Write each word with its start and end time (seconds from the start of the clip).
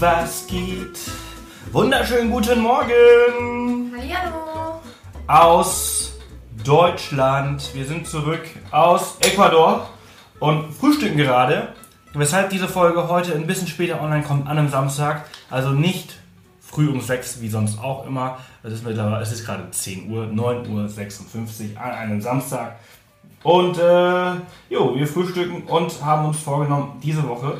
was 0.00 0.46
geht? 0.46 0.98
Wunderschönen 1.72 2.30
guten 2.30 2.60
Morgen 2.60 3.92
Hallo. 3.94 4.80
aus 5.26 6.14
Deutschland. 6.64 7.74
Wir 7.74 7.84
sind 7.84 8.06
zurück 8.06 8.40
aus 8.70 9.18
Ecuador 9.20 9.90
und 10.38 10.72
frühstücken 10.72 11.18
gerade, 11.18 11.74
weshalb 12.14 12.48
diese 12.48 12.66
Folge 12.66 13.08
heute 13.08 13.34
ein 13.34 13.46
bisschen 13.46 13.66
später 13.66 14.00
online 14.00 14.22
kommt, 14.22 14.48
an 14.48 14.56
einem 14.56 14.70
Samstag. 14.70 15.26
Also 15.50 15.72
nicht 15.72 16.18
früh 16.60 16.88
um 16.88 17.02
6 17.02 17.42
wie 17.42 17.50
sonst 17.50 17.78
auch 17.78 18.06
immer. 18.06 18.38
Es 18.62 18.72
ist 18.72 18.86
mittlerweile, 18.86 19.22
es 19.22 19.32
ist 19.32 19.44
gerade 19.44 19.70
10 19.70 20.10
Uhr, 20.10 20.24
9 20.26 20.66
Uhr 20.70 20.88
56 20.88 21.78
an 21.78 21.90
einem 21.90 22.22
Samstag. 22.22 22.76
Und 23.42 23.76
äh, 23.76 24.32
jo, 24.70 24.96
wir 24.96 25.06
frühstücken 25.06 25.64
und 25.64 26.02
haben 26.02 26.24
uns 26.24 26.38
vorgenommen, 26.38 27.00
diese 27.02 27.28
Woche, 27.28 27.58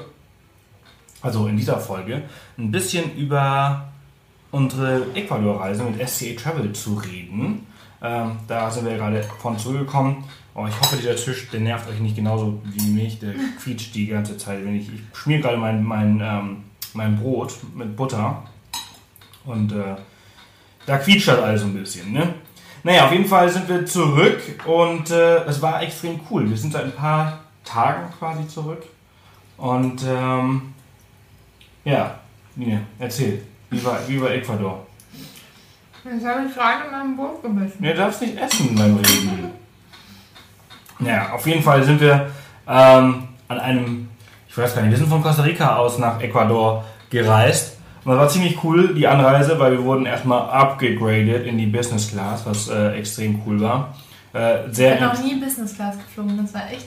also 1.22 1.46
in 1.46 1.56
dieser 1.56 1.78
Folge, 1.78 2.22
ein 2.58 2.70
bisschen 2.70 3.14
über 3.16 3.88
unsere 4.50 5.06
Ecuador-Reise 5.14 5.84
mit 5.84 6.08
SCA 6.08 6.34
Travel 6.36 6.72
zu 6.72 6.94
reden. 6.94 7.66
Ähm, 8.02 8.38
da 8.48 8.70
sind 8.70 8.86
wir 8.86 8.96
gerade 8.96 9.22
von 9.40 9.58
zurückgekommen. 9.58 10.24
Oh, 10.54 10.66
ich 10.66 10.80
hoffe, 10.80 10.96
dieser 10.96 11.16
Tisch, 11.16 11.48
der 11.50 11.60
nervt 11.60 11.88
euch 11.88 12.00
nicht 12.00 12.16
genauso 12.16 12.60
wie 12.64 12.90
mich. 12.90 13.18
Der 13.20 13.34
quietscht 13.62 13.94
die 13.94 14.06
ganze 14.06 14.36
Zeit. 14.36 14.64
Wenn 14.64 14.76
ich, 14.76 14.88
ich 14.88 15.00
schmier 15.12 15.40
gerade 15.40 15.58
mein, 15.58 15.84
mein, 15.84 16.20
ähm, 16.20 16.56
mein 16.94 17.18
Brot 17.18 17.54
mit 17.74 17.94
Butter. 17.94 18.42
Und 19.44 19.72
äh, 19.72 19.96
da 20.86 20.98
quietscht 20.98 21.28
das 21.28 21.38
alles 21.38 21.62
ein 21.62 21.74
bisschen. 21.74 22.12
Ne? 22.12 22.34
Naja, 22.82 23.06
auf 23.06 23.12
jeden 23.12 23.26
Fall 23.26 23.48
sind 23.48 23.68
wir 23.68 23.84
zurück 23.84 24.40
und 24.66 25.10
äh, 25.10 25.44
es 25.44 25.60
war 25.60 25.82
extrem 25.82 26.20
cool. 26.30 26.48
Wir 26.48 26.56
sind 26.56 26.72
seit 26.72 26.84
ein 26.84 26.94
paar 26.94 27.40
Tagen 27.64 28.12
quasi 28.18 28.48
zurück. 28.48 28.82
Und 29.58 30.02
ähm, 30.08 30.74
ja, 31.84 32.18
Nina, 32.56 32.80
erzähl. 32.98 33.42
Wie 33.70 33.84
war, 33.84 33.98
wie 34.06 34.20
war 34.20 34.30
Ecuador? 34.30 34.86
Jetzt 36.04 36.26
habe 36.26 36.46
ich 36.48 36.54
gerade 36.54 36.86
in 36.86 36.90
meinem 36.90 37.16
Brot 37.16 37.42
gebissen. 37.42 37.82
Du 37.82 37.94
darfst 37.94 38.22
nicht 38.22 38.36
essen 38.38 38.74
beim 38.74 38.96
Reden. 38.96 39.50
Naja, 40.98 41.32
auf 41.32 41.46
jeden 41.46 41.62
Fall 41.62 41.82
sind 41.82 42.00
wir 42.00 42.30
ähm, 42.66 43.28
an 43.48 43.58
einem, 43.58 44.08
ich 44.48 44.56
weiß 44.56 44.74
gar 44.74 44.82
nicht, 44.82 44.90
wir 44.92 44.98
sind 44.98 45.08
von 45.08 45.22
Costa 45.22 45.42
Rica 45.42 45.76
aus 45.76 45.98
nach 45.98 46.20
Ecuador 46.20 46.84
gereist. 47.10 47.78
Und 48.04 48.12
das 48.12 48.18
war 48.18 48.28
ziemlich 48.28 48.62
cool, 48.64 48.94
die 48.94 49.06
Anreise, 49.06 49.58
weil 49.58 49.72
wir 49.72 49.84
wurden 49.84 50.06
erstmal 50.06 50.48
upgegradet 50.48 51.46
in 51.46 51.58
die 51.58 51.66
Business 51.66 52.10
Class, 52.10 52.46
was 52.46 52.68
äh, 52.68 52.98
extrem 52.98 53.42
cool 53.46 53.60
war. 53.60 53.94
Äh, 54.32 54.70
sehr, 54.70 54.94
Ich 54.94 55.00
bin 55.00 55.08
noch 55.08 55.22
nie 55.22 55.34
Business 55.36 55.74
Class 55.74 55.98
geflogen. 55.98 56.38
Das 56.38 56.54
war 56.54 56.70
echt 56.70 56.86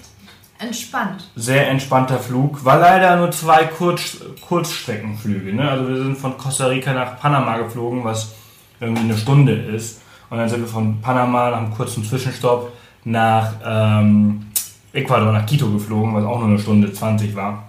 entspannt. 0.63 1.29
sehr 1.35 1.69
entspannter 1.69 2.19
Flug. 2.19 2.63
War 2.65 2.79
leider 2.79 3.15
nur 3.15 3.31
zwei 3.31 3.65
Kurz 3.65 4.17
Kurzstreckenflüge. 4.41 5.53
Ne? 5.53 5.69
Also 5.69 5.87
wir 5.87 5.97
sind 5.97 6.17
von 6.17 6.37
Costa 6.37 6.67
Rica 6.67 6.93
nach 6.93 7.19
Panama 7.19 7.57
geflogen, 7.57 8.03
was 8.03 8.33
irgendwie 8.79 9.03
eine 9.03 9.17
Stunde 9.17 9.53
ist. 9.53 10.01
Und 10.29 10.37
dann 10.37 10.49
sind 10.49 10.61
wir 10.61 10.67
von 10.67 10.99
Panama 11.01 11.51
nach 11.51 11.57
einem 11.57 11.71
kurzen 11.71 12.03
Zwischenstopp 12.03 12.73
nach 13.05 13.53
ähm, 13.65 14.47
Ecuador, 14.93 15.31
nach 15.31 15.45
Quito 15.45 15.69
geflogen, 15.69 16.13
was 16.13 16.23
auch 16.23 16.39
nur 16.39 16.49
eine 16.49 16.59
Stunde 16.59 16.91
20 16.91 17.35
war. 17.35 17.63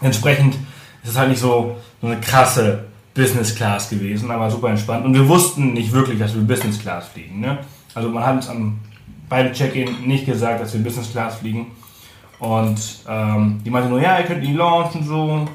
Entsprechend 0.00 0.54
ist 1.02 1.10
es 1.10 1.18
halt 1.18 1.30
nicht 1.30 1.40
so, 1.40 1.76
so 2.00 2.06
eine 2.06 2.20
krasse 2.20 2.84
Business 3.14 3.54
Class 3.54 3.90
gewesen, 3.90 4.30
aber 4.30 4.50
super 4.50 4.68
entspannt. 4.68 5.04
Und 5.04 5.14
wir 5.14 5.28
wussten 5.28 5.72
nicht 5.72 5.92
wirklich, 5.92 6.18
dass 6.18 6.34
wir 6.34 6.42
Business 6.42 6.78
Class 6.78 7.08
fliegen. 7.08 7.40
Ne? 7.40 7.58
Also 7.94 8.08
man 8.08 8.24
hat 8.24 8.36
uns 8.36 8.48
am, 8.48 8.78
beim 9.28 9.52
Check-in 9.52 10.06
nicht 10.06 10.26
gesagt, 10.26 10.60
dass 10.60 10.72
wir 10.72 10.82
Business 10.82 11.10
Class 11.10 11.36
fliegen. 11.36 11.66
Und 12.40 12.80
ähm, 13.06 13.60
die 13.64 13.70
meinte 13.70 13.88
nur, 13.88 14.00
ja, 14.00 14.18
ihr 14.18 14.24
könnt 14.24 14.44
Lounge 14.44 14.90
und 14.94 15.04
so. 15.04 15.48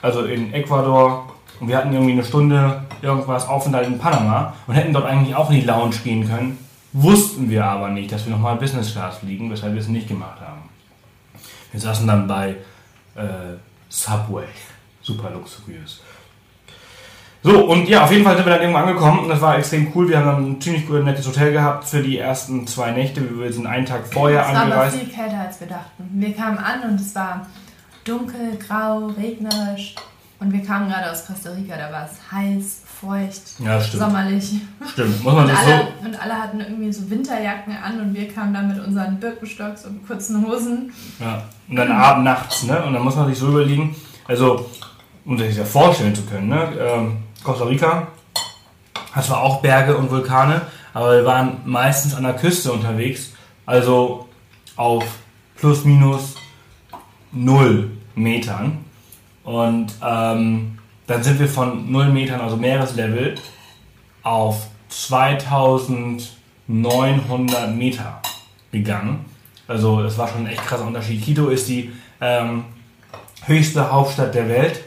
Also 0.00 0.24
in 0.24 0.52
Ecuador. 0.52 1.32
Und 1.60 1.68
wir 1.68 1.76
hatten 1.76 1.92
irgendwie 1.92 2.12
eine 2.12 2.24
Stunde 2.24 2.82
irgendwas 3.02 3.46
Aufenthalt 3.46 3.86
in 3.86 3.98
Panama 3.98 4.54
und 4.66 4.74
hätten 4.74 4.92
dort 4.92 5.06
eigentlich 5.06 5.36
auch 5.36 5.50
in 5.50 5.60
die 5.60 5.66
Lounge 5.66 5.96
gehen 6.02 6.26
können. 6.26 6.58
Wussten 6.92 7.48
wir 7.48 7.64
aber 7.64 7.88
nicht, 7.88 8.10
dass 8.10 8.26
wir 8.26 8.32
nochmal 8.32 8.56
Business 8.56 8.92
Class 8.92 9.18
fliegen, 9.18 9.50
weshalb 9.50 9.74
wir 9.74 9.80
es 9.80 9.88
nicht 9.88 10.08
gemacht 10.08 10.40
haben. 10.40 10.62
Wir 11.70 11.80
saßen 11.80 12.06
dann 12.06 12.26
bei 12.26 12.56
äh, 13.14 13.56
Subway. 13.88 14.44
Super 15.00 15.30
luxuriös. 15.30 16.00
So, 17.44 17.64
und 17.66 17.88
ja, 17.88 18.04
auf 18.04 18.12
jeden 18.12 18.22
Fall 18.24 18.36
sind 18.36 18.46
wir 18.46 18.52
dann 18.52 18.60
irgendwo 18.62 18.78
angekommen 18.80 19.18
und 19.20 19.28
das 19.28 19.40
war 19.40 19.58
extrem 19.58 19.90
cool. 19.94 20.08
Wir 20.08 20.18
haben 20.18 20.26
dann 20.26 20.50
ein 20.52 20.60
ziemlich 20.60 20.86
cooles, 20.86 21.04
nettes 21.04 21.26
Hotel 21.26 21.52
gehabt 21.52 21.84
für 21.84 22.00
die 22.00 22.18
ersten 22.18 22.66
zwei 22.68 22.92
Nächte. 22.92 23.20
Wir 23.38 23.52
sind 23.52 23.66
einen 23.66 23.84
Tag 23.84 24.06
vorher 24.12 24.42
es 24.42 24.46
war 24.46 24.54
aber 24.54 24.62
angereist. 24.62 24.96
viel 24.96 25.08
kälter, 25.08 25.40
als 25.40 25.58
wir 25.60 25.66
dachten. 25.66 26.08
Wir 26.12 26.32
kamen 26.34 26.58
an 26.58 26.88
und 26.90 27.00
es 27.00 27.12
war 27.16 27.46
dunkel, 28.04 28.56
grau, 28.64 29.06
regnerisch. 29.18 29.96
Und 30.38 30.52
wir 30.52 30.64
kamen 30.64 30.88
gerade 30.88 31.10
aus 31.10 31.24
Costa 31.26 31.50
Rica, 31.50 31.76
da 31.76 31.92
war 31.92 32.04
es 32.04 32.32
heiß, 32.32 32.82
feucht, 33.00 33.42
Ja, 33.64 33.80
stimmt. 33.80 34.02
sommerlich. 34.02 34.54
Stimmt, 34.92 35.22
muss 35.22 35.34
man 35.34 35.44
Und 35.44 35.50
sich 35.50 35.58
alle, 35.58 35.86
so. 36.00 36.06
und 36.08 36.20
alle 36.22 36.34
hatten 36.42 36.60
irgendwie 36.60 36.92
so 36.92 37.08
Winterjacken 37.10 37.76
an 37.76 38.00
und 38.00 38.14
wir 38.14 38.28
kamen 38.28 38.52
dann 38.54 38.66
mit 38.68 38.84
unseren 38.84 39.18
Birkenstocks 39.20 39.84
und 39.86 40.04
kurzen 40.06 40.44
Hosen. 40.46 40.92
Ja. 41.20 41.42
Und 41.68 41.76
dann 41.76 41.92
abends, 41.92 42.24
nachts, 42.24 42.62
ne? 42.64 42.84
Und 42.84 42.92
dann 42.92 43.02
muss 43.02 43.14
man 43.16 43.28
sich 43.28 43.38
so 43.38 43.48
überlegen, 43.48 43.94
also, 44.26 44.68
um 45.24 45.38
sich 45.38 45.48
das 45.48 45.56
ja 45.58 45.64
vorstellen 45.64 46.14
zu 46.14 46.22
können, 46.22 46.48
ne? 46.48 46.68
Ähm, 46.80 47.16
Costa 47.42 47.64
Rica 47.64 48.08
hat 49.12 49.24
zwar 49.24 49.42
auch 49.42 49.60
Berge 49.60 49.96
und 49.96 50.10
Vulkane, 50.10 50.62
aber 50.94 51.16
wir 51.16 51.24
waren 51.24 51.60
meistens 51.64 52.14
an 52.14 52.22
der 52.22 52.34
Küste 52.34 52.72
unterwegs, 52.72 53.32
also 53.66 54.28
auf 54.76 55.04
plus 55.56 55.84
minus 55.84 56.36
null 57.30 57.90
Metern. 58.14 58.84
Und 59.44 59.92
ähm, 60.02 60.78
dann 61.06 61.22
sind 61.22 61.38
wir 61.40 61.48
von 61.48 61.90
null 61.90 62.08
Metern, 62.08 62.40
also 62.40 62.56
Meereslevel, 62.56 63.34
auf 64.22 64.68
2900 64.88 67.74
Meter 67.74 68.22
gegangen. 68.70 69.24
Also 69.66 70.02
das 70.02 70.16
war 70.18 70.28
schon 70.28 70.46
ein 70.46 70.52
echt 70.52 70.66
krasser 70.66 70.86
Unterschied. 70.86 71.24
Quito 71.24 71.48
ist 71.48 71.68
die 71.68 71.90
ähm, 72.20 72.64
höchste 73.46 73.90
Hauptstadt 73.90 74.34
der 74.34 74.48
Welt. 74.48 74.84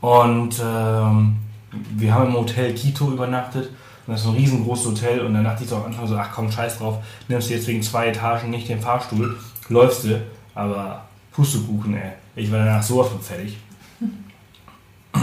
Und 0.00 0.60
ähm, 0.64 1.36
wir 1.72 2.14
haben 2.14 2.28
im 2.28 2.34
Hotel 2.34 2.74
Quito 2.74 3.10
übernachtet. 3.10 3.70
Und 4.06 4.14
das 4.14 4.22
ist 4.22 4.28
ein 4.28 4.34
riesengroßes 4.34 4.86
Hotel. 4.86 5.20
Und 5.20 5.34
dann 5.34 5.44
dachte 5.44 5.64
ich 5.64 5.70
so 5.70 5.76
am 5.76 5.86
Anfang 5.86 6.06
so, 6.06 6.16
ach 6.16 6.30
komm, 6.34 6.50
scheiß 6.50 6.78
drauf. 6.78 6.98
Nimmst 7.28 7.50
du 7.50 7.54
jetzt 7.54 7.66
wegen 7.66 7.82
zwei 7.82 8.08
Etagen 8.08 8.50
nicht 8.50 8.68
den 8.68 8.80
Fahrstuhl. 8.80 9.38
Läufst 9.68 10.04
du. 10.04 10.20
Aber 10.54 11.02
Pustekuchen, 11.32 11.94
ey. 11.94 12.12
Ich 12.36 12.50
war 12.50 12.60
danach 12.60 12.82
sowas 12.82 13.08
von 13.08 13.20
fertig. 13.20 13.58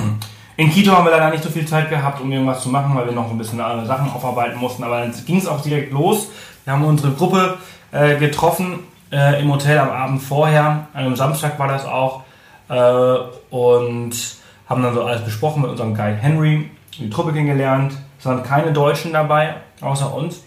In 0.58 0.72
Quito 0.72 0.92
haben 0.92 1.06
wir 1.06 1.12
leider 1.12 1.30
nicht 1.30 1.44
so 1.44 1.50
viel 1.50 1.68
Zeit 1.68 1.90
gehabt, 1.90 2.20
um 2.20 2.32
irgendwas 2.32 2.64
zu 2.64 2.70
machen, 2.70 2.96
weil 2.96 3.06
wir 3.06 3.14
noch 3.14 3.30
ein 3.30 3.38
bisschen 3.38 3.62
andere 3.62 3.86
Sachen 3.86 4.10
aufarbeiten 4.12 4.60
mussten. 4.60 4.84
Aber 4.84 5.02
dann 5.02 5.14
ging 5.26 5.38
es 5.38 5.48
auch 5.48 5.62
direkt 5.62 5.92
los. 5.92 6.30
Wir 6.64 6.74
haben 6.74 6.84
unsere 6.84 7.12
Gruppe 7.14 7.58
äh, 7.92 8.18
getroffen 8.18 8.80
äh, 9.12 9.42
im 9.42 9.52
Hotel 9.52 9.78
am 9.78 9.90
Abend 9.90 10.22
vorher. 10.22 10.88
An 10.94 11.06
einem 11.06 11.16
Samstag 11.16 11.60
war 11.60 11.68
das 11.68 11.86
auch. 11.86 12.24
Äh, 12.70 13.18
und 13.50 14.37
haben 14.68 14.84
dann 14.84 14.94
so 14.94 15.04
alles 15.04 15.24
besprochen 15.24 15.62
mit 15.62 15.72
unserem 15.72 15.94
Guide 15.94 16.18
Henry. 16.18 16.70
Die 16.98 17.10
Truppe 17.10 17.34
kennengelernt. 17.34 17.94
Es 18.20 18.26
waren 18.26 18.44
keine 18.44 18.74
Deutschen 18.74 19.14
dabei, 19.14 19.58
außer 19.82 20.14
uns. 20.14 20.44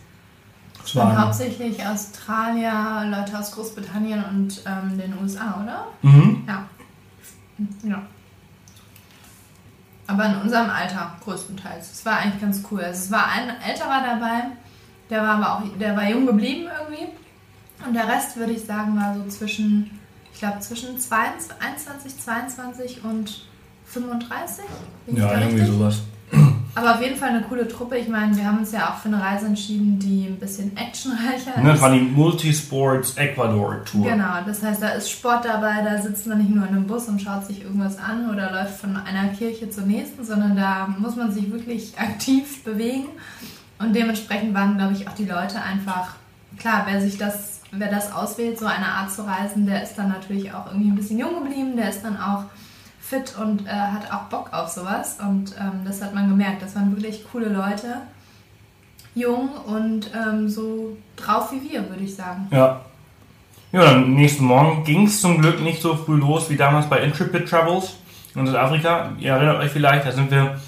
Es 0.85 0.97
waren, 0.97 1.17
hauptsächlich 1.17 1.87
Australier, 1.87 3.05
Leute 3.07 3.39
aus 3.39 3.53
Großbritannien 3.53 4.25
und 4.25 4.63
ähm, 4.67 4.99
den 4.99 5.15
USA, 5.23 5.63
oder? 5.63 5.87
mhm. 6.03 6.43
Ja. 6.47 6.67
Ja. 7.83 8.03
Aber 10.07 10.25
in 10.27 10.37
unserem 10.37 10.71
Alter 10.71 11.13
größtenteils. 11.23 11.93
Es 11.93 12.05
war 12.05 12.17
eigentlich 12.19 12.41
ganz 12.41 12.63
cool. 12.71 12.81
Also 12.81 13.05
es 13.05 13.11
war 13.13 13.27
ein 13.29 13.49
älterer 13.61 14.03
dabei, 14.03 14.47
der 15.09 15.23
war 15.23 15.37
aber 15.37 15.55
auch, 15.55 15.79
der 15.79 15.97
war 15.97 16.09
jung 16.09 16.27
geblieben 16.27 16.69
irgendwie. 16.81 17.07
Und 17.87 17.95
der 17.95 18.09
Rest 18.09 18.37
würde 18.37 18.53
ich 18.53 18.65
sagen 18.65 18.97
war 18.97 19.15
so 19.15 19.25
zwischen, 19.29 20.01
ich 20.33 20.41
glaube 20.41 20.59
zwischen 20.61 20.99
22, 20.99 21.53
21, 21.61 22.19
22 22.19 23.05
und 23.05 23.50
35. 23.93 24.65
Bin 25.07 25.17
Ja, 25.17 25.33
irgendwie 25.33 25.61
richtig? 25.61 25.77
sowas. 25.77 26.01
Aber 26.77 26.95
auf 26.95 27.03
jeden 27.03 27.17
Fall 27.17 27.31
eine 27.31 27.43
coole 27.43 27.67
Truppe. 27.67 27.97
Ich 27.99 28.07
meine, 28.09 28.35
wir 28.37 28.45
haben 28.45 28.59
uns 28.59 28.71
ja 28.71 28.91
auch 28.91 28.99
für 28.99 29.09
eine 29.09 29.21
Reise 29.21 29.47
entschieden, 29.47 29.99
die 29.99 30.27
ein 30.29 30.39
bisschen 30.39 30.77
actionreicher 30.77 31.59
Ne, 31.61 31.65
das 31.71 31.77
ist. 31.77 31.83
war 31.83 31.91
die 31.91 31.99
Multisports 32.01 33.17
Ecuador 33.17 33.85
Tour. 33.85 34.07
Genau, 34.07 34.35
das 34.47 34.63
heißt, 34.63 34.81
da 34.81 34.91
ist 34.91 35.11
Sport 35.11 35.45
dabei, 35.45 35.83
da 35.83 36.01
sitzt 36.01 36.29
man 36.29 36.39
nicht 36.39 36.51
nur 36.51 36.65
in 36.69 36.75
einem 36.77 36.87
Bus 36.87 37.09
und 37.09 37.21
schaut 37.21 37.45
sich 37.45 37.63
irgendwas 37.65 37.99
an 37.99 38.31
oder 38.31 38.53
läuft 38.53 38.79
von 38.81 38.97
einer 38.97 39.29
Kirche 39.31 39.69
zur 39.69 39.83
nächsten, 39.85 40.25
sondern 40.25 40.55
da 40.57 40.87
muss 40.99 41.17
man 41.17 41.33
sich 41.33 41.51
wirklich 41.51 41.95
aktiv 41.99 42.63
bewegen. 42.63 43.07
Und 43.81 43.95
dementsprechend 43.97 44.55
waren, 44.55 44.77
glaube 44.79 44.93
ich, 44.93 45.09
auch 45.09 45.15
die 45.15 45.25
Leute 45.25 45.61
einfach, 45.61 46.15
klar, 46.57 46.85
wer 46.87 47.01
sich 47.01 47.19
das, 47.19 47.63
wer 47.73 47.91
das 47.91 48.13
auswählt, 48.13 48.61
so 48.61 48.67
eine 48.67 48.87
Art 48.87 49.11
zu 49.11 49.23
reisen, 49.27 49.67
der 49.67 49.83
ist 49.83 49.97
dann 49.97 50.11
natürlich 50.11 50.53
auch 50.55 50.67
irgendwie 50.67 50.91
ein 50.91 50.97
bisschen 50.97 51.19
jung 51.19 51.43
geblieben, 51.43 51.77
der 51.77 51.89
ist 51.91 52.03
dann 52.05 52.17
auch 52.17 52.45
fit 53.11 53.35
und 53.37 53.67
äh, 53.67 53.71
hat 53.71 54.11
auch 54.13 54.29
Bock 54.29 54.53
auf 54.53 54.69
sowas. 54.69 55.19
Und 55.21 55.55
ähm, 55.59 55.83
das 55.85 56.01
hat 56.01 56.15
man 56.15 56.29
gemerkt. 56.29 56.63
Das 56.63 56.77
waren 56.77 56.95
wirklich 56.95 57.25
coole 57.31 57.49
Leute. 57.49 58.03
Jung 59.15 59.51
und 59.67 60.11
ähm, 60.15 60.49
so 60.49 60.97
drauf 61.17 61.53
wie 61.53 61.71
wir, 61.71 61.89
würde 61.91 62.05
ich 62.05 62.15
sagen. 62.15 62.47
Ja. 62.53 62.81
Ja, 63.73 63.93
am 63.93 64.15
nächsten 64.15 64.45
Morgen 64.45 64.83
ging 64.85 65.07
es 65.07 65.21
zum 65.21 65.41
Glück 65.41 65.61
nicht 65.61 65.81
so 65.81 65.95
früh 65.95 66.17
los 66.17 66.51
wie 66.51 66.57
damals 66.57 66.87
bei 66.87 67.01
Intrepid 67.03 67.49
Travels. 67.49 67.97
in 68.35 68.47
Südafrika. 68.47 69.13
Ihr 69.19 69.33
erinnert 69.33 69.59
euch 69.59 69.71
vielleicht, 69.71 70.07
da 70.07 70.13
sind 70.13 70.31
wir 70.31 70.61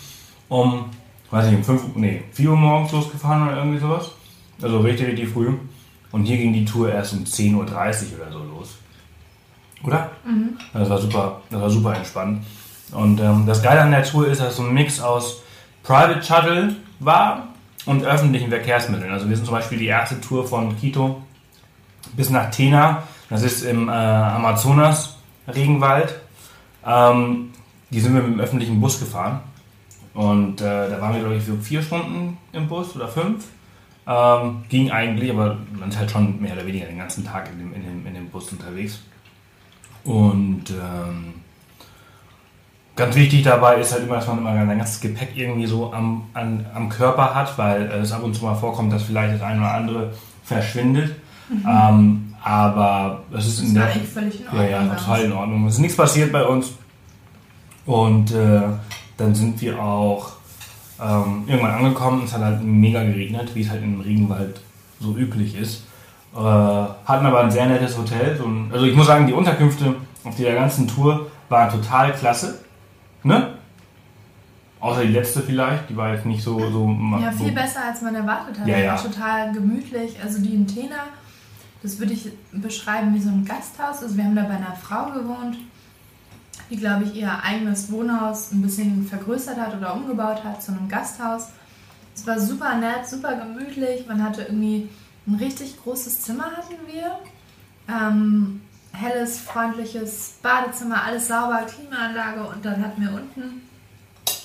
um, 0.49 0.85
weiß 1.31 1.49
ich, 1.49 1.55
um 1.55 1.65
5, 1.65 1.97
nee, 1.97 2.23
4 2.33 2.51
Uhr 2.51 2.57
morgens 2.57 2.93
losgefahren 2.93 3.49
oder 3.49 3.57
irgendwie 3.57 3.79
sowas. 3.79 4.13
Also 4.61 4.81
richtig, 4.81 5.09
richtig 5.09 5.29
früh. 5.31 5.55
Und 6.13 6.25
hier 6.25 6.37
ging 6.37 6.53
die 6.53 6.65
Tour 6.65 6.93
erst 6.93 7.13
um 7.15 7.25
10.30 7.25 7.55
Uhr 7.55 7.67
oder 8.21 8.33
so 8.33 8.45
los. 8.45 8.77
Oder? 9.85 10.11
Mhm. 10.25 10.57
Das 10.73 10.89
war 10.89 10.99
super, 10.99 11.41
das 11.51 11.61
war 11.61 11.71
super 11.71 11.97
entspannt. 11.97 12.45
Und 12.93 13.21
ähm, 13.21 13.45
das 13.47 13.63
Geile 13.63 13.81
an 13.81 13.91
der 13.91 14.05
Tour 14.05 14.29
ist, 14.29 14.41
dass 14.41 14.51
es 14.51 14.57
so 14.57 14.63
ein 14.63 14.75
Mix 14.75 15.01
aus 15.01 15.43
Private 15.83 16.23
Shuttle 16.23 16.77
war 17.01 17.49
und 17.87 18.05
öffentlichen 18.05 18.51
Verkehrsmitteln. 18.51 19.11
Also 19.11 19.29
wir 19.29 19.37
sind 19.37 19.47
zum 19.47 19.55
Beispiel 19.55 19.79
die 19.79 19.87
erste 19.87 20.21
Tour 20.21 20.47
von 20.47 20.79
Quito 20.79 21.23
bis 22.17 22.31
nach 22.31 22.51
Tena. 22.51 23.05
Das 23.29 23.43
ist 23.43 23.63
im 23.63 23.89
äh, 23.89 23.93
Amazonas-Regenwald. 23.93 26.15
Ähm, 26.87 27.51
die 27.91 28.01
sind 28.01 28.15
wir 28.15 28.23
mit 28.23 28.35
dem 28.35 28.41
öffentlichen 28.41 28.81
Bus 28.81 29.01
gefahren. 29.01 29.41
Und 30.15 30.61
äh, 30.61 30.91
da 30.91 31.01
waren 31.01 31.15
wir, 31.15 31.21
glaube 31.21 31.37
ich, 31.37 31.43
für 31.43 31.59
vier 31.59 31.83
Stunden 31.83 32.37
im 32.53 32.69
Bus 32.69 32.95
oder 32.95 33.09
fünf. 33.09 33.47
Ähm, 34.07 34.65
ging 34.69 34.91
eigentlich, 34.91 35.31
aber 35.31 35.57
man 35.79 35.89
ist 35.89 35.99
halt 35.99 36.11
schon 36.11 36.41
mehr 36.41 36.53
oder 36.53 36.67
weniger 36.67 36.87
den 36.87 36.99
ganzen 36.99 37.25
Tag 37.25 37.49
in 37.51 37.59
dem, 37.59 37.75
in 37.75 37.85
dem, 37.85 38.07
in 38.07 38.15
dem 38.15 38.29
Bus 38.29 38.53
unterwegs. 38.53 39.01
Und 40.05 40.65
ähm, 40.71 41.35
ganz 42.97 43.15
wichtig 43.15 43.43
dabei 43.43 43.77
ist 43.77 43.93
halt 43.93 44.05
immer, 44.05 44.17
dass 44.17 44.27
man 44.27 44.39
immer 44.39 44.55
sein 44.55 44.79
ganzes 44.79 45.01
Gepäck 45.01 45.31
irgendwie 45.37 45.67
so 45.67 45.93
am, 45.93 46.25
an, 46.35 46.67
am 46.75 46.89
Körper 46.89 47.35
hat, 47.35 47.57
weil 47.59 47.83
es 47.83 48.13
ab 48.13 48.23
und 48.23 48.35
zu 48.35 48.45
mal 48.45 48.55
vorkommt, 48.55 48.93
dass 48.93 49.05
vielleicht 49.05 49.35
das 49.35 49.43
eine 49.43 49.61
oder 49.61 49.75
andere 49.75 50.13
verschwindet. 50.45 51.15
Mhm. 51.49 51.67
Ähm, 51.69 52.35
aber 52.43 53.23
das 53.31 53.47
ist 53.47 53.61
das 53.61 53.69
in 53.69 53.75
der. 53.75 53.89
völlig 53.89 54.41
in 54.41 54.47
Ordnung. 54.47 54.65
Ja, 54.65 54.71
ja, 54.71 54.95
total 54.95 55.23
in 55.23 55.33
Ordnung. 55.33 55.67
Es 55.67 55.75
ist 55.75 55.81
nichts 55.81 55.97
passiert 55.97 56.33
bei 56.33 56.45
uns. 56.45 56.73
Und 57.87 58.33
äh, 58.33 58.63
dann 59.17 59.35
sind 59.35 59.61
wir 59.61 59.81
auch 59.81 60.33
ähm, 61.01 61.45
irgendwann 61.47 61.73
angekommen. 61.73 62.23
Es 62.25 62.33
hat 62.33 62.43
halt 62.43 62.63
mega 62.63 63.03
geregnet, 63.05 63.55
wie 63.55 63.63
es 63.63 63.71
halt 63.71 63.83
im 63.83 64.01
Regenwald 64.01 64.61
so 65.01 65.17
üblich 65.17 65.57
ist. 65.57 65.85
Äh, 66.35 66.39
hatten 66.39 67.27
aber 67.27 67.41
ein 67.41 67.51
sehr 67.51 67.67
nettes 67.67 67.97
Hotel. 67.97 68.37
So 68.37 68.45
ein, 68.45 68.71
also 68.73 68.87
ich 68.87 68.97
muss 68.97 69.07
sagen, 69.07 69.27
die 69.27 69.33
Unterkünfte 69.33 69.95
auf 70.25 70.37
der 70.37 70.55
ganzen 70.55 70.89
Tour 70.89 71.31
waren 71.49 71.71
total 71.71 72.13
klasse. 72.13 72.61
Ne? 73.23 73.55
Außer 74.81 75.05
die 75.05 75.13
letzte 75.13 75.43
vielleicht, 75.43 75.91
die 75.91 75.97
war 75.97 76.15
jetzt 76.15 76.27
nicht 76.27 76.43
so. 76.43 76.59
so 76.59 76.89
ja, 77.21 77.31
viel 77.31 77.49
so 77.49 77.55
besser 77.55 77.85
als 77.89 78.03
man 78.03 78.15
erwartet 78.15 78.59
hat. 78.59 78.67
Ja, 78.67 78.79
ja. 78.79 78.97
Total 78.97 79.53
gemütlich. 79.53 80.17
Also 80.23 80.41
die 80.41 80.55
in 80.55 80.67
Tena, 80.67 81.05
das 81.83 81.99
würde 81.99 82.15
ich 82.15 82.33
beschreiben 82.51 83.15
wie 83.15 83.21
so 83.21 83.29
ein 83.29 83.45
Gasthaus. 83.45 84.03
Also 84.03 84.17
wir 84.17 84.25
haben 84.25 84.35
da 84.35 84.43
bei 84.43 84.57
einer 84.57 84.75
Frau 84.75 85.13
gewohnt 85.13 85.57
die, 86.73 86.77
glaube 86.77 87.05
ich, 87.05 87.15
ihr 87.15 87.31
eigenes 87.45 87.93
Wohnhaus 87.93 88.51
ein 88.51 88.63
bisschen 88.63 89.07
vergrößert 89.07 89.59
hat 89.59 89.77
oder 89.77 89.95
umgebaut 89.95 90.43
hat 90.43 90.63
zu 90.63 90.73
einem 90.73 90.89
Gasthaus. 90.89 91.49
Es 92.15 92.27
war 92.27 92.41
super 92.41 92.77
nett, 92.77 93.07
super 93.07 93.37
gemütlich. 93.37 94.07
Man 94.07 94.23
hatte 94.23 94.43
irgendwie 94.43 94.89
ein 95.27 95.35
richtig 95.37 95.81
großes 95.83 96.23
Zimmer 96.23 96.51
hatten 96.57 96.77
wir. 96.87 97.19
Ähm, 97.89 98.61
helles, 98.93 99.41
freundliches 99.41 100.35
Badezimmer, 100.43 101.03
alles 101.03 101.29
sauber, 101.29 101.67
Klimaanlage 101.67 102.47
und 102.47 102.65
dann 102.65 102.83
hatten 102.83 103.03
wir 103.03 103.13
unten 103.13 103.63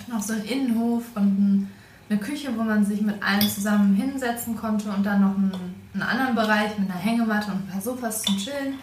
noch 0.07 0.21
so 0.21 0.33
einen 0.33 0.45
Innenhof 0.45 1.03
und 1.15 1.69
eine 2.09 2.19
Küche, 2.19 2.55
wo 2.55 2.63
man 2.63 2.85
sich 2.85 3.01
mit 3.01 3.21
allen 3.21 3.41
zusammen 3.41 3.95
hinsetzen 3.95 4.55
konnte 4.55 4.89
und 4.89 5.05
dann 5.05 5.21
noch 5.21 5.35
einen, 5.35 5.51
einen 5.93 6.03
anderen 6.03 6.35
Bereich 6.35 6.77
mit 6.79 6.89
einer 6.89 6.99
Hängematte 6.99 7.51
und 7.51 7.63
ein 7.63 7.67
paar 7.67 7.81
Sofas 7.81 8.23
zum 8.23 8.37
Chillen. 8.37 8.75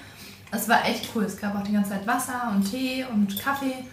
Es 0.50 0.68
war 0.68 0.84
echt 0.84 1.08
cool. 1.14 1.24
Es 1.24 1.38
gab 1.38 1.56
auch 1.56 1.64
die 1.64 1.72
ganze 1.72 1.90
Zeit 1.90 2.06
Wasser 2.06 2.52
und 2.54 2.70
Tee 2.70 3.04
und 3.10 3.40
Kaffee. 3.40 3.84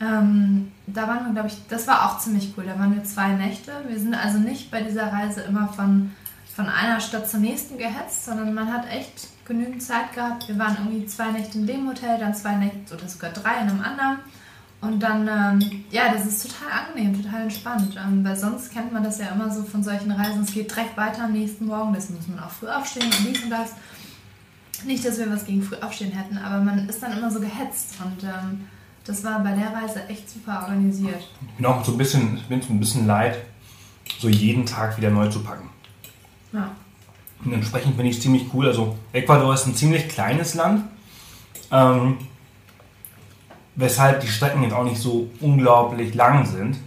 Ähm, 0.00 0.72
da 0.86 1.06
waren 1.06 1.26
wir, 1.26 1.32
glaube 1.32 1.48
ich, 1.48 1.56
das 1.68 1.86
war 1.86 2.06
auch 2.06 2.18
ziemlich 2.18 2.52
cool. 2.56 2.64
Da 2.66 2.78
waren 2.78 2.94
wir 2.94 3.04
zwei 3.04 3.28
Nächte. 3.28 3.72
Wir 3.88 3.98
sind 3.98 4.14
also 4.14 4.38
nicht 4.38 4.70
bei 4.70 4.82
dieser 4.82 5.12
Reise 5.12 5.42
immer 5.42 5.68
von, 5.68 6.10
von 6.54 6.68
einer 6.68 7.00
Stadt 7.00 7.28
zur 7.28 7.40
nächsten 7.40 7.78
gehetzt, 7.78 8.26
sondern 8.26 8.54
man 8.54 8.72
hat 8.72 8.88
echt 8.90 9.28
genügend 9.44 9.82
Zeit 9.82 10.12
gehabt. 10.14 10.48
Wir 10.48 10.58
waren 10.58 10.76
irgendwie 10.78 11.06
zwei 11.06 11.30
Nächte 11.32 11.58
in 11.58 11.66
dem 11.66 11.88
Hotel, 11.88 12.18
dann 12.18 12.34
zwei 12.34 12.54
Nächte 12.54 12.94
oder 12.94 13.08
sogar 13.08 13.30
drei 13.30 13.54
in 13.62 13.70
einem 13.70 13.80
anderen. 13.80 14.18
Und 14.80 15.00
dann, 15.00 15.26
ähm, 15.26 15.84
ja, 15.90 16.12
das 16.12 16.26
ist 16.26 16.42
total 16.42 16.86
angenehm, 16.86 17.22
total 17.22 17.42
entspannt. 17.42 17.96
Ähm, 17.96 18.24
weil 18.24 18.36
sonst 18.36 18.72
kennt 18.72 18.92
man 18.92 19.02
das 19.02 19.18
ja 19.18 19.28
immer 19.28 19.50
so 19.50 19.62
von 19.62 19.82
solchen 19.82 20.12
Reisen. 20.12 20.42
Es 20.42 20.52
geht 20.52 20.70
direkt 20.70 20.96
weiter 20.96 21.24
am 21.24 21.32
nächsten 21.32 21.66
Morgen, 21.66 21.94
das 21.94 22.10
muss 22.10 22.28
man 22.28 22.38
auch 22.38 22.50
früh 22.50 22.68
aufstehen 22.68 23.06
und 23.06 23.26
dies 23.26 23.42
und 23.42 23.50
das. 23.50 23.72
Nicht, 24.84 25.04
dass 25.04 25.18
wir 25.18 25.30
was 25.30 25.46
gegen 25.46 25.62
früh 25.62 25.76
aufstehen 25.76 26.12
hätten, 26.12 26.36
aber 26.36 26.62
man 26.62 26.88
ist 26.88 27.02
dann 27.02 27.16
immer 27.16 27.30
so 27.30 27.40
gehetzt 27.40 27.94
und 28.04 28.22
ähm, 28.24 28.68
das 29.04 29.24
war 29.24 29.38
bei 29.40 29.52
der 29.52 29.72
Reise 29.72 30.06
echt 30.08 30.28
super 30.28 30.62
organisiert. 30.62 31.22
Ich 31.48 31.56
bin 31.56 31.66
auch 31.66 31.84
so 31.84 31.92
ein 31.92 31.98
bisschen, 31.98 32.36
ich 32.36 32.46
bin 32.46 32.60
so 32.60 32.72
ein 32.72 32.80
bisschen 32.80 33.06
leid, 33.06 33.38
so 34.18 34.28
jeden 34.28 34.66
Tag 34.66 34.96
wieder 34.98 35.10
neu 35.10 35.28
zu 35.28 35.42
packen. 35.42 35.70
Ja. 36.54 36.70
Und 37.44 37.52
entsprechend 37.52 37.96
finde 37.96 38.10
ich 38.10 38.16
es 38.16 38.22
ziemlich 38.22 38.46
cool. 38.54 38.68
Also 38.68 38.96
Ecuador 39.12 39.52
ist 39.52 39.66
ein 39.66 39.74
ziemlich 39.74 40.08
kleines 40.08 40.54
Land, 40.54 40.84
ähm, 41.70 42.16
weshalb 43.74 44.20
die 44.20 44.28
Strecken 44.28 44.62
jetzt 44.62 44.72
auch 44.72 44.84
nicht 44.84 44.98
so 44.98 45.28
unglaublich 45.40 46.14
lang 46.14 46.46
sind. 46.46 46.78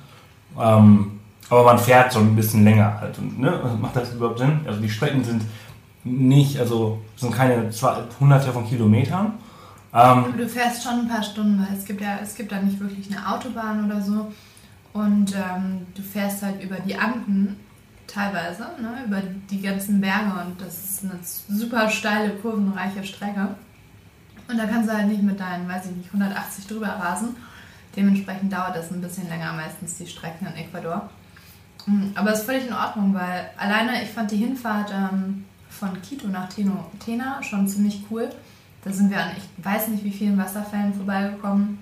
Ähm, 0.60 1.20
aber 1.50 1.64
man 1.64 1.78
fährt 1.78 2.12
so 2.12 2.20
ein 2.20 2.36
bisschen 2.36 2.64
länger 2.64 3.00
halt. 3.00 3.18
Und, 3.20 3.40
ne? 3.40 3.78
Macht 3.80 3.96
das 3.96 4.14
überhaupt 4.14 4.40
Sinn? 4.40 4.62
Also 4.66 4.82
die 4.82 4.90
Strecken 4.90 5.24
sind 5.24 5.44
nicht, 6.04 6.58
also 6.60 7.00
es 7.16 7.22
sind 7.22 7.36
keine 7.36 7.70
zwei, 7.70 8.04
hunderte 8.20 8.52
von 8.52 8.68
Kilometern. 8.68 9.34
Ähm, 9.94 10.34
du 10.38 10.48
fährst 10.48 10.84
schon 10.84 11.02
ein 11.02 11.08
paar 11.08 11.24
Stunden, 11.24 11.60
weil 11.60 11.78
es 11.78 11.86
gibt 11.86 12.02
ja, 12.02 12.20
es 12.22 12.36
gibt 12.36 12.52
da 12.52 12.62
nicht 12.62 12.80
wirklich 12.80 13.10
eine 13.12 13.34
Autobahn 13.34 13.86
oder 13.86 14.02
so. 14.02 14.32
Und 14.94 15.36
ähm, 15.36 15.86
du 15.94 16.02
fährst 16.02 16.42
halt 16.42 16.64
über 16.64 16.78
die 16.80 16.96
Anden 16.96 17.58
teilweise, 18.08 18.64
ne, 18.82 19.04
über 19.06 19.22
die 19.22 19.62
ganzen 19.62 20.02
Berge 20.02 20.32
und 20.46 20.62
das 20.62 20.84
ist 20.84 21.04
eine 21.04 21.20
super 21.24 21.90
steile, 21.90 22.32
kurvenreiche 22.36 23.04
Strecke. 23.04 23.56
Und 24.48 24.58
da 24.58 24.66
kannst 24.66 24.90
du 24.90 24.94
halt 24.94 25.08
nicht 25.08 25.22
mit 25.22 25.40
deinen, 25.40 25.68
weiß 25.68 25.88
ich 25.88 25.96
nicht, 25.96 26.08
180 26.08 26.68
drüber 26.68 26.88
rasen. 26.88 27.36
Dementsprechend 27.96 28.54
dauert 28.54 28.76
das 28.76 28.92
ein 28.92 29.02
bisschen 29.02 29.28
länger 29.28 29.54
meistens 29.54 29.98
die 29.98 30.08
Strecken 30.08 30.48
in 30.48 30.54
Ecuador. 30.54 31.10
Hm, 31.86 32.12
aber 32.16 32.32
es 32.32 32.40
ist 32.40 32.46
völlig 32.46 32.68
in 32.68 32.74
Ordnung, 32.74 33.14
weil 33.14 33.50
alleine 33.58 34.02
ich 34.02 34.10
fand 34.10 34.32
die 34.32 34.38
Hinfahrt 34.38 34.92
ähm, 34.92 35.46
von 35.70 36.02
Quito 36.02 36.28
nach 36.28 36.48
Teno, 36.50 36.90
Tena 37.04 37.42
schon 37.44 37.68
ziemlich 37.68 38.04
cool. 38.10 38.30
Da 38.84 38.92
sind 38.92 39.10
wir 39.10 39.22
an, 39.22 39.32
ich 39.36 39.66
weiß 39.66 39.90
nicht 39.90 40.04
wie 40.04 40.12
vielen 40.12 40.38
Wasserfällen 40.38 40.94
vorbeigekommen. 40.94 41.80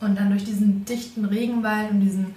Und 0.00 0.18
dann 0.18 0.30
durch 0.30 0.44
diesen 0.44 0.84
dichten 0.84 1.24
Regenwald 1.24 1.90
und 1.90 2.00
diesen 2.00 2.34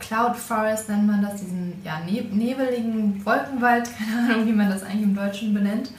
Cloud 0.00 0.36
Forest 0.36 0.88
nennt 0.88 1.06
man 1.06 1.22
das, 1.22 1.40
diesen 1.40 1.74
ja, 1.84 2.00
ne 2.00 2.22
nebeligen 2.30 3.24
Wolkenwald, 3.24 3.90
keine 3.98 4.34
Ahnung, 4.34 4.46
wie 4.46 4.52
man 4.52 4.70
das 4.70 4.82
eigentlich 4.82 5.02
im 5.02 5.14
Deutschen 5.14 5.54
benennt. 5.54 5.90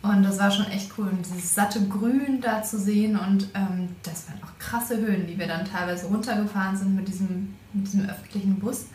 Und 0.00 0.22
das 0.22 0.38
war 0.38 0.50
schon 0.50 0.66
echt 0.66 0.92
cool. 0.96 1.10
Dieses 1.24 1.54
satte 1.54 1.86
Grün 1.88 2.40
da 2.40 2.62
zu 2.62 2.78
sehen 2.78 3.18
und 3.18 3.48
ähm, 3.54 3.88
das 4.02 4.28
waren 4.28 4.40
auch 4.44 4.58
krasse 4.58 4.96
Höhen, 4.96 5.26
die 5.26 5.36
wir 5.38 5.48
dann 5.48 5.64
teilweise 5.64 6.06
runtergefahren 6.06 6.76
sind 6.76 6.94
mit 6.94 7.08
diesem, 7.08 7.54
mit 7.72 7.86
diesem 7.86 8.08
öffentlichen 8.08 8.58
Bus. 8.60 8.86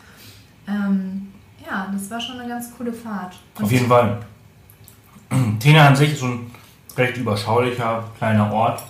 Ähm, 0.66 1.28
ja, 1.64 1.88
das 1.92 2.10
war 2.10 2.20
schon 2.20 2.40
eine 2.40 2.48
ganz 2.48 2.74
coole 2.76 2.92
Fahrt. 2.92 3.34
Und 3.56 3.64
Auf 3.64 3.72
jeden 3.72 3.86
Fall. 3.86 4.18
Tena 5.60 5.88
an 5.88 5.96
sich 5.96 6.12
ist 6.12 6.20
so 6.20 6.26
ein 6.26 6.50
recht 6.96 7.16
überschaulicher 7.16 8.04
kleiner 8.16 8.52
Ort, 8.52 8.82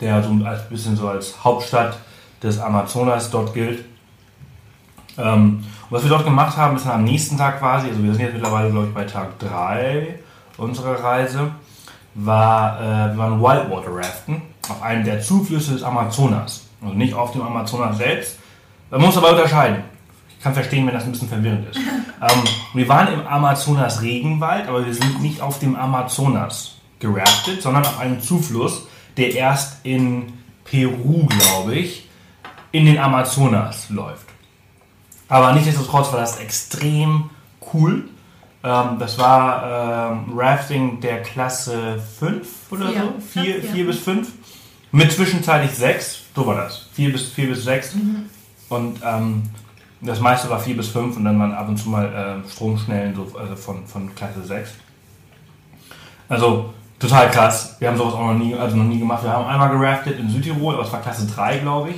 der 0.00 0.22
so 0.22 0.30
ein 0.30 0.46
bisschen 0.68 0.96
so 0.96 1.08
als 1.08 1.42
Hauptstadt 1.42 1.98
des 2.42 2.58
Amazonas 2.58 3.30
dort 3.30 3.54
gilt. 3.54 3.84
Ähm, 5.18 5.64
was 5.90 6.02
wir 6.02 6.10
dort 6.10 6.24
gemacht 6.24 6.56
haben, 6.56 6.76
ist 6.76 6.86
dann 6.86 6.92
am 6.92 7.04
nächsten 7.04 7.36
Tag 7.36 7.58
quasi, 7.58 7.88
also 7.88 8.02
wir 8.02 8.12
sind 8.12 8.22
jetzt 8.22 8.34
mittlerweile, 8.34 8.70
glaube 8.70 8.88
ich, 8.88 8.94
bei 8.94 9.04
Tag 9.04 9.38
3 9.38 10.18
unserer 10.56 11.02
Reise, 11.02 11.52
war, 12.14 12.80
äh, 12.80 13.12
wir 13.12 13.18
waren 13.18 13.40
Wildwater 13.40 13.94
Raften 13.94 14.42
auf 14.68 14.82
einem 14.82 15.04
der 15.04 15.20
Zuflüsse 15.20 15.72
des 15.72 15.82
Amazonas. 15.82 16.66
Also 16.82 16.94
nicht 16.94 17.14
auf 17.14 17.32
dem 17.32 17.42
Amazonas 17.42 17.98
selbst. 17.98 18.38
Man 18.90 19.00
muss 19.00 19.16
aber 19.16 19.30
unterscheiden 19.30 19.84
kann 20.44 20.54
verstehen, 20.54 20.86
wenn 20.86 20.94
das 20.94 21.04
ein 21.04 21.12
bisschen 21.12 21.28
verwirrend 21.28 21.66
ist. 21.70 21.78
ähm, 22.22 22.44
wir 22.74 22.88
waren 22.88 23.12
im 23.12 23.26
Amazonas 23.26 24.02
Regenwald, 24.02 24.68
aber 24.68 24.84
wir 24.84 24.94
sind 24.94 25.22
nicht 25.22 25.40
auf 25.40 25.58
dem 25.58 25.74
Amazonas 25.74 26.76
geraftet, 27.00 27.62
sondern 27.62 27.84
auf 27.84 27.98
einem 27.98 28.20
Zufluss, 28.20 28.86
der 29.16 29.34
erst 29.34 29.84
in 29.84 30.34
Peru, 30.64 31.26
glaube 31.26 31.74
ich, 31.74 32.08
in 32.72 32.84
den 32.84 32.98
Amazonas 32.98 33.88
läuft. 33.88 34.26
Aber 35.28 35.52
nichtsdestotrotz 35.52 36.12
war 36.12 36.20
das 36.20 36.38
extrem 36.38 37.30
cool. 37.72 38.04
Ähm, 38.62 38.98
das 38.98 39.18
war 39.18 40.12
ähm, 40.12 40.38
Rafting 40.38 41.00
der 41.00 41.22
Klasse 41.22 42.02
5 42.18 42.48
oder 42.70 42.88
vier. 42.88 43.60
so, 43.62 43.68
4 43.68 43.80
ja, 43.80 43.84
bis 43.84 43.98
5. 43.98 44.28
Mit 44.92 45.12
zwischenzeitlich 45.12 45.72
6, 45.72 46.20
so 46.36 46.46
war 46.46 46.54
das, 46.54 46.88
4 46.92 47.12
bis, 47.12 47.32
4 47.32 47.48
bis 47.48 47.64
6. 47.64 47.94
Mhm. 47.94 48.26
Und 48.68 49.00
ähm, 49.04 49.42
das 50.00 50.20
meiste 50.20 50.48
war 50.50 50.60
4 50.60 50.76
bis 50.76 50.88
5 50.88 51.16
und 51.16 51.24
dann 51.24 51.38
waren 51.38 51.52
ab 51.52 51.68
und 51.68 51.76
zu 51.76 51.88
mal 51.88 52.42
äh, 52.46 52.48
Stromschnellen 52.50 53.14
so, 53.14 53.36
also 53.38 53.56
von, 53.56 53.86
von 53.86 54.14
Klasse 54.14 54.44
6. 54.44 54.70
Also 56.28 56.72
Total 56.98 57.30
krass. 57.30 57.76
Wir 57.80 57.88
haben 57.88 57.98
sowas 57.98 58.14
auch 58.14 58.32
noch 58.32 58.34
nie, 58.34 58.54
also 58.54 58.76
noch 58.76 58.84
nie 58.84 58.98
gemacht. 58.98 59.22
Wir 59.22 59.30
haben 59.30 59.46
einmal 59.46 59.68
geraftet 59.70 60.18
in 60.18 60.30
Südtirol, 60.30 60.74
aber 60.74 60.84
es 60.84 60.92
war 60.92 61.02
Klasse 61.02 61.26
3, 61.26 61.58
glaube 61.58 61.90
ich. 61.90 61.96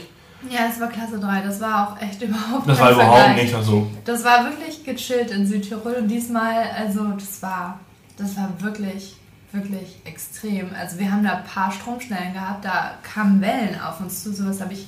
Ja, 0.51 0.61
es 0.71 0.81
war 0.81 0.89
Klasse 0.89 1.19
3. 1.19 1.41
Das 1.43 1.61
war 1.61 1.89
auch 1.89 2.03
echt 2.03 2.23
überhaupt 2.23 2.69
Das 2.69 2.79
war 2.81 2.93
überhaupt 2.93 3.19
Vergleich. 3.19 3.53
nicht 3.53 3.65
so. 3.65 3.91
Das 4.05 4.25
war 4.25 4.45
wirklich 4.45 4.85
gechillt 4.85 5.31
in 5.31 5.47
Südtirol 5.47 5.95
und 5.95 6.09
diesmal, 6.09 6.65
also 6.77 7.05
das 7.19 7.43
war, 7.43 7.81
das 8.17 8.37
war 8.37 8.51
wirklich, 8.61 9.17
wirklich 9.53 9.97
extrem. 10.05 10.71
Also 10.79 10.99
wir 10.99 11.11
haben 11.11 11.25
da 11.25 11.39
ein 11.39 11.45
paar 11.45 11.73
Stromschnellen 11.73 12.33
gehabt, 12.35 12.65
da 12.65 12.93
kamen 13.03 13.41
Wellen 13.41 13.81
auf 13.81 14.01
uns 14.01 14.23
zu. 14.23 14.33
Sowas 14.33 14.61
habe 14.61 14.73
ich, 14.75 14.87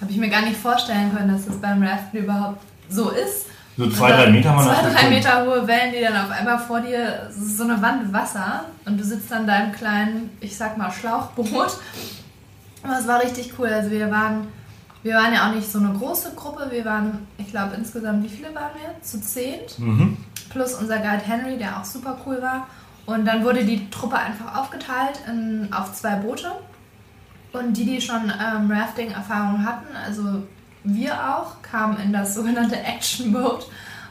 hab 0.00 0.10
ich 0.10 0.16
mir 0.16 0.28
gar 0.28 0.42
nicht 0.42 0.56
vorstellen 0.56 1.14
können, 1.16 1.32
dass 1.32 1.46
das 1.46 1.56
beim 1.56 1.82
Raften 1.82 2.18
überhaupt 2.18 2.60
so 2.88 3.10
ist. 3.10 3.46
So 3.78 3.88
zwei, 3.88 4.12
drei 4.12 4.26
Meter 4.30 4.52
das 4.54 4.64
Zwei, 4.66 4.90
drei. 5.02 5.08
Meter 5.08 5.46
hohe 5.46 5.66
Wellen, 5.66 5.92
die 5.96 6.02
dann 6.02 6.16
auf 6.26 6.30
einmal 6.30 6.58
vor 6.58 6.80
dir, 6.80 7.30
so 7.34 7.62
eine 7.62 7.80
Wand 7.80 8.12
Wasser 8.12 8.66
und 8.84 8.98
du 9.00 9.04
sitzt 9.04 9.32
an 9.32 9.46
deinem 9.46 9.72
kleinen, 9.72 10.28
ich 10.40 10.54
sag 10.54 10.76
mal, 10.76 10.90
Schlauchboot. 10.92 11.78
Aber 12.82 12.98
es 12.98 13.06
war 13.08 13.22
richtig 13.22 13.54
cool. 13.58 13.68
Also 13.68 13.90
wir 13.90 14.10
waren, 14.10 14.48
wir 15.02 15.14
waren 15.14 15.34
ja 15.34 15.48
auch 15.48 15.54
nicht 15.54 15.70
so 15.70 15.78
eine 15.78 15.92
große 15.92 16.34
Gruppe. 16.34 16.68
Wir 16.70 16.84
waren, 16.84 17.26
ich 17.38 17.48
glaube 17.48 17.74
insgesamt, 17.76 18.22
wie 18.22 18.28
viele 18.28 18.54
waren 18.54 18.70
wir? 18.74 19.02
Zu 19.02 19.20
zehnt. 19.20 19.78
Mhm. 19.78 20.16
Plus 20.50 20.74
unser 20.74 20.98
Guide 20.98 21.22
Henry, 21.24 21.58
der 21.58 21.78
auch 21.78 21.84
super 21.84 22.18
cool 22.26 22.40
war. 22.40 22.66
Und 23.06 23.24
dann 23.24 23.44
wurde 23.44 23.64
die 23.64 23.90
Truppe 23.90 24.16
einfach 24.16 24.56
aufgeteilt 24.56 25.20
in, 25.28 25.72
auf 25.72 25.92
zwei 25.92 26.16
Boote. 26.16 26.52
Und 27.52 27.76
die, 27.76 27.84
die 27.84 28.00
schon 28.00 28.22
ähm, 28.30 28.70
Rafting-Erfahrung 28.70 29.66
hatten, 29.66 29.94
also 30.06 30.44
wir 30.84 31.14
auch, 31.14 31.60
kamen 31.62 31.98
in 31.98 32.12
das 32.12 32.34
sogenannte 32.34 32.76
Action 32.76 33.32
Boat. 33.32 33.66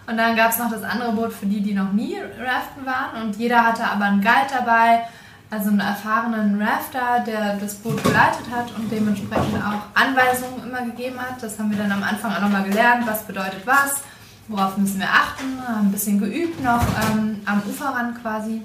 Und 0.07 0.17
dann 0.17 0.36
gab 0.36 0.51
es 0.51 0.60
noch 0.60 0.69
das 0.69 0.83
andere 0.83 1.13
Boot 1.13 1.33
für 1.33 1.45
die, 1.45 1.62
die 1.62 1.74
noch 1.74 1.91
nie 1.93 2.17
raften 2.17 2.86
waren. 2.86 3.24
Und 3.24 3.38
jeder 3.38 3.65
hatte 3.65 3.86
aber 3.86 4.05
einen 4.05 4.21
Guide 4.21 4.48
dabei, 4.51 5.07
also 5.51 5.70
einen 5.70 5.81
erfahrenen 5.81 6.62
Rafter, 6.62 7.24
der 7.27 7.58
das 7.58 7.75
Boot 7.75 8.01
geleitet 8.03 8.46
hat 8.50 8.74
und 8.77 8.89
dementsprechend 8.89 9.58
auch 9.58 9.84
Anweisungen 9.93 10.63
immer 10.63 10.81
gegeben 10.84 11.20
hat. 11.20 11.43
Das 11.43 11.60
haben 11.60 11.70
wir 11.70 11.77
dann 11.77 11.91
am 11.91 12.03
Anfang 12.03 12.34
auch 12.34 12.39
nochmal 12.39 12.63
gelernt, 12.63 13.05
was 13.05 13.24
bedeutet 13.24 13.62
was, 13.65 14.01
worauf 14.48 14.77
müssen 14.77 15.00
wir 15.00 15.10
achten, 15.10 15.62
haben 15.67 15.88
ein 15.88 15.91
bisschen 15.91 16.20
geübt 16.20 16.63
noch 16.63 16.81
ähm, 17.03 17.41
am 17.46 17.62
Uferrand 17.70 18.22
quasi. 18.22 18.62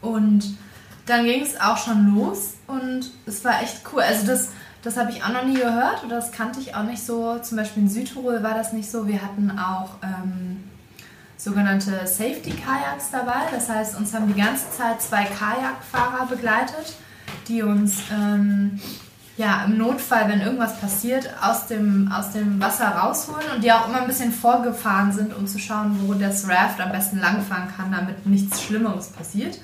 Und 0.00 0.56
dann 1.06 1.24
ging 1.24 1.42
es 1.42 1.60
auch 1.60 1.76
schon 1.76 2.14
los 2.14 2.54
und 2.68 3.10
es 3.26 3.44
war 3.44 3.60
echt 3.60 3.80
cool. 3.92 4.02
Also 4.02 4.24
das, 4.24 4.50
das 4.84 4.96
habe 4.96 5.10
ich 5.10 5.24
auch 5.24 5.30
noch 5.30 5.44
nie 5.44 5.56
gehört 5.56 6.04
oder 6.04 6.16
das 6.16 6.30
kannte 6.30 6.60
ich 6.60 6.76
auch 6.76 6.84
nicht 6.84 7.04
so. 7.04 7.40
Zum 7.40 7.56
Beispiel 7.56 7.82
in 7.82 7.88
Südtirol 7.88 8.44
war 8.44 8.54
das 8.54 8.72
nicht 8.72 8.88
so. 8.88 9.08
Wir 9.08 9.20
hatten 9.20 9.58
auch 9.58 9.94
ähm, 10.04 10.62
sogenannte 11.38 12.06
Safety-Kajaks 12.06 13.10
dabei. 13.12 13.46
Das 13.50 13.70
heißt, 13.70 13.96
uns 13.96 14.12
haben 14.12 14.26
die 14.26 14.38
ganze 14.38 14.70
Zeit 14.70 15.00
zwei 15.00 15.24
Kajakfahrer 15.24 16.26
begleitet, 16.26 16.94
die 17.46 17.62
uns 17.62 18.00
ähm, 18.12 18.78
ja, 19.38 19.64
im 19.64 19.78
Notfall, 19.78 20.28
wenn 20.28 20.40
irgendwas 20.40 20.80
passiert, 20.80 21.30
aus 21.40 21.68
dem, 21.68 22.10
aus 22.12 22.32
dem 22.32 22.60
Wasser 22.60 22.88
rausholen 22.88 23.46
und 23.54 23.62
die 23.62 23.70
auch 23.70 23.88
immer 23.88 24.00
ein 24.00 24.08
bisschen 24.08 24.32
vorgefahren 24.32 25.12
sind, 25.12 25.34
um 25.34 25.46
zu 25.46 25.60
schauen, 25.60 25.96
wo 26.02 26.14
das 26.14 26.48
Raft 26.48 26.80
am 26.80 26.90
besten 26.90 27.20
langfahren 27.20 27.68
kann, 27.74 27.92
damit 27.92 28.26
nichts 28.26 28.60
Schlimmeres 28.60 29.10
passiert. 29.10 29.60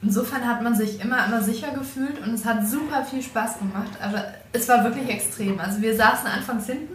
Insofern 0.00 0.46
hat 0.46 0.62
man 0.62 0.76
sich 0.76 1.00
immer, 1.00 1.26
immer 1.26 1.42
sicher 1.42 1.72
gefühlt 1.72 2.22
und 2.24 2.34
es 2.34 2.44
hat 2.44 2.68
super 2.68 3.04
viel 3.04 3.22
Spaß 3.22 3.58
gemacht. 3.58 3.90
Aber 4.00 4.24
es 4.52 4.68
war 4.68 4.84
wirklich 4.84 5.08
extrem. 5.08 5.58
Also 5.58 5.82
wir 5.82 5.96
saßen 5.96 6.28
anfangs 6.28 6.66
hinten 6.66 6.94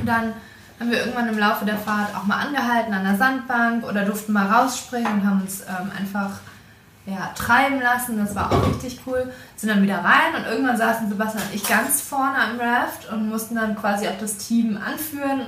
und 0.00 0.06
dann 0.06 0.32
haben 0.82 0.90
wir 0.90 0.98
irgendwann 0.98 1.28
im 1.28 1.38
Laufe 1.38 1.64
der 1.64 1.78
Fahrt 1.78 2.12
auch 2.16 2.24
mal 2.24 2.38
angehalten 2.44 2.92
an 2.92 3.04
der 3.04 3.16
Sandbank 3.16 3.84
oder 3.84 4.04
durften 4.04 4.32
mal 4.32 4.50
rausspringen 4.50 5.12
und 5.12 5.24
haben 5.24 5.40
uns 5.42 5.60
ähm, 5.60 5.92
einfach 5.96 6.40
ja, 7.06 7.30
treiben 7.36 7.80
lassen. 7.80 8.18
Das 8.18 8.34
war 8.34 8.50
auch 8.50 8.66
richtig 8.66 8.98
cool. 9.06 9.32
Sind 9.54 9.68
dann 9.68 9.82
wieder 9.84 9.98
rein 9.98 10.34
und 10.36 10.44
irgendwann 10.44 10.76
saßen 10.76 11.08
Sebastian 11.08 11.44
und 11.44 11.54
ich 11.54 11.68
ganz 11.68 12.00
vorne 12.00 12.36
am 12.36 12.58
Raft 12.58 13.12
und 13.12 13.28
mussten 13.28 13.54
dann 13.54 13.76
quasi 13.76 14.08
auch 14.08 14.18
das 14.18 14.38
Team 14.38 14.76
anführen 14.76 15.42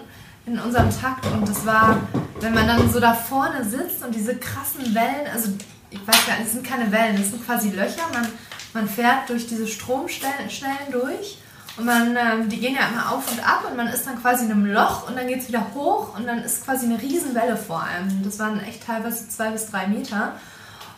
in 0.46 0.56
unserem 0.60 0.88
Takt. 1.00 1.26
Und 1.26 1.48
das 1.48 1.66
war, 1.66 1.96
wenn 2.38 2.54
man 2.54 2.68
dann 2.68 2.88
so 2.92 3.00
da 3.00 3.12
vorne 3.12 3.64
sitzt 3.64 4.04
und 4.04 4.14
diese 4.14 4.36
krassen 4.36 4.94
Wellen, 4.94 5.26
also 5.32 5.48
ich 5.90 6.06
weiß 6.06 6.26
gar 6.28 6.36
nicht, 6.36 6.46
es 6.46 6.52
sind 6.52 6.64
keine 6.64 6.92
Wellen, 6.92 7.16
es 7.16 7.30
sind 7.30 7.44
quasi 7.44 7.70
Löcher. 7.70 8.06
Man, 8.12 8.28
man 8.72 8.88
fährt 8.88 9.28
durch 9.28 9.48
diese 9.48 9.66
Stromstellen 9.66 10.48
Stellen 10.48 10.92
durch 10.92 11.38
und 11.76 11.86
man, 11.86 12.16
ähm, 12.16 12.48
die 12.48 12.60
gehen 12.60 12.74
ja 12.74 12.86
immer 12.88 13.12
auf 13.12 13.30
und 13.30 13.40
ab 13.40 13.64
und 13.68 13.76
man 13.76 13.88
ist 13.88 14.06
dann 14.06 14.20
quasi 14.20 14.44
in 14.44 14.52
einem 14.52 14.66
Loch 14.66 15.08
und 15.08 15.16
dann 15.16 15.26
geht 15.26 15.40
es 15.40 15.48
wieder 15.48 15.66
hoch 15.74 16.16
und 16.16 16.26
dann 16.26 16.38
ist 16.38 16.64
quasi 16.64 16.86
eine 16.86 17.00
Riesenwelle 17.02 17.56
vor 17.56 17.82
einem. 17.82 18.22
Das 18.22 18.38
waren 18.38 18.62
echt 18.62 18.86
teilweise 18.86 19.28
zwei 19.28 19.50
bis 19.50 19.70
drei 19.70 19.88
Meter. 19.88 20.32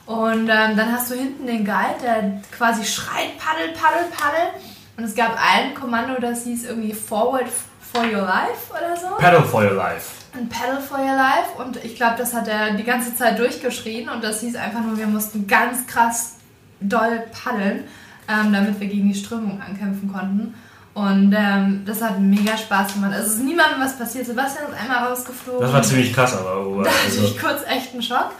Und 0.05 0.49
ähm, 0.49 0.77
dann 0.77 0.93
hast 0.93 1.11
du 1.11 1.15
hinten 1.15 1.47
den 1.47 1.65
Guide, 1.65 1.97
der 2.03 2.41
quasi 2.57 2.85
schreit, 2.85 3.39
paddel, 3.39 3.73
paddel, 3.73 4.05
paddel. 4.17 4.51
Und 4.97 5.05
es 5.05 5.15
gab 5.15 5.37
ein 5.37 5.75
Kommando, 5.75 6.21
das 6.21 6.45
hieß 6.45 6.65
irgendwie 6.65 6.93
Forward 6.93 7.47
for 7.93 8.05
your 8.05 8.23
life 8.23 8.71
oder 8.71 8.97
so. 8.97 9.17
Paddle 9.17 9.43
for 9.43 9.63
your 9.63 9.75
life. 9.75 10.11
Ein 10.35 10.49
Paddle 10.49 10.81
for 10.81 10.99
your 10.99 11.17
life. 11.17 11.51
Und 11.59 11.83
ich 11.85 11.97
glaube, 11.97 12.17
das 12.19 12.35
hat 12.35 12.49
er 12.49 12.75
die 12.75 12.85
ganze 12.85 13.17
Zeit 13.17 13.39
durchgeschrien. 13.39 14.11
Und 14.11 14.23
das 14.23 14.41
hieß 14.41 14.57
einfach 14.57 14.83
nur, 14.83 14.99
wir 14.99 15.07
mussten 15.07 15.47
ganz 15.47 15.87
krass 15.87 16.35
doll 16.81 17.25
paddeln, 17.33 17.85
ähm, 18.29 18.53
damit 18.53 18.79
wir 18.79 18.87
gegen 18.87 19.09
die 19.09 19.19
Strömung 19.19 19.61
ankämpfen 19.61 20.13
konnten. 20.13 20.55
Und 20.97 21.35
ähm, 21.37 21.83
das 21.85 22.01
hat 22.01 22.19
mega 22.21 22.57
Spaß 22.57 22.95
gemacht. 22.95 23.13
Also 23.13 23.27
es 23.27 23.35
ist 23.35 23.45
niemandem 23.45 23.83
was 23.83 23.99
passiert. 23.99 24.25
Sebastian 24.25 24.73
ist 24.73 24.81
einmal 24.81 25.07
rausgeflogen. 25.09 25.61
Das 25.61 25.71
war 25.71 25.83
ziemlich 25.83 26.11
krass, 26.11 26.35
aber. 26.35 26.53
aber 26.53 26.83
Da 26.85 26.91
hatte 26.91 27.01
also, 27.05 27.23
ich 27.23 27.39
kurz 27.39 27.61
echt 27.69 27.93
einen 27.93 28.01
Schock, 28.01 28.31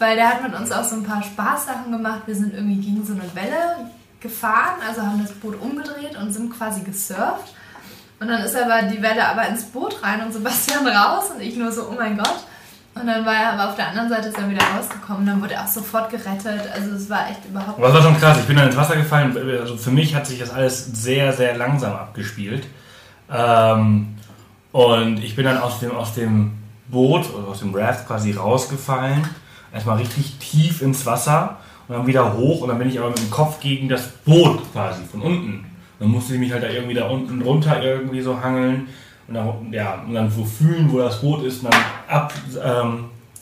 weil 0.00 0.16
der 0.16 0.28
hat 0.28 0.42
mit 0.42 0.52
uns 0.52 0.72
auch 0.72 0.82
so 0.82 0.96
ein 0.96 1.04
paar 1.04 1.22
Spaßsachen 1.22 1.92
gemacht. 1.92 2.22
Wir 2.26 2.34
sind 2.34 2.52
irgendwie 2.52 2.84
gegen 2.84 3.06
so 3.06 3.12
eine 3.12 3.32
Welle 3.36 3.88
gefahren, 4.18 4.80
also 4.84 5.02
haben 5.02 5.22
das 5.22 5.32
Boot 5.34 5.62
umgedreht 5.62 6.16
und 6.20 6.32
sind 6.32 6.50
quasi 6.50 6.80
gesurft. 6.80 7.54
Und 8.18 8.26
dann 8.26 8.42
ist 8.42 8.56
aber 8.56 8.82
die 8.88 9.00
Welle 9.00 9.28
aber 9.28 9.46
ins 9.46 9.62
Boot 9.66 10.02
rein 10.02 10.20
und 10.20 10.32
Sebastian 10.32 10.84
raus 10.88 11.30
und 11.32 11.40
ich 11.40 11.54
nur 11.54 11.70
so, 11.70 11.90
oh 11.90 11.94
mein 11.96 12.16
Gott. 12.16 12.44
Und 12.94 13.06
dann 13.06 13.24
war 13.24 13.34
er 13.34 13.52
aber 13.52 13.70
auf 13.70 13.76
der 13.76 13.88
anderen 13.88 14.08
Seite 14.08 14.28
ist 14.28 14.38
er 14.38 14.50
wieder 14.50 14.64
rausgekommen. 14.76 15.24
Dann 15.24 15.40
wurde 15.40 15.54
er 15.54 15.64
auch 15.64 15.68
sofort 15.68 16.10
gerettet. 16.10 16.68
Also 16.74 16.90
es 16.96 17.08
war 17.08 17.30
echt 17.30 17.44
überhaupt 17.48 17.78
aber 17.78 17.86
das 17.86 17.96
war 17.96 18.02
schon 18.02 18.18
krass. 18.18 18.38
Ich 18.40 18.46
bin 18.46 18.56
dann 18.56 18.66
ins 18.66 18.76
Wasser 18.76 18.96
gefallen. 18.96 19.36
Also 19.60 19.76
für 19.76 19.90
mich 19.90 20.14
hat 20.14 20.26
sich 20.26 20.38
das 20.38 20.50
alles 20.50 20.86
sehr, 20.86 21.32
sehr 21.32 21.56
langsam 21.56 21.92
abgespielt. 21.92 22.66
Ähm, 23.32 24.16
und 24.72 25.22
ich 25.22 25.36
bin 25.36 25.44
dann 25.44 25.58
aus 25.58 25.80
dem, 25.80 25.92
aus 25.92 26.14
dem 26.14 26.58
Boot, 26.88 27.26
aus 27.48 27.60
dem 27.60 27.74
Raft 27.74 28.06
quasi 28.06 28.32
rausgefallen. 28.32 29.22
Erstmal 29.72 29.98
richtig 29.98 30.38
tief 30.38 30.82
ins 30.82 31.06
Wasser 31.06 31.58
und 31.86 31.96
dann 31.96 32.06
wieder 32.06 32.36
hoch. 32.36 32.62
Und 32.62 32.68
dann 32.68 32.78
bin 32.78 32.88
ich 32.88 32.98
aber 32.98 33.10
mit 33.10 33.18
dem 33.18 33.30
Kopf 33.30 33.60
gegen 33.60 33.88
das 33.88 34.08
Boot 34.08 34.60
quasi 34.72 35.02
von 35.10 35.22
unten. 35.22 35.64
Dann 36.00 36.08
musste 36.08 36.34
ich 36.34 36.40
mich 36.40 36.52
halt 36.52 36.64
da 36.64 36.68
irgendwie 36.68 36.94
da 36.94 37.06
unten 37.06 37.40
runter 37.42 37.82
irgendwie 37.82 38.20
so 38.20 38.42
hangeln. 38.42 38.88
Und 39.30 39.36
dann, 39.36 39.72
ja, 39.72 40.02
und 40.06 40.12
dann 40.12 40.28
so 40.28 40.44
fühlen, 40.44 40.90
wo 40.90 40.98
das 40.98 41.20
Boot 41.20 41.44
ist, 41.44 41.62
und 41.62 41.72
dann 41.72 42.28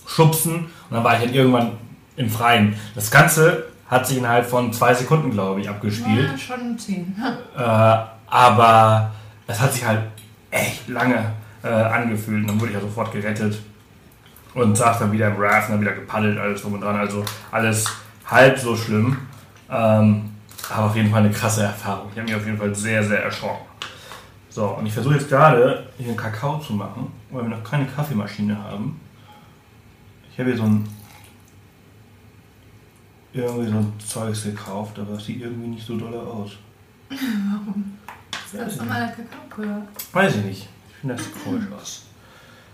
abschubsen. 0.04 0.54
Ähm, 0.54 0.64
und 0.90 0.94
dann 0.94 1.02
war 1.02 1.14
ich 1.14 1.24
dann 1.24 1.34
irgendwann 1.34 1.70
im 2.16 2.28
Freien. 2.28 2.76
Das 2.94 3.10
Ganze 3.10 3.64
hat 3.88 4.06
sich 4.06 4.18
innerhalb 4.18 4.44
von 4.44 4.70
zwei 4.70 4.92
Sekunden, 4.92 5.30
glaube 5.30 5.62
ich, 5.62 5.68
abgespielt. 5.68 6.30
ja, 6.30 6.36
schon 6.36 6.78
ziehen. 6.78 7.16
Äh, 7.56 7.96
aber 8.26 9.12
es 9.46 9.58
hat 9.58 9.72
sich 9.72 9.82
halt 9.82 10.02
echt 10.50 10.86
lange 10.88 11.32
äh, 11.62 11.68
angefühlt. 11.68 12.42
Und 12.42 12.48
dann 12.48 12.60
wurde 12.60 12.72
ich 12.72 12.76
ja 12.76 12.82
sofort 12.82 13.10
gerettet 13.10 13.58
und 14.52 14.76
saß 14.76 14.98
dann 14.98 15.10
wieder 15.10 15.28
im 15.28 15.36
Raft 15.40 15.70
und 15.70 15.76
dann 15.76 15.80
wieder 15.80 15.92
gepaddelt, 15.92 16.38
alles 16.38 16.60
drum 16.60 16.74
und 16.74 16.82
dran. 16.82 16.96
Also 16.96 17.24
alles 17.50 17.86
halb 18.26 18.58
so 18.58 18.76
schlimm. 18.76 19.16
Ähm, 19.70 20.34
aber 20.68 20.86
auf 20.86 20.96
jeden 20.96 21.10
Fall 21.10 21.20
eine 21.20 21.30
krasse 21.30 21.62
Erfahrung. 21.62 22.10
Ich 22.12 22.18
habe 22.18 22.28
mich 22.28 22.36
auf 22.36 22.44
jeden 22.44 22.58
Fall 22.58 22.74
sehr, 22.74 23.02
sehr 23.02 23.24
erschrocken. 23.24 23.67
So, 24.58 24.70
und 24.70 24.86
ich 24.86 24.92
versuche 24.92 25.14
jetzt 25.14 25.28
gerade 25.28 25.86
hier 25.98 26.08
einen 26.08 26.16
Kakao 26.16 26.58
zu 26.58 26.72
machen, 26.72 27.12
weil 27.30 27.42
wir 27.42 27.50
noch 27.50 27.62
keine 27.62 27.86
Kaffeemaschine 27.86 28.60
haben. 28.60 29.00
Ich 30.32 30.38
habe 30.40 30.50
hier 30.50 30.58
so 30.58 30.64
ein 30.64 30.88
irgendwie 33.32 33.70
so 33.70 33.76
ein 33.76 33.92
Zeugs 34.04 34.42
gekauft, 34.42 34.98
aber 34.98 35.12
es 35.12 35.26
sieht 35.26 35.42
irgendwie 35.42 35.68
nicht 35.68 35.86
so 35.86 35.96
doll 35.96 36.12
aus. 36.12 36.56
Warum? 37.08 37.98
Das 38.52 38.72
ist 38.72 38.78
normaler 38.78 39.12
Kakaopulver. 39.12 39.82
Weiß 40.12 40.34
ich 40.34 40.44
nicht. 40.44 40.68
Ich 40.88 40.96
finde 40.96 41.14
das 41.14 41.24
sieht 41.24 41.44
komisch 41.44 41.66
aus. 41.80 42.06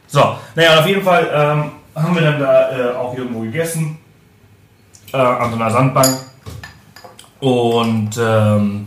So, 0.06 0.38
naja, 0.54 0.80
auf 0.80 0.86
jeden 0.86 1.02
Fall 1.02 1.30
ähm, 1.34 2.02
haben 2.02 2.14
wir 2.14 2.22
dann 2.22 2.40
da 2.40 2.78
äh, 2.78 2.94
auch 2.94 3.14
irgendwo 3.14 3.40
gegessen. 3.40 3.98
Äh, 5.12 5.18
an 5.18 5.50
so 5.50 5.56
einer 5.56 5.70
Sandbank. 5.70 6.16
Und 7.40 8.18
ähm, 8.18 8.86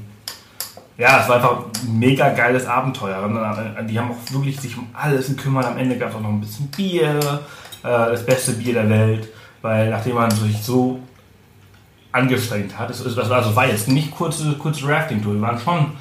ja, 0.98 1.22
es 1.22 1.30
war 1.30 1.36
einfach 1.38 1.58
ein 1.84 2.00
mega 2.00 2.30
geiles 2.30 2.66
Abenteuer. 2.66 3.22
Und 3.24 3.38
äh, 3.38 3.86
die 3.86 4.00
haben 4.00 4.12
auch 4.12 4.32
wirklich 4.34 4.60
sich 4.60 4.78
um 4.78 4.88
alles 4.94 5.28
gekümmert. 5.28 5.66
Am 5.66 5.78
Ende 5.78 5.98
gab 5.98 6.10
es 6.10 6.16
auch 6.16 6.22
noch 6.22 6.30
ein 6.30 6.42
bisschen 6.42 6.68
Bier, 6.70 7.20
äh, 7.84 7.88
das 7.88 8.26
beste 8.26 8.54
Bier 8.54 8.74
der 8.74 8.90
Welt. 8.90 9.28
Weil 9.62 9.90
nachdem 9.90 10.16
man 10.16 10.32
sich 10.32 10.58
so 10.62 11.00
angestrengt 12.12 12.78
hat, 12.78 12.90
es, 12.90 13.00
es, 13.02 13.16
das 13.16 13.30
war, 13.30 13.38
also 13.38 13.56
war 13.56 13.68
jetzt 13.68 13.88
nicht 13.88 14.12
kurze, 14.12 14.54
kurze 14.54 14.88
Rafting-Tour, 14.88 15.34
wir 15.36 15.42
waren 15.42 15.60
schon 15.60 15.92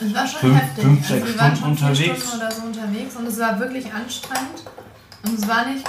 Es 0.00 0.14
war 0.14 0.26
schon 0.26 0.40
Fünf- 0.40 0.60
heftig. 0.60 0.84
fünf, 0.84 1.00
also 1.10 1.14
sechs 1.14 1.26
wir 1.34 1.40
waren 1.40 1.56
Stunden 1.56 1.78
schon 1.78 1.88
unterwegs. 1.88 2.22
Stunden 2.28 2.36
oder 2.44 2.50
so 2.52 2.62
unterwegs 2.62 3.16
und 3.16 3.26
es 3.26 3.40
war 3.40 3.58
wirklich 3.60 3.86
anstrengend. 3.92 4.64
Und 5.24 5.38
es 5.38 5.48
war 5.48 5.66
nicht 5.66 5.84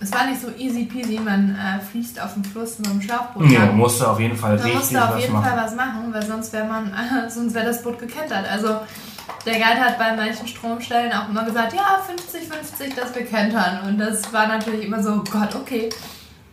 es 0.00 0.12
war 0.12 0.26
nicht 0.26 0.40
so 0.40 0.48
easy 0.56 0.84
peasy, 0.84 1.20
man 1.20 1.50
äh, 1.54 1.80
fließt 1.80 2.20
auf 2.22 2.32
dem 2.34 2.44
Fluss 2.44 2.78
mit 2.78 2.88
dem 2.88 3.02
Schlauchboot. 3.02 3.50
Ja, 3.50 3.66
man 3.66 3.76
musste 3.76 4.08
auf 4.08 4.18
jeden 4.18 4.36
Fall 4.36 4.54
man 4.54 4.62
richtig 4.62 4.80
musste 4.80 5.04
auf 5.04 5.14
was 5.14 5.20
jeden 5.20 5.32
machen. 5.34 5.44
Fall 5.44 5.64
was 5.64 5.74
machen, 5.76 6.12
weil 6.12 6.26
sonst 6.26 6.52
wäre 6.52 6.66
man, 6.66 6.92
sonst 7.28 7.54
wäre 7.54 7.66
das 7.66 7.82
Boot 7.82 7.98
gekentert. 7.98 8.50
Also 8.50 8.80
der 9.44 9.54
Guide 9.54 9.80
hat 9.80 9.98
bei 9.98 10.16
manchen 10.16 10.46
Stromstellen 10.46 11.12
auch 11.12 11.28
immer 11.28 11.44
gesagt, 11.44 11.74
ja 11.74 12.00
50-50, 12.08 12.96
dass 12.96 13.14
wir 13.14 13.26
kentern. 13.26 13.80
Und 13.86 13.98
das 13.98 14.32
war 14.32 14.46
natürlich 14.48 14.86
immer 14.86 15.02
so, 15.02 15.22
Gott, 15.30 15.54
okay. 15.54 15.90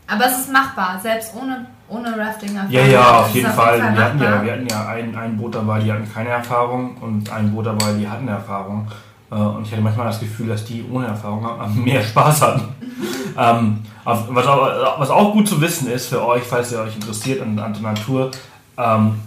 Aber 0.08 0.26
es 0.26 0.40
ist 0.40 0.52
machbar, 0.52 1.00
selbst 1.02 1.34
ohne, 1.36 1.66
ohne 1.90 2.18
Rafting. 2.18 2.58
Ja, 2.70 2.86
ja, 2.86 3.20
auf 3.20 3.28
ist 3.30 3.36
jeden 3.36 3.50
es 3.50 3.56
Fall. 3.56 3.80
Wir 3.80 4.06
hatten 4.06 4.22
ja, 4.22 4.44
wir 4.44 4.52
hatten 4.54 4.68
ja 4.68 4.88
ein, 4.88 5.16
ein 5.16 5.38
Boot 5.38 5.56
dabei, 5.56 5.80
die 5.80 5.92
hatten 5.92 6.10
keine 6.14 6.30
Erfahrung 6.30 6.98
und 6.98 7.30
ein 7.30 7.54
Boot 7.54 7.66
dabei, 7.66 7.94
die 7.94 8.08
hatten 8.08 8.28
Erfahrung. 8.28 8.88
Äh, 9.32 9.36
Und 9.36 9.66
ich 9.66 9.72
hatte 9.72 9.82
manchmal 9.82 10.08
das 10.08 10.20
Gefühl, 10.20 10.48
dass 10.48 10.66
die 10.66 10.84
ohne 10.92 11.08
Erfahrung 11.08 11.46
mehr 11.84 12.04
Spaß 12.04 12.42
hatten. 12.42 12.76
ähm, 13.38 13.80
was, 14.04 14.48
auch, 14.48 15.00
was 15.00 15.10
auch 15.10 15.34
gut 15.34 15.48
zu 15.48 15.60
wissen 15.60 15.90
ist 15.90 16.08
für 16.08 16.26
euch, 16.26 16.44
falls 16.44 16.72
ihr 16.72 16.80
euch 16.80 16.96
interessiert 16.96 17.42
an, 17.42 17.60
an 17.60 17.74
der 17.74 17.82
Natur, 17.82 18.32
ähm, 18.78 19.20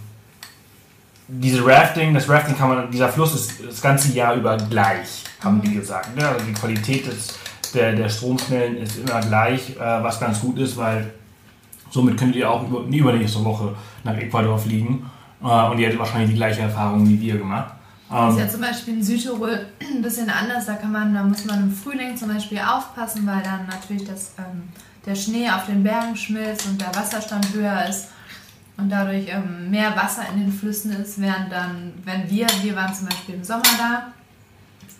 diese 1.27 1.65
Rafting, 1.65 2.13
das 2.13 2.27
Rafting 2.27 2.57
kann 2.57 2.69
man, 2.69 2.91
dieser 2.91 3.09
Fluss 3.09 3.33
ist 3.33 3.65
das 3.65 3.81
ganze 3.81 4.11
Jahr 4.11 4.35
über 4.35 4.57
gleich, 4.57 5.23
haben 5.41 5.61
die 5.61 5.73
gesagt. 5.73 6.15
Ne? 6.15 6.27
Also 6.27 6.45
die 6.45 6.53
Qualität 6.53 7.07
des, 7.07 7.39
der, 7.73 7.93
der 7.93 8.09
Stromschnellen 8.09 8.77
ist 8.77 8.97
immer 8.97 9.21
gleich, 9.21 9.77
äh, 9.77 9.79
was 9.79 10.19
ganz 10.19 10.41
gut 10.41 10.57
ist, 10.59 10.75
weil 10.75 11.13
somit 11.89 12.17
könnt 12.17 12.35
ihr 12.35 12.49
auch 12.49 12.67
über, 12.67 12.79
übernächste 12.79 13.43
Woche 13.45 13.75
nach 14.03 14.17
Ecuador 14.17 14.57
fliegen 14.57 15.09
äh, 15.41 15.45
und 15.45 15.79
ihr 15.79 15.87
hättet 15.87 15.99
wahrscheinlich 15.99 16.31
die 16.31 16.35
gleiche 16.35 16.61
Erfahrung 16.61 17.07
wie 17.07 17.21
wir 17.21 17.37
gemacht. 17.37 17.75
Das 18.11 18.33
ist 18.33 18.39
Ähm, 18.39 18.45
ja 18.45 18.49
zum 18.49 18.61
Beispiel 18.61 18.93
in 18.95 19.03
Südtirol 19.03 19.67
ein 19.81 20.01
bisschen 20.01 20.29
anders. 20.29 20.65
Da 20.65 20.73
kann 20.75 20.91
man, 20.91 21.13
da 21.13 21.23
muss 21.23 21.45
man 21.45 21.63
im 21.63 21.73
Frühling 21.73 22.17
zum 22.17 22.27
Beispiel 22.27 22.59
aufpassen, 22.59 23.25
weil 23.25 23.41
dann 23.41 23.65
natürlich 23.67 24.03
das, 24.05 24.33
ähm, 24.37 24.63
der 25.05 25.15
Schnee 25.15 25.49
auf 25.49 25.65
den 25.65 25.81
Bergen 25.81 26.15
schmilzt 26.15 26.67
und 26.67 26.79
der 26.79 26.93
Wasserstand 26.93 27.53
höher 27.53 27.85
ist 27.87 28.09
und 28.77 28.89
dadurch 28.89 29.27
ähm, 29.29 29.69
mehr 29.69 29.95
Wasser 29.95 30.23
in 30.33 30.41
den 30.41 30.51
Flüssen 30.51 30.91
ist, 30.91 31.21
während 31.21 31.51
dann, 31.51 31.93
wenn 32.03 32.29
wir, 32.29 32.47
wir 32.61 32.75
waren 32.75 32.93
zum 32.93 33.07
Beispiel 33.07 33.35
im 33.35 33.43
Sommer 33.43 33.63
da, 33.77 34.07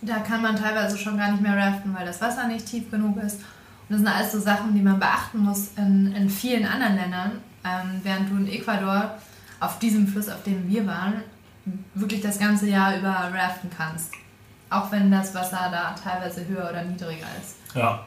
da 0.02 0.18
kann 0.20 0.42
man 0.42 0.56
teilweise 0.56 0.96
schon 0.96 1.16
gar 1.18 1.30
nicht 1.30 1.42
mehr 1.42 1.56
raften, 1.56 1.94
weil 1.94 2.06
das 2.06 2.20
Wasser 2.20 2.48
nicht 2.48 2.66
tief 2.66 2.90
genug 2.90 3.16
ist. 3.22 3.36
Und 3.36 3.90
das 3.90 3.98
sind 3.98 4.08
alles 4.08 4.32
so 4.32 4.40
Sachen, 4.40 4.74
die 4.74 4.80
man 4.80 4.98
beachten 4.98 5.38
muss 5.38 5.70
in, 5.76 6.12
in 6.12 6.30
vielen 6.30 6.66
anderen 6.66 6.96
Ländern, 6.96 7.32
ähm, 7.64 8.00
während 8.02 8.30
du 8.30 8.36
in 8.36 8.48
Ecuador 8.48 9.16
auf 9.60 9.78
diesem 9.78 10.08
Fluss, 10.08 10.28
auf 10.28 10.42
dem 10.42 10.68
wir 10.68 10.86
waren, 10.86 11.22
wirklich 11.94 12.20
das 12.20 12.38
ganze 12.38 12.68
Jahr 12.68 12.96
über 12.98 13.10
raften 13.10 13.70
kannst. 13.76 14.12
Auch 14.70 14.90
wenn 14.90 15.10
das 15.10 15.34
Wasser 15.34 15.68
da 15.70 15.94
teilweise 16.02 16.46
höher 16.46 16.68
oder 16.70 16.82
niedriger 16.82 17.26
ist. 17.40 17.56
ja. 17.74 18.00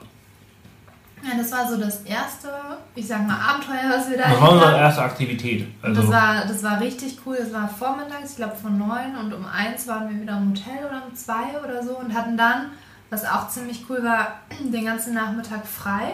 Ja, 1.24 1.32
das 1.38 1.52
war 1.52 1.68
so 1.68 1.78
das 1.78 2.02
erste, 2.02 2.50
ich 2.94 3.08
sag 3.08 3.26
mal, 3.26 3.36
Abenteuer, 3.40 3.90
was 3.98 4.10
wir 4.10 4.18
da 4.18 4.30
Das 4.30 4.42
war 4.42 4.52
unsere 4.52 4.72
hatten. 4.72 4.80
erste 4.80 5.02
Aktivität. 5.02 5.68
Also, 5.82 6.02
das 6.02 6.12
war, 6.12 6.46
das 6.46 6.62
war 6.62 6.80
richtig 6.82 7.18
cool. 7.26 7.38
Das 7.40 7.52
war 7.52 7.68
vormittags, 7.68 8.32
ich 8.32 8.36
glaube 8.36 8.56
von 8.56 8.78
9 8.78 9.16
und 9.16 9.34
um 9.34 9.44
1 9.48 9.88
waren 9.88 10.10
wir 10.10 10.22
wieder 10.22 10.38
im 10.38 10.50
Hotel 10.52 10.86
oder 10.86 11.02
um 11.08 11.16
2 11.16 11.34
oder 11.64 11.84
so 11.84 11.98
und 11.98 12.14
hatten 12.14 12.38
dann, 12.38 12.72
was 13.10 13.26
auch 13.26 13.50
ziemlich 13.50 13.86
cool 13.90 14.04
war, 14.04 14.42
den 14.60 14.86
ganzen 14.86 15.16
Nachmittag 15.16 15.66
frei. 15.66 16.14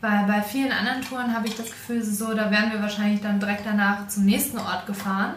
Weil 0.00 0.24
bei 0.26 0.40
vielen 0.40 0.72
anderen 0.72 1.02
Touren 1.02 1.34
habe 1.34 1.46
ich 1.48 1.56
das 1.56 1.66
Gefühl, 1.66 2.02
so, 2.02 2.32
da 2.32 2.50
wären 2.50 2.72
wir 2.72 2.80
wahrscheinlich 2.80 3.20
dann 3.20 3.40
direkt 3.40 3.66
danach 3.66 4.06
zum 4.08 4.24
nächsten 4.24 4.56
Ort 4.56 4.86
gefahren. 4.86 5.34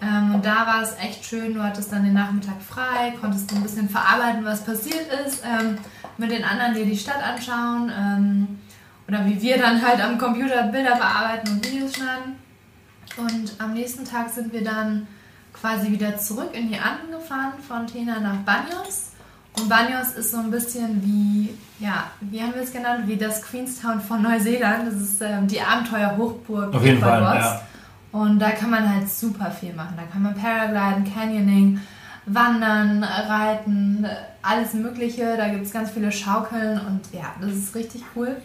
Ähm, 0.00 0.36
und 0.36 0.46
da 0.46 0.66
war 0.66 0.82
es 0.82 0.96
echt 0.98 1.24
schön, 1.24 1.54
du 1.54 1.62
hattest 1.62 1.92
dann 1.92 2.04
den 2.04 2.14
Nachmittag 2.14 2.60
frei, 2.62 3.14
konntest 3.20 3.52
ein 3.52 3.62
bisschen 3.62 3.88
verarbeiten, 3.88 4.44
was 4.44 4.64
passiert 4.64 5.06
ist, 5.26 5.42
ähm, 5.44 5.78
mit 6.18 6.30
den 6.30 6.44
anderen 6.44 6.74
dir 6.74 6.84
die 6.84 6.96
Stadt 6.96 7.22
anschauen 7.22 7.90
ähm, 7.96 8.58
oder 9.08 9.24
wie 9.26 9.40
wir 9.40 9.58
dann 9.58 9.84
halt 9.84 10.00
am 10.02 10.18
Computer 10.18 10.64
Bilder 10.64 10.96
bearbeiten 10.96 11.50
und 11.50 11.66
Videos 11.66 11.94
schneiden. 11.94 12.36
Und 13.16 13.54
am 13.58 13.72
nächsten 13.72 14.04
Tag 14.04 14.30
sind 14.30 14.52
wir 14.52 14.62
dann 14.62 15.08
quasi 15.52 15.90
wieder 15.90 16.16
zurück 16.18 16.50
in 16.52 16.68
die 16.68 16.78
Anden 16.78 17.10
gefahren, 17.10 17.54
von 17.66 17.86
Tena 17.86 18.20
nach 18.20 18.36
Banyos. 18.36 19.12
Und 19.58 19.68
Banyos 19.68 20.12
ist 20.12 20.30
so 20.30 20.38
ein 20.38 20.50
bisschen 20.50 21.02
wie, 21.02 21.50
ja, 21.84 22.04
wie 22.20 22.40
haben 22.40 22.54
wir 22.54 22.62
es 22.62 22.72
genannt, 22.72 23.04
wie 23.06 23.16
das 23.16 23.42
Queenstown 23.42 24.00
von 24.00 24.22
Neuseeland. 24.22 24.86
Das 24.86 24.94
ist 24.94 25.20
ähm, 25.20 25.48
die 25.48 25.60
Abenteuerhochburg 25.60 26.74
auf 26.74 26.84
jeden 26.84 27.00
Fall, 27.00 27.22
ja. 27.22 27.62
Und 28.12 28.38
da 28.38 28.50
kann 28.50 28.70
man 28.70 28.88
halt 28.88 29.08
super 29.08 29.50
viel 29.50 29.74
machen. 29.74 29.94
Da 29.96 30.04
kann 30.04 30.22
man 30.22 30.34
Paragliden, 30.34 31.12
Canyoning, 31.12 31.80
Wandern, 32.26 33.04
Reiten, 33.04 34.06
alles 34.42 34.74
Mögliche. 34.74 35.36
Da 35.36 35.48
gibt 35.48 35.66
es 35.66 35.72
ganz 35.72 35.90
viele 35.90 36.10
Schaukeln 36.10 36.80
und 36.80 37.00
ja, 37.12 37.34
das 37.40 37.52
ist 37.52 37.74
richtig 37.74 38.02
cool. 38.16 38.36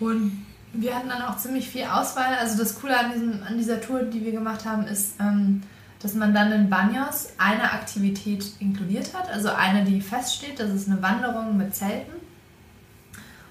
Und 0.00 0.44
wir 0.72 0.94
hatten 0.94 1.08
dann 1.08 1.22
auch 1.22 1.36
ziemlich 1.36 1.68
viel 1.68 1.84
Auswahl. 1.84 2.34
Also 2.40 2.58
das 2.58 2.80
Coole 2.80 2.98
an, 2.98 3.12
diesem, 3.12 3.42
an 3.42 3.56
dieser 3.56 3.80
Tour, 3.80 4.02
die 4.02 4.24
wir 4.24 4.32
gemacht 4.32 4.64
haben, 4.64 4.84
ist, 4.84 5.20
ähm, 5.20 5.62
dass 6.00 6.14
man 6.14 6.34
dann 6.34 6.52
in 6.52 6.70
Banyos 6.70 7.30
eine 7.38 7.72
Aktivität 7.72 8.44
inkludiert 8.60 9.14
hat. 9.14 9.30
Also 9.30 9.50
eine, 9.50 9.84
die 9.84 10.00
feststeht. 10.00 10.60
Das 10.60 10.70
ist 10.70 10.88
eine 10.88 11.00
Wanderung 11.02 11.56
mit 11.56 11.74
Zelten. 11.74 12.12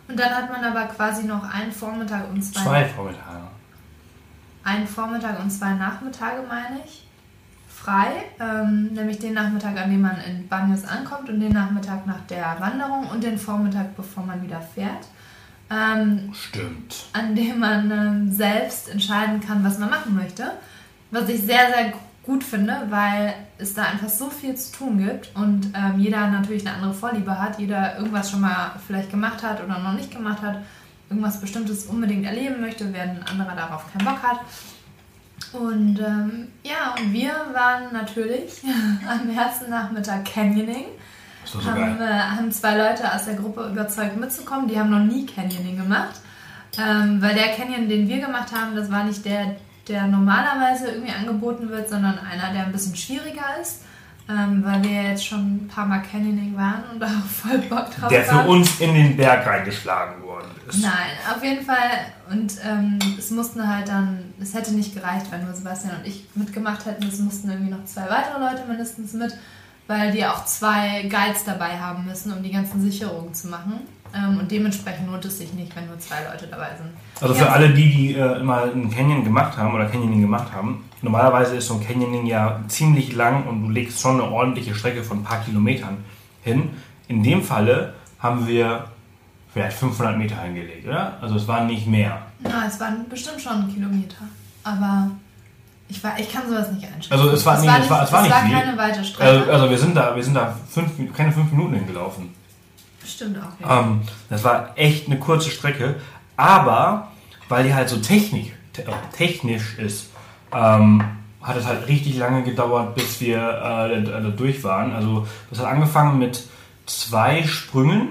Und 0.08 0.18
dann 0.18 0.30
hat 0.30 0.50
man 0.52 0.64
aber 0.64 0.86
quasi 0.86 1.26
noch 1.26 1.44
einen 1.44 1.72
Vormittag 1.72 2.30
und 2.30 2.42
zwei 2.42 2.62
Zwei 2.62 2.86
Vormittage. 2.86 3.48
Einen 4.68 4.88
Vormittag 4.88 5.40
und 5.40 5.50
zwei 5.50 5.74
Nachmittage, 5.74 6.44
meine 6.48 6.82
ich, 6.86 7.08
frei. 7.70 8.08
Ähm, 8.40 8.94
nämlich 8.94 9.18
den 9.20 9.34
Nachmittag, 9.34 9.78
an 9.78 9.90
dem 9.90 10.02
man 10.02 10.18
in 10.28 10.48
Banyos 10.48 10.84
ankommt 10.84 11.30
und 11.30 11.40
den 11.40 11.54
Nachmittag 11.54 12.06
nach 12.06 12.20
der 12.30 12.58
Wanderung 12.60 13.08
und 13.08 13.24
den 13.24 13.38
Vormittag, 13.38 13.96
bevor 13.96 14.26
man 14.26 14.44
wieder 14.44 14.60
fährt. 14.60 15.08
Ähm, 15.70 16.34
Stimmt. 16.34 17.06
an 17.14 17.36
dem 17.36 17.60
man 17.60 17.92
ähm, 17.92 18.32
selbst 18.32 18.90
entscheiden 18.90 19.40
kann, 19.40 19.64
was 19.64 19.80
man 19.80 19.90
machen 19.90 20.16
möchte. 20.16 20.52
Was 21.12 21.30
ich 21.30 21.42
sehr, 21.42 21.68
sehr 21.74 21.94
gut 22.24 22.44
finde, 22.44 22.88
weil 22.90 23.34
es 23.58 23.74
da 23.74 23.84
einfach 23.84 24.10
so 24.10 24.30
viel 24.30 24.56
zu 24.56 24.74
tun 24.74 24.98
gibt 24.98 25.34
und 25.36 25.72
ähm, 25.74 25.98
jeder 25.98 26.28
natürlich 26.28 26.68
eine 26.68 26.76
andere 26.76 26.94
Vorliebe 26.94 27.40
hat, 27.40 27.58
jeder 27.58 27.98
irgendwas 27.98 28.30
schon 28.32 28.42
mal 28.42 28.74
vielleicht 28.86 29.12
gemacht 29.12 29.42
hat 29.44 29.64
oder 29.64 29.80
noch 29.80 29.94
nicht 29.94 30.12
gemacht 30.12 30.42
hat, 30.42 30.58
irgendwas 31.10 31.39
Bestimmtes 31.39 31.86
unbedingt 31.86 32.26
erleben 32.26 32.62
möchte, 32.62 32.91
während 32.93 33.22
ein 33.22 33.28
anderer 33.28 33.56
darauf 33.56 33.91
keinen 33.91 34.06
Bock 34.06 34.22
hat. 34.22 34.39
Und 35.54 36.00
ähm, 36.00 36.48
ja, 36.63 36.96
und 37.00 37.13
wir 37.13 37.32
waren 37.54 37.93
natürlich 37.93 38.62
am 39.08 39.30
ersten 39.30 39.70
Nachmittag 39.70 40.26
Canyoning 40.26 40.86
so 41.46 41.63
haben, 41.63 42.02
äh, 42.02 42.06
haben 42.06 42.52
zwei 42.52 42.76
Leute 42.76 43.13
aus 43.13 43.26
der 43.26 43.36
Gruppe 43.36 43.70
überzeugt 43.72 44.17
mitzukommen. 44.17 44.67
Die 44.67 44.78
haben 44.78 44.89
noch 44.89 45.00
nie 45.00 45.26
Canyoning 45.26 45.78
gemacht. 45.78 46.20
Ähm, 46.78 47.22
weil 47.22 47.34
der 47.34 47.54
Canyon, 47.56 47.88
den 47.88 48.08
wir 48.08 48.20
gemacht 48.20 48.52
haben, 48.54 48.76
das 48.76 48.91
war 48.91 49.04
nicht 49.06 49.24
der, 49.26 49.56
der 49.88 50.08
normalerweise 50.08 50.89
irgendwie 50.89 51.13
angeboten 51.13 51.70
wird, 51.70 51.89
sondern 51.89 52.20
einer, 52.20 52.54
der 52.54 52.65
ein 52.65 52.72
bisschen 52.72 52.96
schwieriger 52.96 53.60
ist. 53.62 53.84
Ähm, 54.30 54.62
weil 54.66 54.84
wir 54.84 55.04
jetzt 55.04 55.26
schon 55.26 55.40
ein 55.40 55.68
paar 55.74 55.86
Mal 55.86 56.00
Canyoning 56.00 56.58
waren 56.58 56.84
und 56.94 57.04
auch 57.04 57.08
voll 57.08 57.60
Bock 57.60 57.90
drauf 57.96 58.10
Der 58.10 58.24
für 58.24 58.42
uns 58.42 58.80
in 58.82 58.94
den 58.94 59.16
Berg 59.16 59.46
reingeschlagen 59.46 60.22
worden 60.22 60.50
ist. 60.68 60.82
Nein, 60.82 61.12
auf 61.34 61.42
jeden 61.42 61.66
Fall. 61.66 62.12
Und 62.30 62.56
ähm, 62.66 63.00
es 63.18 63.32
mussten 63.32 63.66
halt 63.66 63.88
dann, 63.88 64.34
es 64.42 64.54
hätte 64.54 64.74
nicht 64.74 64.94
gereicht, 64.94 65.28
wenn 65.30 65.46
nur 65.46 65.54
Sebastian 65.54 65.98
und 66.00 66.08
ich 66.08 66.26
mitgemacht 66.36 66.86
hätten. 66.86 67.08
Es 67.08 67.20
mussten 67.20 67.50
irgendwie 67.50 67.72
noch 67.72 67.86
zwei 67.86 68.10
weitere 68.10 68.40
Leute 68.40 68.66
mindestens 68.68 69.13
mit, 69.13 69.34
weil 69.88 70.12
die 70.12 70.26
auch 70.26 70.44
zwei 70.44 71.04
Guides 71.04 71.46
dabei 71.46 71.80
haben 71.80 72.06
müssen, 72.06 72.34
um 72.34 72.44
die 72.44 72.52
ganzen 72.52 72.82
Sicherungen 72.82 73.34
zu 73.34 73.48
machen. 73.48 73.80
Ähm, 74.15 74.39
und 74.39 74.52
dementsprechend 74.52 75.08
lohnt 75.12 75.24
es 75.26 75.38
sich 75.38 75.54
nicht, 75.54 75.76
wenn 75.76 75.88
nur 75.88 75.98
zwei 76.00 76.24
Leute 76.32 76.48
dabei 76.48 76.70
sind. 76.78 76.89
Also 77.22 77.34
für 77.34 77.50
alle 77.52 77.70
die, 77.74 77.89
die 77.89 78.13
äh, 78.15 78.41
mal 78.43 78.72
einen 78.72 78.89
Canyon 78.89 79.24
gemacht 79.24 79.58
haben 79.58 79.74
oder 79.74 79.86
Canyoning 79.86 80.22
gemacht 80.22 80.52
haben, 80.54 80.84
normalerweise 81.02 81.56
ist 81.58 81.67
so 81.67 81.76
ein 81.76 81.86
Canyoning 81.86 82.26
ja 82.26 82.60
ziemlich 82.67 83.13
lang 83.13 83.46
und 83.48 83.63
du 83.63 83.70
legst 83.70 84.00
schon 84.02 84.20
eine 84.22 84.30
ordentliche 84.32 84.74
Strecke 84.76 85.04
von 85.04 85.20
ein 85.20 85.24
paar 85.24 85.41
Kilometern 85.43 85.98
hin. 86.43 86.70
In 87.08 87.24
dem 87.24 87.41
Falle 87.43 87.93
haben 88.20 88.48
wir 88.48 88.86
vielleicht 89.54 89.78
500 89.78 90.17
Meter 90.17 90.39
hingelegt, 90.41 90.88
oder? 90.88 91.17
Also 91.22 91.36
es 91.36 91.48
waren 91.48 91.67
nicht 91.67 91.88
mehr. 91.88 92.20
Na, 92.39 92.65
es 92.67 92.80
waren 92.80 93.08
bestimmt 93.10 93.41
schon 93.41 93.74
Kilometer. 93.74 94.17
Aber 94.63 95.10
ich, 95.89 96.04
war, 96.04 96.20
ich 96.20 96.32
kann 96.32 96.48
sowas 96.50 96.70
nicht 96.72 96.86
einschätzen. 96.86 97.13
Also 97.13 97.30
es 97.32 97.46
war- 97.46 97.60
nee, 97.62 97.67
es 97.82 97.89
war- 97.89 98.04
es 98.04 98.12
war 98.12 98.22
nicht 98.24 98.34
viel. 98.36 98.54
keine 98.60 98.78
weite 98.78 99.04
Strecke. 99.04 99.30
Also, 99.32 99.52
also 99.52 99.70
wir 99.70 99.78
sind 99.78 99.96
da, 99.96 100.15
wir 100.15 100.24
sind 100.24 100.34
da 100.34 100.54
fünf, 100.70 100.91
keine 101.15 101.32
fünf 101.32 101.52
Minuten 101.52 101.76
hingelaufen. 101.76 102.30
Stimmt 103.08 103.38
auch. 103.38 103.60
Ja. 103.65 103.82
Ähm, 103.82 104.02
das 104.30 104.43
war 104.43 104.72
echt 104.76 105.08
eine 105.08 105.17
kurze 105.20 105.50
Strecke, 105.50 105.96
aber 106.36 107.12
weil 107.50 107.63
die 107.63 107.74
halt 107.74 107.89
so 107.89 107.98
technisch, 107.98 108.50
te 108.74 108.84
äh, 108.84 108.91
technisch 109.15 109.78
ist, 109.78 110.10
ähm, 110.54 111.04
hat 111.41 111.56
es 111.56 111.65
halt 111.65 111.88
richtig 111.88 112.17
lange 112.17 112.43
gedauert, 112.43 112.96
bis 112.96 113.22
wir 113.22 113.38
äh, 113.38 114.04
da, 114.04 114.20
da 114.20 114.30
durch 114.30 114.63
waren. 114.63 114.93
Also 114.93 115.26
das 115.50 115.60
hat 115.60 115.67
angefangen 115.67 116.20
mit 116.20 116.43
zwei 116.86 117.43
Sprüngen. 117.43 118.10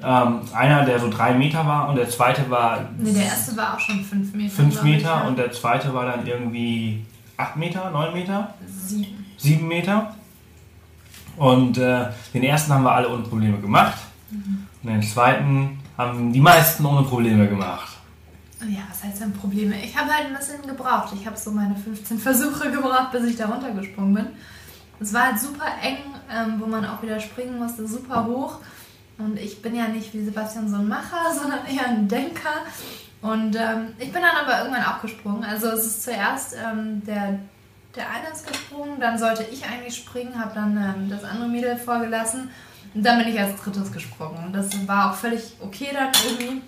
Ähm, 0.00 0.42
einer, 0.54 0.84
der 0.84 1.00
so 1.00 1.10
drei 1.10 1.34
Meter 1.34 1.66
war 1.66 1.88
und 1.88 1.96
der 1.96 2.08
zweite 2.08 2.48
war 2.50 2.88
nee, 2.96 3.12
der 3.12 3.24
erste 3.24 3.56
war 3.56 3.74
auch 3.74 3.80
schon 3.80 4.04
fünf 4.04 4.32
Meter. 4.32 4.50
fünf 4.54 4.74
glaub 4.74 4.84
ich, 4.84 4.92
Meter 4.92 5.08
ja. 5.08 5.26
und 5.26 5.36
der 5.36 5.50
zweite 5.50 5.92
war 5.92 6.06
dann 6.06 6.24
irgendwie 6.24 7.04
acht 7.36 7.56
Meter, 7.56 7.90
neun 7.90 8.12
Meter, 8.12 8.54
Sieben. 8.68 9.26
sieben 9.36 9.66
Meter. 9.66 10.14
Und 11.38 11.78
äh, 11.78 12.06
den 12.34 12.42
ersten 12.42 12.72
haben 12.72 12.84
wir 12.84 12.92
alle 12.92 13.08
ohne 13.08 13.22
Probleme 13.22 13.58
gemacht. 13.58 13.98
Und 14.82 14.90
den 14.90 15.02
zweiten 15.02 15.78
haben 15.96 16.32
die 16.32 16.40
meisten 16.40 16.84
ohne 16.84 17.06
Probleme 17.06 17.48
gemacht. 17.48 17.96
Ja, 18.60 18.80
was 18.88 19.04
heißt 19.04 19.20
denn 19.20 19.32
Probleme? 19.32 19.74
Ich 19.84 19.96
habe 19.96 20.12
halt 20.12 20.26
ein 20.26 20.36
bisschen 20.36 20.66
gebraucht. 20.66 21.12
Ich 21.14 21.26
habe 21.26 21.36
so 21.36 21.50
meine 21.52 21.76
15 21.76 22.18
Versuche 22.18 22.70
gebraucht, 22.72 23.12
bis 23.12 23.24
ich 23.24 23.36
da 23.36 23.46
runtergesprungen 23.46 24.14
bin. 24.14 24.26
Es 25.00 25.12
war 25.12 25.26
halt 25.26 25.38
super 25.38 25.66
eng, 25.80 25.98
ähm, 26.32 26.54
wo 26.58 26.66
man 26.66 26.84
auch 26.84 27.02
wieder 27.02 27.20
springen 27.20 27.58
musste, 27.58 27.86
super 27.86 28.26
hoch. 28.26 28.58
Und 29.18 29.38
ich 29.38 29.62
bin 29.62 29.76
ja 29.76 29.88
nicht 29.88 30.12
wie 30.12 30.24
Sebastian 30.24 30.68
so 30.68 30.76
ein 30.76 30.88
Macher, 30.88 31.32
sondern 31.40 31.66
eher 31.66 31.86
ein 31.86 32.08
Denker. 32.08 32.64
Und 33.20 33.56
ähm, 33.56 33.94
ich 33.98 34.12
bin 34.12 34.22
dann 34.22 34.36
aber 34.44 34.58
irgendwann 34.58 34.84
auch 34.84 35.02
gesprungen. 35.02 35.44
Also 35.44 35.68
es 35.68 35.86
ist 35.86 36.02
zuerst 36.04 36.54
ähm, 36.54 37.02
der, 37.04 37.38
der 37.96 38.10
eine 38.10 38.28
ist 38.32 38.46
gesprungen, 38.46 39.00
dann 39.00 39.18
sollte 39.18 39.44
ich 39.50 39.64
eigentlich 39.64 39.96
springen, 39.96 40.38
habe 40.38 40.54
dann 40.54 40.76
ähm, 40.76 41.10
das 41.10 41.24
andere 41.24 41.48
Mädel 41.48 41.76
vorgelassen. 41.76 42.50
Und 42.94 43.04
dann 43.04 43.18
bin 43.18 43.28
ich 43.28 43.40
als 43.40 43.60
drittes 43.60 43.92
gesprungen. 43.92 44.46
Und 44.46 44.52
das 44.52 44.86
war 44.86 45.10
auch 45.10 45.14
völlig 45.14 45.56
okay 45.60 45.88
dann 45.92 46.10
irgendwie. 46.24 46.62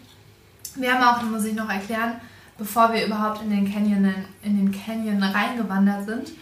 Wir 0.76 0.92
haben 0.92 1.02
auch, 1.02 1.22
muss 1.22 1.44
ich 1.44 1.54
noch 1.54 1.68
erklären, 1.68 2.20
bevor 2.58 2.92
wir 2.92 3.04
überhaupt 3.04 3.42
in 3.42 3.50
den 3.50 3.72
Canyon, 3.72 4.14
in 4.42 4.56
den 4.56 4.72
Canyon 4.72 5.22
reingewandert 5.22 6.06
sind, 6.06 6.32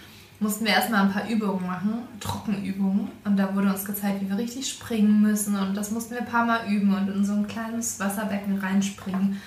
mussten 0.40 0.66
wir 0.66 0.72
erstmal 0.72 1.02
ein 1.02 1.12
paar 1.12 1.28
Übungen 1.28 1.66
machen, 1.66 2.02
Trockenübungen. 2.20 3.08
Und 3.24 3.36
da 3.36 3.54
wurde 3.54 3.70
uns 3.70 3.84
gezeigt, 3.84 4.20
wie 4.20 4.28
wir 4.28 4.38
richtig 4.38 4.68
springen 4.68 5.20
müssen. 5.20 5.56
Und 5.56 5.76
das 5.76 5.90
mussten 5.90 6.14
wir 6.14 6.20
ein 6.20 6.28
paar 6.28 6.46
Mal 6.46 6.68
üben 6.68 6.94
und 6.94 7.08
in 7.08 7.24
so 7.24 7.32
ein 7.32 7.48
kleines 7.48 7.98
Wasserbecken 7.98 8.58
reinspringen. 8.58 9.40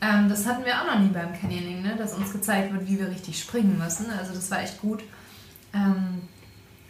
Ähm, 0.00 0.28
das 0.28 0.46
hatten 0.46 0.64
wir 0.64 0.80
auch 0.80 0.86
noch 0.86 1.00
nie 1.00 1.08
beim 1.08 1.32
Canyoning, 1.32 1.82
ne? 1.82 1.96
dass 1.96 2.14
uns 2.14 2.32
gezeigt 2.32 2.72
wird, 2.72 2.88
wie 2.88 2.98
wir 2.98 3.08
richtig 3.08 3.40
springen 3.40 3.78
müssen. 3.78 4.06
Also 4.10 4.32
das 4.34 4.50
war 4.50 4.62
echt 4.62 4.80
gut. 4.80 5.02
Ähm, 5.74 6.22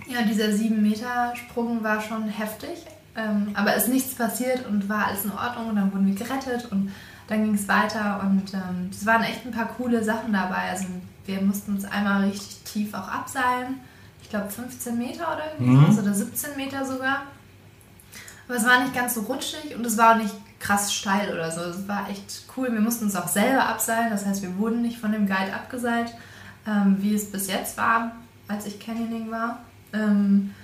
ja, 0.07 0.23
dieser 0.23 0.47
7-Meter-Sprung 0.47 1.83
war 1.83 2.01
schon 2.01 2.29
heftig. 2.29 2.85
Ähm, 3.16 3.51
aber 3.55 3.75
ist 3.75 3.88
nichts 3.88 4.14
passiert 4.14 4.66
und 4.66 4.88
war 4.88 5.07
alles 5.07 5.25
in 5.25 5.33
Ordnung. 5.33 5.68
Und 5.68 5.77
dann 5.77 5.92
wurden 5.92 6.07
wir 6.07 6.14
gerettet 6.14 6.71
und 6.71 6.92
dann 7.29 7.44
ging 7.44 7.55
es 7.55 7.68
weiter 7.68 8.21
und 8.23 8.55
ähm, 8.55 8.88
es 8.90 9.05
waren 9.05 9.23
echt 9.23 9.44
ein 9.44 9.53
paar 9.53 9.68
coole 9.68 10.03
Sachen 10.03 10.33
dabei. 10.33 10.71
Also 10.71 10.87
wir 11.27 11.40
mussten 11.42 11.75
uns 11.75 11.85
einmal 11.85 12.25
richtig 12.25 12.57
tief 12.64 12.94
auch 12.94 13.09
abseilen. 13.09 13.81
Ich 14.23 14.31
glaube 14.31 14.49
15 14.51 14.97
Meter 14.97 15.35
oder 15.35 15.53
irgendwas 15.59 15.97
mhm. 15.97 16.03
oder 16.03 16.14
17 16.14 16.57
Meter 16.57 16.85
sogar. 16.85 17.23
Aber 18.47 18.57
es 18.57 18.64
war 18.64 18.83
nicht 18.83 18.94
ganz 18.94 19.14
so 19.14 19.23
rutschig 19.23 19.77
und 19.77 19.85
es 19.85 19.99
war 19.99 20.14
auch 20.14 20.18
nicht 20.18 20.35
krass 20.61 20.92
steil 20.92 21.33
oder 21.33 21.51
so. 21.51 21.61
Es 21.62 21.87
war 21.88 22.09
echt 22.11 22.44
cool. 22.57 22.73
Wir 22.73 22.81
mussten 22.81 23.05
uns 23.05 23.16
auch 23.16 23.29
selber 23.29 23.66
abseilen. 23.68 24.11
Das 24.11 24.27
heißt, 24.27 24.42
wir 24.42 24.57
wurden 24.59 24.83
nicht 24.83 24.99
von 24.99 25.12
dem 25.12 25.27
Guide 25.27 25.55
abgeseilt, 25.55 26.12
ähm, 26.66 26.97
wie 27.01 27.14
es 27.14 27.31
bis 27.31 27.49
jetzt 27.49 27.77
war, 27.77 28.12
als 28.49 28.66
ich 28.66 28.81
Canyoning 28.81 29.31
war. 29.31 29.61
Ähm, 29.92 30.55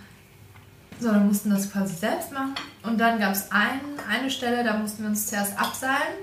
sondern 1.00 1.26
mussten 1.26 1.50
das 1.50 1.72
quasi 1.72 1.94
selbst 1.94 2.32
machen. 2.32 2.54
Und 2.82 2.98
dann 2.98 3.18
gab 3.18 3.32
es 3.32 3.50
ein, 3.50 3.80
eine 4.08 4.30
Stelle, 4.30 4.64
da 4.64 4.76
mussten 4.76 5.02
wir 5.02 5.10
uns 5.10 5.26
zuerst 5.26 5.58
abseilen 5.58 6.14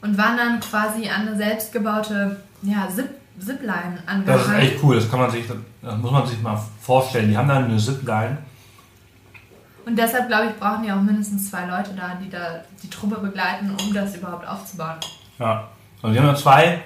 und 0.00 0.16
waren 0.16 0.36
dann 0.36 0.60
quasi 0.60 1.08
an 1.08 1.28
eine 1.28 1.36
selbstgebaute 1.36 2.40
ja, 2.62 2.88
Zip, 2.88 3.08
Zipline 3.38 3.98
angehangen. 4.06 4.26
Das 4.26 4.46
ist 4.46 4.52
echt 4.54 4.82
cool, 4.82 4.96
das 4.96 5.10
kann 5.10 5.20
man 5.20 5.30
sich, 5.30 5.46
das 5.46 5.96
muss 5.98 6.10
man 6.10 6.26
sich 6.26 6.40
mal 6.40 6.60
vorstellen. 6.80 7.28
Die 7.28 7.36
haben 7.36 7.48
dann 7.48 7.64
eine 7.64 7.78
Zipline. 7.78 8.38
Und 9.86 9.96
deshalb, 9.96 10.28
glaube 10.28 10.46
ich, 10.46 10.58
brauchen 10.58 10.82
die 10.84 10.92
auch 10.92 11.00
mindestens 11.00 11.50
zwei 11.50 11.66
Leute 11.66 11.90
da, 11.96 12.14
die 12.22 12.28
da 12.28 12.60
die 12.82 12.90
Truppe 12.90 13.18
begleiten, 13.18 13.74
um 13.80 13.94
das 13.94 14.16
überhaupt 14.16 14.46
aufzubauen. 14.46 14.96
Ja, 15.38 15.68
und 16.02 16.12
die 16.12 16.18
haben 16.18 16.26
dann 16.26 16.36
zwei 16.36 16.82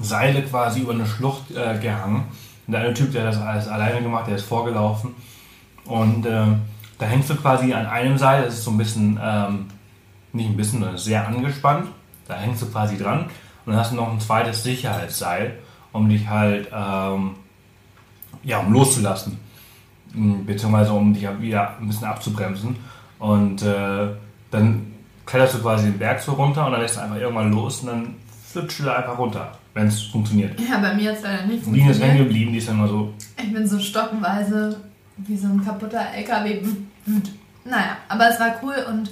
Seile 0.00 0.42
quasi 0.42 0.80
über 0.80 0.92
eine 0.92 1.06
Schlucht 1.06 1.50
äh, 1.50 1.78
gehangen. 1.78 2.24
Und 2.66 2.72
der 2.72 2.82
eine 2.82 2.94
Typ, 2.94 3.12
der 3.12 3.26
hat 3.26 3.34
das 3.34 3.40
alles 3.40 3.68
alleine 3.68 4.02
gemacht, 4.02 4.26
der 4.28 4.36
ist 4.36 4.44
vorgelaufen. 4.44 5.14
Und 5.84 6.26
äh, 6.26 6.46
da 6.98 7.06
hängst 7.06 7.30
du 7.30 7.34
quasi 7.36 7.72
an 7.72 7.86
einem 7.86 8.18
Seil, 8.18 8.44
das 8.44 8.54
ist 8.54 8.64
so 8.64 8.70
ein 8.70 8.78
bisschen 8.78 9.18
ähm, 9.22 9.66
nicht 10.32 10.48
ein 10.48 10.56
bisschen, 10.56 10.80
sondern 10.80 10.98
sehr 10.98 11.26
angespannt. 11.26 11.88
Da 12.28 12.36
hängst 12.36 12.62
du 12.62 12.66
quasi 12.66 12.96
dran 12.96 13.24
und 13.64 13.72
dann 13.72 13.76
hast 13.76 13.92
du 13.92 13.96
noch 13.96 14.12
ein 14.12 14.20
zweites 14.20 14.62
Sicherheitsseil, 14.62 15.58
um 15.92 16.08
dich 16.08 16.28
halt, 16.28 16.68
ähm, 16.72 17.36
ja, 18.44 18.58
um 18.60 18.72
loszulassen. 18.72 19.38
Beziehungsweise 20.14 20.92
um 20.92 21.14
dich 21.14 21.26
wieder 21.40 21.76
ein 21.78 21.86
bisschen 21.86 22.06
abzubremsen. 22.06 22.76
Und 23.18 23.62
äh, 23.62 24.08
dann 24.50 24.86
kletterst 25.26 25.54
du 25.54 25.58
quasi 25.58 25.84
den 25.84 25.98
Berg 25.98 26.20
so 26.20 26.32
runter 26.32 26.66
und 26.66 26.72
dann 26.72 26.80
lässt 26.80 26.96
du 26.96 27.00
einfach 27.02 27.16
irgendwann 27.16 27.52
los 27.52 27.80
und 27.80 27.86
dann 27.86 28.14
flutschst 28.50 28.80
du 28.80 28.84
da 28.84 28.96
einfach 28.96 29.18
runter, 29.18 29.52
wenn 29.74 29.86
es 29.86 30.02
funktioniert. 30.02 30.58
Ja, 30.60 30.78
bei 30.78 30.94
mir 30.94 31.10
hat 31.10 31.18
es 31.18 31.22
leider 31.22 31.46
nicht 31.46 31.62
funktioniert. 31.62 31.86
Die 31.86 31.90
ist 31.90 32.02
hängen 32.02 32.18
geblieben, 32.18 32.52
die 32.52 32.58
ist 32.58 32.68
dann 32.68 32.76
immer 32.76 32.88
so. 32.88 33.14
Ich 33.36 33.52
bin 33.52 33.66
so 33.66 33.78
stockenweise 33.78 34.80
wie 35.18 35.36
so 35.36 35.46
ein 35.46 35.64
kaputter 35.64 36.02
LKW. 36.14 36.62
Naja, 37.64 37.98
aber 38.08 38.30
es 38.30 38.40
war 38.40 38.56
cool 38.62 38.74
und 38.88 39.10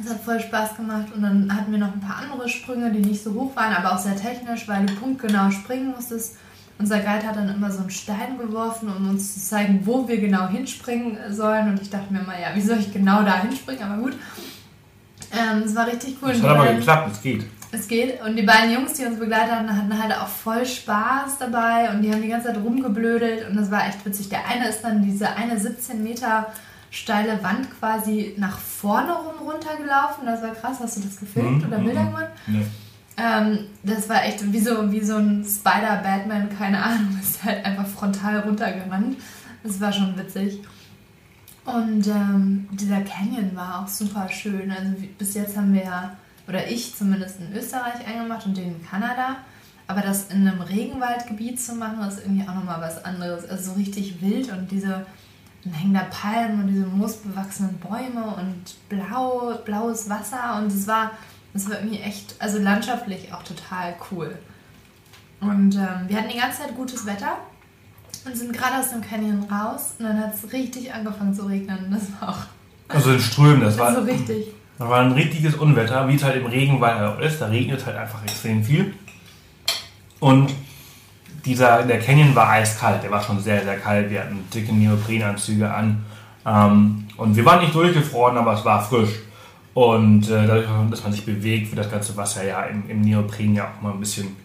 es 0.00 0.10
hat 0.10 0.20
voll 0.22 0.40
Spaß 0.40 0.76
gemacht 0.76 1.06
und 1.14 1.22
dann 1.22 1.54
hatten 1.54 1.72
wir 1.72 1.78
noch 1.78 1.92
ein 1.92 2.00
paar 2.00 2.22
andere 2.22 2.48
Sprünge, 2.48 2.90
die 2.92 3.00
nicht 3.00 3.22
so 3.22 3.34
hoch 3.34 3.54
waren, 3.56 3.74
aber 3.74 3.94
auch 3.94 3.98
sehr 3.98 4.16
technisch, 4.16 4.68
weil 4.68 4.86
du 4.86 4.94
punktgenau 4.94 5.50
springen 5.50 5.90
musstest. 5.94 6.36
Unser 6.82 6.98
Guide 6.98 7.24
hat 7.24 7.36
dann 7.36 7.48
immer 7.48 7.70
so 7.70 7.78
einen 7.78 7.90
Stein 7.90 8.38
geworfen, 8.38 8.88
um 8.88 9.08
uns 9.08 9.34
zu 9.34 9.40
zeigen, 9.40 9.82
wo 9.84 10.08
wir 10.08 10.18
genau 10.18 10.48
hinspringen 10.48 11.16
sollen. 11.30 11.68
Und 11.68 11.80
ich 11.80 11.90
dachte 11.90 12.12
mir 12.12 12.20
immer, 12.20 12.36
ja, 12.36 12.48
wie 12.56 12.60
soll 12.60 12.78
ich 12.78 12.92
genau 12.92 13.22
da 13.22 13.40
hinspringen? 13.40 13.84
Aber 13.84 14.02
gut. 14.02 14.14
Ähm, 15.32 15.62
es 15.64 15.76
war 15.76 15.86
richtig 15.86 16.16
cool. 16.20 16.32
Es 16.32 16.42
hat 16.42 16.50
aber 16.50 16.74
geklappt, 16.74 17.12
es 17.12 17.22
geht. 17.22 17.46
Es 17.70 17.86
geht. 17.86 18.20
Und 18.20 18.34
die 18.34 18.42
beiden 18.42 18.72
Jungs, 18.72 18.94
die 18.94 19.04
uns 19.04 19.16
begleitet 19.16 19.52
haben, 19.52 19.76
hatten 19.76 20.02
halt 20.02 20.12
auch 20.18 20.26
voll 20.26 20.66
Spaß 20.66 21.38
dabei 21.38 21.90
und 21.90 22.02
die 22.02 22.12
haben 22.12 22.20
die 22.20 22.28
ganze 22.28 22.48
Zeit 22.48 22.56
rumgeblödelt 22.56 23.48
und 23.48 23.56
das 23.56 23.70
war 23.70 23.86
echt 23.86 24.04
witzig. 24.04 24.28
Der 24.28 24.44
eine 24.48 24.68
ist 24.68 24.82
dann 24.82 25.04
diese 25.04 25.36
eine 25.36 25.58
17 25.58 26.02
Meter 26.02 26.52
steile 26.90 27.40
Wand 27.44 27.68
quasi 27.78 28.34
nach 28.38 28.58
vorne 28.58 29.12
rum 29.12 29.48
runtergelaufen. 29.48 30.26
Das 30.26 30.42
war 30.42 30.50
krass. 30.50 30.78
Hast 30.80 30.96
du 30.96 31.02
das 31.02 31.18
gefilmt 31.20 31.62
mhm, 31.62 31.68
oder 31.68 31.78
Bilder 31.78 32.02
mhm. 32.02 32.06
gemacht? 32.06 32.28
Nee. 32.48 32.66
Ähm, 33.16 33.66
das 33.82 34.08
war 34.08 34.24
echt 34.24 34.52
wie 34.52 34.58
so, 34.58 34.90
wie 34.90 35.02
so 35.02 35.16
ein 35.16 35.44
Spider-Batman, 35.44 36.48
keine 36.56 36.82
Ahnung, 36.82 37.18
ist 37.22 37.44
halt 37.44 37.64
einfach 37.64 37.86
frontal 37.86 38.40
runtergerannt. 38.40 39.16
Das 39.62 39.80
war 39.80 39.92
schon 39.92 40.16
witzig. 40.18 40.60
Und 41.64 42.06
ähm, 42.08 42.68
dieser 42.72 43.02
Canyon 43.02 43.54
war 43.54 43.82
auch 43.82 43.88
super 43.88 44.28
schön. 44.28 44.72
Also 44.72 44.92
bis 45.18 45.34
jetzt 45.34 45.56
haben 45.56 45.72
wir 45.72 45.84
ja, 45.84 46.16
oder 46.48 46.66
ich 46.68 46.96
zumindest 46.96 47.40
in 47.40 47.56
Österreich 47.56 48.06
eingemacht 48.06 48.46
und 48.46 48.56
den 48.56 48.74
in 48.74 48.84
Kanada. 48.84 49.36
Aber 49.86 50.00
das 50.00 50.30
in 50.30 50.48
einem 50.48 50.60
Regenwaldgebiet 50.60 51.60
zu 51.60 51.74
machen, 51.74 52.06
ist 52.08 52.20
irgendwie 52.20 52.48
auch 52.48 52.54
nochmal 52.54 52.80
was 52.80 53.04
anderes. 53.04 53.48
Also 53.48 53.70
so 53.70 53.76
richtig 53.76 54.20
wild 54.20 54.50
und 54.50 54.70
diese 54.70 55.06
dann 55.64 55.74
hängen 55.74 55.94
da 55.94 56.04
Palmen 56.10 56.60
und 56.60 56.68
diese 56.68 56.86
moosbewachsenen 56.86 57.78
Bäume 57.78 58.34
und 58.36 58.64
blau, 58.88 59.54
blaues 59.64 60.08
Wasser 60.10 60.58
und 60.58 60.72
es 60.72 60.86
war, 60.86 61.12
es 61.54 61.68
war 61.68 61.78
irgendwie 61.78 62.00
echt, 62.00 62.34
also 62.38 62.58
landschaftlich 62.58 63.32
auch 63.32 63.42
total 63.42 63.94
cool. 64.10 64.38
Und 65.40 65.74
ähm, 65.74 66.08
wir 66.08 66.16
hatten 66.16 66.28
die 66.32 66.38
ganze 66.38 66.62
Zeit 66.62 66.74
gutes 66.76 67.04
Wetter 67.04 67.36
und 68.24 68.36
sind 68.36 68.52
gerade 68.52 68.78
aus 68.78 68.90
dem 68.90 69.00
Canyon 69.00 69.44
raus 69.50 69.94
und 69.98 70.06
dann 70.06 70.18
hat 70.18 70.34
es 70.34 70.52
richtig 70.52 70.92
angefangen 70.92 71.34
zu 71.34 71.46
regnen. 71.46 71.90
Das 71.90 72.02
war 72.20 72.28
auch. 72.30 72.38
Also 72.88 73.12
in 73.12 73.20
Strömen, 73.20 73.60
das, 73.60 73.76
das 73.76 73.86
war. 73.86 73.94
so 73.94 74.00
richtig. 74.02 74.46
Das 74.78 74.88
war 74.88 75.00
ein 75.00 75.12
richtiges 75.12 75.54
Unwetter, 75.54 76.08
wie 76.08 76.14
es 76.14 76.22
halt 76.22 76.36
im 76.36 76.46
Regenwald 76.46 77.20
ist. 77.20 77.40
Da 77.40 77.46
regnet 77.46 77.84
halt 77.84 77.96
einfach 77.96 78.22
extrem 78.22 78.64
viel. 78.64 78.94
Und 80.20 80.52
dieser, 81.44 81.82
der 81.82 81.98
Canyon 82.00 82.34
war 82.34 82.48
eiskalt, 82.50 83.02
der 83.02 83.10
war 83.10 83.22
schon 83.22 83.40
sehr, 83.40 83.62
sehr 83.64 83.78
kalt. 83.78 84.10
Wir 84.10 84.20
hatten 84.20 84.44
dicke 84.54 84.72
Neoprenanzüge 84.72 85.72
an. 85.72 86.04
Ähm, 86.46 87.08
und 87.16 87.36
wir 87.36 87.44
waren 87.44 87.60
nicht 87.60 87.74
durchgefroren, 87.74 88.36
aber 88.38 88.54
es 88.54 88.64
war 88.64 88.82
frisch. 88.82 89.10
Und 89.74 90.28
äh, 90.28 90.46
dadurch, 90.46 90.66
dass 90.90 91.02
man 91.02 91.12
sich 91.12 91.24
bewegt, 91.24 91.70
wird 91.70 91.84
das 91.84 91.90
ganze 91.90 92.16
Wasser 92.16 92.44
ja 92.44 92.62
im, 92.64 92.88
im 92.90 93.00
Neopren 93.00 93.54
ja 93.54 93.68
auch 93.68 93.82
mal 93.82 93.92
ein 93.92 94.00
bisschen 94.00 94.36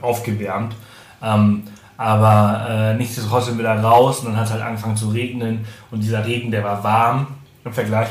aufgewärmt. 0.00 0.74
Ähm, 1.22 1.64
aber 1.96 2.66
äh, 2.68 2.94
nichtsdestotrotz 2.96 3.46
sind 3.46 3.58
wir 3.58 3.64
da 3.64 3.80
raus 3.80 4.20
und 4.20 4.26
dann 4.26 4.36
hat 4.36 4.46
es 4.46 4.52
halt 4.52 4.62
angefangen 4.62 4.96
zu 4.96 5.10
regnen. 5.10 5.64
Und 5.90 6.02
dieser 6.02 6.24
Regen, 6.24 6.50
der 6.50 6.64
war 6.64 6.82
warm 6.82 7.26
im 7.64 7.72
Vergleich 7.72 8.08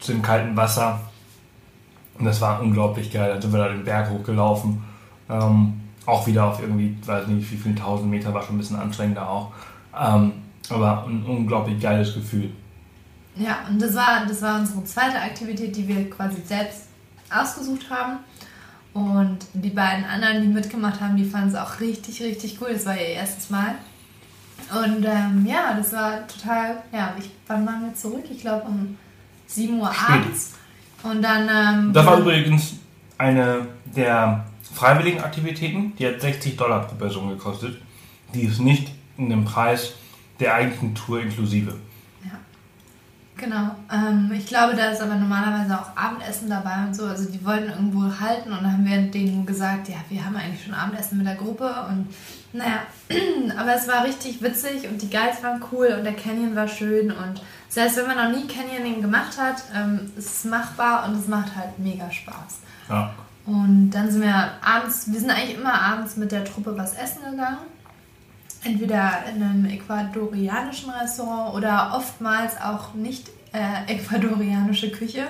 zu 0.00 0.12
dem 0.12 0.22
kalten 0.22 0.56
Wasser. 0.56 1.00
Und 2.18 2.24
das 2.24 2.40
war 2.40 2.60
unglaublich 2.60 3.10
geil. 3.12 3.32
Dann 3.32 3.42
sind 3.42 3.52
wir 3.52 3.58
da 3.58 3.68
den 3.68 3.84
Berg 3.84 4.10
hochgelaufen. 4.10 4.82
Ähm, 5.28 5.80
auch 6.04 6.26
wieder 6.26 6.44
auf 6.46 6.60
irgendwie, 6.60 6.96
weiß 7.04 7.26
nicht 7.28 7.50
wie 7.50 7.56
viele 7.56 7.74
tausend 7.74 8.10
Meter, 8.10 8.34
war 8.34 8.42
schon 8.42 8.56
ein 8.56 8.58
bisschen 8.58 8.78
anstrengender 8.78 9.28
auch. 9.28 9.52
Ähm, 9.98 10.32
aber 10.68 11.04
ein 11.06 11.24
unglaublich 11.24 11.80
geiles 11.80 12.14
Gefühl. 12.14 12.50
Ja, 13.36 13.60
und 13.68 13.80
das 13.80 13.94
war, 13.94 14.26
das 14.26 14.42
war 14.42 14.60
unsere 14.60 14.84
zweite 14.84 15.18
Aktivität, 15.18 15.74
die 15.76 15.88
wir 15.88 16.10
quasi 16.10 16.42
selbst 16.44 16.82
ausgesucht 17.30 17.90
haben. 17.90 18.18
Und 18.92 19.38
die 19.54 19.70
beiden 19.70 20.04
anderen, 20.04 20.42
die 20.42 20.48
mitgemacht 20.48 21.00
haben, 21.00 21.16
die 21.16 21.24
fanden 21.24 21.48
es 21.48 21.54
auch 21.54 21.80
richtig, 21.80 22.22
richtig 22.22 22.58
cool. 22.60 22.74
Das 22.74 22.84
war 22.84 22.94
ihr 22.94 23.08
erstes 23.08 23.48
Mal. 23.48 23.76
Und 24.70 25.04
ähm, 25.04 25.46
ja, 25.46 25.74
das 25.74 25.92
war 25.92 26.26
total, 26.26 26.82
ja, 26.92 27.14
ich, 27.18 27.30
wann 27.46 27.66
waren 27.66 27.86
wir 27.86 27.94
zurück? 27.94 28.24
Ich 28.30 28.40
glaube 28.40 28.66
um 28.66 28.98
7 29.46 29.80
Uhr 29.80 29.90
abends. 29.90 30.54
Und 31.02 31.22
dann. 31.22 31.48
Ähm, 31.48 31.92
das 31.92 32.06
war 32.06 32.18
übrigens 32.18 32.74
eine 33.18 33.66
der 33.84 34.46
freiwilligen 34.74 35.20
Aktivitäten, 35.20 35.94
die 35.98 36.06
hat 36.06 36.20
60 36.20 36.56
Dollar 36.56 36.86
pro 36.86 36.94
Person 36.96 37.30
gekostet. 37.30 37.80
Die 38.34 38.42
ist 38.42 38.60
nicht 38.60 38.90
in 39.18 39.28
dem 39.28 39.44
Preis 39.44 39.94
der 40.40 40.54
eigentlichen 40.54 40.94
Tour 40.94 41.20
inklusive. 41.20 41.74
Genau. 43.42 43.74
Ähm, 43.92 44.30
ich 44.32 44.46
glaube, 44.46 44.76
da 44.76 44.92
ist 44.92 45.02
aber 45.02 45.16
normalerweise 45.16 45.74
auch 45.74 45.96
Abendessen 45.96 46.48
dabei 46.48 46.84
und 46.86 46.94
so. 46.94 47.06
Also 47.06 47.28
die 47.28 47.44
wollten 47.44 47.70
irgendwo 47.70 48.02
halten 48.20 48.52
und 48.52 48.62
dann 48.62 48.72
haben 48.72 48.86
wir 48.86 49.02
denen 49.10 49.44
gesagt, 49.44 49.88
ja, 49.88 49.96
wir 50.08 50.24
haben 50.24 50.36
eigentlich 50.36 50.64
schon 50.64 50.74
Abendessen 50.74 51.18
mit 51.18 51.26
der 51.26 51.34
Gruppe 51.34 51.68
und 51.88 52.06
naja, 52.52 52.82
aber 53.58 53.74
es 53.74 53.88
war 53.88 54.04
richtig 54.04 54.40
witzig 54.42 54.88
und 54.88 55.02
die 55.02 55.10
Guides 55.10 55.42
waren 55.42 55.60
cool 55.72 55.88
und 55.98 56.04
der 56.04 56.14
Canyon 56.14 56.54
war 56.54 56.68
schön 56.68 57.10
und 57.10 57.42
heißt, 57.76 57.96
wenn 57.96 58.06
man 58.06 58.32
noch 58.32 58.38
nie 58.38 58.46
Canyoning 58.46 59.02
gemacht 59.02 59.36
hat, 59.36 59.64
ähm, 59.74 60.12
ist 60.16 60.28
es 60.28 60.44
machbar 60.44 61.08
und 61.08 61.18
es 61.18 61.26
macht 61.26 61.56
halt 61.56 61.76
mega 61.80 62.08
Spaß. 62.12 62.60
Ja. 62.90 63.12
Und 63.44 63.90
dann 63.90 64.08
sind 64.08 64.22
wir 64.22 64.52
abends, 64.64 65.10
wir 65.10 65.18
sind 65.18 65.30
eigentlich 65.30 65.56
immer 65.56 65.82
abends 65.82 66.16
mit 66.16 66.30
der 66.30 66.44
Truppe 66.44 66.78
was 66.78 66.94
essen 66.94 67.22
gegangen 67.28 67.71
entweder 68.64 69.24
in 69.34 69.42
einem 69.42 69.64
ecuadorianischen 69.66 70.90
Restaurant 70.90 71.54
oder 71.54 71.92
oftmals 71.96 72.60
auch 72.60 72.94
nicht 72.94 73.28
äh, 73.52 73.92
ecuadorianische 73.92 74.90
Küche. 74.90 75.26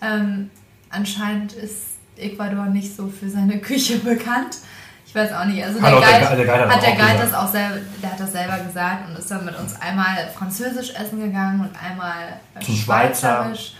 Ähm, 0.00 0.50
anscheinend 0.90 1.52
ist 1.52 1.82
Ecuador 2.16 2.66
nicht 2.66 2.96
so 2.96 3.08
für 3.08 3.28
seine 3.28 3.58
Küche 3.58 3.98
bekannt. 3.98 4.58
Ich 5.06 5.14
weiß 5.14 5.32
auch 5.32 5.44
nicht. 5.44 5.62
Also 5.62 5.78
der, 5.78 5.90
Guide, 5.90 6.04
der, 6.04 6.36
der 6.36 6.46
Guide 6.46 6.68
hat, 6.70 6.82
der 6.82 6.96
Guide 6.96 7.18
das 7.18 7.34
auch 7.34 7.48
selber, 7.48 7.76
der 8.02 8.12
hat 8.12 8.20
das 8.20 8.32
selber 8.32 8.58
gesagt 8.58 9.08
und 9.08 9.18
ist 9.18 9.30
dann 9.30 9.44
mit 9.44 9.58
uns 9.58 9.78
einmal 9.80 10.28
französisch 10.34 10.94
essen 10.94 11.20
gegangen 11.20 11.60
und 11.60 11.70
einmal 11.82 12.40
Zum 12.64 12.74
schweizerisch. 12.74 13.74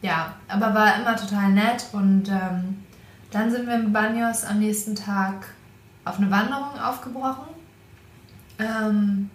Ja, 0.00 0.32
aber 0.48 0.74
war 0.74 0.96
immer 0.96 1.16
total 1.16 1.50
nett 1.50 1.86
und 1.92 2.28
ähm, 2.28 2.84
dann 3.30 3.50
sind 3.50 3.66
wir 3.66 3.74
in 3.74 3.92
Banyos 3.92 4.44
am 4.44 4.60
nächsten 4.60 4.94
Tag 4.94 5.48
auf 6.04 6.18
eine 6.18 6.30
Wanderung 6.30 6.80
aufgebrochen 6.80 7.57
ähm, 8.58 9.30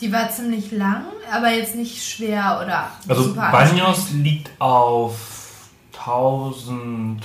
die 0.00 0.12
war 0.12 0.28
ziemlich 0.30 0.72
lang, 0.72 1.04
aber 1.32 1.50
jetzt 1.50 1.76
nicht 1.76 2.02
schwer 2.02 2.60
oder 2.62 2.88
Also 3.08 3.22
super 3.22 3.50
Banyos 3.50 4.10
liegt 4.12 4.50
auf 4.60 5.68
1000... 5.98 7.24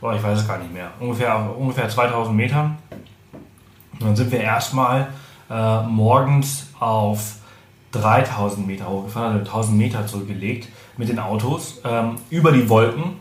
Oh, 0.00 0.10
ich 0.10 0.22
weiß 0.22 0.40
es 0.40 0.48
gar 0.48 0.58
nicht 0.58 0.72
mehr. 0.72 0.90
Ungefähr, 0.98 1.56
ungefähr 1.56 1.88
2000 1.88 2.36
Metern. 2.36 2.76
Und 3.92 4.02
dann 4.02 4.16
sind 4.16 4.32
wir 4.32 4.40
erstmal 4.40 5.08
äh, 5.48 5.82
morgens 5.82 6.66
auf 6.80 7.36
3000 7.92 8.66
Meter 8.66 8.88
hochgefahren, 8.88 9.38
also 9.38 9.44
1000 9.44 9.78
Meter 9.78 10.06
zurückgelegt 10.06 10.68
mit 10.96 11.08
den 11.08 11.20
Autos 11.20 11.80
ähm, 11.84 12.16
über 12.30 12.50
die 12.50 12.68
Wolken 12.68 13.20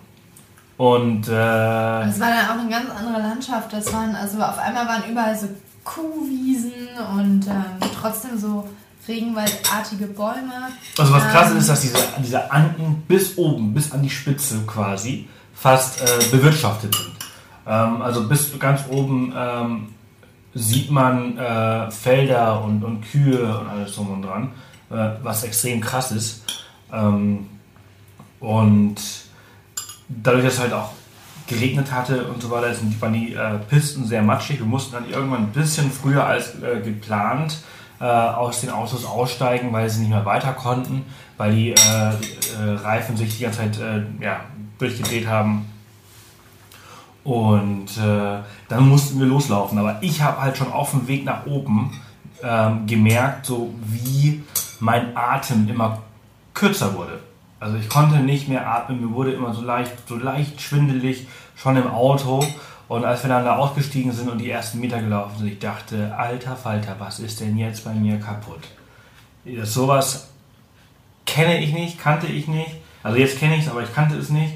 und 0.82 1.28
äh, 1.28 1.32
das 1.32 2.20
war 2.20 2.30
dann 2.30 2.48
auch 2.48 2.60
eine 2.60 2.68
ganz 2.68 2.90
andere 2.90 3.22
Landschaft. 3.22 3.72
Das 3.72 3.94
waren 3.94 4.16
also 4.16 4.42
auf 4.42 4.58
einmal 4.58 4.88
waren 4.88 5.04
überall 5.12 5.38
so 5.38 5.48
Kuhwiesen 5.84 6.74
und 7.18 7.48
ähm, 7.48 7.90
trotzdem 8.00 8.38
so 8.38 8.68
regenwaldartige 9.08 10.08
Bäume. 10.08 10.70
Also 10.98 11.14
was 11.14 11.24
krass 11.28 11.52
ähm, 11.52 11.58
ist, 11.58 11.70
dass 11.70 11.82
diese, 11.82 11.98
diese 12.24 12.52
Anden 12.52 13.04
bis 13.08 13.38
oben, 13.38 13.74
bis 13.74 13.92
an 13.92 14.02
die 14.04 14.10
Spitze 14.10 14.60
quasi, 14.68 15.28
fast 15.54 16.02
äh, 16.02 16.06
bewirtschaftet 16.32 16.96
sind. 16.96 17.12
Ähm, 17.68 18.02
also 18.02 18.28
bis 18.28 18.58
ganz 18.60 18.82
oben 18.90 19.34
ähm, 19.36 19.94
sieht 20.54 20.92
man 20.92 21.38
äh, 21.38 21.90
Felder 21.92 22.64
und, 22.64 22.84
und 22.84 23.02
Kühe 23.02 23.58
und 23.58 23.68
alles 23.68 23.96
drum 23.96 24.12
und 24.12 24.22
dran, 24.22 24.52
äh, 24.90 25.18
was 25.24 25.44
extrem 25.44 25.82
krass 25.82 26.12
ist. 26.12 26.44
Ähm, 26.92 27.48
und 28.40 28.96
dadurch, 30.10 30.46
dass 30.46 30.60
halt 30.60 30.74
auch 30.74 30.90
geregnet 31.52 31.92
hatte 31.92 32.26
und 32.26 32.42
so 32.42 32.50
weiter, 32.50 32.74
waren 33.00 33.14
die 33.14 33.34
äh, 33.34 33.60
Pisten 33.70 34.06
sehr 34.06 34.22
matschig. 34.22 34.60
Wir 34.60 34.66
mussten 34.66 34.94
dann 34.94 35.10
irgendwann 35.10 35.44
ein 35.44 35.52
bisschen 35.52 35.92
früher 35.92 36.26
als 36.26 36.56
äh, 36.62 36.82
geplant 36.84 37.58
äh, 38.00 38.06
aus 38.06 38.62
den 38.62 38.70
Autos 38.70 39.06
aussteigen, 39.06 39.72
weil 39.74 39.90
sie 39.90 40.02
nicht 40.02 40.10
mehr 40.10 40.26
weiter 40.26 40.54
konnten, 40.54 41.04
weil 41.38 41.54
die 41.54 41.70
äh, 41.72 41.76
äh, 41.76 42.76
Reifen 42.82 43.18
sich 43.18 43.38
die 43.38 43.44
ganze 43.44 43.60
Zeit 43.60 43.80
äh, 43.80 44.24
ja, 44.24 44.42
durchgedreht 44.80 45.28
haben. 45.28 45.68
Und 47.24 47.98
dann 47.98 48.90
mussten 48.90 49.20
wir 49.20 49.28
loslaufen. 49.28 49.78
Aber 49.78 50.00
ich 50.02 50.24
habe 50.24 50.42
halt 50.42 50.58
schon 50.58 50.72
auf 50.72 50.90
dem 50.90 51.08
Weg 51.08 51.24
nach 51.24 51.46
oben 51.46 51.92
ähm, 52.42 52.88
gemerkt, 52.88 53.46
so 53.46 53.76
wie 53.84 54.42
mein 54.80 55.16
Atem 55.16 55.70
immer 55.70 56.00
kürzer 56.56 56.96
wurde. 56.96 57.20
Also 57.62 57.78
ich 57.78 57.90
konnte 57.90 58.16
nicht 58.18 58.48
mehr 58.48 58.68
atmen, 58.68 59.00
mir 59.00 59.14
wurde 59.14 59.34
immer 59.34 59.54
so 59.54 59.62
leicht, 59.62 59.92
so 60.08 60.16
leicht 60.16 60.60
schwindelig, 60.60 61.28
schon 61.62 61.78
im 61.78 61.88
Auto. 61.88 62.44
Und 62.88 63.06
als 63.06 63.24
wir 63.24 63.30
dann 63.30 63.46
da 63.46 63.56
ausgestiegen 63.56 64.12
sind 64.12 64.30
und 64.30 64.40
die 64.40 64.50
ersten 64.50 64.80
Meter 64.80 65.02
gelaufen 65.02 65.38
sind, 65.38 65.48
ich 65.48 65.60
dachte, 65.60 66.14
alter 66.18 66.56
Falter, 66.56 66.96
was 67.00 67.20
ist 67.20 67.40
denn 67.40 67.58
jetzt 67.58 67.86
bei 67.86 67.94
mir 67.94 68.20
kaputt? 68.20 68.64
Das, 69.46 69.74
sowas 69.74 70.28
kenne 71.26 71.64
ich 71.64 71.72
nicht, 71.72 72.00
kannte 72.00 72.28
ich 72.28 72.48
nicht. 72.48 72.76
Also 73.04 73.18
jetzt 73.18 73.40
kenne 73.40 73.56
ich 73.56 73.66
es, 73.66 73.72
aber 73.72 73.84
ich 73.84 73.94
kannte 73.94 74.18
es 74.18 74.30
nicht. 74.30 74.56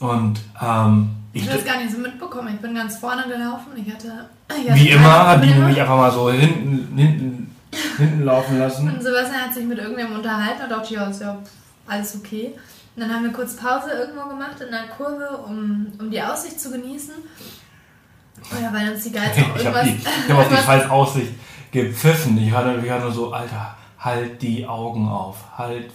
Und 0.00 0.40
ähm, 0.60 1.10
ich 1.32 1.46
habe 1.46 1.58
das 1.58 1.64
gar 1.64 1.78
nicht 1.78 1.92
so 1.92 1.98
mitbekommen. 1.98 2.54
Ich 2.54 2.60
bin 2.60 2.74
ganz 2.74 2.96
vorne 2.96 3.22
gelaufen. 3.22 3.68
Ich 3.76 3.92
hatte, 3.92 4.28
ich 4.50 4.70
hatte 4.70 4.80
wie 4.80 4.88
immer 4.88 5.28
hat 5.28 5.44
die 5.44 5.54
mich 5.54 5.80
einfach 5.80 5.96
mal 5.96 6.10
so 6.10 6.30
hinten, 6.30 6.96
hinten, 6.96 7.56
hinten 7.96 8.24
laufen 8.24 8.58
lassen. 8.58 8.88
Und 8.88 9.02
Sebastian 9.02 9.42
hat 9.42 9.54
sich 9.54 9.64
mit 9.64 9.78
irgendjemandem 9.78 10.18
unterhalten 10.18 10.62
und 10.64 10.70
dachte, 10.70 10.94
ja, 10.94 11.06
ist 11.06 11.20
ja 11.20 11.38
alles 11.86 12.16
okay. 12.16 12.54
Und 12.96 13.02
dann 13.02 13.12
haben 13.12 13.24
wir 13.24 13.32
kurz 13.32 13.56
Pause 13.56 13.90
irgendwo 13.90 14.28
gemacht 14.28 14.60
in 14.60 14.70
der 14.70 14.86
Kurve, 14.96 15.28
um, 15.46 15.92
um 15.98 16.10
die 16.10 16.22
Aussicht 16.22 16.60
zu 16.60 16.70
genießen. 16.70 17.14
Oder 18.52 18.72
weil 18.72 18.92
uns 18.92 19.04
die 19.04 19.12
Guides 19.12 19.38
auch 19.38 19.56
irgendwas... 19.56 19.86
ich 19.86 20.06
habe 20.06 20.38
hab 20.38 20.38
auf 20.38 20.48
die 20.48 20.54
falsche 20.66 20.90
Aussicht 20.90 21.32
gepfiffen. 21.72 22.38
Ich 22.38 22.52
war, 22.52 22.78
ich 22.78 22.88
war 22.88 23.00
nur 23.00 23.12
so, 23.12 23.32
Alter, 23.32 23.76
halt 23.98 24.40
die 24.40 24.66
Augen 24.66 25.08
auf. 25.08 25.44
Halt, 25.58 25.90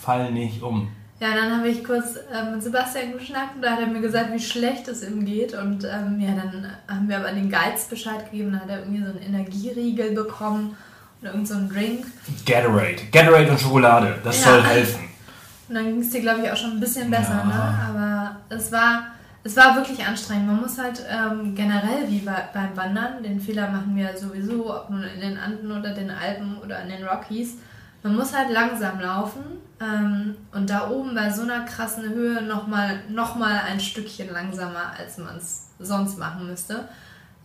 fall 0.00 0.32
nicht 0.32 0.62
um. 0.62 0.88
Ja, 1.20 1.34
dann 1.34 1.58
habe 1.58 1.68
ich 1.68 1.84
kurz 1.84 2.16
ähm, 2.34 2.54
mit 2.54 2.62
Sebastian 2.62 3.12
geschnackt 3.12 3.56
und 3.56 3.62
da 3.62 3.72
hat 3.72 3.80
er 3.80 3.86
mir 3.86 4.00
gesagt, 4.00 4.32
wie 4.32 4.40
schlecht 4.40 4.88
es 4.88 5.06
ihm 5.06 5.26
geht. 5.26 5.52
Und 5.52 5.84
ähm, 5.84 6.18
ja, 6.18 6.30
dann 6.34 6.66
haben 6.88 7.08
wir 7.08 7.18
aber 7.18 7.30
den 7.30 7.50
Guides 7.50 7.84
Bescheid 7.84 8.30
gegeben. 8.30 8.52
Dann 8.52 8.62
hat 8.62 8.70
er 8.70 8.78
irgendwie 8.80 9.02
so 9.02 9.10
einen 9.10 9.22
Energieriegel 9.22 10.12
bekommen 10.12 10.76
oder 11.20 11.32
irgendeinen 11.32 11.68
so 11.68 11.74
Drink. 11.74 12.06
Gatorade. 12.46 12.96
Gatorade 13.12 13.50
und 13.50 13.60
Schokolade. 13.60 14.18
Das 14.24 14.42
ja. 14.42 14.50
soll 14.50 14.62
helfen. 14.64 15.10
Und 15.70 15.76
dann 15.76 15.84
ging 15.84 16.00
es 16.00 16.10
dir, 16.10 16.20
glaube 16.20 16.40
ich, 16.40 16.50
auch 16.50 16.56
schon 16.56 16.72
ein 16.72 16.80
bisschen 16.80 17.12
besser. 17.12 17.44
Ja. 17.44 17.44
Ne? 17.44 17.78
Aber 17.88 18.36
es 18.48 18.72
war, 18.72 19.12
es 19.44 19.56
war 19.56 19.76
wirklich 19.76 20.04
anstrengend. 20.04 20.48
Man 20.48 20.60
muss 20.60 20.76
halt 20.76 21.00
ähm, 21.08 21.54
generell 21.54 22.08
wie 22.08 22.18
bei, 22.18 22.48
beim 22.52 22.76
Wandern, 22.76 23.22
den 23.22 23.40
Fehler 23.40 23.70
machen 23.70 23.94
wir 23.94 24.16
sowieso, 24.18 24.74
ob 24.74 24.90
nun 24.90 25.04
in 25.04 25.20
den 25.20 25.38
Anden 25.38 25.70
oder 25.70 25.94
den 25.94 26.10
Alpen 26.10 26.58
oder 26.58 26.82
in 26.82 26.88
den 26.88 27.06
Rockies. 27.06 27.58
Man 28.02 28.16
muss 28.16 28.36
halt 28.36 28.50
langsam 28.50 28.98
laufen 28.98 29.44
ähm, 29.80 30.34
und 30.50 30.68
da 30.70 30.90
oben 30.90 31.14
bei 31.14 31.30
so 31.30 31.42
einer 31.42 31.60
krassen 31.60 32.08
Höhe 32.08 32.42
nochmal 32.42 33.02
noch 33.08 33.36
mal 33.36 33.60
ein 33.70 33.78
Stückchen 33.78 34.32
langsamer, 34.32 34.94
als 34.98 35.18
man 35.18 35.36
es 35.36 35.68
sonst 35.78 36.18
machen 36.18 36.48
müsste. 36.48 36.88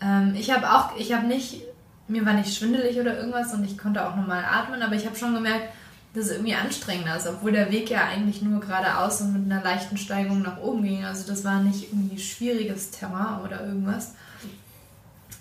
Ähm, 0.01 0.33
ich 0.35 0.51
habe 0.51 0.67
auch, 0.67 0.97
ich 0.97 1.13
habe 1.13 1.27
nicht, 1.27 1.61
mir 2.07 2.25
war 2.25 2.33
nicht 2.33 2.57
schwindelig 2.57 2.99
oder 2.99 3.19
irgendwas 3.19 3.53
und 3.53 3.63
ich 3.63 3.77
konnte 3.77 4.03
auch 4.03 4.15
normal 4.15 4.43
atmen, 4.43 4.81
aber 4.81 4.95
ich 4.95 5.05
habe 5.05 5.15
schon 5.15 5.35
gemerkt, 5.35 5.69
das 6.15 6.29
irgendwie 6.29 6.55
anstrengender 6.55 7.17
ist, 7.17 7.27
obwohl 7.27 7.51
der 7.51 7.71
Weg 7.71 7.89
ja 7.89 8.05
eigentlich 8.05 8.41
nur 8.41 8.59
geradeaus 8.59 9.21
und 9.21 9.33
mit 9.33 9.51
einer 9.51 9.63
leichten 9.63 9.97
Steigung 9.97 10.41
nach 10.41 10.57
oben 10.57 10.83
ging. 10.83 11.05
Also 11.05 11.27
das 11.27 11.43
war 11.43 11.61
nicht 11.61 11.91
irgendwie 11.91 12.19
schwieriges 12.19 12.91
Terrain 12.91 13.41
oder 13.41 13.65
irgendwas. 13.65 14.13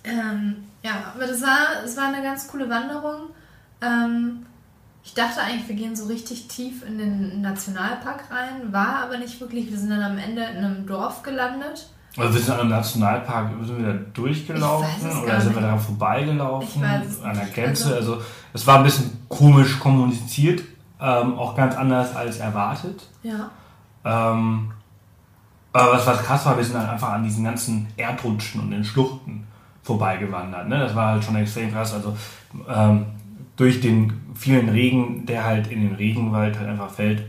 Ähm, 0.05 0.65
ja, 0.83 1.13
aber 1.15 1.27
das 1.27 1.41
war, 1.41 1.83
das 1.83 1.97
war 1.97 2.09
eine 2.09 2.23
ganz 2.23 2.49
coole 2.49 2.69
Wanderung. 2.69 3.31
Ähm, 3.81 4.45
ich 5.05 5.15
dachte 5.15 5.41
eigentlich, 5.41 5.69
wir 5.69 5.77
gehen 5.77 5.95
so 5.95 6.07
richtig 6.07 6.49
tief 6.49 6.85
in 6.87 6.99
den 6.99 7.41
Nationalpark 7.43 8.25
rein, 8.31 8.73
war 8.73 9.03
aber 9.05 9.19
nicht 9.19 9.41
wirklich. 9.41 9.71
Wir 9.71 9.79
sind 9.79 9.91
dann 9.91 10.03
am 10.03 10.19
Ende 10.19 10.43
in 10.43 10.59
einem 10.59 10.87
Dorf 10.87 11.23
gelandet. 11.23 11.89
Also 12.17 12.35
wir 12.35 12.41
sind 12.41 12.55
an 12.55 12.61
einem 12.61 12.71
Nationalpark, 12.71 13.51
sind 13.65 13.79
wir 13.79 13.93
da 13.93 13.99
durchgelaufen 14.15 15.23
oder 15.23 15.41
sind 15.41 15.55
wir 15.55 15.63
daran 15.63 15.81
vorbeigelaufen 15.81 16.85
an 16.85 17.35
der 17.35 17.47
Grenze? 17.53 17.95
Also, 17.95 18.15
also 18.15 18.25
es 18.53 18.67
war 18.67 18.79
ein 18.79 18.85
bisschen 18.85 19.24
komisch 19.29 19.79
kommuniziert, 19.79 20.63
ähm, 21.01 21.39
auch 21.39 21.57
ganz 21.57 21.77
anders 21.77 22.15
als 22.15 22.39
erwartet. 22.39 23.09
Ja. 23.23 23.51
Ähm, 24.05 24.73
aber 25.73 25.93
was, 25.93 26.07
was 26.07 26.23
krass 26.23 26.47
war, 26.47 26.57
wir 26.57 26.65
sind 26.65 26.79
halt 26.79 26.89
einfach 26.89 27.11
an 27.11 27.25
diesen 27.25 27.45
ganzen 27.45 27.89
Erdrutschen 27.97 28.61
und 28.61 28.71
den 28.71 28.85
Schluchten 28.85 29.47
vorbeigewandert. 29.83 30.69
Ne? 30.69 30.79
Das 30.79 30.95
war 30.95 31.13
halt 31.13 31.25
schon 31.25 31.37
extrem 31.37 31.73
krass. 31.73 31.93
Also 31.93 32.17
ähm, 32.69 33.07
durch 33.57 33.81
den 33.81 34.21
vielen 34.35 34.69
Regen, 34.69 35.27
der 35.27 35.45
halt 35.45 35.67
in 35.67 35.83
den 35.83 35.95
Regenwald 35.95 36.59
halt 36.59 36.69
einfach 36.69 36.91
fällt, 36.91 37.25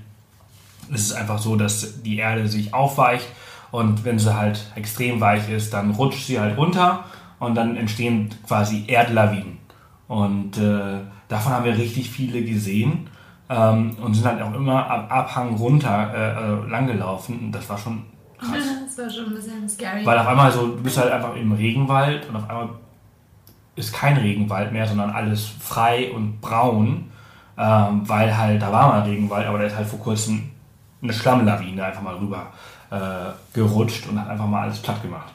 ist 0.91 1.11
es 1.11 1.13
einfach 1.13 1.39
so, 1.39 1.55
dass 1.55 2.03
die 2.03 2.17
Erde 2.17 2.47
sich 2.47 2.73
aufweicht 2.73 3.27
und 3.71 4.05
wenn 4.05 4.19
sie 4.19 4.33
halt 4.33 4.71
extrem 4.75 5.19
weich 5.19 5.49
ist, 5.49 5.73
dann 5.73 5.91
rutscht 5.91 6.27
sie 6.27 6.39
halt 6.39 6.57
runter 6.57 7.05
und 7.39 7.55
dann 7.55 7.75
entstehen 7.75 8.29
quasi 8.47 8.85
Erdlawinen. 8.87 9.57
Und 10.07 10.57
äh, 10.57 10.99
davon 11.27 11.53
haben 11.53 11.65
wir 11.65 11.77
richtig 11.77 12.09
viele 12.09 12.43
gesehen 12.43 13.07
ähm, 13.49 13.95
und 14.01 14.13
sind 14.13 14.25
halt 14.25 14.41
auch 14.41 14.53
immer 14.53 14.89
am 14.89 15.07
Abhang 15.07 15.55
runter 15.55 16.11
äh, 16.13 16.65
äh, 16.65 16.69
langgelaufen. 16.69 17.51
Das 17.51 17.67
war 17.69 17.77
schon 17.77 18.03
krass. 18.37 18.57
das 18.85 19.05
war 19.05 19.09
schon 19.09 19.25
ein 19.25 19.35
bisschen 19.35 19.69
scary. 19.69 20.05
Weil 20.05 20.17
auf 20.19 20.27
einmal 20.27 20.51
so, 20.51 20.67
du 20.67 20.83
bist 20.83 20.97
halt 20.97 21.11
einfach 21.11 21.35
im 21.35 21.51
Regenwald 21.51 22.27
und 22.29 22.35
auf 22.35 22.49
einmal 22.49 22.69
ist 23.75 23.93
kein 23.93 24.17
Regenwald 24.17 24.71
mehr, 24.71 24.87
sondern 24.87 25.09
alles 25.09 25.45
frei 25.45 26.11
und 26.13 26.39
braun. 26.41 27.11
ähm, 27.57 28.07
weil 28.07 28.37
halt, 28.37 28.61
da 28.61 28.71
war 28.71 28.87
mal 28.89 29.01
Regenwald, 29.01 29.47
aber 29.47 29.59
der 29.59 29.67
ist 29.67 29.75
halt 29.75 29.87
vor 29.87 29.99
kurzem 29.99 30.51
eine 31.01 31.13
Schlammlawine 31.13 31.85
einfach 31.85 32.01
mal 32.01 32.15
rüber 32.15 32.47
äh, 32.89 33.31
gerutscht 33.53 34.07
und 34.07 34.19
hat 34.19 34.29
einfach 34.29 34.47
mal 34.47 34.63
alles 34.63 34.79
platt 34.79 35.01
gemacht. 35.01 35.33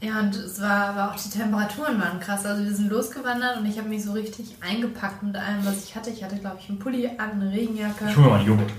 Ja, 0.00 0.20
und 0.20 0.34
es 0.34 0.60
war 0.60 0.88
aber 0.88 1.10
auch 1.10 1.16
die 1.16 1.30
Temperaturen 1.30 2.00
waren 2.00 2.20
krass. 2.20 2.44
Also 2.44 2.62
wir 2.62 2.74
sind 2.74 2.90
losgewandert 2.90 3.56
und 3.58 3.66
ich 3.66 3.78
habe 3.78 3.88
mich 3.88 4.04
so 4.04 4.12
richtig 4.12 4.56
eingepackt 4.60 5.22
mit 5.22 5.36
allem, 5.36 5.64
was 5.64 5.84
ich 5.84 5.96
hatte. 5.96 6.10
Ich 6.10 6.22
hatte, 6.22 6.36
glaube 6.36 6.58
ich, 6.60 6.68
einen 6.68 6.78
Pulli 6.78 7.08
an, 7.16 7.40
eine 7.40 7.50
Regenjacke. 7.50 8.06
Ich 8.10 8.16
hole 8.16 8.28
mal 8.28 8.38
einen 8.40 8.48
Joghurt. 8.48 8.70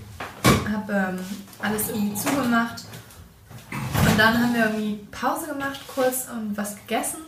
Habe 0.71 0.93
ähm, 0.93 1.19
alles 1.61 1.89
irgendwie 1.89 2.15
zugemacht. 2.15 2.83
Und 3.71 4.19
dann 4.19 4.37
haben 4.37 4.53
wir 4.53 4.65
irgendwie 4.65 5.07
Pause 5.11 5.47
gemacht 5.47 5.79
kurz 5.87 6.27
und 6.31 6.55
was 6.55 6.75
gegessen. 6.75 7.19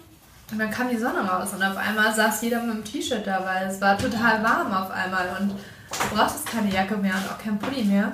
Und 0.52 0.60
dann 0.60 0.72
kam 0.72 0.90
die 0.90 0.98
Sonne 0.98 1.28
raus 1.28 1.50
und 1.54 1.62
auf 1.62 1.76
einmal 1.76 2.14
saß 2.14 2.42
jeder 2.42 2.62
mit 2.62 2.72
einem 2.72 2.84
T-Shirt 2.84 3.28
da, 3.28 3.44
weil 3.44 3.68
es 3.68 3.82
war 3.82 3.98
total 3.98 4.42
warm 4.44 4.72
auf 4.72 4.92
einmal 4.92 5.28
und 5.40 5.50
du 5.50 6.16
brauchtest 6.16 6.46
keine 6.46 6.72
Jacke 6.72 6.96
mehr 6.96 7.16
und 7.16 7.30
auch 7.30 7.38
kein 7.38 7.60
Pulli 7.60 7.84
mehr. 7.84 8.14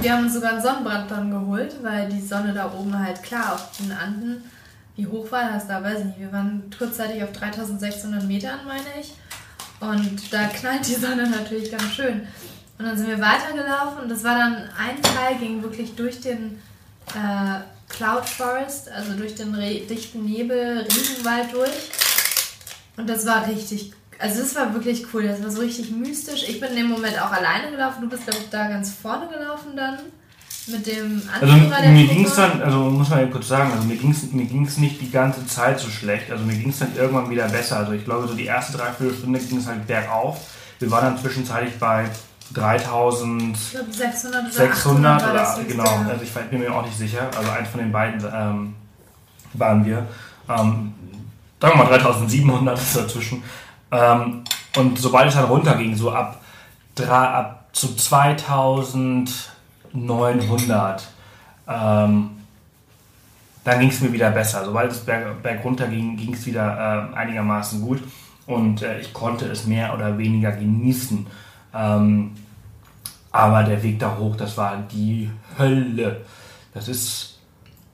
Wir 0.00 0.12
haben 0.12 0.24
uns 0.24 0.32
sogar 0.32 0.52
einen 0.52 0.62
Sonnenbrand 0.62 1.10
dann 1.10 1.30
geholt, 1.30 1.74
weil 1.82 2.08
die 2.08 2.20
Sonne 2.20 2.54
da 2.54 2.72
oben 2.72 2.98
halt 2.98 3.22
klar 3.22 3.52
auf 3.52 3.70
den 3.78 3.92
Anden, 3.92 4.42
wie 4.96 5.06
hoch 5.06 5.30
war 5.30 5.52
das 5.52 5.66
da, 5.66 5.82
weiß 5.82 6.00
ich 6.00 6.04
nicht. 6.06 6.20
Wir 6.20 6.32
waren 6.32 6.70
kurzzeitig 6.76 7.22
auf 7.22 7.32
3600 7.32 8.24
Metern, 8.24 8.60
meine 8.66 9.00
ich. 9.00 9.14
Und 9.80 10.32
da 10.32 10.46
knallt 10.46 10.86
die 10.86 10.94
Sonne 10.94 11.28
natürlich 11.28 11.70
ganz 11.70 11.92
schön. 11.94 12.26
Und 12.78 12.86
dann 12.86 12.96
sind 12.96 13.08
wir 13.08 13.20
weitergelaufen 13.20 14.02
und 14.02 14.08
das 14.08 14.24
war 14.24 14.36
dann 14.36 14.54
ein 14.78 15.00
Teil, 15.02 15.36
ging 15.38 15.62
wirklich 15.62 15.94
durch 15.94 16.20
den 16.20 16.60
äh, 17.14 17.60
Cloud 17.88 18.28
Forest, 18.28 18.90
also 18.90 19.12
durch 19.14 19.34
den 19.34 19.52
dichten 19.52 20.24
Nebel, 20.24 20.78
Regenwald 20.78 21.52
durch. 21.52 21.90
Und 22.96 23.08
das 23.08 23.26
war 23.26 23.46
richtig, 23.46 23.92
also 24.18 24.40
das 24.40 24.54
war 24.54 24.74
wirklich 24.74 25.06
cool, 25.12 25.24
das 25.24 25.42
war 25.42 25.50
so 25.50 25.60
richtig 25.60 25.90
mystisch. 25.90 26.44
Ich 26.48 26.60
bin 26.60 26.70
in 26.70 26.76
dem 26.76 26.88
Moment 26.88 27.20
auch 27.20 27.30
alleine 27.30 27.70
gelaufen, 27.70 28.02
du 28.02 28.08
bist, 28.08 28.24
glaube 28.24 28.40
ich, 28.40 28.50
da 28.50 28.68
ganz 28.68 28.90
vorne 28.90 29.28
gelaufen 29.28 29.76
dann. 29.76 29.98
Mit 30.66 30.86
dem 30.86 31.22
Anführer 31.32 31.76
Also 31.76 31.88
mir 31.90 32.06
ging 32.06 32.24
es 32.24 32.34
dann, 32.34 32.62
also 32.62 32.78
muss 32.78 33.08
man 33.08 33.20
ja 33.20 33.26
kurz 33.26 33.48
sagen, 33.48 33.72
also 33.72 33.84
mir 33.84 33.96
ging 33.96 34.12
es 34.12 34.30
mir 34.32 34.44
ging's 34.44 34.78
nicht 34.78 35.00
die 35.00 35.10
ganze 35.10 35.44
Zeit 35.46 35.80
so 35.80 35.88
schlecht. 35.88 36.30
Also 36.30 36.44
mir 36.44 36.54
ging 36.54 36.70
es 36.70 36.78
dann 36.78 36.94
irgendwann 36.94 37.28
wieder 37.30 37.48
besser. 37.48 37.78
Also 37.78 37.92
ich 37.92 38.04
glaube, 38.04 38.28
so 38.28 38.34
die 38.34 38.44
erste 38.46 38.78
Dreiviertelstunde 38.78 39.40
ging 39.40 39.58
es 39.58 39.66
halt 39.66 39.86
bergauf. 39.86 40.38
Wir 40.78 40.90
waren 40.90 41.04
dann 41.04 41.18
zwischenzeitlich 41.18 41.78
bei 41.78 42.08
3600 42.54 44.28
oder 44.28 44.50
600 44.50 45.22
oder, 45.22 45.56
genau, 45.66 46.04
also 46.08 46.22
ich 46.22 46.32
bin 46.32 46.60
mir 46.60 46.74
auch 46.74 46.84
nicht 46.84 46.98
sicher, 46.98 47.30
also 47.36 47.50
eins 47.50 47.68
von 47.68 47.80
den 47.80 47.92
beiden 47.92 48.20
ähm, 48.32 48.74
waren 49.54 49.84
wir. 49.84 50.06
Ähm, 50.48 50.92
sagen 51.60 51.78
wir 51.78 51.84
mal 51.84 51.98
3700 51.98 52.78
ist 52.78 52.96
dazwischen. 52.96 53.42
Ähm, 53.90 54.44
und 54.76 54.98
sobald 54.98 55.28
es 55.28 55.34
dann 55.34 55.44
runterging, 55.44 55.96
so 55.96 56.10
ab, 56.10 56.40
ab 56.98 57.68
zu 57.72 57.96
2900, 59.92 61.08
ähm, 61.68 62.30
dann 63.64 63.80
ging 63.80 63.90
es 63.90 64.00
mir 64.00 64.12
wieder 64.12 64.30
besser. 64.30 64.64
Sobald 64.64 64.90
es 64.90 64.98
berg, 64.98 65.42
berg 65.42 65.64
runter 65.64 65.86
ging, 65.86 66.16
ging 66.16 66.34
es 66.34 66.46
wieder 66.46 67.10
äh, 67.12 67.16
einigermaßen 67.16 67.80
gut 67.80 68.02
und 68.46 68.82
äh, 68.82 69.00
ich 69.00 69.12
konnte 69.12 69.46
es 69.46 69.66
mehr 69.66 69.94
oder 69.94 70.18
weniger 70.18 70.52
genießen. 70.52 71.26
Ähm, 71.74 72.32
aber 73.30 73.62
der 73.62 73.82
Weg 73.82 73.98
da 73.98 74.16
hoch, 74.18 74.36
das 74.36 74.56
war 74.56 74.76
die 74.92 75.30
Hölle. 75.58 76.20
Das 76.74 76.88
ist, 76.88 77.38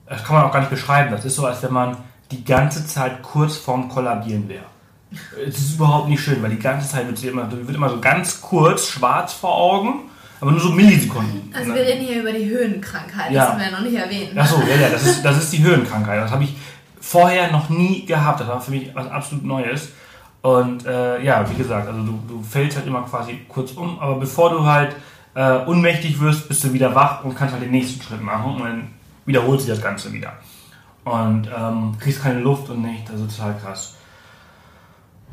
das 0.05 0.23
kann 0.23 0.35
man 0.35 0.45
auch 0.45 0.51
gar 0.51 0.59
nicht 0.59 0.69
beschreiben. 0.69 1.11
Das 1.11 1.23
ist 1.23 1.35
so, 1.35 1.45
als 1.45 1.63
wenn 1.63 1.73
man 1.73 1.97
die 2.31 2.43
ganze 2.43 2.85
Zeit 2.85 3.21
kurz 3.21 3.57
vorm 3.57 3.89
Kollabieren 3.89 4.49
wäre. 4.49 4.65
Es 5.47 5.57
ist 5.57 5.75
überhaupt 5.75 6.09
nicht 6.09 6.21
schön, 6.21 6.41
weil 6.43 6.51
die 6.51 6.59
ganze 6.59 6.87
Zeit 6.87 7.07
wird, 7.07 7.23
immer, 7.23 7.49
wird 7.51 7.75
immer 7.75 7.89
so 7.89 7.99
ganz 7.99 8.41
kurz 8.41 8.87
schwarz 8.87 9.33
vor 9.33 9.55
Augen, 9.55 10.08
aber 10.41 10.51
nur 10.51 10.59
so 10.59 10.69
Millisekunden. 10.69 11.53
Also 11.53 11.73
wir 11.73 11.81
reden 11.81 12.05
hier 12.05 12.21
über 12.21 12.31
die 12.31 12.45
Höhenkrankheit, 12.45 13.31
ja. 13.31 13.41
das 13.41 13.49
haben 13.51 13.59
wir 13.59 13.65
ja 13.65 13.71
noch 13.71 13.81
nicht 13.81 13.95
erwähnt. 13.95 14.37
Achso, 14.37 14.61
ja, 14.61 14.75
ja, 14.81 14.89
das 14.89 15.05
ist, 15.05 15.23
das 15.23 15.37
ist 15.37 15.53
die 15.53 15.63
Höhenkrankheit. 15.63 16.21
Das 16.21 16.31
habe 16.31 16.43
ich 16.43 16.55
vorher 17.01 17.51
noch 17.51 17.69
nie 17.69 18.05
gehabt. 18.05 18.39
Das 18.39 18.47
war 18.47 18.61
für 18.61 18.71
mich 18.71 18.93
was 18.93 19.07
absolut 19.09 19.45
Neues. 19.45 19.89
Und 20.41 20.85
äh, 20.85 21.21
ja, 21.21 21.49
wie 21.49 21.55
gesagt, 21.55 21.87
also 21.87 22.01
du, 22.01 22.19
du 22.27 22.41
fällst 22.43 22.77
halt 22.77 22.87
immer 22.87 23.01
quasi 23.01 23.41
kurz 23.49 23.71
um, 23.73 23.99
aber 23.99 24.15
bevor 24.15 24.49
du 24.51 24.65
halt 24.65 24.95
äh, 25.35 25.57
unmächtig 25.65 26.19
wirst, 26.19 26.47
bist 26.47 26.63
du 26.63 26.71
wieder 26.71 26.95
wach 26.95 27.23
und 27.25 27.35
kannst 27.35 27.53
halt 27.53 27.63
den 27.63 27.71
nächsten 27.71 28.01
Schritt 28.01 28.21
machen 28.21 28.55
und 28.55 28.63
dann 28.63 28.87
wiederholt 29.25 29.59
sich 29.59 29.69
das 29.69 29.81
Ganze 29.81 30.13
wieder. 30.13 30.33
Und 31.03 31.49
ähm, 31.55 31.97
kriegst 31.99 32.21
keine 32.21 32.39
Luft 32.39 32.69
und 32.69 32.81
nicht, 32.81 33.09
ist 33.09 33.37
total 33.37 33.57
krass. 33.57 33.95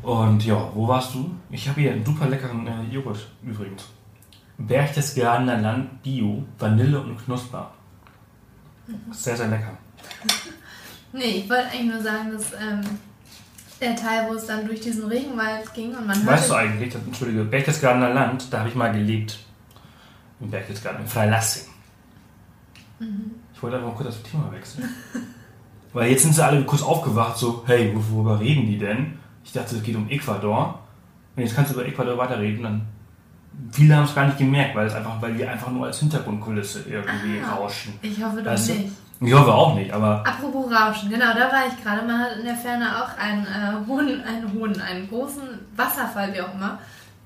Und 0.01 0.45
ja, 0.45 0.69
wo 0.73 0.87
warst 0.87 1.13
du? 1.13 1.31
Ich 1.49 1.67
habe 1.67 1.81
hier 1.81 1.91
einen 1.91 2.05
super 2.05 2.27
leckeren 2.27 2.67
äh, 2.67 2.93
Joghurt 2.93 3.27
übrigens. 3.43 3.85
Berchtesgadener 4.57 5.57
Land 5.57 6.01
Bio, 6.03 6.43
Vanille 6.57 6.99
und 6.99 7.17
Knusper. 7.23 7.71
Sehr, 9.11 9.37
sehr 9.37 9.47
lecker. 9.47 9.77
nee, 11.13 11.23
ich 11.23 11.49
wollte 11.49 11.67
eigentlich 11.67 11.91
nur 11.91 12.01
sagen, 12.01 12.31
dass 12.31 12.53
ähm, 12.53 12.81
der 13.79 13.95
Teil, 13.95 14.27
wo 14.27 14.33
es 14.33 14.45
dann 14.45 14.65
durch 14.65 14.81
diesen 14.81 15.07
Regenwald 15.07 15.73
ging 15.73 15.95
und 15.95 16.07
man 16.07 16.25
Weißt 16.25 16.49
du 16.49 16.55
eigentlich, 16.55 16.93
das, 16.93 17.03
entschuldige, 17.03 17.43
Berchtesgadener 17.43 18.13
Land, 18.13 18.51
da 18.51 18.59
habe 18.59 18.69
ich 18.69 18.75
mal 18.75 18.91
gelebt. 18.91 19.39
Im 20.39 20.49
Berchtesgaden, 20.49 21.01
in 21.01 21.07
Freilassing. 21.07 21.67
Mhm. 22.99 23.31
Ich 23.53 23.61
wollte 23.61 23.77
einfach 23.77 23.89
mal 23.89 23.95
kurz 23.95 24.21
das 24.21 24.31
Thema 24.31 24.51
wechseln. 24.51 24.89
Weil 25.93 26.11
jetzt 26.11 26.23
sind 26.23 26.33
sie 26.33 26.45
alle 26.45 26.63
kurz 26.63 26.81
aufgewacht, 26.81 27.37
so, 27.37 27.63
hey, 27.65 27.91
worüber 27.95 28.39
reden 28.39 28.67
die 28.67 28.77
denn? 28.77 29.17
Ich 29.43 29.51
dachte, 29.51 29.77
es 29.77 29.83
geht 29.83 29.95
um 29.95 30.09
Ecuador. 30.09 30.79
Und 31.35 31.43
jetzt 31.43 31.55
kannst 31.55 31.71
du 31.71 31.75
über 31.75 31.87
Ecuador 31.87 32.17
weiterreden, 32.17 32.63
dann 32.63 32.87
viele 33.71 33.95
haben 33.95 34.05
es 34.05 34.15
gar 34.15 34.25
nicht 34.25 34.37
gemerkt, 34.37 34.75
weil 34.75 34.87
es 34.87 34.93
einfach, 34.93 35.21
weil 35.21 35.37
wir 35.37 35.49
einfach 35.49 35.71
nur 35.71 35.87
als 35.87 35.99
Hintergrundkulisse 35.99 36.85
irgendwie 36.87 37.41
ah, 37.43 37.55
rauschen. 37.55 37.93
Ich 38.01 38.23
hoffe 38.23 38.41
doch 38.41 38.51
weißt 38.51 38.69
nicht. 38.69 38.91
Ich 39.19 39.33
hoffe 39.33 39.51
auch 39.51 39.73
nicht, 39.73 39.91
aber. 39.91 40.23
Apropos 40.25 40.71
Rauschen, 40.71 41.09
genau, 41.09 41.33
da 41.33 41.51
war 41.51 41.67
ich 41.67 41.83
gerade. 41.83 42.05
Man 42.05 42.19
hat 42.19 42.37
in 42.37 42.45
der 42.45 42.55
Ferne 42.55 42.85
auch 43.01 43.17
einen 43.17 43.45
äh, 43.45 43.87
hohen, 43.87 44.23
einen 44.23 44.53
hohen, 44.53 44.79
einen 44.79 45.09
großen 45.09 45.41
Wasserfall, 45.75 46.33
wie 46.33 46.41
auch 46.41 46.53
immer, 46.53 46.77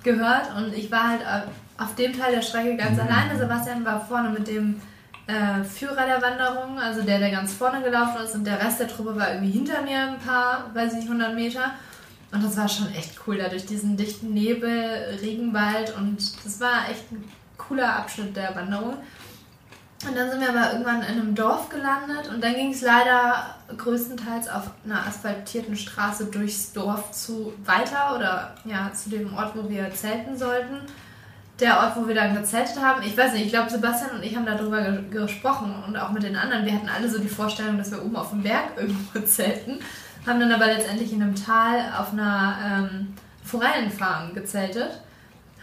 gehört. 0.04 0.56
Und 0.56 0.74
ich 0.74 0.90
war 0.90 1.10
halt 1.10 1.22
äh, 1.22 1.82
auf 1.82 1.94
dem 1.96 2.18
Teil 2.18 2.34
der 2.34 2.42
Strecke 2.42 2.78
ganz 2.78 2.94
mhm. 2.96 3.02
alleine. 3.02 3.38
Sebastian 3.38 3.84
war 3.84 4.00
vorne 4.00 4.30
mit 4.30 4.48
dem 4.48 4.80
äh, 5.28 5.64
Führer 5.66 6.06
der 6.06 6.22
Wanderung, 6.22 6.80
also 6.80 7.02
der, 7.02 7.20
der 7.20 7.32
ganz 7.32 7.54
vorne 7.54 7.82
gelaufen 7.82 8.22
ist. 8.24 8.36
Und 8.36 8.46
der 8.46 8.64
Rest 8.64 8.80
der 8.80 8.88
Truppe 8.88 9.18
war 9.18 9.34
irgendwie 9.34 9.52
hinter 9.52 9.82
mir 9.82 10.00
ein 10.00 10.20
paar, 10.20 10.70
weiß 10.74 10.94
ich 10.94 11.00
nicht, 11.00 11.10
100 11.10 11.36
Meter. 11.36 11.74
Und 12.32 12.44
das 12.44 12.56
war 12.56 12.70
schon 12.70 12.94
echt 12.94 13.20
cool, 13.28 13.38
da 13.38 13.50
durch 13.50 13.66
diesen 13.66 13.98
dichten 13.98 14.34
Nebel, 14.34 15.18
Regenwald. 15.22 15.96
Und 15.98 16.46
das 16.46 16.60
war 16.62 16.90
echt 16.90 17.12
ein 17.12 17.24
cooler 17.58 17.98
Abschnitt 17.98 18.36
der 18.36 18.56
Wanderung. 18.56 18.98
Und 20.08 20.18
dann 20.18 20.32
sind 20.32 20.42
wir 20.42 20.50
aber 20.50 20.72
irgendwann 20.72 21.02
in 21.04 21.20
einem 21.20 21.36
Dorf 21.36 21.70
gelandet 21.70 22.28
und 22.34 22.44
dann 22.44 22.56
ging 22.56 22.72
es 22.72 22.82
leider 22.82 23.56
größtenteils 23.78 24.50
auf 24.50 24.72
einer 24.84 25.06
asphaltierten 25.06 25.76
Straße 25.76 26.26
durchs 26.26 26.74
Dorf 26.74 27.12
zu 27.12 27.54
weiter 27.66 28.16
oder 28.16 28.56
ja 28.66 28.92
zu 28.94 29.12
dem 29.12 29.36
Ort, 29.36 29.56
wo 29.56 29.70
wir 29.70 29.94
zelten 29.94 30.36
sollten. 30.36 30.80
Der 31.60 31.78
Ort, 31.78 31.96
wo 31.96 32.08
wir 32.08 32.16
dann 32.16 32.36
gezeltet 32.36 32.82
haben, 32.82 33.04
ich 33.04 33.16
weiß 33.16 33.34
nicht, 33.34 33.46
ich 33.46 33.52
glaube 33.52 33.70
Sebastian 33.70 34.16
und 34.16 34.24
ich 34.24 34.36
haben 34.36 34.48
darüber 34.48 34.82
ge 34.82 35.04
gesprochen 35.12 35.72
und 35.86 35.96
auch 35.96 36.10
mit 36.10 36.24
den 36.24 36.36
anderen. 36.36 36.66
Wir 36.66 36.74
hatten 36.74 36.90
alle 36.90 37.08
so 37.08 37.20
die 37.20 37.30
Vorstellung, 37.30 37.78
dass 37.78 37.92
wir 37.92 38.04
oben 38.04 38.16
auf 38.16 38.32
dem 38.32 38.42
Berg 38.42 38.72
irgendwo 38.78 39.20
zelten, 39.26 39.78
haben 40.28 40.40
dann 40.40 40.52
aber 40.52 40.68
letztendlich 40.68 41.14
in 41.14 41.22
einem 41.22 41.36
Tal 41.36 41.94
auf 41.98 42.14
einer 42.14 42.90
ähm, 42.90 43.14
Forellenfarm 43.44 44.34
gezeltet 44.34 45.02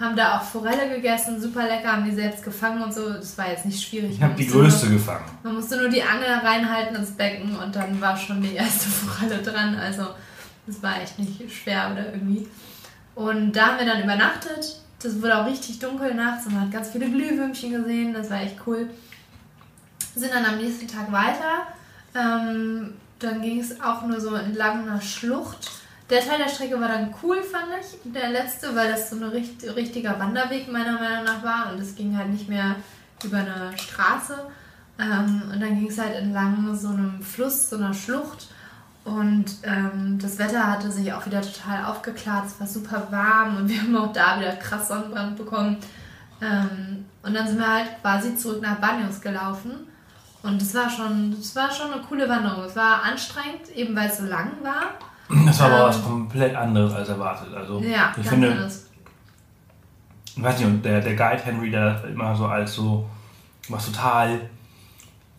haben 0.00 0.14
da 0.14 0.38
auch 0.38 0.42
Forelle 0.42 0.94
gegessen, 0.94 1.40
super 1.40 1.66
lecker, 1.66 1.92
haben 1.92 2.04
die 2.04 2.14
selbst 2.14 2.44
gefangen 2.44 2.82
und 2.82 2.94
so. 2.94 3.10
Das 3.10 3.36
war 3.36 3.50
jetzt 3.50 3.66
nicht 3.66 3.82
schwierig. 3.82 4.12
Ich 4.12 4.22
habe 4.22 4.34
die 4.34 4.46
größte 4.46 4.86
nur, 4.86 4.98
gefangen. 4.98 5.24
Man 5.42 5.56
musste 5.56 5.76
nur 5.76 5.88
die 5.88 6.02
Angel 6.02 6.28
reinhalten 6.28 6.96
ins 6.96 7.10
Becken 7.10 7.56
und 7.56 7.74
dann 7.74 8.00
war 8.00 8.16
schon 8.16 8.40
die 8.40 8.54
erste 8.54 8.88
Forelle 8.88 9.42
dran. 9.42 9.74
Also 9.74 10.06
das 10.66 10.82
war 10.82 11.02
echt 11.02 11.18
nicht 11.18 11.52
schwer 11.52 11.90
oder 11.92 12.12
irgendwie. 12.12 12.46
Und 13.16 13.52
da 13.52 13.68
haben 13.68 13.78
wir 13.80 13.86
dann 13.86 14.02
übernachtet. 14.02 14.80
Das 15.02 15.20
wurde 15.20 15.36
auch 15.38 15.46
richtig 15.46 15.80
dunkel 15.80 16.14
nachts 16.14 16.46
und 16.46 16.54
man 16.54 16.64
hat 16.64 16.72
ganz 16.72 16.90
viele 16.90 17.10
Glühwürmchen 17.10 17.72
gesehen. 17.72 18.14
Das 18.14 18.30
war 18.30 18.40
echt 18.40 18.56
cool. 18.66 18.88
Sind 20.14 20.32
dann 20.32 20.44
am 20.44 20.58
nächsten 20.58 20.86
Tag 20.86 21.10
weiter. 21.10 21.66
Ähm, 22.14 22.94
dann 23.18 23.42
ging 23.42 23.60
es 23.60 23.80
auch 23.80 24.02
nur 24.02 24.20
so 24.20 24.34
entlang 24.34 24.88
einer 24.88 25.00
Schlucht 25.00 25.70
der 26.10 26.26
Teil 26.26 26.38
der 26.38 26.48
Strecke 26.48 26.80
war 26.80 26.88
dann 26.88 27.14
cool, 27.22 27.42
fand 27.42 27.66
ich, 27.80 28.12
der 28.12 28.30
letzte, 28.30 28.74
weil 28.74 28.90
das 28.90 29.10
so 29.10 29.16
ein 29.16 29.24
richt 29.24 29.62
richtiger 29.76 30.18
Wanderweg 30.18 30.70
meiner 30.72 30.98
Meinung 30.98 31.24
nach 31.24 31.42
war 31.42 31.72
und 31.72 31.80
es 31.80 31.94
ging 31.94 32.16
halt 32.16 32.30
nicht 32.30 32.48
mehr 32.48 32.76
über 33.22 33.38
eine 33.38 33.76
Straße. 33.76 34.38
Ähm, 34.98 35.42
und 35.52 35.60
dann 35.60 35.78
ging 35.78 35.88
es 35.88 35.98
halt 35.98 36.14
entlang 36.14 36.74
so 36.74 36.88
einem 36.88 37.22
Fluss, 37.22 37.68
so 37.68 37.76
einer 37.76 37.92
Schlucht. 37.92 38.48
Und 39.04 39.46
ähm, 39.62 40.18
das 40.20 40.38
Wetter 40.38 40.66
hatte 40.66 40.90
sich 40.90 41.12
auch 41.12 41.24
wieder 41.26 41.42
total 41.42 41.84
aufgeklärt. 41.84 42.46
Es 42.46 42.58
war 42.58 42.66
super 42.66 43.08
warm 43.10 43.58
und 43.58 43.68
wir 43.68 43.80
haben 43.80 43.96
auch 43.96 44.12
da 44.12 44.40
wieder 44.40 44.56
krass 44.56 44.88
Sonnenbrand 44.88 45.36
bekommen. 45.36 45.76
Ähm, 46.40 47.04
und 47.22 47.34
dann 47.34 47.46
sind 47.46 47.58
wir 47.58 47.72
halt 47.72 48.00
quasi 48.00 48.34
zurück 48.34 48.62
nach 48.62 48.76
Banyos 48.76 49.20
gelaufen. 49.20 49.86
Und 50.42 50.60
das 50.60 50.74
war 50.74 50.88
schon, 50.88 51.34
das 51.36 51.54
war 51.56 51.70
schon 51.70 51.92
eine 51.92 52.02
coole 52.02 52.28
Wanderung. 52.28 52.64
Es 52.64 52.76
war 52.76 53.02
anstrengend, 53.02 53.68
eben 53.74 53.94
weil 53.96 54.08
es 54.08 54.18
so 54.18 54.24
lang 54.24 54.52
war. 54.62 54.94
Das 55.46 55.60
war 55.60 55.66
aber 55.66 55.80
ähm, 55.80 55.88
was 55.88 56.04
komplett 56.04 56.54
anderes 56.54 56.94
als 56.94 57.08
erwartet. 57.08 57.52
Also 57.54 57.80
ja, 57.80 58.14
ich 58.18 58.26
finde, 58.26 58.70
ich 60.36 60.42
weiß 60.42 60.58
nicht, 60.58 60.66
und 60.66 60.84
der, 60.84 61.00
der 61.00 61.16
Guide 61.16 61.42
Henry, 61.42 61.70
der 61.70 62.04
immer 62.04 62.34
so 62.34 62.46
als 62.46 62.74
so 62.74 63.08
was 63.68 63.86
total 63.86 64.48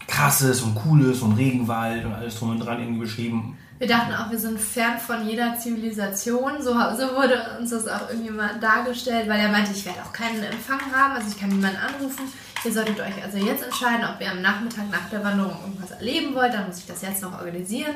krasses 0.08 0.62
und 0.62 0.76
cooles 0.76 1.22
und 1.22 1.34
Regenwald 1.34 2.06
und 2.06 2.14
alles 2.14 2.38
drum 2.38 2.52
und 2.52 2.60
dran 2.60 2.80
irgendwie 2.80 3.02
beschrieben. 3.02 3.58
Wir 3.78 3.88
dachten 3.88 4.14
auch, 4.14 4.30
wir 4.30 4.38
sind 4.38 4.60
fern 4.60 4.98
von 5.00 5.26
jeder 5.26 5.58
Zivilisation. 5.58 6.62
So, 6.62 6.74
so 6.74 7.16
wurde 7.16 7.58
uns 7.58 7.70
das 7.70 7.88
auch 7.88 8.10
irgendwie 8.10 8.32
mal 8.32 8.60
dargestellt, 8.60 9.30
weil 9.30 9.40
er 9.40 9.50
meinte, 9.50 9.72
ich 9.72 9.86
werde 9.86 10.02
auch 10.04 10.12
keinen 10.12 10.44
Empfang 10.44 10.82
haben, 10.94 11.16
also 11.16 11.30
ich 11.30 11.40
kann 11.40 11.50
niemanden 11.50 11.78
anrufen. 11.78 12.26
Ihr 12.66 12.74
solltet 12.74 13.00
euch 13.00 13.24
also 13.24 13.38
jetzt 13.38 13.64
entscheiden, 13.64 14.06
ob 14.14 14.20
ihr 14.22 14.32
am 14.32 14.42
Nachmittag 14.42 14.90
nach 14.92 15.10
der 15.10 15.24
Wanderung 15.24 15.56
irgendwas 15.62 15.92
erleben 15.92 16.36
wollt. 16.36 16.54
Dann 16.54 16.68
muss 16.68 16.80
ich 16.80 16.88
das 16.88 17.02
jetzt 17.02 17.22
noch 17.22 17.34
organisieren. 17.40 17.96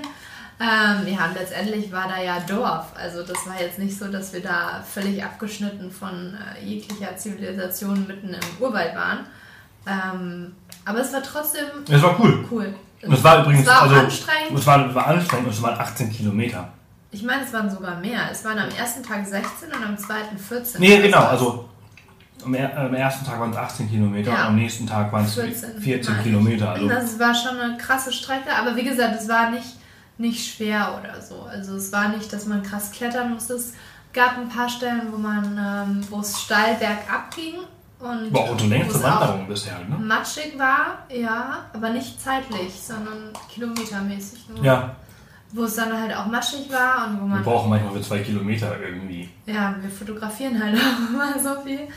Ähm, 0.60 1.14
ja, 1.14 1.26
und 1.26 1.34
letztendlich 1.34 1.92
war 1.92 2.08
da 2.08 2.22
ja 2.22 2.40
Dorf. 2.40 2.94
Also 2.96 3.24
das 3.24 3.46
war 3.48 3.60
jetzt 3.60 3.80
nicht 3.80 3.98
so, 3.98 4.08
dass 4.08 4.32
wir 4.32 4.42
da 4.42 4.84
völlig 4.84 5.24
abgeschnitten 5.24 5.92
von 5.92 6.36
äh, 6.36 6.64
jeglicher 6.64 7.18
Zivilisation 7.18 8.08
mitten 8.08 8.34
im 8.34 8.64
Urwald 8.64 8.96
waren. 8.96 9.26
Ähm, 9.86 10.56
aber 10.86 11.00
es 11.00 11.12
war 11.12 11.24
trotzdem 11.24 11.66
Es 11.90 12.02
war 12.02 12.18
cool. 12.20 12.46
cool. 12.52 12.74
Und 13.02 13.14
es 13.14 13.24
war 13.24 13.42
übrigens, 13.42 13.62
es 13.62 13.68
war 13.68 13.80
auch 13.80 13.82
also, 13.84 13.96
anstrengend. 13.96 14.60
es 14.60 14.66
war, 14.66 14.96
war 14.96 15.08
anstrengend 15.08 15.48
und 15.48 15.54
es 15.54 15.62
waren 15.62 15.78
18 15.80 16.12
Kilometer. 16.12 16.70
Ich 17.12 17.24
meine, 17.24 17.44
es 17.44 17.52
waren 17.52 17.70
sogar 17.70 18.00
mehr. 18.00 18.30
Es 18.32 18.46
waren 18.46 18.58
am 18.60 18.70
ersten 18.70 19.04
Tag 19.04 19.26
16 19.26 19.70
und 19.70 19.86
am 19.86 19.98
zweiten 19.98 20.38
14. 20.38 20.80
Nee, 20.80 21.02
genau, 21.02 21.26
also 21.26 21.70
am, 22.46 22.54
er, 22.54 22.70
ersten 22.94 23.26
Tag 23.26 23.40
waren 23.40 23.52
es 23.52 23.58
18 23.58 23.90
Kilometer 23.90 24.32
Ja. 24.32 24.42
und 24.42 24.48
am 24.50 24.56
nächsten 24.56 24.86
Tag 24.88 25.12
waren 25.12 25.26
es 25.26 25.34
14, 25.36 25.80
14 25.82 26.12
meine 26.14 26.18
ich. 26.24 26.30
Kilometer. 26.32 26.70
Also 26.72 26.88
Das 26.90 27.20
war 27.20 27.34
schon 27.36 27.60
eine 27.60 27.78
krasse 27.78 28.12
Strecke, 28.12 28.50
aber 28.56 28.76
wie 28.76 28.84
gesagt, 28.84 29.16
es 29.20 29.28
war 29.28 29.50
nicht, 29.52 29.78
nicht 30.18 30.54
schwer 30.56 31.00
oder 31.00 31.22
so. 31.22 31.44
Also 31.44 31.76
es 31.76 31.92
war 31.92 32.10
nicht, 32.10 32.32
dass 32.32 32.46
man 32.46 32.64
krass 32.64 32.92
klettern 32.92 33.34
musste. 33.34 33.54
Es 33.54 33.74
gab 34.14 34.38
ein 34.38 34.50
paar 34.50 34.70
Stellen, 34.70 35.12
wo 35.12 35.18
man, 35.18 35.58
ähm, 35.58 36.06
wo 36.10 36.20
es 36.20 36.40
steil 36.42 36.76
bergab 36.76 37.34
ging 37.36 37.56
und 38.00 38.34
war 38.34 38.42
auch 38.42 38.52
unsere 38.52 38.70
längste 38.70 39.02
Wanderung 39.02 39.48
bisher, 39.48 39.80
ne? 39.80 39.98
matschig 39.98 40.60
war, 40.60 41.06
ja, 41.10 41.66
aber 41.74 41.90
nicht 41.90 42.22
zeitlich, 42.22 42.74
sondern 42.80 43.32
kilometermäßig 43.50 44.50
nur. 44.50 44.64
Ja, 44.64 44.96
Wo 45.54 45.64
es 45.64 45.76
dann 45.76 45.98
halt 46.00 46.14
auch 46.16 46.26
matschig 46.26 46.70
war 46.72 47.08
und 47.08 47.18
wo 47.22 47.26
wir 47.26 47.36
man 47.36 47.44
brauchen 47.44 47.70
manchmal 47.70 47.94
für 47.94 48.02
zwei 48.02 48.20
Kilometer 48.20 48.76
irgendwie. 48.80 49.30
Ja, 49.46 49.76
wir 49.80 49.90
fotografieren 49.90 50.62
halt 50.62 50.76
auch 50.78 51.10
immer 51.10 51.40
so 51.40 51.62
viel. 51.62 51.88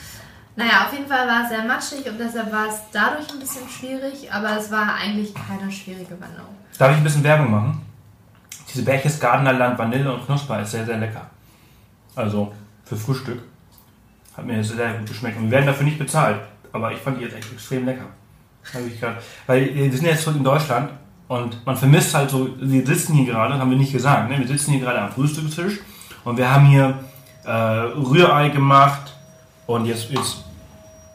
Naja, 0.57 0.87
auf 0.87 0.93
jeden 0.93 1.07
Fall 1.07 1.29
war 1.29 1.43
es 1.43 1.51
sehr 1.51 1.65
matschig 1.65 2.11
und 2.11 2.19
deshalb 2.19 2.51
war 2.51 2.67
es 2.69 2.81
dadurch 2.91 3.31
ein 3.31 3.39
bisschen 3.39 3.69
schwierig, 3.69 4.33
aber 4.33 4.57
es 4.59 4.71
war 4.71 4.95
eigentlich 4.95 5.35
keine 5.35 5.71
schwierige 5.71 6.13
Wanderung. 6.13 6.57
Darf 6.79 6.93
ich 6.93 6.97
ein 6.97 7.05
bisschen 7.05 7.23
Werbung 7.23 7.51
machen? 7.51 7.83
Diese 8.73 8.83
Berchtesgadener 8.83 9.53
Land 9.53 9.79
Vanille 9.79 10.13
und 10.13 10.25
Knusper 10.25 10.63
ist 10.63 10.71
sehr, 10.71 10.87
sehr 10.87 10.97
lecker. 10.97 11.31
Also 12.15 12.53
für 12.85 12.97
Frühstück. 12.97 13.43
Hat 14.37 14.47
mir 14.47 14.63
sehr, 14.65 14.95
gut 14.95 15.09
geschmeckt. 15.09 15.37
Und 15.37 15.45
wir 15.45 15.53
werden 15.53 15.67
dafür 15.67 15.85
nicht 15.85 15.99
bezahlt. 15.99 16.41
Aber 16.73 16.93
ich 16.93 16.99
fand 16.99 17.19
die 17.19 17.25
jetzt 17.25 17.37
echt 17.37 17.53
extrem 17.53 17.85
lecker. 17.85 18.07
Ich 18.89 19.01
grad, 19.01 19.17
weil 19.47 19.75
wir 19.75 19.93
sind 19.93 20.07
jetzt 20.07 20.25
zurück 20.25 20.37
in 20.37 20.45
Deutschland 20.45 20.91
und 21.29 21.65
man 21.65 21.77
vermisst 21.77 22.15
halt 22.15 22.31
so, 22.31 22.49
wir 22.59 22.85
sitzen 22.85 23.15
hier 23.15 23.33
gerade, 23.33 23.55
haben 23.55 23.71
wir 23.71 23.79
nicht 23.79 23.93
gesagt, 23.93 24.29
ne? 24.29 24.39
wir 24.39 24.47
sitzen 24.47 24.73
hier 24.73 24.81
gerade 24.81 25.01
am 25.01 25.13
Frühstückstisch 25.13 25.79
und 26.25 26.37
wir 26.37 26.51
haben 26.51 26.67
hier 26.67 26.99
äh, 27.45 27.51
Rührei 27.51 28.49
gemacht 28.49 29.15
und 29.67 29.87
jetzt, 29.87 30.11
jetzt 30.11 30.46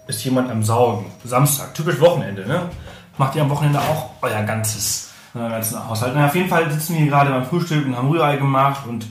ist 0.08 0.24
jemand 0.24 0.49
am 0.49 0.64
Saugen. 0.64 1.06
Samstag, 1.24 1.74
typisch 1.74 1.99
Wochenende, 1.99 2.45
ne? 2.47 2.70
Macht 3.18 3.36
ihr 3.36 3.41
am 3.41 3.49
Wochenende 3.49 3.80
auch 3.80 4.12
euer 4.22 4.41
ganzes, 4.43 5.12
euer 5.34 5.49
ganzen 5.49 5.88
Haushalt? 5.88 6.14
Na, 6.16 6.28
auf 6.28 6.36
jeden 6.36 6.49
Fall 6.49 6.72
sitzen 6.72 6.93
wir 6.93 7.02
hier 7.02 7.12
gerade 7.12 7.30
beim 7.30 7.45
Frühstück 7.45 7.86
und 7.86 7.95
haben 7.95 8.10
Rührei 8.10 8.38
gemacht 8.38 8.88
und 8.88 9.06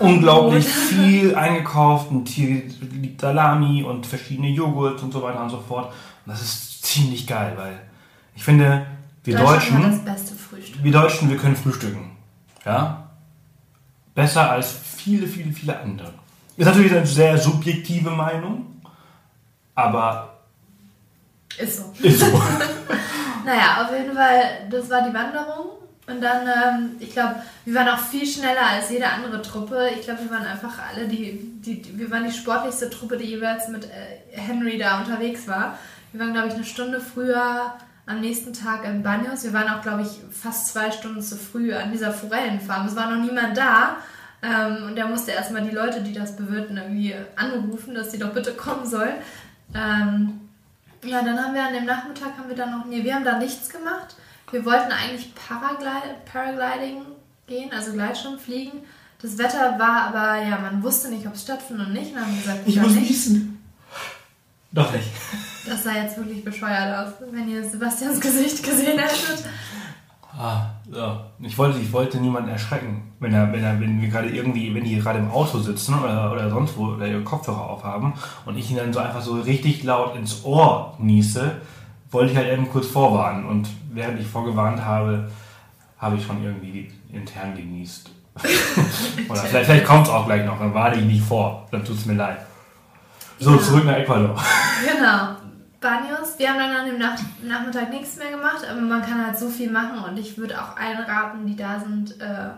unglaublich 0.00 0.66
viel 0.66 1.34
eingekauft 1.36 2.10
und 2.10 2.28
hier 2.28 2.62
liegt 2.92 3.20
Salami 3.20 3.82
und 3.82 4.06
verschiedene 4.06 4.48
Joghurt 4.48 5.02
und 5.02 5.12
so 5.12 5.22
weiter 5.22 5.42
und 5.42 5.50
so 5.50 5.60
fort. 5.60 5.92
Und 6.24 6.32
das 6.32 6.40
ist 6.40 6.84
ziemlich 6.84 7.26
geil, 7.26 7.52
weil 7.56 7.80
ich 8.34 8.44
finde, 8.44 8.86
wir 9.24 9.36
Deutschen, 9.36 9.82
das 9.82 10.04
beste 10.04 10.34
Frühstück. 10.34 10.82
wir 10.82 10.92
Deutschen, 10.92 11.30
wir 11.30 11.36
können 11.36 11.56
frühstücken. 11.56 12.16
Ja? 12.64 13.08
Besser 14.14 14.50
als 14.50 14.72
viele, 14.72 15.26
viele, 15.26 15.52
viele 15.52 15.78
andere. 15.78 16.12
Ist 16.56 16.66
natürlich 16.66 16.92
eine 16.92 17.06
sehr 17.06 17.36
subjektive 17.36 18.10
Meinung, 18.10 18.66
aber 19.74 20.38
Ist 21.58 21.76
so. 21.78 21.92
ist 22.02 22.20
so. 22.20 22.26
Naja, 23.44 23.84
auf 23.84 23.92
jeden 23.92 24.14
Fall, 24.14 24.68
das 24.70 24.88
war 24.88 25.06
die 25.06 25.12
Wanderung. 25.12 25.74
Und 26.06 26.20
dann, 26.22 26.46
ähm, 26.46 26.90
ich 26.98 27.12
glaube, 27.12 27.36
wir 27.64 27.74
waren 27.74 27.88
auch 27.88 27.98
viel 27.98 28.26
schneller 28.26 28.66
als 28.72 28.90
jede 28.90 29.06
andere 29.06 29.40
Truppe. 29.42 29.88
Ich 29.98 30.04
glaube, 30.04 30.22
wir 30.22 30.30
waren 30.30 30.46
einfach 30.46 30.72
alle 30.90 31.08
die, 31.08 31.40
die, 31.60 31.80
die, 31.80 31.98
wir 31.98 32.10
waren 32.10 32.24
die 32.24 32.32
sportlichste 32.32 32.90
Truppe, 32.90 33.16
die 33.16 33.26
jeweils 33.26 33.68
mit 33.68 33.84
äh, 33.84 34.30
Henry 34.32 34.78
da 34.78 35.00
unterwegs 35.00 35.46
war. 35.46 35.78
Wir 36.12 36.20
waren, 36.20 36.32
glaube 36.32 36.48
ich, 36.48 36.54
eine 36.54 36.64
Stunde 36.64 37.00
früher 37.00 37.74
am 38.06 38.20
nächsten 38.20 38.52
Tag 38.52 38.84
in 38.84 39.02
Banyos. 39.02 39.44
Wir 39.44 39.54
waren 39.54 39.68
auch, 39.68 39.82
glaube 39.82 40.02
ich, 40.02 40.20
fast 40.30 40.68
zwei 40.68 40.90
Stunden 40.90 41.22
zu 41.22 41.36
früh 41.36 41.72
an 41.72 41.90
dieser 41.90 42.12
Forellenfarm. 42.12 42.86
Es 42.86 42.96
war 42.96 43.10
noch 43.10 43.22
niemand 43.22 43.56
da. 43.56 43.96
Ähm, 44.42 44.88
und 44.88 44.98
er 44.98 45.08
musste 45.08 45.30
erstmal 45.30 45.62
die 45.62 45.74
Leute, 45.74 46.02
die 46.02 46.12
das 46.12 46.36
bewirten, 46.36 46.76
irgendwie 46.76 47.14
anrufen, 47.36 47.94
dass 47.94 48.12
sie 48.12 48.18
doch 48.18 48.34
bitte 48.34 48.52
kommen 48.52 48.86
sollen. 48.86 49.14
Ähm, 49.74 50.40
ja, 51.04 51.22
dann 51.22 51.38
haben 51.38 51.54
wir 51.54 51.64
an 51.64 51.74
dem 51.74 51.84
Nachmittag 51.84 52.36
haben 52.38 52.48
wir 52.48 52.56
dann 52.56 52.70
noch, 52.78 52.84
nee, 52.86 53.04
wir 53.04 53.14
haben 53.14 53.24
da 53.24 53.38
nichts 53.38 53.68
gemacht. 53.68 54.16
Wir 54.50 54.64
wollten 54.64 54.92
eigentlich 54.92 55.34
Paraglide, 55.34 56.16
Paragliding 56.30 57.02
gehen, 57.46 57.72
also 57.72 57.92
Gleitschirm 57.92 58.38
fliegen. 58.38 58.80
Das 59.20 59.38
Wetter 59.38 59.78
war 59.78 60.02
aber, 60.08 60.42
ja, 60.42 60.58
man 60.58 60.82
wusste 60.82 61.08
nicht, 61.08 61.26
ob 61.26 61.34
es 61.34 61.42
stattfindet 61.42 61.86
oder 61.88 61.94
nicht. 61.98 62.14
Dann 62.14 62.22
haben 62.22 62.32
wir 62.34 62.40
gesagt, 62.42 62.60
Ich 62.66 62.76
muss 62.76 62.92
nicht. 62.92 63.10
niesen. 63.10 63.62
Doch 64.72 64.92
nicht. 64.92 65.08
Das 65.66 65.84
sah 65.84 65.92
jetzt 65.92 66.16
wirklich 66.18 66.44
bescheuert 66.44 67.06
aus, 67.06 67.14
wenn 67.30 67.48
ihr 67.48 67.68
Sebastians 67.68 68.20
Gesicht 68.20 68.62
gesehen 68.62 68.98
hättet. 68.98 69.44
Ah, 70.36 70.66
ja. 70.92 71.24
Ich 71.40 71.56
wollte, 71.58 71.78
ich 71.78 71.92
wollte 71.92 72.18
niemanden 72.18 72.50
erschrecken, 72.50 73.12
wenn 73.20 73.32
er, 73.32 73.52
wenn 73.52 73.62
er, 73.62 73.80
wenn 73.80 74.00
wir 74.00 74.08
gerade 74.08 74.28
irgendwie, 74.28 74.74
wenn 74.74 74.84
die 74.84 74.98
gerade 74.98 75.18
im 75.18 75.30
Auto 75.30 75.58
sitzen 75.58 75.94
oder, 75.98 76.32
oder 76.32 76.50
sonst 76.50 76.76
wo 76.76 76.88
oder 76.88 77.06
ihre 77.06 77.22
Kopfhörer 77.22 77.70
aufhaben 77.70 78.12
und 78.46 78.56
ich 78.56 78.70
ihnen 78.70 78.80
dann 78.80 78.92
so 78.92 79.00
einfach 79.00 79.22
so 79.22 79.34
richtig 79.40 79.82
laut 79.84 80.16
ins 80.16 80.44
Ohr 80.44 80.94
niese, 80.98 81.52
wollte 82.10 82.32
ich 82.32 82.36
halt 82.36 82.52
eben 82.52 82.70
kurz 82.70 82.86
vorwarnen 82.86 83.44
und 83.46 83.68
während 83.92 84.20
ich 84.20 84.26
vorgewarnt 84.26 84.84
habe, 84.84 85.30
habe 85.98 86.16
ich 86.16 86.24
schon 86.24 86.42
irgendwie 86.42 86.90
intern 87.12 87.56
genießt. 87.56 88.10
oder 89.28 89.40
vielleicht, 89.40 89.66
vielleicht 89.66 89.86
kommt 89.86 90.06
es 90.06 90.12
auch 90.12 90.26
gleich 90.26 90.44
noch, 90.44 90.58
dann 90.58 90.74
warne 90.74 90.96
ich 90.96 91.04
nicht 91.04 91.22
vor, 91.22 91.66
dann 91.70 91.84
tut 91.84 91.96
es 91.96 92.06
mir 92.06 92.14
leid. 92.14 92.38
So, 93.38 93.52
Ja. 93.52 93.58
zurück 93.60 93.84
nach 93.84 93.96
Ecuador. 93.96 94.36
Genau. 94.84 95.28
Banyos. 95.84 96.38
Wir 96.38 96.48
haben 96.48 96.58
dann 96.58 96.74
an 96.74 96.86
dem 96.86 96.98
Nach 96.98 97.18
Nachmittag 97.46 97.90
nichts 97.90 98.16
mehr 98.16 98.30
gemacht, 98.30 98.66
aber 98.68 98.80
man 98.80 99.02
kann 99.02 99.24
halt 99.24 99.38
so 99.38 99.50
viel 99.50 99.70
machen 99.70 100.02
und 100.02 100.18
ich 100.18 100.38
würde 100.38 100.60
auch 100.60 100.76
allen 100.76 100.98
raten, 100.98 101.46
die 101.46 101.56
da 101.56 101.78
sind, 101.78 102.20
äh, 102.20 102.48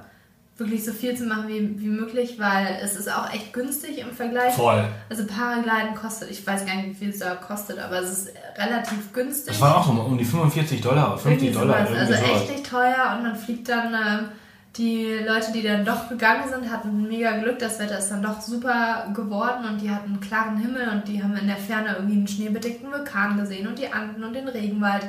wirklich 0.57 0.85
so 0.85 0.93
viel 0.93 1.15
zu 1.17 1.25
machen 1.25 1.49
wie, 1.49 1.79
wie 1.81 1.89
möglich, 1.89 2.39
weil 2.39 2.79
es 2.83 2.97
ist 2.97 3.13
auch 3.13 3.31
echt 3.35 3.53
günstig 3.53 3.99
im 3.99 4.13
Vergleich. 4.13 4.55
Voll. 4.55 4.89
Also 5.11 5.27
Paragliden 5.27 5.95
kostet, 6.01 6.31
ich 6.31 6.47
weiß 6.47 6.65
gar 6.65 6.77
nicht, 6.77 6.89
wie 6.91 6.95
viel 6.95 7.11
es 7.11 7.19
da 7.19 7.35
kostet, 7.35 7.79
aber 7.79 7.99
es 7.99 8.11
ist 8.11 8.29
relativ 8.57 9.13
günstig. 9.13 9.49
Das 9.49 9.61
waren 9.61 9.75
auch 9.75 9.87
so 9.87 9.93
um 9.93 10.17
die 10.17 10.25
45 10.25 10.81
Dollar, 10.81 11.19
50 11.19 11.49
Irgendwie 11.49 11.59
Dollar. 11.59 11.77
Also 11.77 12.13
echt 12.15 12.51
nicht 12.51 12.71
teuer 12.71 13.17
und 13.17 13.25
man 13.25 13.37
fliegt 13.37 13.69
dann, 13.69 13.93
ähm, 13.93 14.29
die 14.77 15.19
Leute, 15.27 15.53
die 15.53 15.63
dann 15.63 15.85
doch 15.85 16.09
gegangen 16.09 16.49
sind, 16.49 16.71
hatten 16.71 17.09
mega 17.09 17.39
Glück. 17.39 17.59
Das 17.59 17.79
Wetter 17.79 17.99
ist 17.99 18.11
dann 18.11 18.23
doch 18.23 18.41
super 18.41 19.11
geworden 19.15 19.65
und 19.67 19.81
die 19.81 19.91
hatten 19.91 20.13
einen 20.13 20.21
klaren 20.21 20.59
Himmel 20.59 20.89
und 20.89 21.09
die 21.09 21.23
haben 21.23 21.37
in 21.37 21.47
der 21.47 21.57
Ferne 21.57 21.95
irgendwie 21.97 22.17
einen 22.17 22.29
schneebedeckten 22.29 22.93
Vulkan 22.93 23.39
gesehen 23.39 23.67
und 23.67 23.79
die 23.79 23.93
Anden 23.93 24.23
und 24.23 24.35
den 24.35 24.49
Regenwald. 24.49 25.07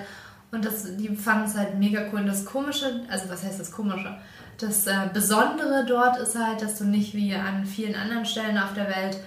Und 0.51 0.63
das, 0.63 0.95
die 0.95 1.15
fanden 1.15 1.45
es 1.45 1.57
halt 1.57 1.77
mega 1.77 2.03
cool. 2.11 2.21
Und 2.21 2.27
das 2.27 2.45
Komische, 2.45 3.01
also 3.09 3.29
was 3.29 3.43
heißt 3.43 3.59
das 3.59 3.71
Komische? 3.71 4.17
Das 4.57 4.87
äh, 4.87 5.09
Besondere 5.13 5.85
dort 5.85 6.17
ist 6.17 6.37
halt, 6.37 6.61
dass 6.61 6.77
du 6.77 6.85
nicht 6.85 7.13
wie 7.13 7.35
an 7.35 7.65
vielen 7.65 7.95
anderen 7.95 8.25
Stellen 8.25 8.57
auf 8.57 8.73
der 8.73 8.87
Welt 8.87 9.19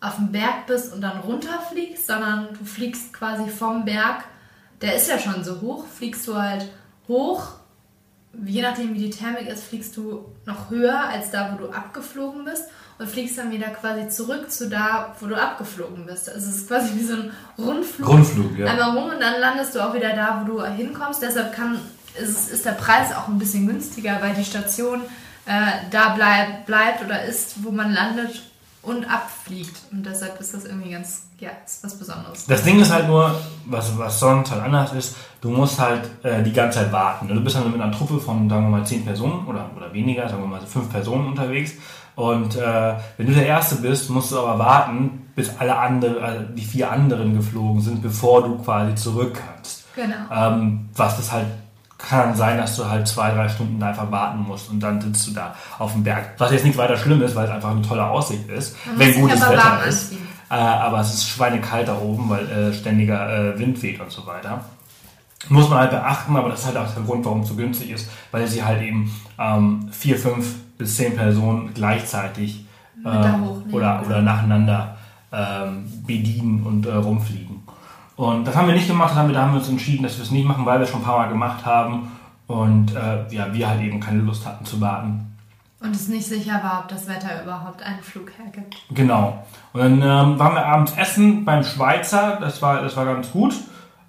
auf 0.00 0.16
dem 0.16 0.30
Berg 0.30 0.66
bist 0.66 0.92
und 0.92 1.00
dann 1.00 1.20
runterfliegst, 1.20 2.06
sondern 2.06 2.48
du 2.52 2.64
fliegst 2.64 3.12
quasi 3.12 3.48
vom 3.48 3.84
Berg, 3.84 4.24
der 4.82 4.94
ist 4.94 5.08
ja 5.08 5.18
schon 5.18 5.42
so 5.42 5.60
hoch, 5.62 5.86
fliegst 5.86 6.28
du 6.28 6.36
halt 6.36 6.70
hoch. 7.08 7.54
Je 8.44 8.62
nachdem, 8.62 8.94
wie 8.94 8.98
die 8.98 9.10
Thermik 9.10 9.48
ist, 9.48 9.64
fliegst 9.64 9.96
du 9.96 10.24
noch 10.44 10.70
höher 10.70 11.08
als 11.08 11.30
da, 11.30 11.52
wo 11.52 11.64
du 11.64 11.70
abgeflogen 11.72 12.44
bist 12.44 12.64
und 12.98 13.08
fliegst 13.08 13.38
dann 13.38 13.50
wieder 13.50 13.68
quasi 13.68 14.08
zurück 14.08 14.50
zu 14.50 14.68
da, 14.68 15.14
wo 15.20 15.26
du 15.26 15.40
abgeflogen 15.40 16.06
bist. 16.06 16.28
Also 16.28 16.48
es 16.48 16.56
ist 16.56 16.68
quasi 16.68 16.94
wie 16.94 17.04
so 17.04 17.14
ein 17.14 17.30
Rundflug. 17.58 18.08
Rundflug, 18.08 18.58
ja. 18.58 18.66
Einmal 18.66 18.96
rum 18.96 19.10
und 19.10 19.20
dann 19.20 19.40
landest 19.40 19.74
du 19.74 19.80
auch 19.80 19.94
wieder 19.94 20.14
da, 20.14 20.42
wo 20.42 20.52
du 20.52 20.64
hinkommst. 20.64 21.22
Deshalb 21.22 21.54
kann, 21.54 21.78
ist, 22.20 22.50
ist 22.50 22.64
der 22.64 22.72
Preis 22.72 23.14
auch 23.14 23.28
ein 23.28 23.38
bisschen 23.38 23.66
günstiger, 23.66 24.18
weil 24.20 24.34
die 24.34 24.44
Station 24.44 25.00
äh, 25.46 25.90
da 25.90 26.10
bleib, 26.10 26.66
bleibt 26.66 27.04
oder 27.04 27.24
ist, 27.24 27.64
wo 27.64 27.70
man 27.70 27.92
landet 27.92 28.42
und 28.86 29.04
abfliegt. 29.04 29.76
Und 29.90 30.06
deshalb 30.06 30.40
ist 30.40 30.54
das 30.54 30.64
irgendwie 30.64 30.92
ganz, 30.92 31.26
ja, 31.40 31.50
ist 31.64 31.82
was 31.82 31.98
Besonderes. 31.98 32.46
Das 32.46 32.62
Ding 32.62 32.80
ist 32.80 32.92
halt 32.92 33.08
nur, 33.08 33.34
was, 33.66 33.98
was 33.98 34.20
sonst 34.20 34.52
halt 34.52 34.62
anders 34.62 34.92
ist, 34.92 35.16
du 35.40 35.50
musst 35.50 35.78
halt 35.80 36.08
äh, 36.22 36.42
die 36.42 36.52
ganze 36.52 36.78
Zeit 36.78 36.92
warten. 36.92 37.26
Du 37.26 37.40
bist 37.42 37.56
dann 37.56 37.70
mit 37.70 37.80
einer 37.80 37.90
Truppe 37.90 38.20
von, 38.20 38.48
sagen 38.48 38.70
wir 38.70 38.78
mal, 38.78 38.86
zehn 38.86 39.04
Personen 39.04 39.44
oder, 39.46 39.68
oder 39.76 39.92
weniger, 39.92 40.28
sagen 40.28 40.42
wir 40.42 40.48
mal 40.48 40.60
fünf 40.60 40.88
Personen 40.90 41.26
unterwegs. 41.26 41.72
Und 42.14 42.56
äh, 42.56 42.94
wenn 43.16 43.26
du 43.26 43.32
der 43.32 43.46
Erste 43.46 43.76
bist, 43.76 44.08
musst 44.08 44.30
du 44.30 44.38
aber 44.38 44.58
warten, 44.58 45.30
bis 45.34 45.50
alle 45.58 45.76
andere, 45.76 46.22
also 46.22 46.44
die 46.54 46.64
vier 46.64 46.90
anderen 46.90 47.36
geflogen 47.36 47.82
sind, 47.82 48.02
bevor 48.02 48.42
du 48.42 48.56
quasi 48.58 48.94
zurück 48.94 49.38
kannst. 49.46 49.84
Genau. 49.96 50.14
Ähm, 50.32 50.88
was 50.94 51.16
das 51.16 51.32
halt 51.32 51.46
kann 51.98 52.34
sein, 52.34 52.58
dass 52.58 52.76
du 52.76 52.88
halt 52.88 53.08
zwei, 53.08 53.30
drei 53.30 53.48
Stunden 53.48 53.80
da 53.80 53.88
einfach 53.88 54.10
warten 54.10 54.40
musst 54.40 54.70
und 54.70 54.80
dann 54.80 55.00
sitzt 55.00 55.26
du 55.28 55.32
da 55.32 55.54
auf 55.78 55.92
dem 55.92 56.04
Berg. 56.04 56.34
Was 56.38 56.52
jetzt 56.52 56.64
nicht 56.64 56.76
weiter 56.76 56.96
schlimm 56.96 57.22
ist, 57.22 57.34
weil 57.34 57.46
es 57.46 57.50
einfach 57.50 57.70
eine 57.70 57.82
tolle 57.82 58.04
Aussicht 58.04 58.48
ist, 58.48 58.76
Man 58.86 58.98
wenn 58.98 59.20
gutes 59.20 59.40
Wetter 59.40 59.84
ist. 59.86 60.12
Äh, 60.48 60.54
aber 60.54 61.00
es 61.00 61.14
ist 61.14 61.28
schweinekalt 61.28 61.88
da 61.88 61.98
oben, 61.98 62.28
weil 62.28 62.48
äh, 62.48 62.72
ständiger 62.72 63.54
äh, 63.54 63.58
Wind 63.58 63.82
weht 63.82 64.00
und 64.00 64.10
so 64.10 64.26
weiter. 64.26 64.64
Muss 65.48 65.68
man 65.68 65.80
halt 65.80 65.90
beachten, 65.90 66.36
aber 66.36 66.50
das 66.50 66.60
ist 66.60 66.66
halt 66.66 66.76
auch 66.76 66.92
der 66.92 67.02
Grund, 67.02 67.24
warum 67.24 67.40
es 67.40 67.48
so 67.48 67.54
günstig 67.54 67.90
ist, 67.90 68.08
weil 68.30 68.46
sie 68.46 68.62
halt 68.62 68.82
eben 68.82 69.14
ähm, 69.38 69.88
vier, 69.90 70.18
fünf 70.18 70.54
bis 70.78 70.96
zehn 70.96 71.16
Personen 71.16 71.72
gleichzeitig 71.74 72.66
ähm, 73.04 73.64
oder, 73.72 74.02
oder 74.04 74.22
nacheinander 74.22 74.96
ähm, 75.32 75.84
bedienen 76.06 76.62
und 76.64 76.86
äh, 76.86 76.94
rumfliegen. 76.94 77.55
Und 78.16 78.46
das 78.46 78.56
haben 78.56 78.66
wir 78.66 78.74
nicht 78.74 78.88
gemacht, 78.88 79.14
haben 79.14 79.28
wir, 79.28 79.34
da 79.34 79.42
haben 79.42 79.52
wir 79.52 79.58
uns 79.58 79.68
entschieden, 79.68 80.02
dass 80.02 80.16
wir 80.16 80.24
es 80.24 80.30
nicht 80.30 80.46
machen, 80.46 80.64
weil 80.64 80.78
wir 80.78 80.84
es 80.84 80.90
schon 80.90 81.00
ein 81.00 81.04
paar 81.04 81.18
Mal 81.18 81.28
gemacht 81.28 81.64
haben 81.66 82.12
und 82.46 82.94
äh, 82.94 83.26
ja, 83.34 83.52
wir 83.52 83.68
halt 83.68 83.82
eben 83.82 84.00
keine 84.00 84.20
Lust 84.20 84.46
hatten 84.46 84.64
zu 84.64 84.80
warten. 84.80 85.36
Und 85.80 85.94
es 85.94 86.08
nicht 86.08 86.26
sicher 86.26 86.60
war, 86.62 86.80
ob 86.80 86.88
das 86.88 87.06
Wetter 87.06 87.42
überhaupt 87.42 87.82
einen 87.82 88.02
Flug 88.02 88.32
hergibt. 88.38 88.76
Genau. 88.90 89.44
Und 89.74 89.80
dann 89.80 90.02
ähm, 90.02 90.38
waren 90.38 90.54
wir 90.54 90.64
abends 90.64 90.94
essen 90.96 91.44
beim 91.44 91.62
Schweizer. 91.62 92.38
Das 92.40 92.62
war, 92.62 92.80
das 92.80 92.96
war 92.96 93.04
ganz 93.04 93.30
gut. 93.30 93.54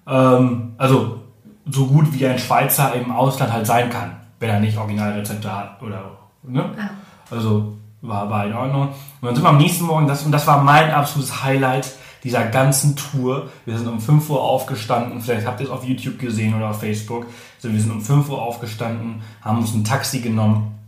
Ähm, 0.06 0.74
also 0.78 1.20
so 1.66 1.86
gut 1.86 2.06
wie 2.12 2.26
ein 2.26 2.38
Schweizer 2.38 2.94
im 2.94 3.12
Ausland 3.12 3.52
halt 3.52 3.66
sein 3.66 3.90
kann, 3.90 4.16
wenn 4.40 4.48
er 4.48 4.60
nicht 4.60 4.78
Originalrezepte 4.78 5.54
hat 5.54 5.82
oder 5.82 6.12
ne? 6.42 6.64
Ja. 6.76 6.90
Also 7.30 7.76
war, 8.00 8.30
war 8.30 8.46
in 8.46 8.54
Ordnung. 8.54 8.88
Und 8.88 8.94
dann 9.20 9.34
sind 9.34 9.44
wir 9.44 9.50
am 9.50 9.58
nächsten 9.58 9.84
Morgen, 9.84 10.06
das, 10.06 10.24
und 10.24 10.32
das 10.32 10.46
war 10.46 10.62
mein 10.62 10.90
absolutes 10.90 11.44
Highlight 11.44 11.92
dieser 12.24 12.46
ganzen 12.46 12.96
Tour. 12.96 13.48
Wir 13.64 13.78
sind 13.78 13.88
um 13.88 14.00
5 14.00 14.28
Uhr 14.30 14.42
aufgestanden, 14.42 15.20
vielleicht 15.20 15.46
habt 15.46 15.60
ihr 15.60 15.66
es 15.66 15.72
auf 15.72 15.84
YouTube 15.84 16.18
gesehen 16.18 16.54
oder 16.54 16.70
auf 16.70 16.80
Facebook. 16.80 17.26
Also 17.56 17.72
wir 17.72 17.80
sind 17.80 17.92
um 17.92 18.00
5 18.00 18.28
Uhr 18.28 18.42
aufgestanden, 18.42 19.22
haben 19.42 19.58
uns 19.58 19.74
ein 19.74 19.84
Taxi 19.84 20.20
genommen 20.20 20.78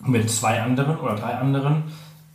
mit 0.00 0.30
zwei 0.30 0.60
anderen 0.62 0.98
oder 0.98 1.14
drei 1.14 1.34
anderen 1.34 1.84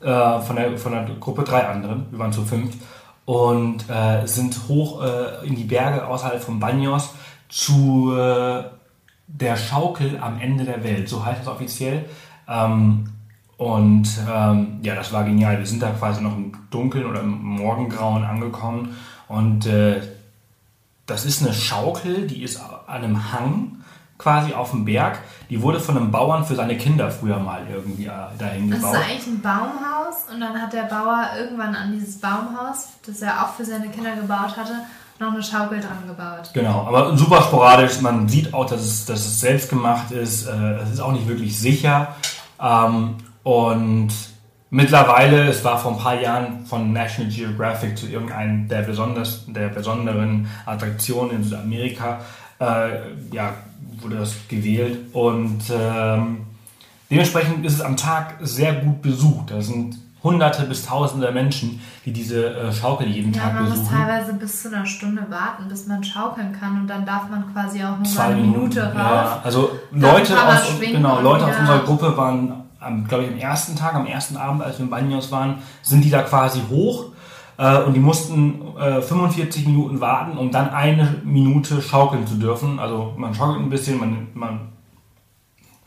äh, 0.01 0.39
von, 0.41 0.55
der, 0.55 0.77
von 0.77 0.91
der 0.91 1.05
Gruppe, 1.19 1.43
drei 1.43 1.67
anderen, 1.67 2.05
wir 2.11 2.19
waren 2.19 2.31
zu 2.31 2.43
fünft 2.43 2.77
und 3.25 3.89
äh, 3.89 4.25
sind 4.25 4.67
hoch 4.67 5.03
äh, 5.03 5.47
in 5.47 5.55
die 5.55 5.63
Berge 5.63 6.05
außerhalb 6.05 6.41
von 6.41 6.59
Banyos 6.59 7.13
zu 7.49 8.15
äh, 8.15 8.63
der 9.27 9.57
Schaukel 9.57 10.19
am 10.21 10.39
Ende 10.39 10.65
der 10.65 10.83
Welt, 10.83 11.09
so 11.09 11.25
heißt 11.25 11.41
es 11.41 11.47
offiziell. 11.47 12.05
Ähm, 12.47 13.09
und 13.57 14.07
ähm, 14.29 14.79
ja, 14.81 14.95
das 14.95 15.13
war 15.13 15.23
genial. 15.23 15.57
Wir 15.59 15.65
sind 15.65 15.81
da 15.81 15.91
quasi 15.91 16.21
noch 16.21 16.35
im 16.35 16.51
Dunkeln 16.71 17.05
oder 17.05 17.21
im 17.21 17.31
Morgengrauen 17.41 18.23
angekommen 18.25 18.95
und 19.27 19.65
äh, 19.65 20.01
das 21.05 21.23
ist 21.25 21.43
eine 21.43 21.53
Schaukel, 21.53 22.27
die 22.27 22.43
ist 22.43 22.59
an 22.59 23.03
einem 23.03 23.31
Hang 23.31 23.71
quasi 24.17 24.53
auf 24.53 24.71
dem 24.71 24.85
Berg. 24.85 25.19
Die 25.49 25.61
wurde 25.61 25.79
von 25.79 25.95
einem 25.97 26.09
Bauern 26.09 26.43
für 26.45 26.55
seine 26.55 26.77
Kinder 26.77 27.11
früher 27.11 27.37
mal 27.37 27.61
irgendwie 27.71 28.05
äh, 28.05 28.11
dahin 28.39 28.69
Das 28.71 28.79
ist 28.79 28.85
gebaut. 28.85 29.01
eigentlich 29.05 29.27
ein 29.27 29.41
Baumhaus 29.41 30.15
und 30.33 30.39
dann 30.41 30.59
hat 30.59 30.73
der 30.73 30.83
Bauer 30.83 31.29
irgendwann 31.39 31.75
an 31.75 31.91
dieses 31.93 32.19
Baumhaus, 32.19 32.87
das 33.05 33.21
er 33.21 33.43
auch 33.43 33.53
für 33.53 33.65
seine 33.65 33.89
Kinder 33.89 34.15
gebaut 34.15 34.57
hatte, 34.57 34.73
noch 35.19 35.31
eine 35.33 35.43
Schaukel 35.43 35.79
dran 35.79 36.07
gebaut. 36.07 36.49
Genau, 36.53 36.85
aber 36.87 37.15
super 37.17 37.41
sporadisch. 37.43 38.01
Man 38.01 38.27
sieht 38.27 38.53
auch, 38.53 38.65
dass 38.65 38.81
es, 38.81 39.05
dass 39.05 39.19
es 39.25 39.39
selbst 39.39 39.69
gemacht 39.69 40.11
ist. 40.11 40.45
Äh, 40.47 40.75
Es 40.81 40.91
ist 40.91 40.99
auch 40.99 41.11
nicht 41.13 41.27
wirklich 41.27 41.57
sicher. 41.57 42.15
Ähm, 42.59 43.15
und 43.45 44.09
mittlerweile, 44.71 45.47
es 45.49 45.63
war 45.63 45.77
vor 45.77 45.91
ein 45.93 45.97
paar 45.99 46.19
Jahren 46.19 46.65
von 46.65 46.91
National 46.91 47.31
Geographic 47.31 47.95
zu 47.97 48.07
irgendeinem 48.07 48.67
der, 48.67 48.81
besonders, 48.81 49.45
der 49.47 49.69
besonderen 49.69 50.47
Attraktionen 50.65 51.37
in 51.37 51.43
Südamerika, 51.43 52.19
äh, 52.59 52.89
ja, 53.31 53.53
wurde 54.01 54.17
das 54.17 54.35
gewählt. 54.49 54.97
Und 55.13 55.61
ähm, 55.71 56.39
dementsprechend 57.11 57.65
ist 57.65 57.73
es 57.73 57.81
am 57.81 57.95
Tag 57.95 58.35
sehr 58.41 58.73
gut 58.73 59.01
besucht. 59.03 59.51
Da 59.51 59.61
sind 59.61 59.95
hunderte 60.23 60.63
bis 60.63 60.83
tausende 60.87 61.31
Menschen, 61.31 61.79
die 62.03 62.11
diese 62.11 62.47
äh, 62.55 62.73
Schaukel 62.73 63.05
jeden 63.07 63.31
Ja, 63.31 63.41
Tag 63.43 63.53
man 63.53 63.63
muss 63.65 63.73
besuchen. 63.79 63.95
teilweise 63.95 64.33
bis 64.33 64.63
zu 64.63 64.73
einer 64.73 64.85
Stunde 64.87 65.23
warten, 65.29 65.67
bis 65.69 65.85
man 65.85 66.03
schaukeln 66.03 66.51
kann 66.51 66.81
und 66.81 66.87
dann 66.87 67.05
darf 67.05 67.29
man 67.29 67.43
quasi 67.53 67.83
auch 67.83 67.97
nur 67.97 68.05
zwei 68.05 68.23
eine. 68.23 68.41
Minute 68.41 68.81
rauf. 68.87 68.95
Ja, 68.95 69.39
also 69.43 69.69
Dann 69.91 70.01
Leute 70.01 70.33
aus, 70.47 70.79
genau, 70.81 71.21
Leute 71.21 71.45
aus 71.45 71.59
unserer 71.59 71.79
Gruppe 71.83 72.17
waren, 72.17 72.51
am, 72.85 73.07
glaube 73.07 73.25
ich, 73.25 73.31
am 73.31 73.37
ersten 73.37 73.75
Tag, 73.75 73.95
am 73.95 74.05
ersten 74.05 74.37
Abend, 74.37 74.61
als 74.61 74.77
wir 74.77 74.85
in 74.85 74.89
Banyos 74.89 75.31
waren, 75.31 75.59
sind 75.81 76.03
die 76.03 76.09
da 76.09 76.21
quasi 76.21 76.61
hoch 76.69 77.07
äh, 77.57 77.81
und 77.83 77.93
die 77.93 77.99
mussten 77.99 78.77
äh, 78.77 79.01
45 79.01 79.65
Minuten 79.65 79.99
warten, 80.01 80.37
um 80.37 80.51
dann 80.51 80.69
eine 80.69 81.21
Minute 81.23 81.81
schaukeln 81.81 82.27
zu 82.27 82.35
dürfen. 82.35 82.79
Also 82.79 83.13
man 83.17 83.33
schaukelt 83.33 83.61
ein 83.61 83.69
bisschen, 83.69 83.99
man, 83.99 84.27
man 84.33 84.59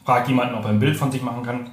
fragt 0.04 0.28
jemanden, 0.28 0.54
ob 0.54 0.64
er 0.64 0.70
ein 0.70 0.80
Bild 0.80 0.96
von 0.96 1.12
sich 1.12 1.22
machen 1.22 1.42
kann. 1.42 1.70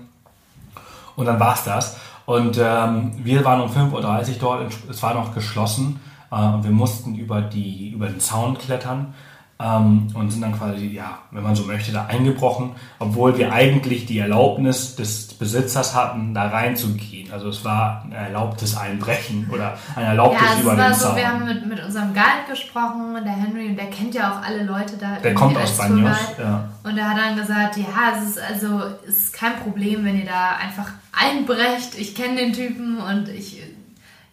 Und 1.15 1.25
dann 1.25 1.39
war's 1.39 1.63
das. 1.63 1.97
Und 2.25 2.57
ähm, 2.57 3.11
wir 3.23 3.45
waren 3.45 3.61
um 3.61 3.69
5.30 3.69 3.91
Uhr 3.93 4.35
dort, 4.39 4.73
es 4.89 5.01
war 5.03 5.13
noch 5.13 5.33
geschlossen 5.33 5.99
äh, 6.31 6.35
und 6.35 6.63
wir 6.63 6.71
mussten 6.71 7.15
über, 7.15 7.41
die, 7.41 7.91
über 7.91 8.07
den 8.07 8.19
Zaun 8.19 8.57
klettern 8.57 9.13
ähm, 9.57 10.07
und 10.13 10.31
sind 10.31 10.41
dann 10.41 10.57
quasi, 10.57 10.87
ja, 10.87 11.19
wenn 11.31 11.43
man 11.43 11.55
so 11.55 11.63
möchte, 11.63 11.93
da 11.93 12.07
eingebrochen, 12.07 12.71
obwohl 12.99 13.37
wir 13.37 13.53
eigentlich 13.53 14.05
die 14.05 14.19
Erlaubnis 14.19 14.97
des 14.97 15.33
Besitzers 15.33 15.95
hatten, 15.95 16.33
da 16.33 16.49
reinzugehen. 16.49 17.31
Also 17.31 17.49
es 17.49 17.63
war 17.63 18.03
ein 18.03 18.11
erlaubtes 18.11 18.75
Einbrechen 18.75 19.49
oder 19.51 19.77
ein 19.95 20.03
erlaubtes 20.03 20.41
Ja, 20.41 20.61
über 20.61 20.75
den 20.75 20.93
so, 20.93 21.15
wir 21.15 21.27
haben 21.27 21.45
mit, 21.45 21.65
mit 21.65 21.83
unserem 21.83 22.13
Guide 22.13 22.49
gesprochen, 22.49 23.15
der 23.23 23.33
Henry, 23.33 23.69
und 23.69 23.77
der 23.77 23.89
kennt 23.89 24.13
ja 24.13 24.33
auch 24.33 24.45
alle 24.45 24.63
Leute 24.63 24.97
da. 24.97 25.17
Der 25.23 25.33
kommt 25.33 25.57
aus 25.57 25.77
Banyos, 25.77 26.17
ja. 26.37 26.69
Und 26.83 26.97
er 26.97 27.09
hat 27.09 27.17
dann 27.17 27.37
gesagt, 27.37 27.77
ja, 27.77 28.17
es 28.17 28.31
ist 28.31 28.39
also 28.39 28.81
es 29.07 29.17
ist 29.17 29.33
kein 29.33 29.55
Problem, 29.59 30.03
wenn 30.03 30.19
ihr 30.19 30.25
da 30.25 30.57
einfach 30.61 30.91
einbrecht. 31.13 31.97
Ich 31.97 32.13
kenne 32.13 32.35
den 32.35 32.53
Typen 32.53 32.97
und 32.97 33.29
ich 33.29 33.61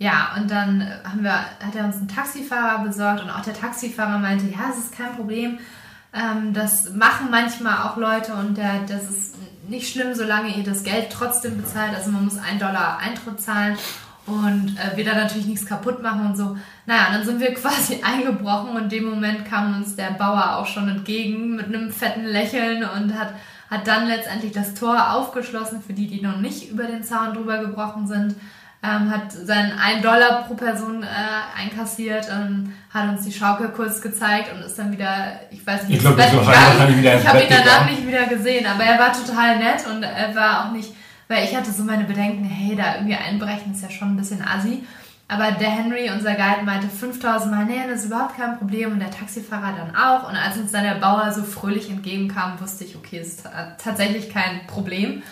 ja, 0.02 0.32
und 0.36 0.50
dann 0.50 0.84
haben 1.04 1.22
wir, 1.22 1.32
hat 1.32 1.76
er 1.76 1.84
uns 1.84 1.96
einen 1.96 2.08
Taxifahrer 2.08 2.82
besorgt 2.82 3.22
und 3.22 3.30
auch 3.30 3.42
der 3.42 3.54
Taxifahrer 3.54 4.18
meinte, 4.18 4.46
ja, 4.46 4.70
es 4.70 4.78
ist 4.78 4.96
kein 4.96 5.14
Problem. 5.14 5.60
Ähm, 6.12 6.52
das 6.52 6.92
machen 6.92 7.28
manchmal 7.30 7.86
auch 7.86 7.96
Leute 7.96 8.34
und 8.34 8.56
der, 8.58 8.80
das 8.88 9.08
ist 9.08 9.36
nicht 9.68 9.92
schlimm, 9.92 10.12
solange 10.12 10.56
ihr 10.56 10.64
das 10.64 10.82
Geld 10.82 11.10
trotzdem 11.10 11.56
bezahlt. 11.56 11.94
Also 11.94 12.10
man 12.10 12.24
muss 12.24 12.36
einen 12.36 12.58
Dollar 12.58 12.98
Eintritt 12.98 13.40
zahlen 13.40 13.78
und 14.26 14.76
äh, 14.76 14.96
wir 14.96 15.04
da 15.04 15.14
natürlich 15.14 15.46
nichts 15.46 15.66
kaputt 15.66 16.02
machen 16.02 16.26
und 16.26 16.36
so. 16.36 16.56
Naja, 16.84 17.06
dann 17.12 17.24
sind 17.24 17.38
wir 17.38 17.54
quasi 17.54 18.02
eingebrochen 18.02 18.70
und 18.70 18.82
in 18.84 18.88
dem 18.88 19.04
Moment 19.04 19.44
kam 19.44 19.76
uns 19.76 19.94
der 19.94 20.10
Bauer 20.10 20.56
auch 20.56 20.66
schon 20.66 20.88
entgegen 20.88 21.54
mit 21.54 21.66
einem 21.66 21.92
fetten 21.92 22.24
Lächeln 22.24 22.82
und 22.82 23.16
hat, 23.16 23.34
hat 23.70 23.86
dann 23.86 24.08
letztendlich 24.08 24.50
das 24.50 24.74
Tor 24.74 25.12
aufgeschlossen 25.12 25.80
für 25.80 25.92
die, 25.92 26.08
die 26.08 26.22
noch 26.22 26.38
nicht 26.38 26.72
über 26.72 26.86
den 26.86 27.04
Zaun 27.04 27.34
drüber 27.34 27.58
gebrochen 27.58 28.08
sind. 28.08 28.34
Ähm, 28.84 29.10
hat 29.12 29.30
seinen 29.30 29.78
1 29.78 30.02
Dollar 30.02 30.42
pro 30.42 30.54
Person 30.54 31.04
äh, 31.04 31.06
einkassiert 31.60 32.26
und 32.30 32.72
hat 32.92 33.08
uns 33.10 33.24
die 33.24 33.32
Schaukel 33.32 33.68
kurz 33.68 34.00
gezeigt 34.00 34.52
und 34.52 34.60
ist 34.62 34.76
dann 34.76 34.90
wieder, 34.90 35.38
ich 35.52 35.64
weiß 35.64 35.84
nicht, 35.86 35.98
Ich 35.98 36.00
glaub, 36.00 36.18
ins 36.18 36.32
Ich 37.20 37.28
habe 37.28 37.38
ihn 37.42 37.46
danach 37.48 37.86
nicht 37.88 38.04
wieder 38.06 38.26
gesehen, 38.26 38.66
aber 38.66 38.82
er 38.82 38.98
war 38.98 39.12
total 39.12 39.58
nett 39.58 39.86
und 39.86 40.02
er 40.02 40.34
war 40.34 40.66
auch 40.66 40.72
nicht, 40.72 40.92
weil 41.28 41.44
ich 41.44 41.54
hatte 41.56 41.70
so 41.70 41.84
meine 41.84 42.02
Bedenken, 42.04 42.42
hey, 42.44 42.74
da 42.74 42.96
irgendwie 42.96 43.14
einbrechen 43.14 43.72
ist 43.72 43.82
ja 43.84 43.90
schon 43.90 44.14
ein 44.14 44.16
bisschen 44.16 44.42
assi. 44.42 44.82
Aber 45.28 45.52
der 45.52 45.70
Henry, 45.70 46.10
unser 46.10 46.34
Guide, 46.34 46.64
meinte 46.64 46.88
5000 46.88 47.52
Mal, 47.54 47.64
nee, 47.66 47.80
das 47.88 48.00
ist 48.00 48.06
überhaupt 48.06 48.36
kein 48.36 48.58
Problem. 48.58 48.90
Und 48.92 48.98
der 49.00 49.10
Taxifahrer 49.12 49.74
dann 49.78 49.96
auch. 49.96 50.28
Und 50.28 50.36
als 50.36 50.56
uns 50.58 50.72
dann 50.72 50.82
der 50.82 50.96
Bauer 50.96 51.32
so 51.32 51.42
fröhlich 51.44 51.88
entgegenkam, 51.88 52.60
wusste 52.60 52.82
ich, 52.84 52.96
okay, 52.96 53.18
es 53.20 53.28
ist 53.28 53.44
ta- 53.44 53.76
tatsächlich 53.82 54.28
kein 54.28 54.66
Problem. 54.66 55.22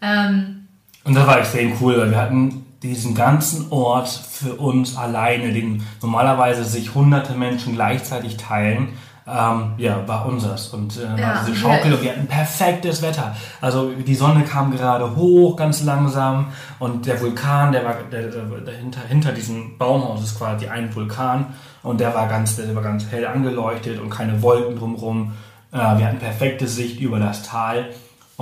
Ähm, 0.00 0.68
Und 1.04 1.14
das 1.14 1.26
war 1.26 1.38
extrem 1.40 1.76
cool, 1.82 1.98
weil 1.98 2.10
wir 2.12 2.16
hatten 2.18 2.64
diesen 2.82 3.14
ganzen 3.14 3.70
Ort 3.70 4.08
für 4.08 4.54
uns 4.54 4.96
alleine, 4.96 5.52
den 5.52 5.84
normalerweise 6.00 6.64
sich 6.64 6.94
hunderte 6.94 7.34
Menschen 7.34 7.74
gleichzeitig 7.74 8.36
teilen. 8.36 8.88
Ähm, 9.24 9.74
ja, 9.76 10.06
war 10.08 10.26
unseres. 10.26 10.68
Und 10.68 10.98
äh, 10.98 11.20
Ja, 11.20 11.44
diese 11.46 11.56
Schaukel 11.56 11.90
wir- 11.90 11.96
und 11.96 12.02
wir 12.02 12.10
hatten 12.10 12.26
perfektes 12.26 13.02
Wetter. 13.02 13.36
Also 13.60 13.90
die 13.90 14.16
Sonne 14.16 14.42
kam 14.42 14.72
gerade 14.72 15.14
hoch, 15.14 15.54
ganz 15.54 15.84
langsam. 15.84 16.46
Und 16.80 17.06
der 17.06 17.20
Vulkan, 17.20 17.70
der 17.70 17.84
war 17.84 17.94
der, 18.10 18.30
der, 18.30 18.42
dahinter, 18.42 19.00
hinter 19.08 19.30
diesem 19.30 19.78
Baumhaus 19.78 20.24
ist 20.24 20.36
quasi 20.36 20.66
ein 20.66 20.92
Vulkan. 20.92 21.46
Und 21.84 22.00
der 22.00 22.12
war 22.14 22.26
ganz, 22.26 22.56
der 22.56 22.74
war 22.74 22.82
ganz 22.82 23.06
hell 23.12 23.24
angeleuchtet 23.24 24.00
und 24.00 24.10
keine 24.10 24.42
Wolken 24.42 24.76
drumherum. 24.76 25.34
Äh, 25.70 25.76
wir 25.76 26.06
hatten 26.06 26.18
perfekte 26.18 26.66
Sicht 26.66 27.00
über 27.00 27.20
das 27.20 27.44
Tal. 27.44 27.90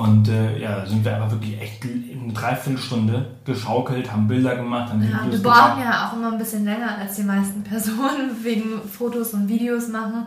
Und 0.01 0.28
äh, 0.28 0.59
ja, 0.59 0.86
sind 0.86 1.05
wir 1.05 1.14
aber 1.14 1.30
wirklich 1.30 1.61
echt 1.61 1.84
in 1.84 2.22
eine 2.24 2.32
Dreiviertelstunde 2.32 3.32
geschaukelt, 3.44 4.11
haben 4.11 4.28
Bilder 4.28 4.57
gemacht, 4.57 4.90
haben 4.90 5.03
ja, 5.03 5.18
und 5.18 5.26
wir 5.26 5.38
Videos 5.38 5.42
brauchen 5.42 5.82
ja 5.82 6.09
auch 6.09 6.16
immer 6.16 6.32
ein 6.32 6.38
bisschen 6.38 6.64
länger 6.64 6.96
als 6.98 7.16
die 7.16 7.22
meisten 7.22 7.62
Personen 7.64 8.42
wegen 8.42 8.80
Fotos 8.88 9.34
und 9.34 9.48
Videos 9.48 9.88
machen. 9.88 10.26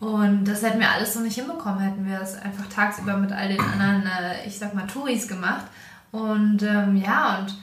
Und 0.00 0.46
das 0.46 0.62
hätten 0.62 0.80
wir 0.80 0.90
alles 0.90 1.12
so 1.12 1.20
nicht 1.20 1.34
hinbekommen, 1.34 1.80
hätten 1.80 2.08
wir 2.08 2.22
es 2.22 2.40
einfach 2.40 2.66
tagsüber 2.74 3.18
mit 3.18 3.32
all 3.32 3.48
den 3.48 3.60
anderen, 3.60 4.02
äh, 4.06 4.46
ich 4.46 4.58
sag 4.58 4.74
mal, 4.74 4.86
Touris 4.86 5.28
gemacht. 5.28 5.66
Und 6.10 6.62
ähm, 6.62 6.96
ja, 6.96 7.38
und 7.38 7.54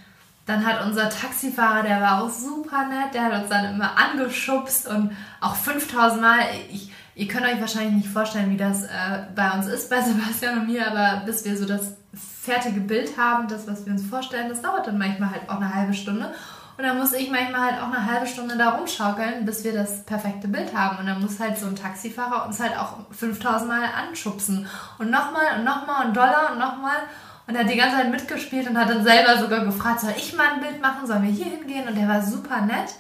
dann 0.46 0.64
hat 0.64 0.86
unser 0.86 1.10
Taxifahrer, 1.10 1.82
der 1.82 2.00
war 2.00 2.24
auch 2.24 2.30
super 2.30 2.88
nett, 2.88 3.16
der 3.16 3.26
hat 3.26 3.42
uns 3.42 3.50
dann 3.50 3.74
immer 3.74 3.92
angeschubst 3.98 4.88
und 4.88 5.12
auch 5.42 5.56
5000 5.56 6.22
Mal. 6.22 6.40
Ich, 6.72 6.89
ihr 7.20 7.28
könnt 7.28 7.46
euch 7.46 7.60
wahrscheinlich 7.60 7.94
nicht 7.94 8.08
vorstellen, 8.08 8.50
wie 8.50 8.58
das 8.58 8.84
äh, 8.84 8.88
bei 9.36 9.52
uns 9.52 9.68
ist, 9.68 9.90
bei 9.90 10.02
Sebastian 10.02 10.60
und 10.60 10.68
mir, 10.68 10.88
aber 10.90 11.26
bis 11.26 11.44
wir 11.44 11.58
so 11.58 11.66
das 11.66 11.94
fertige 12.42 12.80
Bild 12.80 13.18
haben, 13.18 13.48
das, 13.48 13.68
was 13.68 13.86
wir 13.86 13.92
uns 13.92 14.06
vorstellen, 14.06 14.50
das 14.50 14.62
dauert 14.62 14.88
dann 14.88 14.98
manchmal 14.98 15.32
halt 15.32 15.50
auch 15.50 15.58
eine 15.58 15.76
halbe 15.76 15.94
Stunde. 15.94 16.34
Und 16.78 16.86
dann 16.86 16.98
muss 16.98 17.12
ich 17.12 17.30
manchmal 17.30 17.72
halt 17.72 17.82
auch 17.82 17.92
eine 17.92 18.06
halbe 18.06 18.26
Stunde 18.26 18.56
da 18.56 18.70
rumschaukeln, 18.70 19.46
bis 19.46 19.66
wir 19.66 19.74
das 19.74 20.06
perfekte 20.06 20.48
Bild 20.48 20.74
haben. 20.74 21.00
Und 21.00 21.08
dann 21.08 21.20
muss 21.20 21.38
halt 21.38 21.58
so 21.58 21.66
ein 21.66 21.76
Taxifahrer 21.76 22.48
uns 22.48 22.62
halt 22.62 22.78
auch 22.78 23.00
5000 23.12 23.70
Mal 23.70 23.82
anschubsen. 24.08 24.66
Und 24.98 25.12
nochmal 25.12 25.58
und 25.58 25.66
nochmal 25.66 26.08
und 26.08 26.16
Dollar 26.16 26.54
und 26.54 26.58
nochmal. 26.58 26.96
Und 27.48 27.56
er 27.56 27.66
hat 27.66 27.70
die 27.70 27.76
ganze 27.76 27.98
Zeit 27.98 28.10
mitgespielt 28.10 28.70
und 28.70 28.78
hat 28.78 28.90
dann 28.90 29.04
selber 29.04 29.38
sogar 29.38 29.66
gefragt, 29.66 30.00
soll 30.00 30.14
ich 30.16 30.38
mal 30.38 30.54
ein 30.54 30.62
Bild 30.62 30.82
machen, 30.82 31.06
sollen 31.06 31.24
wir 31.24 31.32
hier 31.32 31.48
hingehen? 31.48 31.86
Und 31.86 31.98
der 31.98 32.08
war 32.08 32.22
super 32.22 32.62
nett. 32.62 32.96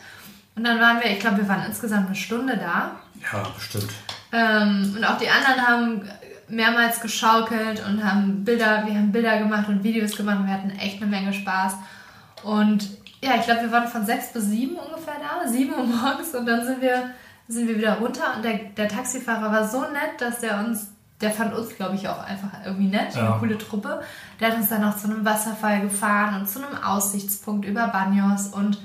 Und 0.57 0.65
dann 0.65 0.81
waren 0.81 0.99
wir, 0.99 1.09
ich 1.09 1.21
glaube, 1.21 1.37
wir 1.37 1.47
waren 1.47 1.65
insgesamt 1.65 2.07
eine 2.07 2.15
Stunde 2.15 2.57
da. 2.57 2.97
Ja, 3.31 3.43
bestimmt. 3.55 3.91
Ähm, 4.31 4.93
und 4.97 5.03
auch 5.05 5.17
die 5.17 5.29
anderen 5.29 5.67
haben 5.67 6.01
mehrmals 6.47 6.99
geschaukelt 7.01 7.83
und 7.85 8.03
haben 8.03 8.43
Bilder, 8.43 8.83
wir 8.85 8.93
haben 8.95 9.11
Bilder 9.11 9.37
gemacht 9.39 9.67
und 9.67 9.83
Videos 9.83 10.15
gemacht 10.15 10.39
und 10.39 10.47
wir 10.47 10.53
hatten 10.53 10.71
echt 10.71 11.01
eine 11.01 11.09
Menge 11.09 11.33
Spaß. 11.33 11.73
Und 12.43 12.89
ja, 13.23 13.31
ich 13.37 13.43
glaube, 13.45 13.61
wir 13.61 13.71
waren 13.71 13.87
von 13.87 14.05
sechs 14.05 14.31
bis 14.33 14.45
sieben 14.45 14.75
ungefähr 14.75 15.15
da, 15.19 15.47
sieben 15.47 15.73
Uhr 15.73 15.83
morgens 15.83 16.33
und 16.33 16.45
dann 16.45 16.65
sind 16.65 16.81
wir, 16.81 17.11
sind 17.47 17.67
wir 17.67 17.77
wieder 17.77 17.97
runter 17.97 18.35
und 18.35 18.45
der, 18.45 18.55
der 18.77 18.87
Taxifahrer 18.87 19.51
war 19.51 19.67
so 19.67 19.81
nett, 19.81 20.19
dass 20.19 20.39
der 20.39 20.59
uns, 20.59 20.87
der 21.21 21.31
fand 21.31 21.53
uns, 21.53 21.75
glaube 21.75 21.95
ich, 21.95 22.07
auch 22.07 22.23
einfach 22.23 22.49
irgendwie 22.65 22.87
nett, 22.87 23.13
Ja. 23.15 23.31
eine 23.31 23.39
coole 23.39 23.57
Truppe. 23.57 24.01
Der 24.39 24.49
hat 24.51 24.57
uns 24.57 24.69
dann 24.69 24.83
auch 24.85 24.95
zu 24.95 25.07
einem 25.09 25.25
Wasserfall 25.25 25.81
gefahren 25.81 26.39
und 26.39 26.49
zu 26.49 26.65
einem 26.65 26.81
Aussichtspunkt 26.81 27.65
über 27.65 27.87
Banyos 27.89 28.47
und 28.47 28.77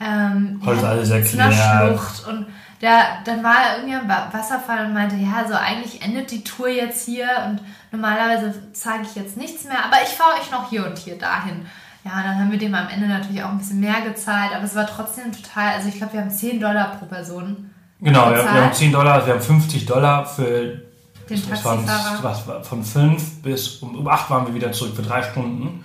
ähm, 0.00 0.60
ja, 0.64 0.72
alles 0.72 1.10
erklärt. 1.10 1.54
Schlucht 1.54 2.26
und 2.28 2.46
der, 2.80 3.02
dann 3.24 3.42
war 3.42 3.56
er 3.62 3.76
irgendwie 3.78 3.96
am 3.96 4.08
Wa- 4.08 4.28
Wasserfall 4.32 4.86
und 4.86 4.94
meinte, 4.94 5.16
ja, 5.16 5.36
also 5.38 5.54
eigentlich 5.54 6.02
endet 6.02 6.30
die 6.30 6.44
Tour 6.44 6.68
jetzt 6.68 7.04
hier 7.06 7.26
und 7.48 7.60
normalerweise 7.90 8.54
zeige 8.72 9.02
ich 9.04 9.14
jetzt 9.16 9.36
nichts 9.36 9.64
mehr, 9.64 9.84
aber 9.84 9.96
ich 10.02 10.10
fahre 10.10 10.40
euch 10.40 10.50
noch 10.50 10.68
hier 10.70 10.86
und 10.86 10.96
hier 10.98 11.18
dahin. 11.18 11.66
Ja, 12.04 12.22
dann 12.22 12.38
haben 12.38 12.50
wir 12.50 12.58
dem 12.58 12.74
am 12.74 12.88
Ende 12.88 13.08
natürlich 13.08 13.42
auch 13.42 13.50
ein 13.50 13.58
bisschen 13.58 13.80
mehr 13.80 14.00
gezahlt, 14.02 14.52
aber 14.54 14.64
es 14.64 14.74
war 14.74 14.86
trotzdem 14.86 15.32
total, 15.32 15.74
also 15.74 15.88
ich 15.88 15.96
glaube, 15.96 16.12
wir 16.14 16.20
haben 16.20 16.30
10 16.30 16.60
Dollar 16.60 16.96
pro 16.96 17.06
Person. 17.06 17.70
Genau, 18.00 18.30
wir, 18.30 18.36
wir 18.44 18.50
haben 18.64 18.72
10 18.72 18.92
Dollar, 18.92 19.14
also 19.14 19.26
wir 19.26 19.34
haben 19.34 19.42
50 19.42 19.84
Dollar 19.84 20.24
für 20.24 20.80
Den 21.28 21.48
Taxifahrer. 21.48 22.18
was, 22.22 22.42
von 22.68 22.84
5 22.84 23.42
bis 23.42 23.76
um, 23.82 23.96
um 23.96 24.06
8 24.08 24.30
waren 24.30 24.46
wir 24.46 24.54
wieder 24.54 24.70
zurück 24.72 24.94
für 24.94 25.02
drei 25.02 25.22
Stunden. 25.22 25.84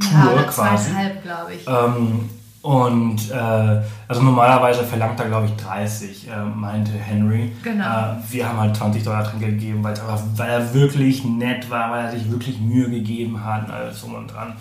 Ja, 0.00 0.22
Tour 0.22 0.32
oder 0.34 0.42
quasi. 0.44 0.84
zweieinhalb, 0.90 1.22
glaube 1.22 1.54
ich. 1.54 1.66
Ähm, 1.68 2.30
und 2.66 3.30
äh, 3.30 3.80
also 4.08 4.22
normalerweise 4.22 4.82
verlangt 4.82 5.20
er, 5.20 5.26
glaube 5.26 5.46
ich, 5.46 5.54
30, 5.54 6.28
äh, 6.28 6.44
meinte 6.44 6.90
Henry. 6.90 7.54
Genau. 7.62 7.84
Äh, 7.84 8.16
wir 8.28 8.48
haben 8.48 8.58
halt 8.58 8.76
20 8.76 9.04
Dollar 9.04 9.22
Trinkgeld 9.22 9.60
gegeben, 9.60 9.84
weil, 9.84 9.94
weil 10.34 10.50
er 10.50 10.74
wirklich 10.74 11.24
nett 11.24 11.70
war, 11.70 11.92
weil 11.92 12.06
er 12.06 12.10
sich 12.10 12.28
wirklich 12.28 12.58
Mühe 12.58 12.90
gegeben 12.90 13.44
hat 13.44 13.68
und 13.68 13.70
alles 13.72 14.00
drum 14.00 14.16
und 14.16 14.26
dran. 14.26 14.56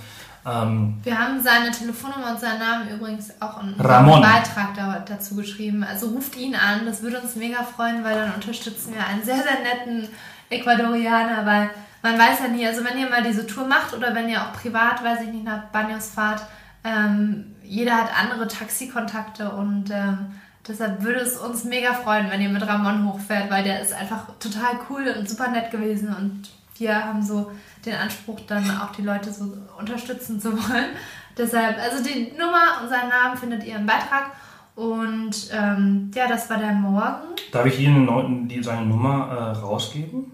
Ähm, 0.46 0.98
Wir 1.02 1.18
haben 1.18 1.42
seine 1.42 1.72
Telefonnummer 1.72 2.34
und 2.34 2.40
seinen 2.40 2.60
Namen 2.60 2.90
übrigens 2.90 3.42
auch 3.42 3.64
in 3.64 3.74
Ramon. 3.80 4.18
unserem 4.18 4.34
Beitrag 4.36 4.76
da, 4.76 5.04
dazu 5.04 5.36
geschrieben. 5.36 5.84
Also 5.84 6.10
ruft 6.10 6.38
ihn 6.38 6.54
an, 6.54 6.86
das 6.86 7.02
würde 7.02 7.20
uns 7.20 7.36
mega 7.36 7.64
freuen, 7.64 8.04
weil 8.04 8.20
dann 8.20 8.36
unterstützen 8.36 8.94
wir 8.94 9.04
einen 9.04 9.24
sehr, 9.24 9.42
sehr 9.42 9.64
netten 9.64 10.10
Ecuadorianer, 10.52 11.44
weil 11.44 11.72
man 12.04 12.20
weiß 12.20 12.38
ja 12.44 12.50
nie, 12.50 12.68
also 12.68 12.86
wenn 12.86 13.00
ihr 13.00 13.10
mal 13.10 13.24
diese 13.24 13.48
Tour 13.48 13.66
macht 13.66 13.96
oder 13.96 14.14
wenn 14.14 14.30
ihr 14.30 14.40
auch 14.40 14.54
privat, 14.54 15.04
weiß 15.04 15.22
ich 15.24 15.34
nicht, 15.34 15.44
nach 15.44 15.64
Banyos 15.72 16.12
fahrt, 16.12 16.44
ähm, 16.84 17.55
jeder 17.68 17.96
hat 17.96 18.10
andere 18.20 18.48
Taxikontakte 18.48 19.52
und 19.52 19.90
ähm, 19.92 20.34
deshalb 20.68 21.04
würde 21.04 21.20
es 21.20 21.38
uns 21.38 21.64
mega 21.64 21.94
freuen, 21.94 22.30
wenn 22.30 22.42
ihr 22.42 22.50
mit 22.50 22.66
Ramon 22.66 23.12
hochfährt, 23.12 23.50
weil 23.52 23.64
der 23.64 23.82
ist 23.82 23.94
einfach 23.94 24.26
total 24.40 24.80
cool 24.90 25.14
und 25.18 25.30
super 25.30 25.50
nett 25.50 25.72
gewesen 25.72 26.16
und 26.16 26.50
wir 26.78 27.06
haben 27.06 27.24
so 27.24 27.52
den 27.86 27.96
Anspruch, 27.96 28.40
dann 28.48 28.70
auch 28.80 28.92
die 28.92 29.02
Leute 29.02 29.32
so 29.32 29.58
unterstützen 29.80 30.40
zu 30.40 30.52
wollen. 30.70 30.90
Deshalb, 31.38 31.78
also 31.78 32.04
die 32.04 32.32
Nummer 32.38 32.82
und 32.82 32.90
seinen 32.90 33.10
Namen 33.10 33.38
findet 33.38 33.64
ihr 33.64 33.76
im 33.76 33.86
Beitrag. 33.86 34.32
Und 34.76 35.50
ähm, 35.54 36.12
ja, 36.14 36.28
das 36.28 36.50
war 36.50 36.58
der 36.58 36.74
Morgen. 36.74 37.36
darf 37.52 37.66
ich 37.66 37.80
Ihnen 37.80 38.06
Leuten 38.06 38.50
die, 38.50 38.62
seine 38.62 38.86
Nummer 38.86 39.28
äh, 39.30 39.60
rausgeben? 39.60 40.32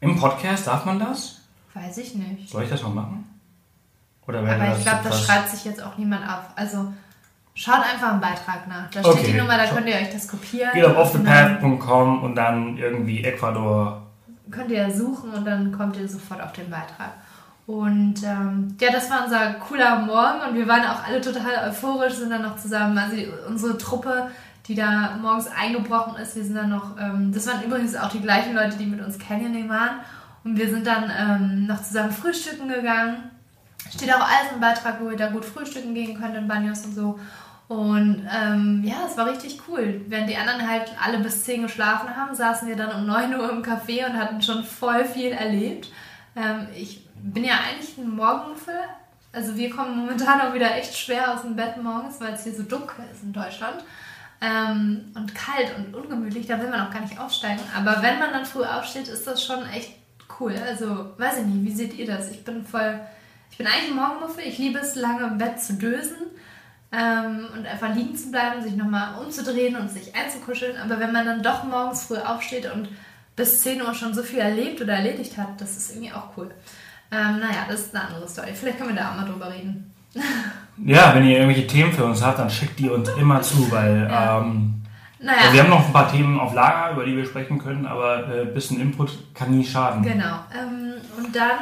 Im 0.00 0.18
Podcast 0.20 0.66
darf 0.66 0.84
man 0.84 0.98
das? 0.98 1.40
Weiß 1.72 1.96
ich 1.98 2.14
nicht. 2.14 2.50
Soll 2.50 2.64
ich 2.64 2.70
das 2.70 2.82
mal 2.82 2.90
machen? 2.90 3.24
Oder 4.26 4.44
wäre 4.44 4.60
Aber 4.60 4.76
ich 4.76 4.82
glaube, 4.84 5.00
das 5.04 5.22
schreibt 5.24 5.48
sich 5.50 5.64
jetzt 5.64 5.82
auch 5.82 5.96
niemand 5.96 6.28
auf. 6.28 6.44
Also 6.56 6.92
schaut 7.54 7.80
einfach 7.92 8.12
im 8.12 8.20
Beitrag 8.20 8.66
nach. 8.68 8.90
Da 8.90 9.00
steht 9.00 9.12
Okay. 9.12 9.32
die 9.32 9.38
Nummer, 9.38 9.56
da 9.56 9.66
könnt 9.66 9.86
ihr 9.88 9.94
euch 9.94 10.10
das 10.12 10.26
kopieren. 10.28 10.70
Geht 10.74 10.84
auf 10.84 10.96
offthepath.com 10.96 12.22
und 12.22 12.34
dann 12.34 12.76
irgendwie 12.76 13.24
Ecuador. 13.24 14.02
könnt 14.50 14.70
ihr 14.70 14.90
suchen 14.90 15.30
und 15.32 15.44
dann 15.44 15.72
kommt 15.72 15.96
ihr 15.96 16.08
sofort 16.08 16.42
auf 16.42 16.52
den 16.52 16.70
Beitrag. 16.70 17.12
Und 17.66 18.22
ähm, 18.22 18.76
ja, 18.80 18.92
das 18.92 19.10
war 19.10 19.24
unser 19.24 19.54
cooler 19.54 19.98
Morgen 20.00 20.40
und 20.48 20.54
wir 20.54 20.68
waren 20.68 20.84
auch 20.84 21.04
alle 21.04 21.20
total 21.20 21.68
euphorisch, 21.68 22.14
sind 22.14 22.30
dann 22.30 22.42
noch 22.42 22.56
zusammen, 22.56 22.96
also 22.96 23.16
unsere 23.48 23.76
Truppe, 23.76 24.28
die 24.68 24.76
da 24.76 25.16
morgens 25.20 25.48
eingebrochen 25.48 26.16
ist, 26.16 26.36
wir 26.36 26.44
sind 26.44 26.54
dann 26.54 26.70
noch, 26.70 26.96
ähm, 27.00 27.32
das 27.34 27.44
waren 27.48 27.62
übrigens 27.64 27.96
auch 27.96 28.08
die 28.10 28.20
gleichen 28.20 28.54
Leute, 28.54 28.76
die 28.76 28.86
mit 28.86 29.04
uns 29.04 29.18
Canyoning 29.18 29.68
waren 29.68 29.96
und 30.44 30.56
wir 30.56 30.68
sind 30.70 30.86
dann 30.86 31.10
ähm, 31.18 31.66
noch 31.66 31.82
zusammen 31.82 32.12
frühstücken 32.12 32.68
gegangen. 32.68 33.30
Steht 33.94 34.12
auch 34.12 34.20
alles 34.20 34.52
im 34.52 34.60
Beitrag, 34.60 35.00
wo 35.00 35.10
ihr 35.10 35.16
da 35.16 35.28
gut 35.28 35.44
frühstücken 35.44 35.94
gehen 35.94 36.18
könnt 36.20 36.36
in 36.36 36.48
Banyos 36.48 36.84
und 36.84 36.94
so. 36.94 37.18
Und 37.68 38.28
ähm, 38.32 38.82
ja, 38.84 39.06
es 39.08 39.16
war 39.16 39.26
richtig 39.26 39.60
cool. 39.68 40.02
Während 40.06 40.30
die 40.30 40.36
anderen 40.36 40.68
halt 40.68 40.92
alle 41.02 41.18
bis 41.18 41.44
10 41.44 41.62
geschlafen 41.62 42.16
haben, 42.16 42.34
saßen 42.34 42.68
wir 42.68 42.76
dann 42.76 42.94
um 42.94 43.06
9 43.06 43.34
Uhr 43.34 43.50
im 43.50 43.62
Café 43.62 44.06
und 44.06 44.16
hatten 44.16 44.40
schon 44.40 44.62
voll 44.62 45.04
viel 45.04 45.32
erlebt. 45.32 45.88
Ähm, 46.36 46.68
ich 46.76 47.06
bin 47.14 47.44
ja 47.44 47.54
eigentlich 47.54 47.98
ein 47.98 48.14
Morgenmuffel. 48.14 48.74
Also 49.32 49.56
wir 49.56 49.70
kommen 49.70 49.98
momentan 49.98 50.40
auch 50.40 50.54
wieder 50.54 50.76
echt 50.76 50.96
schwer 50.96 51.34
aus 51.34 51.42
dem 51.42 51.56
Bett 51.56 51.82
morgens, 51.82 52.20
weil 52.20 52.34
es 52.34 52.44
hier 52.44 52.54
so 52.54 52.62
dunkel 52.62 53.04
ist 53.12 53.22
in 53.22 53.32
Deutschland. 53.32 53.84
Ähm, 54.40 55.12
und 55.14 55.34
kalt 55.34 55.74
und 55.76 55.94
ungemütlich, 55.94 56.46
da 56.46 56.60
will 56.60 56.68
man 56.68 56.86
auch 56.86 56.92
gar 56.92 57.00
nicht 57.00 57.18
aufsteigen. 57.18 57.60
Aber 57.76 58.02
wenn 58.02 58.18
man 58.18 58.32
dann 58.32 58.44
früh 58.44 58.64
aufsteht, 58.64 59.08
ist 59.08 59.26
das 59.26 59.44
schon 59.44 59.66
echt 59.70 59.90
cool. 60.38 60.54
Also, 60.66 61.12
weiß 61.18 61.38
ich 61.38 61.46
nicht, 61.46 61.64
wie 61.64 61.74
seht 61.74 61.98
ihr 61.98 62.06
das? 62.06 62.30
Ich 62.30 62.44
bin 62.44 62.64
voll, 62.64 63.00
ich 63.50 63.58
bin 63.58 63.66
eigentlich 63.66 63.90
ein 63.90 63.96
Morgenmuffel. 63.96 64.44
Ich 64.46 64.58
liebe 64.58 64.78
es, 64.78 64.94
lange 64.96 65.26
im 65.26 65.38
Bett 65.38 65.60
zu 65.60 65.74
dösen 65.74 66.16
ähm, 66.92 67.46
und 67.56 67.66
einfach 67.66 67.94
liegen 67.94 68.14
zu 68.16 68.30
bleiben, 68.30 68.62
sich 68.62 68.76
nochmal 68.76 69.18
umzudrehen 69.24 69.76
und 69.76 69.90
sich 69.90 70.14
einzukuscheln. 70.14 70.76
Aber 70.78 71.00
wenn 71.00 71.12
man 71.12 71.24
dann 71.26 71.42
doch 71.42 71.64
morgens 71.64 72.04
früh 72.04 72.18
aufsteht 72.18 72.70
und 72.72 72.88
bis 73.34 73.62
10 73.62 73.82
Uhr 73.82 73.92
schon 73.94 74.14
so 74.14 74.22
viel 74.22 74.38
erlebt 74.38 74.80
oder 74.80 74.94
erledigt 74.94 75.36
hat, 75.36 75.60
das 75.60 75.76
ist 75.76 75.90
irgendwie 75.92 76.12
auch 76.12 76.36
cool. 76.36 76.50
Ähm, 77.12 77.38
naja, 77.40 77.66
das 77.68 77.80
ist 77.80 77.94
eine 77.94 78.06
andere 78.08 78.28
Story. 78.28 78.48
Vielleicht 78.54 78.78
können 78.78 78.90
wir 78.90 78.96
da 78.96 79.10
auch 79.12 79.16
mal 79.16 79.26
drüber 79.26 79.50
reden. 79.52 79.92
Ja, 80.84 81.14
wenn 81.14 81.24
ihr 81.24 81.38
irgendwelche 81.38 81.66
Themen 81.66 81.90
für 81.90 82.04
uns 82.04 82.22
habt, 82.22 82.38
dann 82.38 82.50
schickt 82.50 82.78
die 82.78 82.90
uns 82.90 83.08
immer 83.18 83.40
zu, 83.40 83.70
weil 83.72 84.02
Ja. 84.10 84.40
ähm, 84.40 84.82
Naja, 85.18 85.38
also 85.44 85.54
wir 85.54 85.62
haben 85.62 85.70
noch 85.70 85.86
ein 85.86 85.92
paar 85.92 86.12
Themen 86.12 86.38
auf 86.38 86.52
Lager, 86.52 86.92
über 86.92 87.06
die 87.06 87.16
wir 87.16 87.24
sprechen 87.24 87.58
können, 87.58 87.86
aber 87.86 88.28
äh, 88.28 88.42
ein 88.42 88.52
bisschen 88.52 88.78
Input 88.78 89.32
kann 89.32 89.52
nie 89.56 89.64
schaden. 89.64 90.02
genau. 90.02 90.40
Ähm, 90.54 90.92
und 91.16 91.34
dann. 91.34 91.60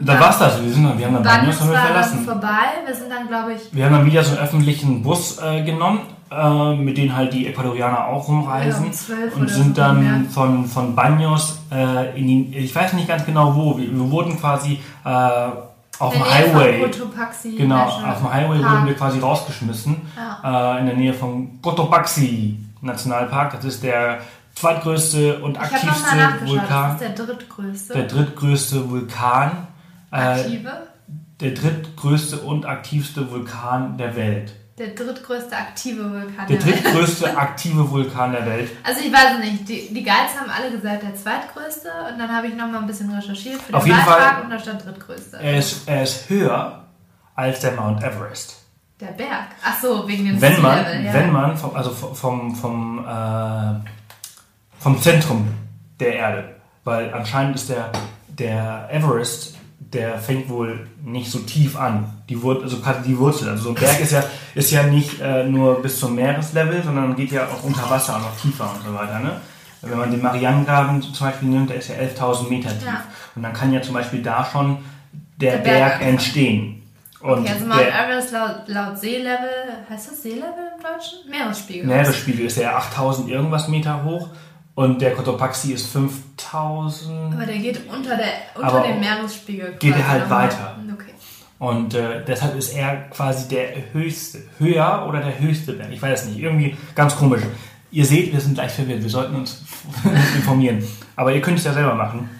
Da 0.00 0.20
war's 0.20 0.38
das. 0.38 0.62
Wir, 0.62 0.72
sind, 0.72 0.98
wir 0.98 1.06
haben 1.06 1.14
dann 1.14 1.22
Banyos 1.22 1.60
haben 1.60 1.68
wir 1.70 1.76
war 1.76 1.86
verlassen. 1.86 2.24
vorbei. 2.24 2.48
Wir 2.86 2.94
sind 2.94 3.10
dann, 3.10 3.28
glaube 3.28 3.54
ich, 3.54 3.60
Wir 3.72 3.84
haben 3.84 3.92
dann 3.92 4.06
wieder 4.06 4.22
so 4.24 4.32
einen 4.32 4.40
öffentlichen 4.40 5.02
Bus 5.02 5.38
äh, 5.42 5.62
genommen, 5.62 6.00
äh, 6.30 6.74
mit 6.76 6.96
denen 6.98 7.14
halt 7.16 7.32
die 7.32 7.46
Ecuadorianer 7.46 8.06
auch 8.06 8.28
rumreisen. 8.28 8.84
Ja, 8.84 8.88
um 8.88 8.92
12 8.92 9.36
und 9.36 9.50
sind 9.50 9.76
so 9.76 9.82
dann 9.82 10.28
von, 10.30 10.66
von 10.66 10.94
Banyos 10.94 11.58
äh, 11.72 12.18
in 12.18 12.26
die, 12.26 12.56
ich 12.56 12.74
weiß 12.74 12.92
nicht 12.94 13.08
ganz 13.08 13.24
genau 13.24 13.54
wo, 13.54 13.78
wir, 13.78 13.90
wir 13.90 14.10
wurden 14.10 14.38
quasi 14.38 14.80
äh, 15.04 15.08
auf 15.98 16.12
dem 16.12 16.24
Highway, 16.24 16.80
Cotopaxi 16.82 17.56
genau, 17.56 17.76
National 17.76 18.12
auf 18.12 18.18
dem 18.18 18.32
Highway 18.32 18.58
Park. 18.60 18.72
wurden 18.72 18.86
wir 18.86 18.94
quasi 18.94 19.18
rausgeschmissen, 19.18 19.96
äh, 20.44 20.80
in 20.80 20.86
der 20.86 20.96
Nähe 20.96 21.12
von 21.12 21.60
Cotopaxi 21.60 22.56
Nationalpark. 22.80 23.54
Das 23.54 23.64
ist 23.64 23.82
der 23.82 24.18
zweitgrößte 24.60 25.38
und 25.38 25.58
aktivste 25.58 25.88
Vulkan, 26.44 26.68
das 26.68 26.92
ist 26.92 27.00
der 27.18 27.26
drittgrößte. 27.26 27.92
der 27.94 28.04
drittgrößte 28.04 28.90
Vulkan, 28.90 29.66
äh, 30.10 30.16
aktive. 30.16 30.72
der 31.40 31.50
drittgrößte 31.52 32.38
und 32.38 32.66
aktivste 32.66 33.30
Vulkan 33.30 33.96
der 33.98 34.16
Welt. 34.16 34.52
Der 34.78 34.88
drittgrößte 34.94 35.56
aktive 35.56 36.04
Vulkan 36.12 36.46
Der 36.48 36.56
der 36.56 36.66
Welt. 36.66 36.84
drittgrößte 36.84 37.36
aktive 37.46 37.90
Vulkan 37.90 38.30
der 38.32 38.46
Welt. 38.46 38.70
Also 38.84 39.00
ich 39.00 39.12
weiß 39.12 39.38
nicht, 39.40 39.68
die, 39.68 39.92
die 39.92 40.04
Guides 40.04 40.38
haben 40.40 40.50
alle 40.56 40.70
gesagt, 40.70 41.02
der 41.02 41.14
zweitgrößte 41.16 41.88
und 42.12 42.18
dann 42.18 42.28
habe 42.32 42.46
ich 42.46 42.54
nochmal 42.54 42.80
ein 42.82 42.86
bisschen 42.86 43.10
recherchiert 43.12 43.60
für 43.60 43.72
den 43.72 43.74
Auf 43.74 43.86
jeden 43.86 43.98
Beitrag 43.98 44.34
Fall- 44.34 44.42
und 44.44 44.50
da 44.50 44.58
stand 44.58 44.84
drittgrößte. 44.84 45.36
Er 45.38 45.58
ist, 45.58 45.88
er 45.88 46.02
ist 46.04 46.28
höher 46.30 46.84
als 47.34 47.58
der 47.60 47.72
Mount 47.72 48.02
Everest. 48.04 48.56
der 49.00 49.06
Berg. 49.08 49.48
Ach 49.64 49.80
so, 49.82 50.06
wegen 50.08 50.24
dem 50.26 50.40
Wenn 50.40 50.60
man, 50.62 50.78
Sea-Level, 50.78 51.04
ja. 51.06 51.12
wenn 51.14 51.32
man 51.32 51.56
vom, 51.56 51.74
also 51.76 51.90
vom, 51.90 52.54
vom, 52.54 52.98
äh, 53.04 53.88
vom 54.88 55.02
Zentrum 55.02 55.48
der 56.00 56.14
Erde, 56.14 56.44
weil 56.84 57.12
anscheinend 57.12 57.56
ist 57.56 57.68
der, 57.68 57.92
der 58.28 58.88
Everest 58.90 59.54
der 59.92 60.18
fängt 60.18 60.50
wohl 60.50 60.86
nicht 61.02 61.30
so 61.30 61.38
tief 61.38 61.74
an. 61.78 62.22
Die 62.28 62.42
Wurzel, 62.42 62.64
also 62.64 62.78
die 63.06 63.18
Wurzel. 63.18 63.48
Also 63.48 63.64
so 63.64 63.68
ein 63.70 63.74
Berg 63.74 64.00
ist 64.00 64.12
ja, 64.12 64.22
ist 64.54 64.70
ja 64.70 64.82
nicht 64.82 65.18
äh, 65.20 65.44
nur 65.44 65.80
bis 65.80 65.98
zum 65.98 66.14
Meereslevel, 66.14 66.82
sondern 66.82 67.16
geht 67.16 67.32
ja 67.32 67.46
auch 67.46 67.62
unter 67.62 67.88
Wasser 67.88 68.16
und 68.16 68.22
noch 68.22 68.36
tiefer 68.38 68.70
und 68.70 68.84
so 68.84 68.92
weiter. 68.92 69.18
Ne? 69.20 69.40
Wenn 69.80 69.96
man 69.96 70.10
den 70.10 70.20
Marianengraben 70.20 71.00
zum 71.00 71.26
Beispiel 71.26 71.48
nimmt, 71.48 71.70
der 71.70 71.78
ist 71.78 71.88
ja 71.88 71.94
11.000 71.94 72.50
Meter 72.50 72.68
tief. 72.70 72.86
Ja. 72.86 73.04
Und 73.34 73.42
dann 73.44 73.54
kann 73.54 73.72
ja 73.72 73.80
zum 73.80 73.94
Beispiel 73.94 74.22
da 74.22 74.44
schon 74.44 74.78
der, 75.36 75.52
Der 75.52 75.58
Berg, 75.58 75.98
Berg 75.98 76.02
entstehen. 76.02 76.82
Und 77.20 77.40
Okay, 77.40 77.52
also 77.52 77.66
Mount 77.66 77.80
Everest 77.80 78.32
laut, 78.32 78.62
laut 78.66 78.98
Seelevel, 78.98 79.48
heißt 79.88 80.10
das 80.10 80.22
Seelevel 80.22 80.72
im 80.76 80.82
Deutschen? 80.82 81.30
Meeresspiegel. 81.30 81.86
Meeresspiegel 81.86 82.46
ist 82.46 82.58
ja 82.58 82.78
8.000 82.78 83.28
irgendwas 83.28 83.68
Meter 83.68 84.04
hoch 84.04 84.28
und 84.78 85.02
der 85.02 85.12
Cotopaxi 85.12 85.72
ist 85.72 85.92
5.000. 85.92 87.34
Aber 87.34 87.46
der 87.46 87.58
geht 87.58 87.80
unter, 87.92 88.16
der, 88.16 88.28
unter 88.54 88.80
dem 88.82 89.00
Meeresspiegel. 89.00 89.74
geht 89.80 89.96
er 89.96 90.06
halt 90.06 90.22
nochmal. 90.22 90.44
weiter. 90.44 90.76
Okay. 90.92 91.14
Und 91.58 91.94
äh, 91.94 92.24
deshalb 92.24 92.56
ist 92.56 92.76
er 92.76 93.08
quasi 93.10 93.48
der 93.48 93.92
höchste, 93.92 94.38
höher 94.60 95.04
oder 95.08 95.20
der 95.20 95.40
höchste 95.40 95.72
Berg. 95.72 95.90
Ich 95.90 96.00
weiß 96.00 96.22
es 96.22 96.28
nicht. 96.28 96.38
Irgendwie 96.38 96.76
ganz 96.94 97.16
komisch. 97.16 97.42
Ihr 97.90 98.06
seht, 98.06 98.32
wir 98.32 98.40
sind 98.40 98.54
gleich 98.54 98.70
verwirrt. 98.70 99.02
Wir 99.02 99.10
sollten 99.10 99.34
uns 99.34 99.64
informieren. 100.36 100.84
Aber 101.16 101.34
ihr 101.34 101.40
könnt 101.40 101.58
es 101.58 101.64
ja 101.64 101.72
selber 101.72 101.96
machen. 101.96 102.30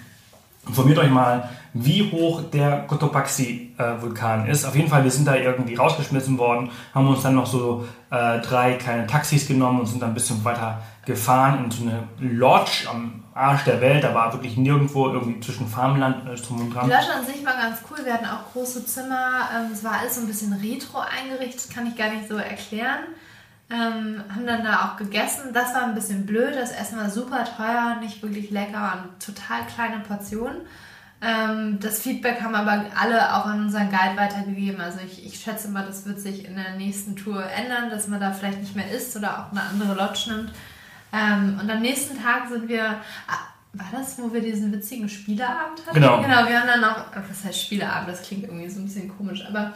Informiert 0.67 0.99
euch 0.99 1.09
mal, 1.09 1.49
wie 1.73 2.11
hoch 2.11 2.41
der 2.51 2.85
Cotopaxi-Vulkan 2.87 4.47
ist. 4.47 4.65
Auf 4.65 4.75
jeden 4.75 4.89
Fall, 4.89 5.03
wir 5.03 5.11
sind 5.11 5.27
da 5.27 5.35
irgendwie 5.35 5.75
rausgeschmissen 5.75 6.37
worden, 6.37 6.69
haben 6.93 7.07
uns 7.07 7.21
dann 7.23 7.35
noch 7.35 7.45
so 7.45 7.87
äh, 8.11 8.39
drei 8.39 8.73
kleine 8.73 9.07
Taxis 9.07 9.47
genommen 9.47 9.81
und 9.81 9.85
sind 9.87 10.01
dann 10.01 10.11
ein 10.11 10.15
bisschen 10.15 10.43
weiter 10.43 10.81
gefahren 11.05 11.65
in 11.65 11.71
so 11.71 11.83
eine 11.83 12.03
Lodge 12.19 12.87
am 12.89 13.23
Arsch 13.33 13.63
der 13.63 13.81
Welt. 13.81 14.03
Da 14.03 14.13
war 14.13 14.33
wirklich 14.33 14.57
nirgendwo 14.57 15.07
irgendwie 15.09 15.39
zwischen 15.39 15.67
Farmland 15.67 16.27
und 16.29 16.49
drum 16.49 16.59
und 16.59 16.69
Die 16.69 16.73
dran. 16.73 16.89
Lodge 16.89 17.13
an 17.17 17.25
sich 17.25 17.45
war 17.45 17.53
ganz 17.53 17.79
cool. 17.89 18.03
Wir 18.03 18.13
hatten 18.13 18.25
auch 18.25 18.51
große 18.51 18.85
Zimmer. 18.85 19.49
Ähm, 19.55 19.71
es 19.71 19.83
war 19.83 19.93
alles 19.99 20.15
so 20.15 20.21
ein 20.21 20.27
bisschen 20.27 20.53
retro 20.53 20.99
eingerichtet, 20.99 21.73
kann 21.73 21.87
ich 21.87 21.95
gar 21.95 22.09
nicht 22.09 22.27
so 22.27 22.35
erklären. 22.35 22.99
Ähm, 23.71 24.23
haben 24.33 24.47
dann 24.47 24.63
da 24.63 24.85
auch 24.85 24.97
gegessen. 24.97 25.53
Das 25.53 25.75
war 25.75 25.83
ein 25.83 25.93
bisschen 25.93 26.25
blöd. 26.25 26.55
Das 26.55 26.71
Essen 26.71 26.97
war 26.97 27.09
super 27.09 27.45
teuer, 27.45 27.97
nicht 27.99 28.21
wirklich 28.23 28.49
lecker 28.49 29.03
und 29.03 29.23
total 29.23 29.61
kleine 29.67 29.99
Portionen. 29.99 30.61
Ähm, 31.21 31.79
das 31.81 32.01
Feedback 32.01 32.41
haben 32.41 32.55
aber 32.55 32.85
alle 32.99 33.35
auch 33.35 33.45
an 33.45 33.65
unseren 33.65 33.89
Guide 33.89 34.15
weitergegeben. 34.15 34.79
Also 34.79 34.99
ich, 35.05 35.25
ich 35.25 35.39
schätze 35.39 35.67
mal, 35.67 35.85
das 35.85 36.05
wird 36.05 36.19
sich 36.19 36.45
in 36.45 36.55
der 36.55 36.75
nächsten 36.77 37.15
Tour 37.15 37.43
ändern, 37.43 37.89
dass 37.89 38.07
man 38.07 38.19
da 38.19 38.31
vielleicht 38.31 38.59
nicht 38.59 38.75
mehr 38.75 38.89
isst 38.89 39.15
oder 39.17 39.39
auch 39.39 39.51
eine 39.51 39.61
andere 39.61 39.95
Lodge 39.95 40.31
nimmt. 40.33 40.51
Ähm, 41.11 41.59
und 41.61 41.69
am 41.69 41.81
nächsten 41.81 42.21
Tag 42.21 42.47
sind 42.49 42.67
wir. 42.69 43.01
Ah, 43.27 43.49
war 43.73 43.87
das, 43.91 44.17
wo 44.17 44.33
wir 44.33 44.41
diesen 44.41 44.71
witzigen 44.71 45.07
Spieleabend 45.09 45.85
hatten? 45.85 45.93
Genau. 45.93 46.21
Genau, 46.21 46.47
wir 46.47 46.59
haben 46.59 46.67
dann 46.67 46.81
noch. 46.81 47.05
Was 47.13 47.43
heißt 47.43 47.61
Spieleabend? 47.61 48.09
Das 48.09 48.23
klingt 48.23 48.45
irgendwie 48.45 48.69
so 48.69 48.79
ein 48.79 48.85
bisschen 48.85 49.15
komisch, 49.15 49.45
aber 49.47 49.73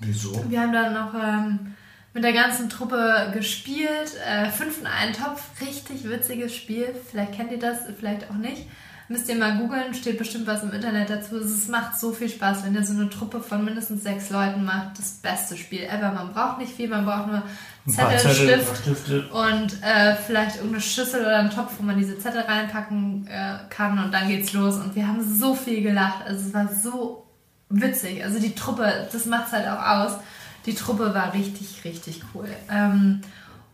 Wieso? 0.00 0.44
wir 0.48 0.60
haben 0.60 0.72
dann 0.72 0.92
noch 0.92 1.14
ähm, 1.14 1.74
mit 2.12 2.24
der 2.24 2.32
ganzen 2.32 2.68
Truppe 2.68 3.30
gespielt. 3.32 4.16
Äh, 4.26 4.50
fünf 4.50 4.80
in 4.80 4.86
einen 4.86 5.12
Topf, 5.12 5.42
richtig 5.60 6.08
witziges 6.08 6.54
Spiel. 6.54 6.94
Vielleicht 7.10 7.32
kennt 7.32 7.52
ihr 7.52 7.58
das, 7.58 7.78
vielleicht 7.98 8.30
auch 8.30 8.34
nicht. 8.34 8.66
Müsst 9.08 9.28
ihr 9.28 9.34
mal 9.34 9.58
googeln, 9.58 9.92
steht 9.92 10.18
bestimmt 10.18 10.46
was 10.46 10.62
im 10.62 10.72
Internet 10.72 11.10
dazu. 11.10 11.36
Es 11.36 11.66
macht 11.66 11.98
so 11.98 12.12
viel 12.12 12.28
Spaß, 12.28 12.64
wenn 12.64 12.76
ihr 12.76 12.84
so 12.84 12.92
eine 12.92 13.10
Truppe 13.10 13.40
von 13.40 13.64
mindestens 13.64 14.04
sechs 14.04 14.30
Leuten 14.30 14.64
macht. 14.64 14.96
Das 15.00 15.10
beste 15.14 15.56
Spiel 15.56 15.82
ever. 15.82 16.12
Man 16.12 16.32
braucht 16.32 16.58
nicht 16.58 16.72
viel, 16.72 16.88
man 16.88 17.04
braucht 17.04 17.26
nur 17.26 17.42
Zettel, 17.88 18.18
Zettel, 18.18 18.34
Stift 18.34 18.76
Stifte. 18.76 19.28
und 19.30 19.82
äh, 19.82 20.14
vielleicht 20.14 20.56
irgendeine 20.56 20.80
Schüssel 20.80 21.22
oder 21.22 21.38
einen 21.38 21.50
Topf, 21.50 21.72
wo 21.78 21.82
man 21.82 21.98
diese 21.98 22.20
Zettel 22.20 22.42
reinpacken 22.42 23.26
äh, 23.26 23.58
kann 23.68 23.98
und 23.98 24.12
dann 24.12 24.28
geht's 24.28 24.52
los. 24.52 24.76
Und 24.76 24.94
wir 24.94 25.08
haben 25.08 25.20
so 25.20 25.56
viel 25.56 25.82
gelacht. 25.82 26.24
Also 26.24 26.46
es 26.46 26.54
war 26.54 26.68
so 26.68 27.26
witzig. 27.68 28.22
Also 28.22 28.38
die 28.38 28.54
Truppe, 28.54 29.08
das 29.10 29.26
macht's 29.26 29.50
halt 29.50 29.66
auch 29.66 29.82
aus. 29.84 30.12
Die 30.66 30.74
Truppe 30.74 31.14
war 31.14 31.32
richtig, 31.32 31.84
richtig 31.84 32.22
cool. 32.34 32.48
Ähm, 32.70 33.20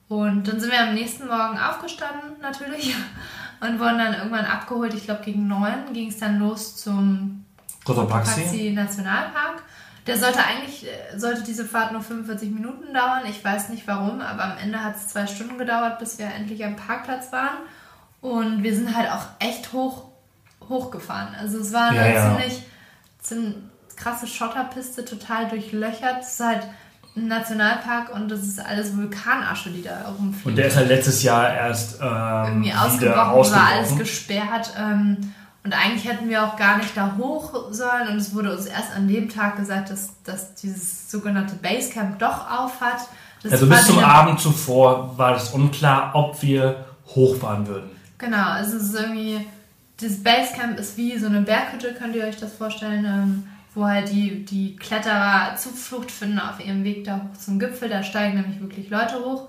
und 0.09 0.47
dann 0.47 0.61
sind 0.61 0.71
wir 0.71 0.81
am 0.81 0.95
nächsten 0.95 1.27
Morgen 1.27 1.59
aufgestanden 1.59 2.41
natürlich 2.41 2.95
und 3.61 3.81
wurden 3.81 3.99
dann 3.99 4.15
irgendwann 4.15 4.45
abgeholt. 4.45 4.95
Ich 4.95 5.05
glaube 5.05 5.25
gegen 5.25 5.49
neun 5.49 5.93
ging 5.93 6.09
es 6.09 6.19
dann 6.19 6.39
los 6.39 6.77
zum 6.77 7.45
Cotopaxi. 7.85 8.41
Paxi 8.43 8.73
Nationalpark. 8.73 9.63
Der 10.07 10.17
sollte 10.17 10.39
eigentlich, 10.45 10.87
äh, 10.87 11.19
sollte 11.19 11.43
diese 11.43 11.65
Fahrt 11.65 11.91
nur 11.91 12.01
45 12.03 12.51
Minuten 12.51 12.95
dauern. 12.95 13.23
Ich 13.29 13.45
weiß 13.45 13.71
nicht 13.71 13.89
warum, 13.89 14.21
aber 14.21 14.45
am 14.45 14.59
Ende 14.59 14.83
hat 14.83 14.95
es 14.97 15.09
zwei 15.09 15.27
Stunden 15.27 15.59
gedauert, 15.59 15.99
bis 15.99 16.19
wir 16.19 16.27
endlich 16.27 16.65
am 16.65 16.77
Parkplatz 16.77 17.33
waren. 17.33 17.59
Und 18.21 18.63
wir 18.63 18.75
sind 18.75 18.97
halt 18.97 19.11
auch 19.11 19.27
echt 19.41 19.73
hoch, 19.73 20.05
hochgefahren. 20.69 21.35
Also 21.35 21.59
es 21.59 21.73
war 21.73 21.93
Ja, 21.93 22.07
ja. 22.07 22.31
ziemlich, 22.39 22.63
ziemlich 23.21 23.57
krasse 23.97 24.27
Schotterpiste, 24.27 25.05
total 25.05 25.49
durchlöchert. 25.49 26.21
Es 26.21 26.35
ist 26.35 26.41
halt 26.41 26.63
ein 27.17 27.29
Nationalpark 27.29 28.15
und 28.15 28.31
das 28.31 28.41
ist 28.41 28.61
alles 28.61 28.97
Vulkanasche, 28.97 29.71
die 29.71 29.83
da 29.83 30.09
rumfliegt 30.19 30.47
Und 30.47 30.57
der 30.57 30.67
ist 30.67 30.77
halt 30.77 30.89
letztes 30.89 31.23
Jahr 31.23 31.53
erst 31.53 32.01
ähm, 32.01 32.63
irgendwie 32.63 32.69
wieder 32.69 32.83
ausgebrochen, 32.83 33.53
war 33.53 33.69
alles 33.69 33.97
gesperrt. 33.97 34.73
Ähm, 34.79 35.33
und 35.65 35.73
eigentlich 35.73 36.05
hätten 36.05 36.29
wir 36.29 36.45
auch 36.45 36.57
gar 36.57 36.77
nicht 36.77 36.97
da 36.97 37.17
hoch 37.19 37.73
sollen. 37.73 38.09
Und 38.09 38.19
es 38.19 38.33
wurde 38.35 38.57
uns 38.57 38.67
erst 38.67 38.95
an 38.95 39.09
dem 39.09 39.29
Tag 39.29 39.57
gesagt, 39.57 39.91
dass, 39.91 40.11
dass 40.23 40.55
dieses 40.55 41.11
sogenannte 41.11 41.57
Basecamp 41.57 42.19
doch 42.21 42.49
auf 42.51 42.81
hat. 42.81 43.09
Das 43.43 43.53
Also 43.53 43.67
bis 43.67 43.87
zum 43.87 43.99
Abend 43.99 44.39
zuvor 44.39 45.19
war 45.19 45.35
es 45.35 45.51
unklar, 45.51 46.13
ob 46.15 46.41
wir 46.43 46.85
hochfahren 47.15 47.67
würden. 47.67 47.91
Genau, 48.19 48.51
also 48.51 48.77
es 48.77 48.85
ist 48.85 48.95
irgendwie, 48.95 49.47
das 50.01 50.23
Basecamp 50.23 50.79
ist 50.79 50.97
wie 50.97 51.19
so 51.19 51.27
eine 51.27 51.41
Berghütte, 51.41 51.95
könnt 51.95 52.15
ihr 52.15 52.25
euch 52.25 52.37
das 52.37 52.53
vorstellen, 52.53 53.05
ähm, 53.05 53.45
wo 53.77 53.87
halt 53.87 54.11
die, 54.11 54.45
die 54.45 54.75
Kletterer 54.77 55.55
Zuflucht 55.57 56.11
finden 56.11 56.39
auf 56.39 56.65
ihrem 56.65 56.83
Weg 56.83 57.05
da 57.05 57.17
hoch 57.17 57.39
zum 57.39 57.59
Gipfel. 57.59 57.89
Da 57.89 58.03
steigen 58.03 58.41
nämlich 58.41 58.61
wirklich 58.61 58.89
Leute 58.91 59.23
hoch. 59.23 59.49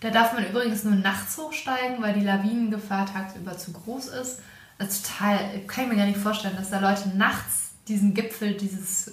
Da 0.00 0.10
darf 0.10 0.32
man 0.32 0.44
übrigens 0.44 0.84
nur 0.84 0.94
nachts 0.94 1.38
hochsteigen, 1.38 2.02
weil 2.02 2.14
die 2.14 2.24
Lawinengefahr 2.24 3.06
tagsüber 3.06 3.56
zu 3.56 3.72
groß 3.72 4.08
ist. 4.08 4.40
Ist 4.78 5.06
total, 5.06 5.38
kann 5.66 5.84
ich 5.84 5.90
mir 5.90 5.96
gar 5.96 6.06
nicht 6.06 6.18
vorstellen, 6.18 6.56
dass 6.56 6.70
da 6.70 6.78
Leute 6.78 7.08
nachts 7.16 7.70
diesen 7.88 8.14
Gipfel 8.14 8.54
dieses 8.54 9.12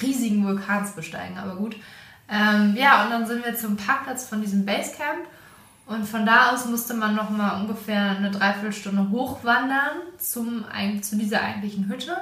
riesigen 0.00 0.44
Vulkans 0.44 0.92
besteigen, 0.92 1.38
aber 1.38 1.56
gut. 1.56 1.76
Ähm, 2.28 2.74
ja, 2.76 3.04
und 3.04 3.10
dann 3.10 3.26
sind 3.26 3.44
wir 3.44 3.56
zum 3.56 3.76
Parkplatz 3.76 4.28
von 4.28 4.40
diesem 4.40 4.66
Basecamp 4.66 5.26
und 5.86 6.06
von 6.08 6.26
da 6.26 6.50
aus 6.50 6.66
musste 6.66 6.94
man 6.94 7.14
noch 7.14 7.30
mal 7.30 7.60
ungefähr 7.60 8.16
eine 8.16 8.32
Dreiviertelstunde 8.32 9.10
hochwandern 9.10 9.98
zum, 10.18 10.64
zu 11.02 11.16
dieser 11.16 11.42
eigentlichen 11.42 11.88
Hütte. 11.88 12.16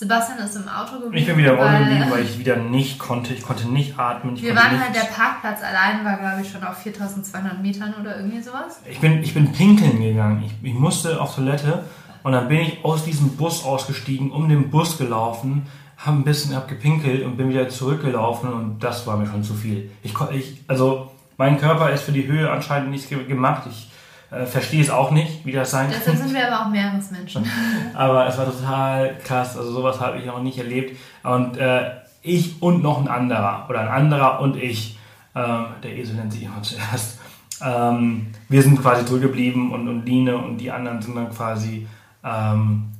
Sebastian 0.00 0.38
ist 0.38 0.56
im 0.56 0.66
Auto 0.66 0.92
geblieben. 0.94 1.16
Ich 1.16 1.26
bin 1.26 1.36
wieder 1.36 1.52
im 1.52 1.58
Auto 1.58 1.68
weil- 1.68 1.84
geblieben, 1.84 2.10
weil 2.10 2.24
ich 2.28 2.38
wieder 2.38 2.56
nicht 2.56 2.98
konnte. 2.98 3.34
Ich 3.34 3.42
konnte 3.42 3.68
nicht 3.68 3.98
atmen. 3.98 4.40
Wir 4.40 4.56
waren 4.56 4.72
nicht, 4.72 4.82
halt, 4.82 4.94
der 4.96 5.00
Parkplatz 5.14 5.60
allein 5.62 6.02
war, 6.06 6.16
glaube 6.16 6.40
ich, 6.42 6.50
schon 6.50 6.64
auf 6.64 6.78
4200 6.78 7.60
Metern 7.62 7.94
oder 8.00 8.16
irgendwie 8.16 8.40
sowas. 8.40 8.80
ich, 8.90 8.98
bin, 8.98 9.22
ich 9.22 9.34
bin 9.34 9.52
pinkeln 9.52 10.00
gegangen. 10.00 10.42
Ich, 10.46 10.70
ich 10.70 10.74
musste 10.74 11.20
auf 11.20 11.34
Toilette 11.34 11.84
und 12.22 12.32
dann 12.32 12.48
bin 12.48 12.60
ich 12.60 12.82
aus 12.82 13.04
diesem 13.04 13.36
Bus 13.36 13.62
ausgestiegen, 13.64 14.30
um 14.30 14.48
den 14.48 14.70
Bus 14.70 14.96
gelaufen, 14.96 15.66
habe 15.98 16.16
ein 16.16 16.24
bisschen 16.24 16.56
hab 16.56 16.66
gepinkelt 16.66 17.22
und 17.26 17.36
bin 17.36 17.50
wieder 17.50 17.68
zurückgelaufen 17.68 18.50
und 18.54 18.78
das 18.82 19.06
war 19.06 19.18
mir 19.18 19.26
schon 19.26 19.44
zu 19.44 19.52
viel. 19.52 19.90
Ich, 20.02 20.14
ich, 20.32 20.62
also 20.66 21.10
mein 21.36 21.58
Körper 21.60 21.90
ist 21.90 22.04
für 22.04 22.12
die 22.12 22.26
Höhe 22.26 22.50
anscheinend 22.50 22.90
nicht 22.90 23.10
ge- 23.10 23.24
gemacht. 23.26 23.64
Ich 23.70 23.89
äh, 24.30 24.46
verstehe 24.46 24.82
es 24.82 24.90
auch 24.90 25.10
nicht, 25.10 25.44
wie 25.44 25.52
das 25.52 25.70
sein 25.70 25.88
Deshalb 25.88 26.18
kann. 26.18 26.28
sind 26.28 26.34
wir 26.34 26.52
aber 26.52 26.66
auch 26.66 26.70
Meeresmenschen. 26.70 27.44
Aber 27.94 28.26
es 28.26 28.38
war 28.38 28.44
total 28.44 29.18
krass. 29.18 29.56
Also 29.56 29.72
sowas 29.72 30.00
habe 30.00 30.18
ich 30.18 30.26
noch 30.26 30.42
nicht 30.42 30.58
erlebt. 30.58 30.96
Und 31.22 31.56
äh, 31.56 31.90
ich 32.22 32.62
und 32.62 32.82
noch 32.82 33.00
ein 33.00 33.08
anderer 33.08 33.66
oder 33.68 33.80
ein 33.80 33.88
anderer 33.88 34.40
und 34.40 34.56
ich, 34.56 34.98
ähm, 35.34 35.66
der 35.82 35.96
Esel 35.96 36.16
nennt 36.16 36.32
sich 36.32 36.44
immer 36.44 36.62
zuerst, 36.62 37.18
ähm, 37.62 38.28
wir 38.48 38.62
sind 38.62 38.80
quasi 38.80 39.04
zurückgeblieben 39.04 39.72
und, 39.72 39.88
und 39.88 40.06
Line 40.06 40.36
und 40.36 40.58
die 40.58 40.70
anderen 40.70 41.02
sind 41.02 41.16
dann 41.16 41.30
quasi 41.30 41.86
ähm, 42.24 42.92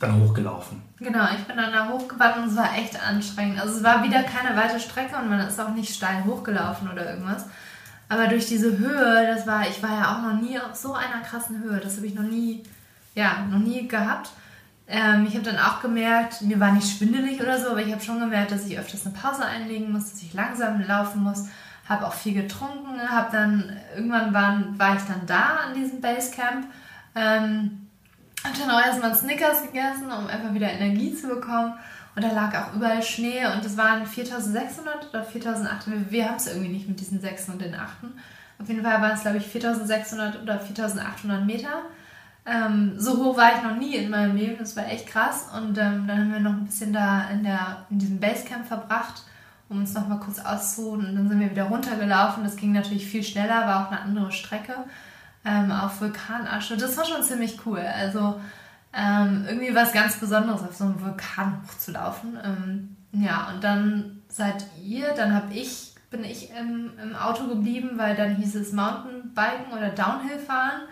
dann 0.00 0.20
hochgelaufen. 0.20 0.82
Genau, 0.98 1.26
ich 1.36 1.44
bin 1.44 1.56
dann 1.56 1.72
da 1.72 1.88
hochgewandt 1.90 2.38
und 2.38 2.44
es 2.48 2.56
war 2.56 2.74
echt 2.76 2.98
anstrengend. 3.02 3.60
Also 3.60 3.76
es 3.76 3.84
war 3.84 4.02
wieder 4.02 4.22
keine 4.22 4.56
weite 4.56 4.80
Strecke 4.80 5.16
und 5.16 5.28
man 5.28 5.40
ist 5.40 5.60
auch 5.60 5.70
nicht 5.70 5.94
steil 5.94 6.24
hochgelaufen 6.24 6.90
oder 6.90 7.10
irgendwas. 7.10 7.46
Aber 8.08 8.28
durch 8.28 8.46
diese 8.46 8.78
Höhe, 8.78 9.26
das 9.26 9.46
war, 9.46 9.68
ich 9.68 9.82
war 9.82 9.90
ja 9.90 10.14
auch 10.14 10.22
noch 10.22 10.40
nie 10.40 10.58
auf 10.58 10.74
so 10.74 10.94
einer 10.94 11.22
krassen 11.24 11.62
Höhe. 11.62 11.80
Das 11.80 11.96
habe 11.96 12.06
ich 12.06 12.14
noch 12.14 12.22
nie, 12.22 12.62
ja, 13.14 13.44
noch 13.50 13.58
nie 13.58 13.88
gehabt. 13.88 14.30
Ähm, 14.88 15.26
ich 15.26 15.34
habe 15.34 15.44
dann 15.44 15.58
auch 15.58 15.80
gemerkt, 15.80 16.42
mir 16.42 16.60
war 16.60 16.70
nicht 16.72 16.96
schwindelig 16.96 17.40
oder 17.40 17.60
so, 17.60 17.70
aber 17.70 17.82
ich 17.82 17.92
habe 17.92 18.02
schon 18.02 18.20
gemerkt, 18.20 18.52
dass 18.52 18.66
ich 18.66 18.78
öfters 18.78 19.04
eine 19.04 19.16
Pause 19.16 19.44
einlegen 19.44 19.90
muss, 19.90 20.10
dass 20.10 20.22
ich 20.22 20.32
langsam 20.34 20.80
laufen 20.86 21.22
muss. 21.22 21.46
Habe 21.88 22.06
auch 22.06 22.14
viel 22.14 22.34
getrunken, 22.34 23.00
habe 23.08 23.32
dann, 23.32 23.76
irgendwann 23.94 24.32
waren, 24.32 24.78
war 24.78 24.96
ich 24.96 25.02
dann 25.02 25.26
da 25.26 25.58
an 25.66 25.74
diesem 25.74 26.00
Basecamp. 26.00 26.66
Ähm, 27.16 27.88
habe 28.44 28.58
dann 28.58 28.70
auch 28.70 28.84
erstmal 28.84 29.14
Snickers 29.14 29.62
gegessen, 29.62 30.06
um 30.06 30.28
einfach 30.28 30.54
wieder 30.54 30.70
Energie 30.70 31.14
zu 31.14 31.28
bekommen. 31.28 31.74
Und 32.16 32.24
da 32.24 32.32
lag 32.32 32.54
auch 32.54 32.74
überall 32.74 33.02
Schnee 33.02 33.44
und 33.44 33.62
es 33.64 33.76
waren 33.76 34.06
4600 34.06 35.10
oder 35.10 35.22
4800. 35.22 36.10
Wir, 36.10 36.24
haben 36.26 36.36
es 36.36 36.46
irgendwie 36.46 36.70
nicht 36.70 36.88
mit 36.88 36.98
diesen 36.98 37.20
6 37.20 37.50
und 37.50 37.60
den 37.60 37.74
8. 37.74 37.90
Auf 38.58 38.68
jeden 38.68 38.82
Fall 38.82 39.02
waren 39.02 39.12
es, 39.12 39.20
glaube 39.20 39.36
ich, 39.36 39.46
4600 39.46 40.42
oder 40.42 40.58
4800 40.58 41.44
Meter. 41.44 41.82
Ähm, 42.46 42.94
so 42.96 43.22
hoch 43.22 43.36
war 43.36 43.56
ich 43.56 43.62
noch 43.62 43.76
nie 43.76 43.96
in 43.96 44.08
meinem 44.08 44.34
Leben, 44.34 44.56
das 44.58 44.76
war 44.76 44.86
echt 44.86 45.08
krass. 45.08 45.48
Und 45.54 45.76
ähm, 45.76 46.06
dann 46.06 46.18
haben 46.18 46.32
wir 46.32 46.40
noch 46.40 46.52
ein 46.52 46.64
bisschen 46.64 46.94
da 46.94 47.28
in, 47.28 47.42
der, 47.42 47.84
in 47.90 47.98
diesem 47.98 48.18
Basecamp 48.18 48.66
verbracht, 48.66 49.24
um 49.68 49.80
uns 49.80 49.92
noch 49.92 50.08
mal 50.08 50.18
kurz 50.18 50.38
auszuruhen. 50.38 51.04
Und 51.06 51.16
dann 51.16 51.28
sind 51.28 51.38
wir 51.38 51.50
wieder 51.50 51.64
runtergelaufen. 51.64 52.44
Das 52.44 52.56
ging 52.56 52.72
natürlich 52.72 53.04
viel 53.04 53.24
schneller, 53.24 53.66
war 53.66 53.84
auch 53.84 53.90
eine 53.90 54.00
andere 54.00 54.32
Strecke 54.32 54.72
ähm, 55.44 55.70
auf 55.70 56.00
Vulkanasche. 56.00 56.78
Das 56.78 56.96
war 56.96 57.04
schon 57.04 57.22
ziemlich 57.22 57.58
cool. 57.66 57.80
Also 57.80 58.40
ähm, 58.96 59.44
irgendwie 59.46 59.74
was 59.74 59.92
ganz 59.92 60.16
Besonderes, 60.16 60.62
auf 60.62 60.74
so 60.74 60.84
einem 60.84 61.00
Vulkan 61.00 61.62
hochzulaufen. 61.66 62.38
Ähm, 62.42 62.96
ja, 63.12 63.50
und 63.52 63.62
dann 63.62 64.22
seid 64.28 64.64
ihr, 64.82 65.12
dann 65.14 65.34
habe 65.34 65.52
ich, 65.52 65.94
bin 66.10 66.24
ich 66.24 66.50
im, 66.50 66.92
im 67.02 67.14
Auto 67.14 67.46
geblieben, 67.46 67.92
weil 67.96 68.16
dann 68.16 68.36
hieß 68.36 68.54
es 68.54 68.72
Mountainbiken 68.72 69.72
oder 69.76 69.90
Downhill 69.90 70.38
fahren. 70.38 70.82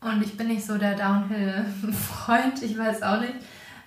Und 0.00 0.22
ich 0.22 0.36
bin 0.36 0.48
nicht 0.48 0.66
so 0.66 0.76
der 0.76 0.96
Downhill-Freund, 0.96 2.62
ich 2.62 2.76
weiß 2.76 3.02
auch 3.02 3.20
nicht. 3.20 3.34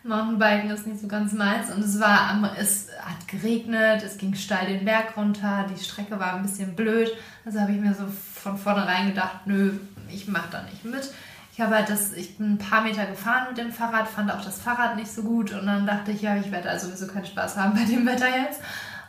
Mountainbiken 0.04 0.72
ist 0.72 0.88
nicht 0.88 1.02
so 1.02 1.08
ganz 1.08 1.34
meins. 1.34 1.70
Und 1.70 1.84
es 1.84 2.00
war, 2.00 2.56
es 2.58 2.88
hat 3.00 3.28
geregnet, 3.28 4.02
es 4.04 4.18
ging 4.18 4.34
steil 4.34 4.68
den 4.68 4.86
Berg 4.86 5.16
runter, 5.16 5.68
die 5.70 5.84
Strecke 5.84 6.20
war 6.20 6.36
ein 6.36 6.42
bisschen 6.42 6.76
blöd. 6.76 7.12
Also 7.46 7.60
habe 7.60 7.74
ich 7.74 7.80
mir 7.80 7.94
so 7.94 8.06
von 8.34 8.58
vornherein 8.58 9.10
gedacht, 9.10 9.46
nö, 9.46 9.74
ich 10.10 10.28
mache 10.28 10.50
da 10.52 10.64
nicht 10.64 10.86
mit. 10.86 11.12
Ich 11.58 11.64
habe 11.64 11.76
halt 11.76 11.90
das, 11.90 12.14
ich 12.14 12.38
bin 12.38 12.54
ein 12.54 12.58
paar 12.60 12.84
Meter 12.84 13.08
gefahren 13.08 13.48
mit 13.50 13.58
dem 13.58 13.72
Fahrrad, 13.72 14.08
fand 14.08 14.32
auch 14.32 14.46
das 14.46 14.62
Fahrrad 14.62 14.96
nicht 14.96 15.12
so 15.12 15.24
gut 15.24 15.52
und 15.54 15.66
dann 15.66 15.88
dachte 15.88 16.12
ich, 16.12 16.22
ja, 16.22 16.36
ich 16.36 16.52
werde 16.52 16.70
also 16.70 16.86
sowieso 16.86 17.08
keinen 17.08 17.26
Spaß 17.26 17.58
haben 17.58 17.74
bei 17.74 17.84
dem 17.84 18.06
Wetter 18.06 18.28
jetzt. 18.28 18.62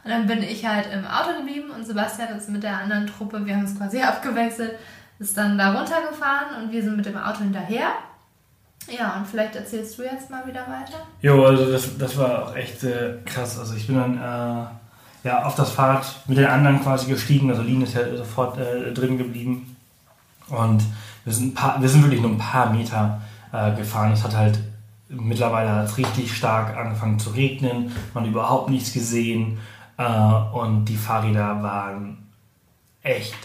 Und 0.02 0.10
dann 0.10 0.26
bin 0.26 0.42
ich 0.42 0.64
halt 0.64 0.90
im 0.90 1.04
Auto 1.04 1.36
geblieben 1.36 1.68
und 1.68 1.86
Sebastian 1.86 2.34
ist 2.38 2.48
mit 2.48 2.62
der 2.62 2.78
anderen 2.78 3.06
Truppe, 3.06 3.44
wir 3.44 3.54
haben 3.54 3.64
uns 3.66 3.76
quasi 3.76 4.00
abgewechselt, 4.02 4.76
ist 5.18 5.36
dann 5.36 5.58
da 5.58 5.74
runtergefahren 5.74 6.62
und 6.62 6.72
wir 6.72 6.82
sind 6.82 6.96
mit 6.96 7.04
dem 7.04 7.18
Auto 7.18 7.40
hinterher. 7.40 7.88
Ja, 8.98 9.16
und 9.18 9.26
vielleicht 9.26 9.54
erzählst 9.54 9.98
du 9.98 10.04
jetzt 10.04 10.30
mal 10.30 10.46
wieder 10.46 10.62
weiter. 10.62 11.00
Jo, 11.20 11.44
also 11.44 11.70
das, 11.70 11.98
das 11.98 12.16
war 12.16 12.44
auch 12.44 12.56
echt 12.56 12.82
äh, 12.82 13.18
krass. 13.26 13.58
Also 13.58 13.74
ich 13.74 13.86
bin 13.86 13.96
dann 13.96 14.16
äh, 14.16 15.28
ja, 15.28 15.42
auf 15.44 15.54
das 15.54 15.70
Fahrrad 15.72 16.06
mit 16.26 16.38
den 16.38 16.46
anderen 16.46 16.82
quasi 16.82 17.10
gestiegen. 17.10 17.50
Also 17.50 17.60
Lin 17.60 17.82
ist 17.82 17.92
ja 17.92 18.16
sofort 18.16 18.56
äh, 18.56 18.90
drin 18.94 19.18
geblieben. 19.18 19.76
Und 20.48 20.82
wir 21.28 21.34
sind, 21.34 21.54
paar, 21.54 21.80
wir 21.80 21.88
sind 21.88 22.02
wirklich 22.02 22.22
nur 22.22 22.30
ein 22.30 22.38
paar 22.38 22.72
Meter 22.72 23.20
äh, 23.52 23.76
gefahren. 23.76 24.12
Es 24.12 24.24
hat 24.24 24.34
halt 24.34 24.58
mittlerweile 25.10 25.86
richtig 25.96 26.34
stark 26.34 26.74
angefangen 26.74 27.18
zu 27.18 27.30
regnen. 27.30 27.92
Man 28.14 28.24
hat 28.24 28.30
überhaupt 28.30 28.70
nichts 28.70 28.94
gesehen. 28.94 29.58
Äh, 29.98 30.04
und 30.04 30.86
die 30.86 30.96
Fahrräder 30.96 31.62
waren 31.62 32.30
echt 33.02 33.36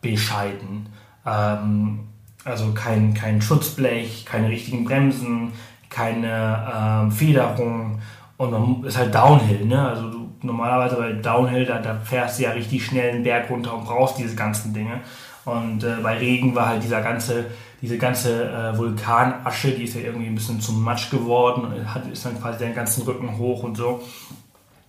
bescheiden. 0.00 0.86
Ähm, 1.26 2.08
also 2.44 2.72
kein, 2.72 3.12
kein 3.12 3.42
Schutzblech, 3.42 4.24
keine 4.24 4.48
richtigen 4.48 4.84
Bremsen, 4.84 5.52
keine 5.90 6.66
ähm, 6.74 7.12
Federung 7.12 8.00
und 8.38 8.50
man 8.50 8.84
ist 8.84 8.96
halt 8.96 9.14
Downhill, 9.14 9.66
ne? 9.66 9.88
Also 9.88 10.10
du 10.10 10.32
normalerweise 10.42 10.96
bei 10.96 11.12
Downhill, 11.12 11.66
da, 11.66 11.78
da 11.78 11.94
fährst 12.00 12.38
du 12.38 12.44
ja 12.44 12.50
richtig 12.50 12.84
schnell 12.84 13.12
einen 13.12 13.22
Berg 13.22 13.50
runter 13.50 13.74
und 13.74 13.84
brauchst 13.84 14.18
diese 14.18 14.34
ganzen 14.34 14.74
Dinge. 14.74 15.00
Und 15.44 15.82
äh, 15.82 15.96
bei 16.02 16.18
Regen 16.18 16.54
war 16.54 16.68
halt 16.68 16.82
dieser 16.82 17.02
ganze, 17.02 17.46
diese 17.80 17.98
ganze 17.98 18.48
äh, 18.50 18.78
Vulkanasche, 18.78 19.72
die 19.72 19.84
ist 19.84 19.94
ja 19.94 20.02
irgendwie 20.02 20.26
ein 20.26 20.34
bisschen 20.34 20.60
zum 20.60 20.82
Matsch 20.82 21.10
geworden 21.10 21.64
und 21.64 21.94
hat, 21.94 22.06
ist 22.06 22.24
dann 22.24 22.40
quasi 22.40 22.58
den 22.58 22.74
ganzen 22.74 23.02
Rücken 23.02 23.38
hoch 23.38 23.64
und 23.64 23.76
so. 23.76 24.02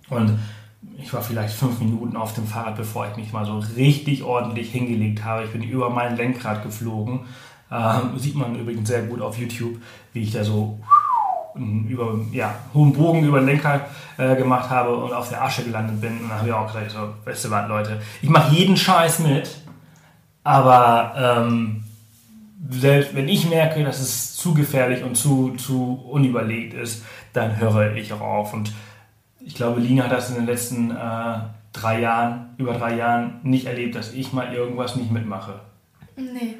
Und 0.10 0.38
ich 0.98 1.12
war 1.14 1.22
vielleicht 1.22 1.56
fünf 1.56 1.80
Minuten 1.80 2.16
auf 2.16 2.34
dem 2.34 2.46
Fahrrad, 2.46 2.76
bevor 2.76 3.08
ich 3.10 3.16
mich 3.18 3.34
mal 3.34 3.46
so 3.46 3.58
richtig 3.76 4.24
ordentlich 4.24 4.72
hingelegt 4.72 5.24
habe. 5.24 5.46
Ich 5.46 5.52
bin 5.52 5.64
über 5.64 5.90
mein 5.90 6.18
Lenkrad 6.18 6.64
geflogen. 6.64 7.22
Ähm, 7.72 8.18
sieht 8.18 8.36
man 8.36 8.56
übrigens 8.56 8.88
sehr 8.88 9.04
gut 9.04 9.22
auf 9.22 9.38
YouTube, 9.38 9.78
wie 10.12 10.22
ich 10.22 10.32
da 10.32 10.44
so 10.44 10.80
über 11.56 12.20
ja, 12.32 12.54
hohen 12.74 12.94
Bogen 12.94 13.24
über 13.24 13.40
den 13.40 13.48
Lenkrad 13.48 13.88
äh, 14.18 14.36
gemacht 14.36 14.70
habe 14.70 14.96
und 14.96 15.14
auf 15.14 15.30
der 15.30 15.44
Asche 15.44 15.64
gelandet 15.64 16.02
bin. 16.02 16.20
Und 16.20 16.30
dann 16.30 16.40
habe 16.40 16.48
ich 16.48 16.54
auch 16.54 16.68
gesagt, 16.68 16.92
so, 16.92 17.14
weißt 17.26 17.46
du 17.46 17.52
was, 17.52 17.68
Leute, 17.68 18.02
ich 18.22 18.30
mache 18.30 18.54
jeden 18.54 18.76
Scheiß 18.78 19.20
mit, 19.20 19.63
aber 20.44 21.14
ähm, 21.18 21.84
selbst 22.70 23.16
wenn 23.16 23.28
ich 23.28 23.50
merke, 23.50 23.84
dass 23.84 24.00
es 24.00 24.36
zu 24.36 24.54
gefährlich 24.54 25.04
und 25.04 25.16
zu, 25.16 25.52
zu 25.52 26.04
unüberlegt 26.10 26.74
ist, 26.74 27.04
dann 27.34 27.58
höre 27.58 27.96
ich 27.96 28.14
auch 28.14 28.22
auf. 28.22 28.54
Und 28.54 28.72
ich 29.40 29.56
glaube, 29.56 29.82
Lina 29.82 30.06
hat 30.06 30.12
das 30.12 30.30
in 30.30 30.36
den 30.36 30.46
letzten 30.46 30.92
äh, 30.92 31.36
drei 31.72 32.00
Jahren, 32.00 32.56
über 32.58 32.74
drei 32.74 32.96
Jahren 32.96 33.40
nicht 33.44 33.66
erlebt, 33.66 33.96
dass 33.96 34.14
ich 34.14 34.34
mal 34.34 34.54
irgendwas 34.54 34.96
nicht 34.96 35.12
mitmache. 35.12 35.60
Nee. 36.16 36.56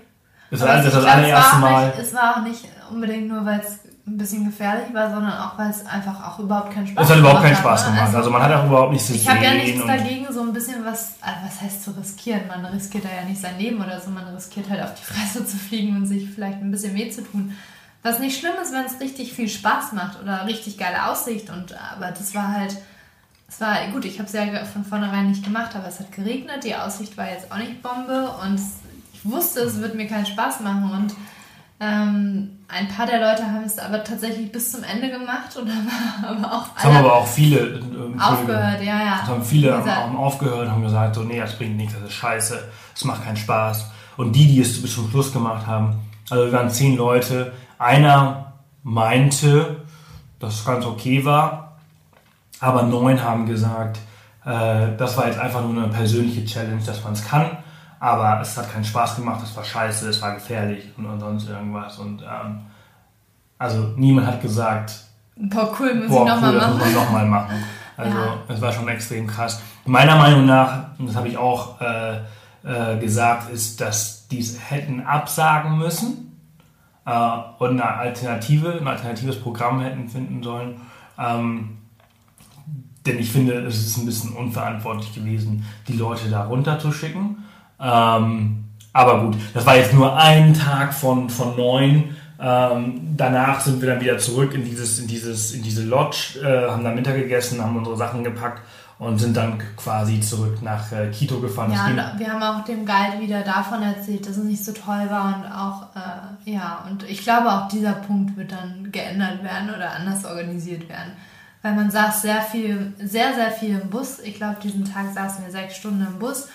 Das, 0.50 0.62
war, 0.62 0.82
das, 0.82 0.94
das 0.94 1.06
allererste 1.06 1.58
Mal. 1.58 1.88
Nicht, 1.88 2.00
es 2.00 2.14
war 2.14 2.38
auch 2.38 2.44
nicht 2.44 2.66
unbedingt 2.92 3.28
nur, 3.28 3.46
weil 3.46 3.60
es 3.60 3.80
ein 4.06 4.18
bisschen 4.18 4.44
gefährlich 4.44 4.94
war, 4.94 5.10
sondern 5.10 5.32
auch, 5.32 5.58
weil 5.58 5.70
es 5.70 5.86
einfach 5.86 6.28
auch 6.28 6.40
überhaupt 6.40 6.74
keinen 6.74 6.88
Spaß 6.88 6.96
gemacht 6.96 6.98
hat. 6.98 7.06
Es 7.06 7.12
hat 7.12 7.20
überhaupt 7.20 7.42
keinen 7.42 7.56
Spaß 7.56 7.86
gemacht. 7.86 8.02
Also, 8.02 8.18
also, 8.18 8.30
man 8.32 8.42
hat 8.44 8.52
auch 8.52 8.66
überhaupt 8.66 8.92
nichts 8.92 9.08
zu 9.08 9.14
Ich 9.14 9.30
habe 9.30 9.44
ja 9.44 9.54
nichts 9.54 9.86
dagegen, 9.86 10.28
so 10.30 10.42
ein 10.42 10.52
bisschen 10.52 10.84
was, 10.84 11.16
also 11.22 11.38
was 11.46 11.62
heißt 11.62 11.84
zu 11.84 11.92
riskieren? 11.92 12.42
Man 12.48 12.66
riskiert 12.66 13.06
da 13.06 13.10
ja 13.10 13.24
nicht 13.28 13.40
sein 13.40 13.58
Leben 13.58 13.82
oder 13.82 14.02
so, 14.02 14.12
man 14.12 14.28
riskiert 14.36 14.70
halt 14.70 14.84
auf 14.84 14.94
die 14.94 15.04
Fresse 15.14 15.46
zu 15.46 15.56
fliegen 15.56 15.96
und 15.96 16.06
sich 16.06 16.30
vielleicht 16.30 16.62
ein 16.62 16.70
bisschen 16.70 16.96
weh 16.96 17.10
zu 17.10 17.24
tun. 17.24 17.56
Was 18.02 18.20
nicht 18.20 18.38
schlimm 18.38 18.56
ist, 18.62 18.74
wenn 18.74 18.84
es 18.84 19.00
richtig 19.00 19.32
viel 19.32 19.48
Spaß 19.48 19.94
macht 19.94 20.22
oder 20.22 20.46
richtig 20.46 20.78
geile 20.78 21.10
Aussicht. 21.10 21.50
Und 21.50 21.74
aber 21.96 22.08
das 22.12 22.36
war 22.36 22.50
halt, 22.52 22.76
es 23.48 23.62
war 23.62 23.78
gut. 23.94 24.04
Ich 24.04 24.20
habe 24.20 24.28
es 24.28 24.34
ja 24.34 24.66
von 24.66 24.84
vornherein 24.84 25.30
nicht 25.30 25.46
gemacht, 25.46 25.78
aber 25.78 25.88
es 25.88 26.02
hat 26.02 26.12
geregnet. 26.12 26.66
Die 26.66 26.76
Aussicht 26.76 27.16
war 27.16 27.30
jetzt 27.30 27.50
auch 27.54 27.58
nicht 27.58 27.82
Bombe 27.82 28.30
und 28.44 28.60
ich 29.14 29.24
wusste, 29.24 29.62
es 29.62 29.80
wird 29.80 29.96
mir 29.96 30.08
keinen 30.08 30.26
Spaß 30.26 30.60
machen 30.60 30.92
und 30.92 31.16
ähm, 31.80 32.60
ein 32.68 32.88
paar 32.88 33.06
der 33.06 33.20
Leute 33.20 33.44
haben 33.44 33.64
es 33.66 33.78
aber 33.78 34.04
tatsächlich 34.04 34.52
bis 34.52 34.72
zum 34.72 34.84
Ende 34.84 35.10
gemacht 35.10 35.56
und 35.60 35.70
haben 35.70 35.90
aber 36.24 36.54
auch 36.54 36.68
das 36.76 36.84
haben 36.84 36.96
aber 36.96 37.16
auch 37.16 37.28
viele 37.28 37.82
aufgehört, 38.20 38.82
ja, 38.82 39.00
ja. 39.00 39.18
Das 39.20 39.30
haben 39.30 39.44
viele 39.44 39.86
haben 39.86 40.16
aufgehört 40.16 40.68
und 40.68 40.72
haben 40.72 40.84
gesagt, 40.84 41.16
so, 41.16 41.24
nee, 41.24 41.40
das 41.40 41.58
bringt 41.58 41.78
nichts, 41.78 41.94
das 41.94 42.04
ist 42.04 42.14
scheiße, 42.14 42.64
das 42.94 43.04
macht 43.04 43.24
keinen 43.24 43.38
Spaß. 43.38 43.90
Und 44.18 44.34
die, 44.34 44.48
die 44.48 44.62
es 44.62 44.82
bis 44.82 44.94
zum 44.94 45.10
Schluss 45.10 45.34
gemacht 45.34 45.66
haben, 45.68 46.00
also 46.30 46.46
wir 46.46 46.54
waren 46.54 46.70
zehn 46.70 46.96
Leute, 46.96 47.54
einer 47.80 48.54
meinte, 48.84 49.78
dass 50.40 50.56
es 50.56 50.66
ganz 50.66 50.86
okay 50.86 51.26
war, 51.26 51.78
aber 52.60 52.84
neun 52.84 53.22
haben 53.24 53.46
gesagt, 53.46 54.00
äh, 54.46 54.96
das 54.98 55.18
war 55.18 55.28
jetzt 55.28 55.40
einfach 55.40 55.62
nur 55.62 55.84
eine 55.84 55.92
persönliche 55.92 56.46
Challenge, 56.46 56.82
dass 56.86 57.04
man 57.04 57.14
es 57.14 57.26
kann 57.26 57.58
aber 58.04 58.42
es 58.42 58.58
hat 58.58 58.70
keinen 58.70 58.84
Spaß 58.84 59.16
gemacht, 59.16 59.40
es 59.42 59.56
war 59.56 59.64
scheiße, 59.64 60.10
es 60.10 60.22
war 60.22 60.34
gefährlich 60.34 60.92
und, 60.98 61.06
und 61.06 61.22
sonst 61.22 61.48
irgendwas. 61.48 61.98
Und 62.00 62.22
ähm, 62.22 62.60
also 63.58 63.94
niemand 63.96 64.28
hat 64.28 64.42
gesagt, 64.42 64.94
boah, 65.38 65.74
cool, 65.80 65.96
muss 65.96 66.10
boah, 66.10 66.24
ich 66.24 66.34
nochmal 66.34 66.52
cool, 66.52 66.60
machen. 66.60 66.60
Das 66.60 66.74
muss 66.74 66.80
man 66.80 66.94
nochmal 66.94 67.26
machen. 67.26 67.64
Also 67.96 68.18
ja. 68.18 68.38
es 68.48 68.60
war 68.60 68.72
schon 68.72 68.88
extrem 68.88 69.28
krass. 69.28 69.62
Meiner 69.86 70.16
Meinung 70.16 70.48
nach, 70.48 70.98
und 70.98 71.08
das 71.08 71.16
habe 71.16 71.28
ich 71.28 71.38
auch 71.38 71.80
äh, 71.80 72.22
äh, 72.64 72.98
gesagt, 73.00 73.52
ist, 73.52 73.80
dass 73.80 74.28
die 74.30 74.40
es 74.40 74.58
hätten 74.72 75.06
absagen 75.06 75.78
müssen 75.78 76.40
äh, 77.06 77.12
und 77.60 77.70
eine 77.80 77.86
Alternative, 77.86 78.80
ein 78.82 78.88
alternatives 78.88 79.40
Programm 79.40 79.80
hätten 79.80 80.10
finden 80.10 80.42
sollen. 80.42 80.82
Ähm, 81.20 81.78
denn 83.06 83.20
ich 83.20 83.32
finde, 83.32 83.60
es 83.60 83.78
ist 83.86 83.98
ein 83.98 84.08
bisschen 84.08 84.34
unverantwortlich 84.34 85.14
gewesen, 85.14 85.64
die 85.88 85.94
Leute 85.94 86.32
da 86.32 86.46
runterzuschicken. 86.46 87.44
Ähm, 87.80 88.66
aber 88.94 89.22
gut, 89.22 89.38
das 89.54 89.66
war 89.66 89.76
jetzt 89.76 89.94
nur 89.94 90.16
ein 90.16 90.54
Tag 90.54 90.94
von, 90.94 91.30
von 91.30 91.56
neun. 91.58 92.16
Ähm, 92.40 93.14
danach 93.16 93.62
sind 93.62 93.82
wir 93.82 93.90
dann 93.90 94.02
wieder 94.02 94.18
zurück 94.18 94.54
in, 94.54 94.66
dieses, 94.66 95.00
in, 95.00 95.08
dieses, 95.08 95.54
in 95.54 95.64
diese 95.64 95.84
Lodge, 95.84 96.40
äh, 96.44 96.70
haben 96.70 96.84
dann 96.84 96.96
Mittag 96.96 97.16
gegessen, 97.16 97.62
haben 97.62 97.78
unsere 97.78 97.96
Sachen 97.96 98.24
gepackt 98.24 98.62
und 99.00 99.18
sind 99.18 99.36
dann 99.36 99.58
quasi 99.78 100.20
zurück 100.20 100.62
nach 100.62 100.92
äh, 100.92 101.10
Quito 101.10 101.40
gefahren. 101.40 101.72
Ja, 101.72 102.14
wir 102.18 102.32
haben 102.32 102.44
auch 102.44 102.64
dem 102.66 102.86
Guide 102.86 103.20
wieder 103.20 103.42
davon 103.42 103.82
erzählt, 103.82 104.28
dass 104.28 104.38
es 104.38 104.44
nicht 104.44 104.64
so 104.64 104.72
toll 104.72 105.10
war 105.10 105.38
und 105.38 105.52
auch, 105.52 105.96
äh, 105.96 106.52
ja, 106.52 106.86
und 106.90 107.04
ich 107.10 107.24
glaube 107.24 107.52
auch 107.52 107.68
dieser 107.68 107.94
Punkt 107.94 108.38
wird 108.38 108.52
dann 108.52 108.92
geändert 108.92 109.44
werden 109.44 109.70
oder 109.76 109.92
anders 109.92 110.26
organisiert 110.26 110.88
werden. 110.90 111.14
Weil 111.62 111.76
man 111.76 111.90
saß 111.90 112.22
sehr 112.22 112.42
viel, 112.42 112.94
sehr, 113.00 113.34
sehr 113.36 113.52
viel 113.52 113.80
im 113.80 113.90
Bus. 113.90 114.20
Ich 114.20 114.36
glaube, 114.36 114.58
diesen 114.62 114.84
Tag 114.84 115.14
saßen 115.14 115.46
wir 115.46 115.52
sechs 115.52 115.78
Stunden 115.78 116.06
im 116.06 116.20
Bus 116.20 116.50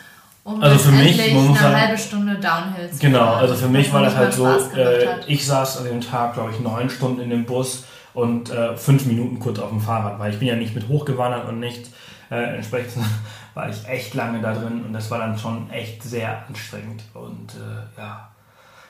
um 0.48 0.62
also 0.62 0.78
für 0.78 0.92
mich 0.92 1.20
eine 1.20 1.60
halt, 1.60 1.76
halbe 1.76 1.98
Stunde 1.98 2.36
Downhill 2.36 2.90
zu 2.90 2.98
Genau, 3.00 3.34
also 3.34 3.54
für 3.54 3.68
mich 3.68 3.92
war 3.92 4.02
das 4.02 4.16
halt 4.16 4.32
so, 4.32 4.46
äh, 4.46 5.20
ich 5.26 5.46
saß 5.46 5.78
an 5.78 5.84
dem 5.84 6.00
Tag, 6.00 6.34
glaube 6.34 6.52
ich, 6.52 6.60
neun 6.60 6.88
Stunden 6.88 7.20
in 7.20 7.28
dem 7.28 7.44
Bus 7.44 7.84
und 8.14 8.50
äh, 8.50 8.74
fünf 8.76 9.04
Minuten 9.04 9.38
kurz 9.40 9.58
auf 9.58 9.68
dem 9.68 9.80
Fahrrad, 9.80 10.18
weil 10.18 10.32
ich 10.32 10.38
bin 10.38 10.48
ja 10.48 10.56
nicht 10.56 10.74
mit 10.74 10.88
hochgewandert 10.88 11.46
und 11.48 11.60
nicht 11.60 11.90
äh, 12.30 12.56
entsprechend 12.56 13.04
war 13.54 13.68
ich 13.68 13.86
echt 13.88 14.14
lange 14.14 14.40
da 14.40 14.54
drin 14.54 14.84
und 14.86 14.92
das 14.94 15.10
war 15.10 15.18
dann 15.18 15.38
schon 15.38 15.68
echt 15.70 16.02
sehr 16.02 16.46
anstrengend 16.48 17.02
und 17.12 17.54
äh, 17.54 18.00
ja, 18.00 18.28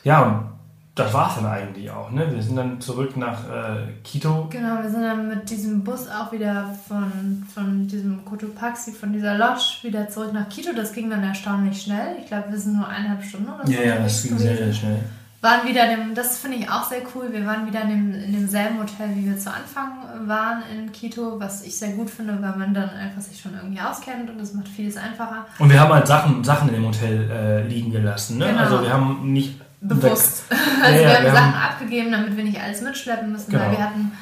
ja 0.04 0.22
und 0.22 0.57
das 0.98 1.12
war 1.14 1.28
es 1.28 1.36
dann 1.36 1.46
eigentlich 1.46 1.90
auch. 1.90 2.10
Ne? 2.10 2.26
Wir 2.32 2.42
sind 2.42 2.56
dann 2.56 2.80
zurück 2.80 3.16
nach 3.16 3.44
äh, 3.44 3.92
Quito. 4.04 4.48
Genau, 4.50 4.82
wir 4.82 4.90
sind 4.90 5.02
dann 5.02 5.28
mit 5.28 5.48
diesem 5.48 5.84
Bus 5.84 6.08
auch 6.08 6.32
wieder 6.32 6.74
von, 6.88 7.46
von 7.52 7.86
diesem 7.86 8.24
Cotopaxi, 8.24 8.92
von 8.92 9.12
dieser 9.12 9.36
Lodge, 9.36 9.78
wieder 9.82 10.08
zurück 10.08 10.32
nach 10.32 10.48
Quito. 10.48 10.70
Das 10.74 10.92
ging 10.92 11.10
dann 11.10 11.22
erstaunlich 11.22 11.82
schnell. 11.82 12.16
Ich 12.20 12.26
glaube, 12.26 12.50
wir 12.50 12.58
sind 12.58 12.76
nur 12.76 12.88
eineinhalb 12.88 13.22
Stunden 13.22 13.48
oder 13.48 13.66
so. 13.66 13.72
Ja, 13.72 13.82
ja, 13.82 13.98
das 13.98 14.22
ging 14.22 14.38
sehr, 14.38 14.56
sehr 14.56 14.72
schnell. 14.72 14.98
waren 15.40 15.68
wieder 15.68 15.86
dem, 15.86 16.14
das 16.14 16.38
finde 16.38 16.56
ich 16.56 16.68
auch 16.68 16.82
sehr 16.82 17.02
cool, 17.14 17.32
wir 17.32 17.46
waren 17.46 17.66
wieder 17.66 17.82
in, 17.82 17.88
dem, 17.88 18.14
in 18.14 18.32
demselben 18.32 18.80
Hotel, 18.80 19.10
wie 19.14 19.26
wir 19.26 19.38
zu 19.38 19.52
Anfang 19.52 19.92
waren 20.26 20.62
in 20.76 20.90
Quito, 20.90 21.38
was 21.38 21.62
ich 21.62 21.78
sehr 21.78 21.90
gut 21.90 22.10
finde, 22.10 22.32
weil 22.40 22.56
man 22.56 22.74
dann 22.74 22.90
einfach 22.90 23.20
sich 23.20 23.40
schon 23.40 23.54
irgendwie 23.54 23.80
auskennt 23.80 24.28
und 24.30 24.40
das 24.40 24.52
macht 24.54 24.68
vieles 24.68 24.96
einfacher. 24.96 25.46
Und 25.58 25.70
wir 25.70 25.80
haben 25.80 25.92
halt 25.92 26.08
Sachen, 26.08 26.42
Sachen 26.42 26.68
in 26.68 26.74
dem 26.74 26.86
Hotel 26.86 27.30
äh, 27.30 27.62
liegen 27.68 27.92
gelassen. 27.92 28.38
Ne? 28.38 28.48
Genau. 28.48 28.60
Also 28.60 28.82
wir 28.82 28.92
haben 28.92 29.32
nicht 29.32 29.60
Bewusst. 29.80 30.44
Ja, 30.50 30.84
Also 30.84 31.02
ja, 31.02 31.08
wir 31.08 31.16
haben 31.16 31.24
wir 31.24 31.32
Sachen 31.32 31.54
haben- 31.62 31.72
abgegeben, 31.72 32.12
damit 32.12 32.36
wir 32.36 32.44
nicht 32.44 32.60
alles 32.60 32.80
mitschleppen 32.82 33.32
müssen, 33.32 33.50
Genau. 33.50 33.64
weil 33.64 33.72
wir 33.72 33.84
hatten 33.84 34.12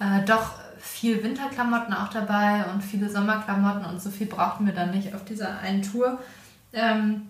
äh, 0.00 0.24
doch 0.26 0.52
viel 0.80 1.22
Winterklamotten 1.22 1.92
auch 1.94 2.08
dabei 2.08 2.64
und 2.72 2.82
viele 2.82 3.08
Sommerklamotten 3.10 3.84
und 3.84 4.00
so 4.02 4.10
viel 4.10 4.26
brauchten 4.26 4.66
wir 4.66 4.72
dann 4.74 4.90
nicht 4.90 5.14
auf 5.14 5.24
dieser 5.24 5.58
einen 5.60 5.82
Tour. 5.82 6.18
Ähm, 6.72 7.28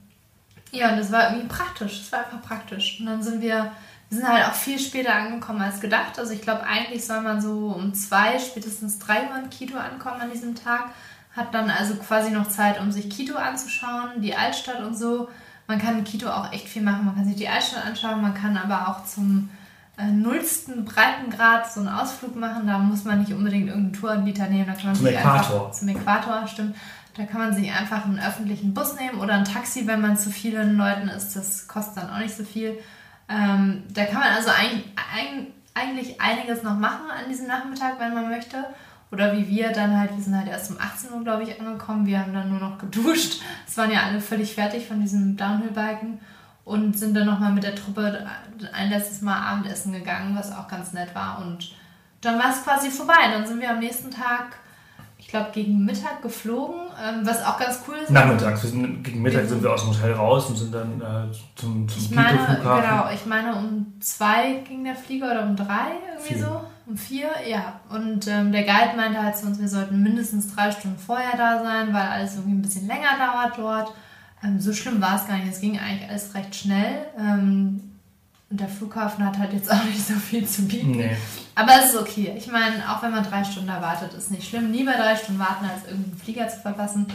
ja, 0.73 0.91
und 0.91 0.99
das 0.99 1.11
war 1.13 1.31
irgendwie 1.31 1.49
praktisch. 1.49 2.01
Es 2.01 2.13
war 2.13 2.21
einfach 2.21 2.43
praktisch. 2.43 3.01
Und 3.01 3.07
dann 3.07 3.23
sind 3.23 3.41
wir, 3.43 3.73
wir 4.09 4.19
sind 4.19 4.29
halt 4.29 4.47
auch 4.47 4.55
viel 4.55 4.79
später 4.79 5.15
angekommen 5.15 5.61
als 5.61 5.81
gedacht. 5.81 6.19
Also 6.19 6.33
ich 6.33 6.43
glaube, 6.43 6.63
eigentlich 6.65 7.05
soll 7.05 7.21
man 7.23 7.41
so 7.41 7.75
um 7.77 7.93
zwei, 7.95 8.39
spätestens 8.39 8.99
drei 8.99 9.29
Uhr 9.29 9.37
in 9.43 9.51
Quito 9.51 9.77
ankommen 9.77 10.21
an 10.21 10.31
diesem 10.31 10.55
Tag. 10.55 10.85
Hat 11.37 11.53
dann 11.55 11.71
also 11.71 11.95
quasi 11.97 12.31
noch 12.31 12.49
Zeit, 12.49 12.81
um 12.81 12.93
sich 12.93 13.11
Quito 13.11 13.37
anzuschauen, 13.37 14.21
die 14.21 14.35
Altstadt 14.37 14.81
und 14.81 14.97
so. 14.97 15.29
Man 15.71 15.79
kann 15.79 15.99
in 15.99 16.05
Quito 16.05 16.29
auch 16.29 16.53
echt 16.53 16.69
viel 16.69 16.83
machen. 16.83 17.07
Man 17.07 17.15
kann 17.15 17.25
sich 17.25 17.37
die 17.37 17.49
Altstadt 17.49 17.87
anschauen, 17.87 18.21
man 18.21 18.35
kann 18.35 18.57
aber 18.57 18.89
auch 18.89 19.05
zum 19.05 19.51
äh, 19.97 20.07
nullsten 20.11 20.85
Breitengrad 20.85 21.73
so 21.73 21.79
einen 21.79 21.89
Ausflug 21.89 22.35
machen. 22.35 22.67
Da 22.67 22.79
muss 22.79 23.05
man 23.05 23.21
nicht 23.21 23.33
unbedingt 23.33 23.69
irgendeinen 23.69 23.93
Touranbieter 23.93 24.49
nehmen. 24.49 24.67
Da 24.67 24.73
kann 24.73 24.87
man 24.87 24.95
Zum 24.97 25.07
sich 25.07 25.17
Äquator. 25.17 25.35
Einfach, 25.37 25.71
zum 25.71 25.89
Äquator, 25.89 26.47
stimmt. 26.49 26.77
Da 27.17 27.25
kann 27.25 27.41
man 27.41 27.55
sich 27.55 27.71
einfach 27.71 28.05
einen 28.05 28.19
öffentlichen 28.19 28.75
Bus 28.75 28.97
nehmen 28.97 29.21
oder 29.21 29.35
ein 29.35 29.45
Taxi, 29.45 29.87
wenn 29.87 30.01
man 30.01 30.17
zu 30.17 30.31
vielen 30.31 30.77
Leuten 30.77 31.07
ist. 31.07 31.37
Das 31.37 31.69
kostet 31.69 31.99
dann 31.99 32.11
auch 32.11 32.19
nicht 32.19 32.37
so 32.37 32.43
viel. 32.43 32.77
Ähm, 33.29 33.85
da 33.95 34.07
kann 34.07 34.19
man 34.19 34.33
also 34.33 34.51
eigentlich, 34.51 34.87
ein, 35.17 35.47
eigentlich 35.75 36.21
einiges 36.21 36.65
noch 36.65 36.77
machen 36.77 37.13
an 37.13 37.31
diesem 37.31 37.47
Nachmittag, 37.47 38.01
wenn 38.01 38.13
man 38.13 38.29
möchte. 38.29 38.65
Oder 39.13 39.37
wie 39.37 39.49
wir 39.49 39.73
dann 39.73 39.99
halt, 39.99 40.15
wir 40.15 40.23
sind 40.23 40.37
halt 40.37 40.49
erst 40.49 40.71
um 40.71 40.79
18 40.79 41.13
Uhr, 41.13 41.25
glaube 41.25 41.43
ich, 41.43 41.61
angekommen. 41.61 42.07
Wir 42.07 42.21
haben 42.21 42.33
dann 42.33 42.49
nur 42.49 42.61
noch 42.61 42.79
geduscht. 42.79 43.41
Es 43.67 43.77
waren 43.77 43.91
ja 43.91 44.03
alle 44.03 44.21
völlig 44.21 44.55
fertig 44.55 44.87
von 44.87 45.01
diesem 45.01 45.37
Downhill-Biken 45.37 46.19
und 46.65 46.99
sind 46.99 47.15
dann 47.15 47.27
nochmal 47.27 47.53
mit 47.53 47.63
der 47.63 47.75
Truppe 47.75 48.27
ein 48.73 48.91
letztes 48.91 49.23
Mal 49.23 49.37
Abendessen 49.37 49.93
gegangen, 49.93 50.37
was 50.37 50.53
auch 50.53 50.69
ganz 50.69 50.93
nett 50.93 51.15
war. 51.15 51.41
Und 51.41 51.73
dann 52.21 52.39
war 52.39 52.51
es 52.51 52.63
quasi 52.65 52.91
vorbei. 52.91 53.31
Dann 53.33 53.47
sind 53.47 53.61
wir 53.61 53.71
am 53.71 53.79
nächsten 53.79 54.11
Tag, 54.11 54.57
ich 55.19 55.29
glaube, 55.29 55.51
gegen 55.53 55.85
Mittag 55.85 56.23
geflogen, 56.23 56.81
ähm, 57.03 57.21
was 57.25 57.45
auch 57.45 57.59
ganz 57.59 57.81
cool 57.89 57.97
ist. 57.97 58.11
Nachmittags. 58.11 58.63
Wir 58.63 58.71
sind, 58.71 59.03
gegen 59.03 59.23
Mittag 59.23 59.47
sind 59.47 59.63
wir 59.63 59.73
aus 59.73 59.83
dem 59.83 59.91
Hotel 59.95 60.13
raus 60.13 60.49
und 60.49 60.57
sind 60.57 60.75
dann 60.75 61.01
äh, 61.01 61.33
zum, 61.57 61.89
zum 61.89 62.03
Ich 62.03 62.11
meine, 62.11 62.39
genau, 62.61 63.11
ich 63.13 63.27
meine, 63.27 63.55
um 63.57 63.95
zwei 64.01 64.63
ging 64.67 64.85
der 64.85 64.97
Flieger 64.97 65.31
oder 65.31 65.45
um 65.45 65.57
drei, 65.57 65.93
irgendwie 66.13 66.35
Vier. 66.35 66.45
so. 66.45 66.61
Um 66.91 66.97
vier, 66.97 67.29
ja. 67.49 67.79
Und 67.89 68.27
ähm, 68.27 68.51
der 68.51 68.65
Guide 68.65 68.97
meinte 68.97 69.23
halt 69.23 69.37
zu 69.37 69.47
uns, 69.47 69.61
wir 69.61 69.69
sollten 69.69 70.03
mindestens 70.03 70.53
drei 70.53 70.73
Stunden 70.73 70.99
vorher 70.99 71.37
da 71.37 71.63
sein, 71.63 71.95
weil 71.95 72.03
alles 72.03 72.35
irgendwie 72.35 72.57
ein 72.59 72.63
bisschen 72.63 72.89
länger 72.89 73.17
dauert 73.17 73.59
dort. 73.59 73.95
Ähm, 74.43 74.59
so 74.59 74.73
schlimm 74.73 75.01
war 75.01 75.15
es 75.15 75.29
gar 75.29 75.37
nicht. 75.37 75.53
Es 75.53 75.61
ging 75.61 75.79
eigentlich 75.79 76.11
alles 76.11 76.35
recht 76.35 76.53
schnell. 76.53 77.07
Ähm, 77.17 77.81
und 78.51 78.59
der 78.59 78.69
Flughafen 78.69 79.25
hat 79.25 79.39
halt 79.39 79.53
jetzt 79.53 79.71
auch 79.71 79.85
nicht 79.93 80.05
so 80.05 80.15
viel 80.15 80.45
zu 80.45 80.63
bieten. 80.63 80.91
Nee. 80.97 81.17
Aber 81.55 81.71
es 81.79 81.95
ist 81.95 82.01
okay. 82.01 82.35
Ich 82.37 82.51
meine, 82.51 82.83
auch 82.91 83.01
wenn 83.05 83.13
man 83.13 83.23
drei 83.23 83.45
Stunden 83.45 83.69
da 83.69 83.81
wartet, 83.81 84.13
ist 84.15 84.33
nicht 84.33 84.49
schlimm. 84.49 84.73
Lieber 84.73 84.95
drei 84.95 85.15
Stunden 85.15 85.39
warten, 85.39 85.67
als 85.73 85.85
irgendeinen 85.89 86.19
Flieger 86.19 86.49
zu 86.49 86.59
verpassen. 86.59 87.07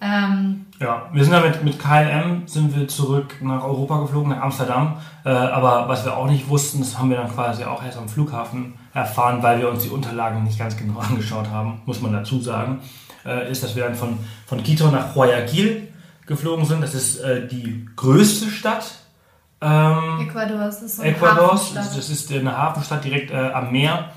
Ähm, 0.00 0.66
Ja, 0.78 1.08
wir 1.12 1.24
sind 1.24 1.32
dann 1.32 1.42
mit, 1.42 1.64
mit 1.64 1.80
KLM 1.80 2.46
sind 2.46 2.76
wir 2.76 2.86
zurück 2.86 3.38
nach 3.40 3.64
Europa 3.64 3.98
geflogen, 4.02 4.30
nach 4.30 4.42
Amsterdam. 4.42 4.98
Äh, 5.24 5.30
aber 5.30 5.88
was 5.88 6.04
wir 6.04 6.16
auch 6.16 6.28
nicht 6.28 6.48
wussten, 6.48 6.78
das 6.78 6.96
haben 6.96 7.10
wir 7.10 7.16
dann 7.16 7.32
quasi 7.32 7.64
auch 7.64 7.82
erst 7.82 7.98
am 7.98 8.08
Flughafen 8.08 8.74
erfahren, 8.96 9.42
weil 9.42 9.60
wir 9.60 9.68
uns 9.68 9.82
die 9.84 9.90
Unterlagen 9.90 10.42
nicht 10.44 10.58
ganz 10.58 10.76
genau 10.76 10.98
angeschaut 11.08 11.48
haben, 11.50 11.82
muss 11.86 12.00
man 12.00 12.12
dazu 12.12 12.40
sagen, 12.40 12.80
äh, 13.24 13.50
ist, 13.50 13.62
dass 13.62 13.76
wir 13.76 13.84
dann 13.84 13.94
von, 13.94 14.18
von 14.46 14.62
Quito 14.62 14.90
nach 14.90 15.12
Guayaquil 15.14 15.88
geflogen 16.26 16.64
sind. 16.64 16.82
Das 16.82 16.94
ist 16.94 17.20
äh, 17.20 17.46
die 17.46 17.86
größte 17.94 18.50
Stadt 18.50 18.86
ähm, 19.60 20.28
Ecuador 20.28 20.58
das 20.58 20.82
ist 20.82 20.96
so 20.96 21.02
eine 21.02 21.12
Ecuadors. 21.12 21.52
Hafenstadt. 21.52 21.96
Das 21.96 22.10
ist 22.10 22.30
eine 22.32 22.56
Hafenstadt 22.56 23.04
direkt 23.04 23.30
äh, 23.30 23.36
am 23.52 23.72
Meer. 23.72 24.10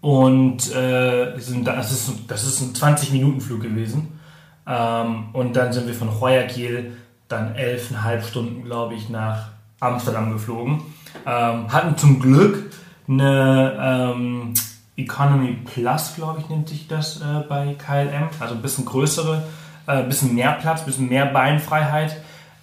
Und 0.00 0.72
äh, 0.74 1.38
sind, 1.38 1.66
da- 1.66 1.76
das, 1.76 1.90
ist, 1.90 2.10
das 2.28 2.44
ist 2.44 2.60
ein 2.60 2.74
20-Minuten-Flug 2.74 3.60
gewesen. 3.62 4.20
Ähm, 4.66 5.30
und 5.32 5.56
dann 5.56 5.72
sind 5.72 5.86
wir 5.86 5.94
von 5.94 6.10
Guayaquil 6.10 6.92
dann 7.28 7.54
elfeinhalb 7.54 8.24
Stunden, 8.24 8.64
glaube 8.64 8.94
ich, 8.94 9.08
nach 9.08 9.48
Amsterdam 9.80 10.32
geflogen. 10.32 10.82
Ähm, 11.26 11.72
hatten 11.72 11.96
zum 11.96 12.20
Glück 12.20 12.70
eine 13.08 14.12
ähm, 14.14 14.54
Economy 14.96 15.58
Plus, 15.64 16.14
glaube 16.14 16.40
ich, 16.40 16.48
nennt 16.48 16.68
sich 16.68 16.88
das 16.88 17.20
äh, 17.20 17.44
bei 17.48 17.74
KLM. 17.74 18.28
Also 18.40 18.54
ein 18.54 18.62
bisschen 18.62 18.84
größere, 18.84 19.42
äh, 19.86 19.92
ein 19.92 20.08
bisschen 20.08 20.34
mehr 20.34 20.52
Platz, 20.52 20.80
ein 20.80 20.86
bisschen 20.86 21.08
mehr 21.08 21.26
Beinfreiheit. 21.26 22.16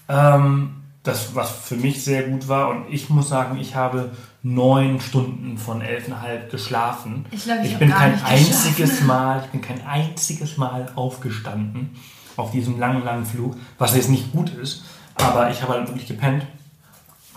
Ähm, 0.07 0.75
das, 1.03 1.33
was 1.35 1.51
für 1.51 1.75
mich 1.75 2.03
sehr 2.03 2.23
gut 2.23 2.47
war. 2.47 2.69
Und 2.69 2.85
ich 2.89 3.09
muss 3.09 3.29
sagen, 3.29 3.57
ich 3.59 3.75
habe 3.75 4.11
neun 4.43 4.99
Stunden 4.99 5.57
von 5.57 5.81
elfeinhalb 5.81 6.51
geschlafen. 6.51 7.25
Ich 7.31 7.43
glaube, 7.43 7.61
ich 7.63 7.73
Ich 7.73 7.79
bin 7.79 7.89
kein 7.89 8.23
einziges 8.23 9.01
Mal, 9.01 9.41
ich 9.45 9.51
bin 9.51 9.61
kein 9.61 9.85
einziges 9.85 10.57
Mal 10.57 10.91
aufgestanden 10.95 11.95
auf 12.37 12.51
diesem 12.51 12.79
langen, 12.79 13.03
langen 13.03 13.25
Flug, 13.25 13.55
was 13.77 13.95
jetzt 13.95 14.09
nicht 14.09 14.31
gut 14.31 14.49
ist, 14.49 14.83
aber 15.15 15.51
ich 15.51 15.61
habe 15.61 15.73
halt 15.73 15.87
wirklich 15.87 16.07
gepennt. 16.07 16.45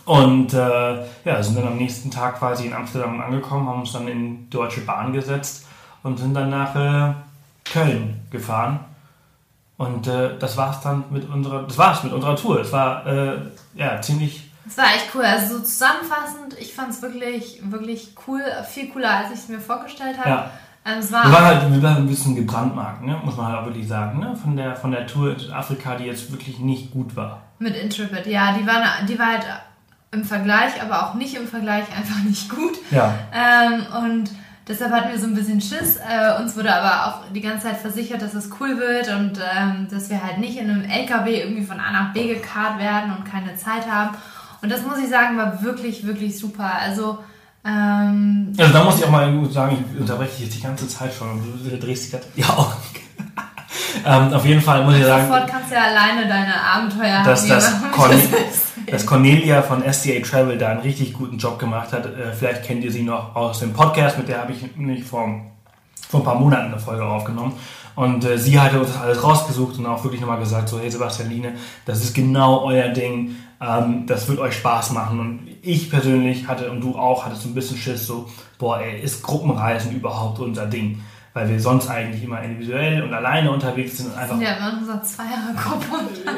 Und 0.04 0.52
äh, 0.52 1.04
ja, 1.24 1.42
sind 1.42 1.56
dann 1.56 1.66
am 1.66 1.76
nächsten 1.76 2.10
Tag 2.10 2.38
quasi 2.38 2.66
in 2.66 2.74
Amsterdam 2.74 3.20
angekommen, 3.20 3.68
haben 3.68 3.80
uns 3.80 3.92
dann 3.92 4.06
in 4.06 4.50
Deutsche 4.50 4.82
Bahn 4.82 5.12
gesetzt 5.12 5.66
und 6.02 6.18
sind 6.18 6.34
dann 6.34 6.50
nach 6.50 6.74
äh, 6.76 7.14
Köln 7.64 8.20
gefahren. 8.30 8.80
Und 9.76 10.06
äh, 10.06 10.38
das 10.38 10.56
war's 10.56 10.80
dann 10.82 11.04
mit 11.10 11.28
unserer, 11.28 11.62
das 11.62 11.78
war's 11.78 12.04
mit 12.04 12.12
unserer 12.12 12.36
Tour. 12.36 12.60
Es 12.60 12.72
war 12.72 13.06
äh, 13.06 13.38
ja 13.74 14.00
ziemlich 14.00 14.50
Es 14.68 14.76
war 14.78 14.86
echt 14.94 15.08
cool. 15.14 15.24
Also 15.24 15.58
so 15.58 15.64
zusammenfassend, 15.64 16.56
ich 16.60 16.74
fand 16.74 16.90
es 16.90 17.02
wirklich, 17.02 17.60
wirklich 17.64 18.14
cool, 18.26 18.42
viel 18.70 18.90
cooler, 18.90 19.10
als 19.10 19.28
ich 19.32 19.38
es 19.38 19.48
mir 19.48 19.60
vorgestellt 19.60 20.18
habe. 20.18 20.28
Ja. 20.28 20.50
Ähm, 20.86 20.98
es 20.98 21.10
Wir 21.10 21.18
waren 21.18 21.32
war 21.32 21.44
halt 21.44 21.72
wir 21.72 21.82
waren 21.82 21.96
ein 21.96 22.06
bisschen 22.06 22.36
gebrandmarkt, 22.36 23.02
ne? 23.02 23.18
muss 23.24 23.36
man 23.36 23.46
halt 23.46 23.58
auch 23.58 23.64
wirklich 23.64 23.88
sagen, 23.88 24.20
ne? 24.20 24.36
von, 24.36 24.54
der, 24.54 24.76
von 24.76 24.92
der 24.92 25.06
Tour 25.06 25.32
in 25.32 25.38
Südafrika, 25.38 25.96
die 25.96 26.04
jetzt 26.04 26.30
wirklich 26.30 26.58
nicht 26.58 26.92
gut 26.92 27.16
war. 27.16 27.40
mit 27.58 27.74
Intrepid, 27.74 28.26
ja, 28.26 28.52
die 28.52 28.66
war, 28.66 28.82
die 29.08 29.18
war 29.18 29.26
halt 29.26 29.46
im 30.14 30.24
Vergleich, 30.24 30.80
aber 30.80 31.06
auch 31.06 31.14
nicht 31.14 31.34
im 31.34 31.46
Vergleich 31.46 31.84
einfach 31.96 32.22
nicht 32.24 32.48
gut. 32.48 32.74
Ja, 32.90 33.14
Ähm, 33.32 33.86
und 34.04 34.30
deshalb 34.68 34.92
hatten 34.92 35.10
wir 35.12 35.18
so 35.18 35.26
ein 35.26 35.34
bisschen 35.34 35.60
Schiss. 35.60 35.96
Äh, 35.96 36.40
uns 36.40 36.56
wurde 36.56 36.74
aber 36.74 37.06
auch 37.06 37.32
die 37.34 37.40
ganze 37.42 37.66
Zeit 37.66 37.76
versichert, 37.78 38.22
dass 38.22 38.32
es 38.34 38.48
cool 38.60 38.78
wird 38.78 39.08
und 39.08 39.38
ähm, 39.56 39.86
dass 39.90 40.08
wir 40.10 40.22
halt 40.22 40.38
nicht 40.38 40.56
in 40.56 40.70
einem 40.70 40.84
LKW 40.84 41.40
irgendwie 41.42 41.64
von 41.64 41.78
A 41.80 41.90
nach 41.92 42.12
B 42.14 42.28
gekarrt 42.34 42.78
werden 42.78 43.12
und 43.16 43.24
keine 43.24 43.54
Zeit 43.56 43.90
haben. 43.90 44.16
Und 44.62 44.70
das 44.72 44.80
muss 44.82 44.98
ich 44.98 45.10
sagen, 45.10 45.36
war 45.36 45.62
wirklich, 45.62 46.06
wirklich 46.06 46.38
super. 46.38 46.70
Also, 46.80 47.18
ähm, 47.66 48.52
also 48.58 48.72
da 48.72 48.84
muss 48.84 48.98
ich 48.98 49.04
auch 49.04 49.10
mal 49.10 49.30
sagen, 49.50 49.84
ich 49.94 50.00
unterbreche 50.00 50.30
dich 50.32 50.40
jetzt 50.46 50.56
die 50.56 50.62
ganze 50.62 50.88
Zeit 50.88 51.12
schon 51.12 51.30
und 51.30 51.42
du 51.70 51.76
drehst 51.78 52.04
dich 52.04 52.10
gerade 52.12 52.24
die 52.36 52.44
Augen. 52.44 52.72
ähm, 54.06 54.32
auf 54.32 54.44
jeden 54.46 54.60
Fall 54.62 54.84
muss 54.84 54.96
ich 54.96 55.04
sagen, 55.04 55.26
sofort 55.26 55.46
kannst 55.48 55.70
du 55.70 55.74
ja 55.74 55.82
alleine 55.82 56.26
deine 56.26 56.54
Abenteuer 56.60 57.22
dass 57.24 57.42
haben, 57.42 57.48
das, 57.48 57.72
wie 57.78 57.82
man- 57.82 57.92
Corne 57.92 58.14
dass 58.90 59.06
Cornelia 59.06 59.62
von 59.62 59.82
SDA 59.82 60.20
Travel 60.20 60.58
da 60.58 60.68
einen 60.68 60.80
richtig 60.80 61.12
guten 61.12 61.38
Job 61.38 61.58
gemacht 61.58 61.92
hat. 61.92 62.06
Äh, 62.06 62.32
vielleicht 62.32 62.64
kennt 62.64 62.84
ihr 62.84 62.92
sie 62.92 63.02
noch 63.02 63.34
aus 63.34 63.60
dem 63.60 63.72
Podcast, 63.72 64.18
mit 64.18 64.28
der 64.28 64.40
habe 64.40 64.52
ich 64.52 64.76
nämlich 64.76 65.04
vor, 65.04 65.28
vor 66.08 66.20
ein 66.20 66.24
paar 66.24 66.38
Monaten 66.38 66.66
eine 66.66 66.78
Folge 66.78 67.04
aufgenommen. 67.04 67.54
Und 67.96 68.24
äh, 68.24 68.38
sie 68.38 68.58
hatte 68.58 68.80
uns 68.80 68.92
das 68.92 69.00
alles 69.00 69.22
rausgesucht 69.22 69.78
und 69.78 69.86
auch 69.86 70.02
wirklich 70.02 70.20
nochmal 70.20 70.38
gesagt, 70.38 70.68
so 70.68 70.80
hey 70.80 70.90
Sebastialine, 70.90 71.54
das 71.86 72.02
ist 72.02 72.14
genau 72.14 72.64
euer 72.64 72.88
Ding, 72.88 73.36
ähm, 73.60 74.06
das 74.06 74.28
wird 74.28 74.40
euch 74.40 74.54
Spaß 74.54 74.92
machen. 74.92 75.20
Und 75.20 75.40
ich 75.62 75.90
persönlich 75.90 76.48
hatte 76.48 76.70
und 76.70 76.80
du 76.80 76.96
auch, 76.96 77.24
hattest 77.24 77.42
so 77.42 77.48
ein 77.48 77.54
bisschen 77.54 77.76
Schiss, 77.76 78.06
so, 78.06 78.28
boah 78.58 78.80
ey, 78.80 79.00
ist 79.00 79.22
Gruppenreisen 79.22 79.92
überhaupt 79.92 80.40
unser 80.40 80.66
Ding? 80.66 81.00
Weil 81.34 81.48
wir 81.48 81.60
sonst 81.60 81.88
eigentlich 81.90 82.22
immer 82.22 82.40
individuell 82.42 83.02
und 83.02 83.12
alleine 83.12 83.50
unterwegs 83.50 83.98
sind 83.98 84.12
und 84.12 84.16
einfach 84.18 84.40
Ja, 84.40 84.56
wir 84.58 84.68
in 84.70 84.78
unserer 84.78 85.02
Zweiergruppe. 85.02 85.86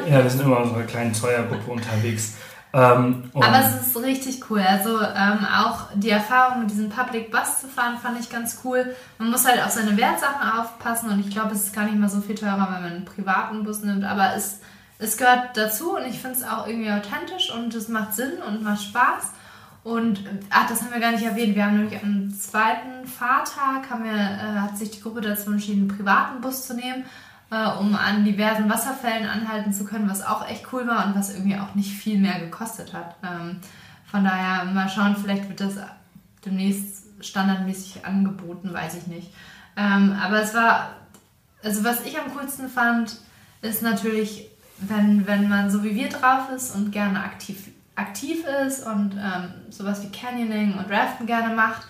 ja, 0.09 0.23
wir 0.23 0.29
sind 0.29 0.41
immer 0.41 0.57
in 0.57 0.63
unserer 0.63 0.83
kleinen 0.83 1.13
Zweiergruppe 1.13 1.71
unterwegs. 1.71 2.33
Ähm, 2.73 3.29
Aber 3.33 3.59
es 3.59 3.87
ist 3.87 4.03
richtig 4.03 4.49
cool. 4.49 4.59
Also 4.59 4.99
ähm, 4.99 5.45
auch 5.55 5.87
die 5.93 6.09
Erfahrung 6.09 6.61
mit 6.61 6.71
diesem 6.71 6.89
Public 6.89 7.31
Bus 7.31 7.61
zu 7.61 7.67
fahren, 7.67 7.97
fand 8.01 8.19
ich 8.19 8.29
ganz 8.29 8.59
cool. 8.63 8.93
Man 9.19 9.31
muss 9.31 9.47
halt 9.47 9.63
auf 9.63 9.71
seine 9.71 9.95
Wertsachen 9.95 10.49
aufpassen 10.59 11.09
und 11.11 11.19
ich 11.19 11.29
glaube, 11.29 11.53
es 11.53 11.63
ist 11.63 11.75
gar 11.75 11.85
nicht 11.85 11.97
mal 11.97 12.09
so 12.09 12.19
viel 12.19 12.35
teurer, 12.35 12.67
wenn 12.73 12.81
man 12.81 12.91
einen 12.91 13.05
privaten 13.05 13.63
Bus 13.63 13.83
nimmt. 13.83 14.03
Aber 14.03 14.35
es, 14.35 14.59
es 14.99 15.15
gehört 15.15 15.55
dazu 15.55 15.95
und 15.95 16.05
ich 16.05 16.19
finde 16.19 16.37
es 16.37 16.43
auch 16.43 16.67
irgendwie 16.67 16.91
authentisch 16.91 17.51
und 17.55 17.73
es 17.73 17.87
macht 17.87 18.15
Sinn 18.15 18.33
und 18.45 18.63
macht 18.63 18.83
Spaß. 18.83 19.31
Und 19.87 20.19
ach, 20.49 20.67
das 20.67 20.81
haben 20.81 20.91
wir 20.91 20.99
gar 20.99 21.13
nicht 21.13 21.23
erwähnt. 21.23 21.55
Wir 21.55 21.65
haben 21.65 21.77
nämlich 21.77 22.03
am 22.03 22.29
zweiten 22.37 23.07
Fahrtag 23.07 23.89
haben 23.89 24.03
wir, 24.03 24.11
äh, 24.11 24.59
hat 24.59 24.77
sich 24.77 24.91
die 24.91 24.99
Gruppe 24.99 25.21
dazu 25.21 25.49
entschieden, 25.49 25.83
einen 25.89 25.97
privaten 25.97 26.41
Bus 26.41 26.67
zu 26.67 26.73
nehmen, 26.73 27.05
äh, 27.51 27.69
um 27.79 27.95
an 27.95 28.25
diversen 28.25 28.69
Wasserfällen 28.69 29.25
anhalten 29.29 29.71
zu 29.71 29.85
können, 29.85 30.09
was 30.09 30.25
auch 30.25 30.45
echt 30.45 30.65
cool 30.73 30.85
war 30.87 31.05
und 31.05 31.15
was 31.15 31.33
irgendwie 31.33 31.55
auch 31.55 31.73
nicht 31.73 31.93
viel 31.93 32.19
mehr 32.19 32.37
gekostet 32.37 32.93
hat. 32.93 33.15
Ähm, 33.23 33.61
Von 34.11 34.25
daher 34.25 34.65
mal 34.65 34.89
schauen, 34.89 35.15
vielleicht 35.15 35.47
wird 35.47 35.61
das 35.61 35.75
demnächst 36.43 37.05
standardmäßig 37.21 38.05
angeboten, 38.05 38.73
weiß 38.73 38.95
ich 38.95 39.07
nicht. 39.07 39.31
Ähm, 39.77 40.17
aber 40.21 40.41
es 40.41 40.53
war, 40.53 40.97
also 41.63 41.85
was 41.85 42.05
ich 42.05 42.19
am 42.19 42.35
coolsten 42.35 42.67
fand, 42.67 43.21
ist 43.61 43.83
natürlich, 43.83 44.49
wenn, 44.79 45.25
wenn 45.27 45.47
man 45.47 45.71
so 45.71 45.81
wie 45.85 45.95
wir 45.95 46.09
drauf 46.09 46.49
ist 46.53 46.75
und 46.75 46.91
gerne 46.91 47.23
aktiv, 47.23 47.69
aktiv 47.97 48.45
ist 48.65 48.85
und 48.85 49.13
ähm, 49.15 49.49
sowas 49.69 50.01
wie 50.03 50.09
Canyoning 50.09 50.77
und 50.77 50.89
Raften 50.89 51.25
gerne 51.25 51.53
macht, 51.53 51.81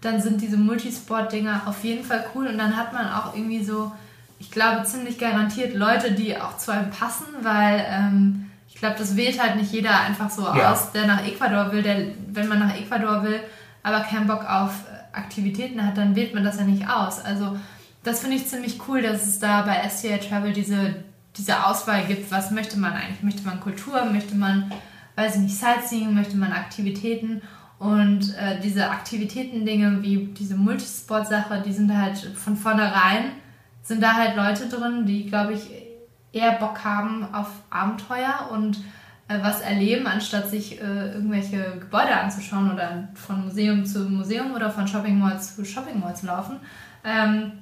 dann 0.00 0.20
sind 0.20 0.40
diese 0.40 0.56
Multisport-Dinger 0.56 1.62
auf 1.66 1.84
jeden 1.84 2.04
Fall 2.04 2.24
cool 2.34 2.46
und 2.46 2.56
dann 2.56 2.76
hat 2.76 2.92
man 2.92 3.10
auch 3.12 3.34
irgendwie 3.34 3.64
so, 3.64 3.92
ich 4.38 4.50
glaube, 4.50 4.84
ziemlich 4.84 5.18
garantiert 5.18 5.74
Leute, 5.74 6.12
die 6.12 6.40
auch 6.40 6.56
zu 6.56 6.72
einem 6.72 6.90
passen, 6.90 7.26
weil 7.42 7.84
ähm, 7.88 8.50
ich 8.68 8.76
glaube, 8.76 8.96
das 8.98 9.16
wählt 9.16 9.42
halt 9.42 9.56
nicht 9.56 9.72
jeder 9.72 10.00
einfach 10.00 10.30
so 10.30 10.42
ja. 10.42 10.72
aus, 10.72 10.92
der 10.92 11.06
nach 11.06 11.26
Ecuador 11.26 11.72
will, 11.72 11.82
der, 11.82 12.08
wenn 12.28 12.48
man 12.48 12.60
nach 12.60 12.76
Ecuador 12.76 13.22
will, 13.22 13.40
aber 13.82 14.00
keinen 14.00 14.26
Bock 14.26 14.44
auf 14.48 14.72
Aktivitäten 15.12 15.84
hat, 15.84 15.96
dann 15.96 16.14
wählt 16.14 16.34
man 16.34 16.44
das 16.44 16.58
ja 16.58 16.64
nicht 16.64 16.88
aus. 16.88 17.24
Also 17.24 17.56
das 18.04 18.20
finde 18.20 18.36
ich 18.36 18.46
ziemlich 18.46 18.78
cool, 18.86 19.02
dass 19.02 19.26
es 19.26 19.38
da 19.40 19.62
bei 19.62 19.88
SCA 19.88 20.18
Travel 20.18 20.52
diese, 20.52 20.94
diese 21.36 21.66
Auswahl 21.66 22.04
gibt. 22.04 22.30
Was 22.30 22.50
möchte 22.50 22.78
man 22.78 22.92
eigentlich? 22.92 23.22
Möchte 23.22 23.44
man 23.44 23.60
Kultur? 23.60 24.04
Möchte 24.04 24.36
man, 24.36 24.70
weiß 25.16 25.36
ich 25.36 25.42
nicht, 25.42 25.58
Sightseeing? 25.58 26.14
Möchte 26.14 26.36
man 26.36 26.52
Aktivitäten? 26.52 27.42
Und 27.78 28.34
äh, 28.36 28.58
diese 28.60 28.90
Aktivitäten-Dinge 28.90 30.02
wie 30.02 30.28
diese 30.28 30.56
Multisport-Sache, 30.56 31.62
die 31.66 31.72
sind 31.72 31.94
halt 31.94 32.16
von 32.18 32.56
vornherein, 32.56 33.32
sind 33.82 34.02
da 34.02 34.14
halt 34.14 34.34
Leute 34.34 34.68
drin, 34.68 35.04
die, 35.04 35.26
glaube 35.26 35.52
ich, 35.52 35.68
eher 36.32 36.52
Bock 36.52 36.84
haben 36.84 37.26
auf 37.34 37.48
Abenteuer 37.70 38.48
und 38.50 38.78
äh, 39.28 39.38
was 39.42 39.60
erleben, 39.60 40.06
anstatt 40.06 40.48
sich 40.48 40.80
äh, 40.80 41.12
irgendwelche 41.12 41.78
Gebäude 41.80 42.16
anzuschauen 42.16 42.72
oder 42.72 43.08
von 43.14 43.44
Museum 43.44 43.84
zu 43.84 44.00
Museum 44.08 44.54
oder 44.54 44.70
von 44.70 44.86
Shopping 44.88 45.18
Mall 45.18 45.40
zu 45.40 45.64
Shopping 45.64 46.00
Mall 46.00 46.16
zu 46.16 46.26
laufen. 46.26 46.56
Ähm, 47.04 47.52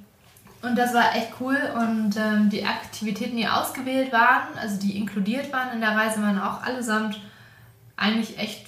und 0.61 0.77
das 0.77 0.93
war 0.93 1.15
echt 1.15 1.33
cool 1.39 1.57
und 1.75 2.15
ähm, 2.17 2.49
die 2.49 2.65
Aktivitäten, 2.65 3.37
die 3.37 3.47
ausgewählt 3.47 4.11
waren, 4.11 4.57
also 4.59 4.79
die 4.79 4.97
inkludiert 4.97 5.51
waren 5.53 5.73
in 5.73 5.81
der 5.81 5.95
Reise, 5.95 6.21
waren 6.21 6.39
auch 6.39 6.63
allesamt 6.63 7.19
eigentlich 7.97 8.37
echt, 8.37 8.67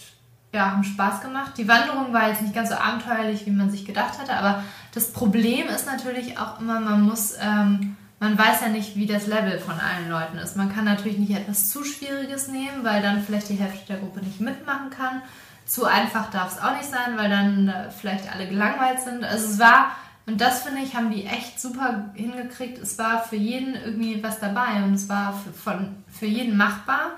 ja, 0.53 0.71
haben 0.71 0.83
Spaß 0.83 1.21
gemacht. 1.21 1.53
Die 1.57 1.67
Wanderung 1.67 2.13
war 2.13 2.29
jetzt 2.29 2.41
nicht 2.41 2.53
ganz 2.53 2.69
so 2.69 2.75
abenteuerlich, 2.75 3.45
wie 3.45 3.51
man 3.51 3.69
sich 3.69 3.85
gedacht 3.85 4.19
hatte, 4.19 4.33
aber 4.33 4.63
das 4.93 5.11
Problem 5.11 5.67
ist 5.67 5.85
natürlich 5.85 6.37
auch 6.37 6.59
immer, 6.59 6.79
man 6.79 7.01
muss 7.01 7.35
ähm, 7.41 7.97
man 8.19 8.37
weiß 8.37 8.61
ja 8.61 8.69
nicht, 8.69 8.95
wie 8.95 9.05
das 9.05 9.27
Level 9.27 9.59
von 9.59 9.75
allen 9.79 10.09
Leuten 10.09 10.37
ist. 10.37 10.55
Man 10.55 10.73
kann 10.73 10.85
natürlich 10.85 11.19
nicht 11.19 11.35
etwas 11.35 11.69
zu 11.69 11.83
Schwieriges 11.83 12.47
nehmen, 12.47 12.83
weil 12.83 13.01
dann 13.01 13.21
vielleicht 13.21 13.49
die 13.49 13.55
Hälfte 13.55 13.85
der 13.87 13.97
Gruppe 13.97 14.21
nicht 14.21 14.41
mitmachen 14.41 14.89
kann. 14.89 15.21
Zu 15.65 15.85
einfach 15.85 16.31
darf 16.31 16.53
es 16.53 16.61
auch 16.61 16.75
nicht 16.75 16.89
sein, 16.89 17.17
weil 17.17 17.29
dann 17.29 17.67
äh, 17.67 17.91
vielleicht 17.91 18.33
alle 18.33 18.47
gelangweilt 18.47 19.01
sind. 19.01 19.23
Also 19.23 19.49
es 19.49 19.59
war, 19.59 19.91
und 20.25 20.41
das 20.41 20.63
finde 20.63 20.81
ich, 20.81 20.95
haben 20.95 21.11
die 21.11 21.25
echt 21.25 21.61
super 21.61 22.05
hingekriegt. 22.15 22.79
Es 22.79 22.97
war 22.97 23.21
für 23.21 23.35
jeden 23.35 23.75
irgendwie 23.75 24.23
was 24.23 24.39
dabei 24.39 24.83
und 24.83 24.95
es 24.95 25.09
war 25.09 25.33
für, 25.33 25.53
von, 25.53 25.95
für 26.07 26.25
jeden 26.25 26.57
machbar, 26.57 27.11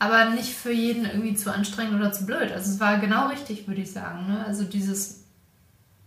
aber 0.00 0.30
nicht 0.30 0.54
für 0.54 0.72
jeden 0.72 1.04
irgendwie 1.04 1.34
zu 1.34 1.52
anstrengend 1.52 1.94
oder 1.94 2.10
zu 2.10 2.24
blöd. 2.24 2.50
Also 2.52 2.72
es 2.72 2.80
war 2.80 2.98
genau 2.98 3.28
richtig, 3.28 3.68
würde 3.68 3.82
ich 3.82 3.92
sagen. 3.92 4.26
Ne? 4.26 4.44
Also 4.46 4.64
dieses 4.64 5.24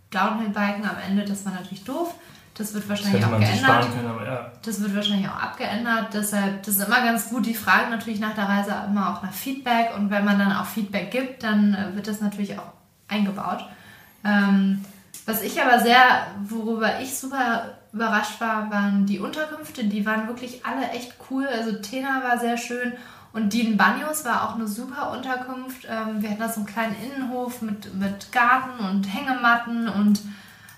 Downhill-Biken 0.09 0.83
am 0.83 0.97
Ende, 1.07 1.23
das 1.23 1.45
war 1.45 1.53
natürlich 1.53 1.83
doof. 1.83 2.15
Das 2.55 2.73
wird 2.73 2.89
wahrscheinlich 2.89 3.21
das 3.21 3.31
auch 3.31 3.39
geändert. 3.39 3.91
Können, 3.93 4.07
aber, 4.07 4.25
ja. 4.25 4.51
Das 4.63 4.81
wird 4.81 4.95
wahrscheinlich 4.95 5.27
auch 5.29 5.39
abgeändert. 5.39 6.11
Deshalb, 6.11 6.63
das 6.63 6.77
ist 6.77 6.87
immer 6.87 7.03
ganz 7.03 7.29
gut. 7.29 7.45
Die 7.45 7.53
fragen 7.53 7.91
natürlich 7.91 8.19
nach 8.19 8.33
der 8.33 8.49
Reise 8.49 8.73
immer 8.87 9.15
auch 9.15 9.21
nach 9.21 9.31
Feedback. 9.31 9.95
Und 9.95 10.09
wenn 10.09 10.25
man 10.25 10.39
dann 10.39 10.51
auch 10.51 10.65
Feedback 10.65 11.11
gibt, 11.11 11.43
dann 11.43 11.75
äh, 11.75 11.95
wird 11.95 12.07
das 12.07 12.19
natürlich 12.19 12.57
auch 12.57 12.73
eingebaut. 13.07 13.63
Ähm, 14.25 14.83
was 15.27 15.43
ich 15.43 15.61
aber 15.61 15.79
sehr, 15.79 16.27
worüber 16.43 16.99
ich 16.99 17.15
super 17.15 17.77
überrascht 17.91 18.41
war, 18.41 18.71
waren 18.71 19.05
die 19.05 19.19
Unterkünfte. 19.19 19.83
Die 19.83 20.03
waren 20.03 20.27
wirklich 20.27 20.65
alle 20.65 20.89
echt 20.89 21.13
cool. 21.29 21.45
Also 21.45 21.73
Tena 21.73 22.23
war 22.23 22.39
sehr 22.39 22.57
schön. 22.57 22.93
Und 23.33 23.51
Dean 23.51 23.77
Banyos 23.77 24.23
war 24.25 24.47
auch 24.47 24.55
eine 24.55 24.67
super 24.67 25.11
Unterkunft. 25.11 25.87
Ähm, 25.89 26.21
wir 26.21 26.29
hatten 26.29 26.39
da 26.39 26.49
so 26.49 26.57
einen 26.57 26.67
kleinen 26.67 26.95
Innenhof 27.01 27.63
mit, 27.63 27.93
mit 27.95 28.31
Garten 28.31 28.85
und 28.85 29.03
Hängematten 29.05 29.89
und 29.89 30.21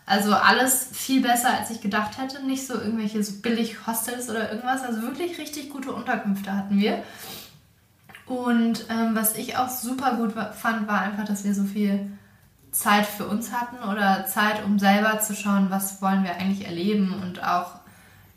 also 0.06 0.34
alles 0.34 0.88
viel 0.94 1.22
besser, 1.22 1.50
als 1.58 1.70
ich 1.70 1.82
gedacht 1.82 2.18
hätte. 2.18 2.46
Nicht 2.46 2.66
so 2.66 2.76
irgendwelche 2.76 3.22
so 3.24 3.42
billig 3.42 3.86
Hostels 3.86 4.30
oder 4.30 4.52
irgendwas. 4.52 4.84
Also 4.84 5.02
wirklich 5.02 5.38
richtig 5.38 5.70
gute 5.70 5.92
Unterkünfte 5.92 6.56
hatten 6.56 6.80
wir. 6.80 7.04
Und 8.26 8.86
ähm, 8.90 9.12
was 9.14 9.36
ich 9.36 9.58
auch 9.58 9.70
super 9.70 10.16
gut 10.16 10.34
fand, 10.56 10.88
war 10.88 11.02
einfach, 11.02 11.26
dass 11.26 11.44
wir 11.44 11.54
so 11.54 11.64
viel 11.64 12.10
Zeit 12.72 13.06
für 13.06 13.28
uns 13.28 13.52
hatten 13.52 13.78
oder 13.90 14.26
Zeit, 14.26 14.64
um 14.64 14.80
selber 14.80 15.20
zu 15.20 15.36
schauen, 15.36 15.68
was 15.70 16.02
wollen 16.02 16.24
wir 16.24 16.36
eigentlich 16.36 16.66
erleben. 16.66 17.14
Und 17.22 17.44
auch 17.44 17.72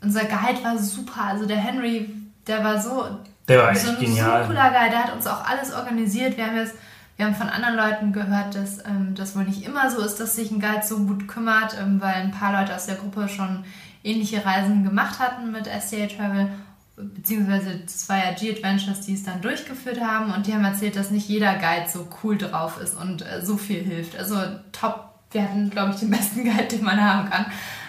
unser 0.01 0.25
Guide 0.25 0.63
war 0.63 0.77
super. 0.77 1.23
Also 1.23 1.45
der 1.45 1.57
Henry, 1.57 2.13
der 2.47 2.63
war 2.63 2.81
so, 2.81 3.19
der 3.49 3.63
war 3.63 3.75
so 3.75 3.89
ein 3.89 3.99
genial. 3.99 4.43
so 4.43 4.47
cooler 4.47 4.69
Guide. 4.69 4.91
Der 4.91 5.03
hat 5.03 5.13
uns 5.13 5.27
auch 5.27 5.43
alles 5.45 5.73
organisiert. 5.73 6.37
Wir 6.37 6.45
haben 6.45 6.55
jetzt 6.55 6.75
wir 7.19 7.25
haben 7.25 7.35
von 7.35 7.49
anderen 7.49 7.75
Leuten 7.75 8.13
gehört, 8.13 8.55
dass 8.55 8.77
ähm, 8.85 9.13
das 9.13 9.35
wohl 9.35 9.43
nicht 9.43 9.65
immer 9.65 9.91
so 9.91 9.99
ist, 9.99 10.21
dass 10.21 10.37
sich 10.37 10.51
ein 10.51 10.61
Guide 10.61 10.85
so 10.85 10.99
gut 10.99 11.27
kümmert, 11.27 11.75
ähm, 11.77 11.99
weil 11.99 12.13
ein 12.13 12.31
paar 12.31 12.57
Leute 12.57 12.73
aus 12.73 12.85
der 12.85 12.95
Gruppe 12.95 13.27
schon 13.27 13.65
ähnliche 14.05 14.45
Reisen 14.45 14.85
gemacht 14.85 15.19
hatten 15.19 15.51
mit 15.51 15.65
SCA 15.65 16.07
Travel, 16.07 16.47
beziehungsweise 16.95 17.81
es 17.85 18.07
war 18.07 18.19
ja 18.19 18.31
G-Adventures, 18.31 19.01
die 19.01 19.15
es 19.15 19.23
dann 19.23 19.41
durchgeführt 19.41 19.99
haben 19.99 20.33
und 20.33 20.47
die 20.47 20.53
haben 20.53 20.63
erzählt, 20.63 20.95
dass 20.95 21.11
nicht 21.11 21.27
jeder 21.27 21.55
Guide 21.55 21.89
so 21.91 22.07
cool 22.23 22.37
drauf 22.37 22.79
ist 22.81 22.95
und 22.95 23.21
äh, 23.21 23.45
so 23.45 23.57
viel 23.57 23.83
hilft. 23.83 24.17
Also 24.17 24.37
top, 24.71 25.09
wir 25.31 25.43
hatten, 25.43 25.69
glaube 25.69 25.91
ich, 25.91 25.99
den 25.99 26.11
besten 26.11 26.45
Guide, 26.45 26.69
den 26.71 26.85
man 26.85 27.03
haben 27.03 27.29
kann. 27.29 27.47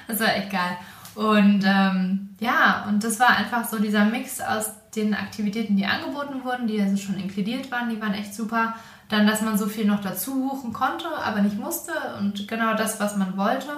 Das 0.09 0.19
war 0.19 0.35
echt 0.35 0.51
geil. 0.51 0.77
Und 1.15 1.63
ähm, 1.65 2.31
ja, 2.41 2.85
und 2.89 3.05
das 3.05 3.21
war 3.21 3.37
einfach 3.37 3.69
so 3.69 3.79
dieser 3.79 4.07
Mix 4.07 4.41
aus 4.41 4.73
den 4.97 5.15
Aktivitäten, 5.15 5.77
die 5.77 5.87
angeboten 5.87 6.45
wurden, 6.45 6.67
die 6.67 6.81
also 6.81 6.97
schon 6.97 7.19
inkludiert 7.19 7.71
waren, 7.71 7.91
die 7.91 8.01
waren 8.01 8.15
echt 8.15 8.35
super. 8.35 8.75
Dann, 9.09 9.27
dass 9.27 9.41
man 9.41 9.59
so 9.59 9.67
viel 9.67 9.87
noch 9.87 10.01
dazu 10.01 10.49
buchen 10.49 10.73
konnte, 10.73 11.09
aber 11.25 11.41
nicht 11.43 11.59
musste 11.59 11.93
und 12.19 12.47
genau 12.47 12.75
das, 12.75 13.01
was 13.01 13.17
man 13.17 13.37
wollte. 13.37 13.69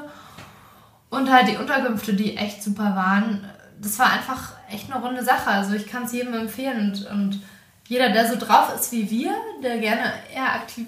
Und 1.11 1.31
halt 1.31 1.49
die 1.49 1.57
Unterkünfte, 1.57 2.15
die 2.15 2.37
echt 2.37 2.63
super 2.63 2.97
waren. 2.97 3.45
Das 3.81 3.99
war 3.99 4.13
einfach 4.13 4.53
echt 4.71 4.93
eine 4.93 5.03
runde 5.03 5.25
Sache. 5.25 5.51
Also 5.51 5.75
ich 5.75 5.87
kann 5.87 6.05
es 6.05 6.13
jedem 6.13 6.35
empfehlen 6.35 6.91
und, 6.91 7.07
und 7.11 7.43
jeder, 7.89 8.11
der 8.11 8.29
so 8.29 8.39
drauf 8.39 8.75
ist 8.75 8.93
wie 8.93 9.11
wir, 9.11 9.33
der 9.63 9.79
gerne 9.79 10.13
eher 10.35 10.55
aktiv 10.55 10.87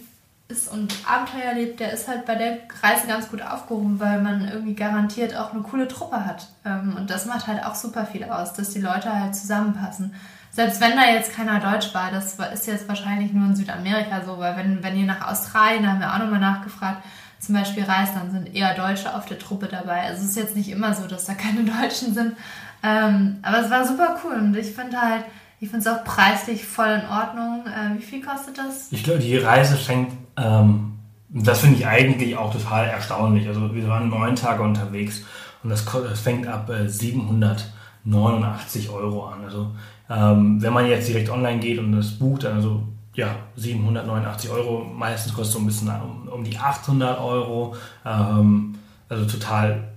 ist 0.48 0.70
und 0.70 0.94
Abenteuer 1.06 1.54
lebt, 1.54 1.80
der 1.80 1.92
ist 1.92 2.06
halt 2.06 2.26
bei 2.26 2.34
der 2.34 2.58
Reise 2.82 3.06
ganz 3.06 3.30
gut 3.30 3.42
aufgehoben, 3.42 3.98
weil 3.98 4.20
man 4.20 4.46
irgendwie 4.46 4.74
garantiert 4.74 5.34
auch 5.36 5.52
eine 5.52 5.62
coole 5.62 5.88
Truppe 5.88 6.26
hat. 6.26 6.48
Ähm, 6.64 6.94
und 6.96 7.10
das 7.10 7.26
macht 7.26 7.46
halt 7.46 7.64
auch 7.64 7.74
super 7.74 8.06
viel 8.06 8.24
aus, 8.24 8.52
dass 8.52 8.70
die 8.70 8.80
Leute 8.80 9.12
halt 9.12 9.34
zusammenpassen 9.34 10.14
selbst 10.54 10.80
wenn 10.80 10.96
da 10.96 11.10
jetzt 11.10 11.34
keiner 11.34 11.58
Deutsch 11.58 11.92
war, 11.94 12.12
das 12.12 12.38
ist 12.54 12.66
jetzt 12.68 12.88
wahrscheinlich 12.88 13.32
nur 13.32 13.48
in 13.48 13.56
Südamerika 13.56 14.22
so, 14.24 14.38
weil 14.38 14.56
wenn, 14.56 14.84
wenn 14.84 14.96
ihr 14.96 15.04
nach 15.04 15.28
Australien, 15.28 15.82
da 15.82 15.90
haben 15.90 16.00
wir 16.00 16.14
auch 16.14 16.18
nochmal 16.18 16.38
nachgefragt, 16.38 17.02
zum 17.40 17.56
Beispiel 17.56 17.82
reist, 17.82 18.14
dann 18.14 18.30
sind 18.30 18.54
eher 18.54 18.72
Deutsche 18.74 19.14
auf 19.14 19.26
der 19.26 19.40
Truppe 19.40 19.66
dabei. 19.66 20.02
Also 20.02 20.22
es 20.22 20.30
ist 20.30 20.36
jetzt 20.36 20.56
nicht 20.56 20.70
immer 20.70 20.94
so, 20.94 21.08
dass 21.08 21.24
da 21.24 21.34
keine 21.34 21.64
Deutschen 21.80 22.14
sind. 22.14 22.36
Ähm, 22.84 23.38
aber 23.42 23.64
es 23.64 23.70
war 23.70 23.84
super 23.84 24.20
cool 24.22 24.34
und 24.34 24.56
ich 24.56 24.70
finde 24.72 25.00
halt, 25.00 25.24
ich 25.58 25.70
finde 25.70 25.88
es 25.88 25.92
auch 25.92 26.04
preislich 26.04 26.64
voll 26.64 27.02
in 27.02 27.08
Ordnung. 27.08 27.64
Äh, 27.66 27.98
wie 27.98 28.02
viel 28.02 28.24
kostet 28.24 28.56
das? 28.56 28.92
Ich 28.92 29.02
glaube, 29.02 29.18
die 29.18 29.36
Reise 29.36 29.76
fängt, 29.76 30.12
ähm, 30.36 30.92
das 31.28 31.60
finde 31.60 31.78
ich 31.78 31.86
eigentlich 31.86 32.36
auch 32.36 32.52
total 32.52 32.86
erstaunlich. 32.86 33.48
Also 33.48 33.74
wir 33.74 33.88
waren 33.88 34.08
neun 34.08 34.36
Tage 34.36 34.62
unterwegs 34.62 35.22
und 35.62 35.70
das, 35.70 35.84
das 35.84 36.20
fängt 36.20 36.46
ab 36.46 36.70
äh, 36.70 36.88
789 36.88 38.90
Euro 38.90 39.26
an. 39.26 39.44
Also 39.44 39.70
ähm, 40.08 40.62
wenn 40.62 40.72
man 40.72 40.86
jetzt 40.86 41.08
direkt 41.08 41.30
online 41.30 41.58
geht 41.58 41.78
und 41.78 41.92
das 41.92 42.12
bucht, 42.12 42.44
also 42.44 42.84
ja, 43.14 43.36
789 43.56 44.50
Euro, 44.50 44.84
meistens 44.84 45.34
kostet 45.34 45.54
so 45.54 45.58
ein 45.60 45.66
bisschen 45.66 45.88
um, 45.88 46.28
um 46.28 46.44
die 46.44 46.56
800 46.56 47.20
Euro. 47.20 47.76
Ähm, 48.04 48.76
also 49.08 49.24
total, 49.26 49.88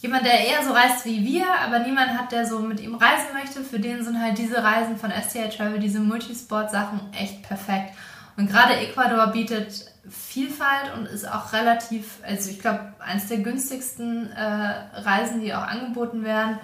Jemand, 0.00 0.24
der 0.24 0.46
eher 0.46 0.62
so 0.62 0.72
reist 0.72 1.04
wie 1.06 1.24
wir, 1.24 1.44
aber 1.60 1.80
niemand 1.80 2.16
hat, 2.16 2.30
der 2.30 2.46
so 2.46 2.60
mit 2.60 2.78
ihm 2.78 2.94
reisen 2.94 3.32
möchte, 3.34 3.64
für 3.64 3.80
den 3.80 4.04
sind 4.04 4.20
halt 4.20 4.38
diese 4.38 4.62
Reisen 4.62 4.96
von 4.96 5.10
STA 5.10 5.48
Travel, 5.48 5.80
diese 5.80 5.98
Multisport-Sachen 5.98 7.00
echt 7.12 7.42
perfekt. 7.42 7.94
Und 8.36 8.48
gerade 8.48 8.74
Ecuador 8.76 9.26
bietet 9.28 9.86
Vielfalt 10.08 10.94
und 10.96 11.06
ist 11.06 11.28
auch 11.28 11.52
relativ, 11.52 12.20
also 12.24 12.48
ich 12.48 12.60
glaube, 12.60 12.92
eines 13.00 13.26
der 13.26 13.38
günstigsten 13.38 14.30
äh, 14.30 15.00
Reisen, 15.00 15.40
die 15.40 15.52
auch 15.52 15.66
angeboten 15.66 16.22
werden. 16.22 16.58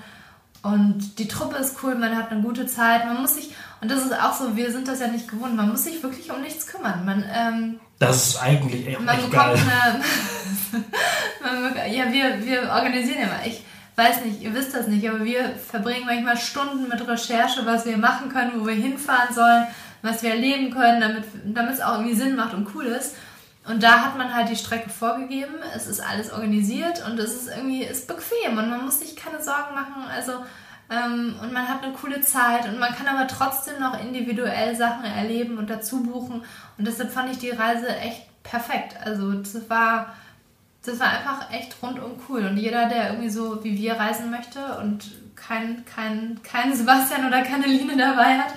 Und 0.63 1.19
die 1.19 1.29
Truppe 1.29 1.57
ist 1.57 1.83
cool, 1.83 1.97
man 1.97 2.17
hat 2.17 2.31
eine 2.31 2.41
gute 2.41 2.67
Zeit, 2.67 3.05
man 3.05 3.21
muss 3.21 3.35
sich, 3.35 3.55
und 3.85 3.91
das 3.91 4.07
ist 4.07 4.19
auch 4.19 4.33
so, 4.33 4.57
wir 4.57 4.73
sind 4.73 4.89
das 4.89 5.01
ja 5.01 5.09
nicht 5.09 5.29
gewohnt, 5.29 5.55
man 5.57 5.69
muss 5.69 5.85
sich 5.85 6.03
wirklich 6.03 6.33
um 6.33 6.41
nichts 6.41 6.67
kümmern. 6.67 7.05
Man, 7.05 7.23
ähm, 7.31 7.79
das 7.99 8.29
ist 8.29 8.43
eigentlich 8.43 8.87
echt, 8.87 8.99
man 8.99 9.19
echt 9.19 9.31
geil. 9.31 9.59
Eine, 11.43 11.95
ja, 11.95 12.11
wir, 12.11 12.47
wir 12.47 12.63
organisieren 12.71 13.21
ja 13.21 13.27
mal. 13.27 13.41
Ich 13.45 13.63
weiß 13.97 14.25
nicht, 14.25 14.41
ihr 14.41 14.55
wisst 14.55 14.75
das 14.75 14.87
nicht, 14.87 15.07
aber 15.07 15.23
wir 15.23 15.51
verbringen 15.71 16.07
manchmal 16.07 16.39
Stunden 16.39 16.89
mit 16.89 17.07
Recherche, 17.07 17.67
was 17.67 17.85
wir 17.85 17.99
machen 17.99 18.31
können, 18.31 18.53
wo 18.59 18.67
wir 18.67 18.73
hinfahren 18.73 19.35
sollen, 19.35 19.67
was 20.01 20.23
wir 20.23 20.31
erleben 20.31 20.71
können, 20.71 21.23
damit 21.45 21.75
es 21.75 21.83
auch 21.83 21.99
irgendwie 21.99 22.17
Sinn 22.17 22.37
macht 22.37 22.55
und 22.55 22.75
cool 22.75 22.87
ist. 22.87 23.17
Und 23.69 23.83
da 23.83 24.01
hat 24.01 24.17
man 24.17 24.35
halt 24.35 24.49
die 24.49 24.57
Strecke 24.57 24.89
vorgegeben, 24.89 25.57
es 25.77 25.87
ist 25.87 26.01
alles 26.01 26.33
organisiert 26.33 27.05
und 27.07 27.19
es 27.19 27.35
ist 27.35 27.49
irgendwie 27.55 27.85
ist 27.85 28.09
bequem 28.09 28.57
und 28.57 28.71
man 28.71 28.83
muss 28.83 29.01
sich 29.01 29.15
keine 29.15 29.43
Sorgen 29.43 29.75
machen. 29.75 30.05
Also 30.11 30.33
ähm, 30.91 31.37
und 31.43 31.53
man 31.53 31.69
hat 31.69 31.83
eine 31.83 31.95
coole 31.95 32.21
Zeit 32.21 32.69
und 32.69 32.79
man 32.79 32.95
kann 32.95 33.07
aber 33.09 33.27
trotzdem 33.27 33.81
noch 33.81 33.99
individuell 33.99 34.77
Sachen 34.77 35.05
erleben 35.05 35.59
und 35.59 35.71
dazu 35.71 36.03
buchen. 36.03 36.43
Und 36.77 36.87
deshalb 36.87 37.11
fand 37.11 37.31
ich 37.31 37.39
die 37.39 37.51
Reise 37.51 37.89
echt 37.89 38.23
perfekt. 38.43 38.97
Also 39.05 39.33
das 39.33 39.69
war, 39.71 40.15
das 40.85 41.01
war 41.01 41.09
einfach 41.09 41.51
echt 41.53 41.77
rundum 41.83 42.13
cool. 42.29 42.45
Und 42.47 42.59
jeder, 42.59 42.89
der 42.89 43.11
irgendwie 43.11 43.31
so 43.31 43.65
wie 43.65 43.77
wir 43.79 43.95
reisen 43.95 44.31
möchte 44.31 44.79
und 44.79 45.11
kein, 45.35 45.85
kein, 45.87 46.41
kein 46.43 46.75
Sebastian 46.75 47.27
oder 47.27 47.43
keine 47.43 47.67
Line 47.67 47.97
dabei 47.97 48.39
hat, 48.39 48.55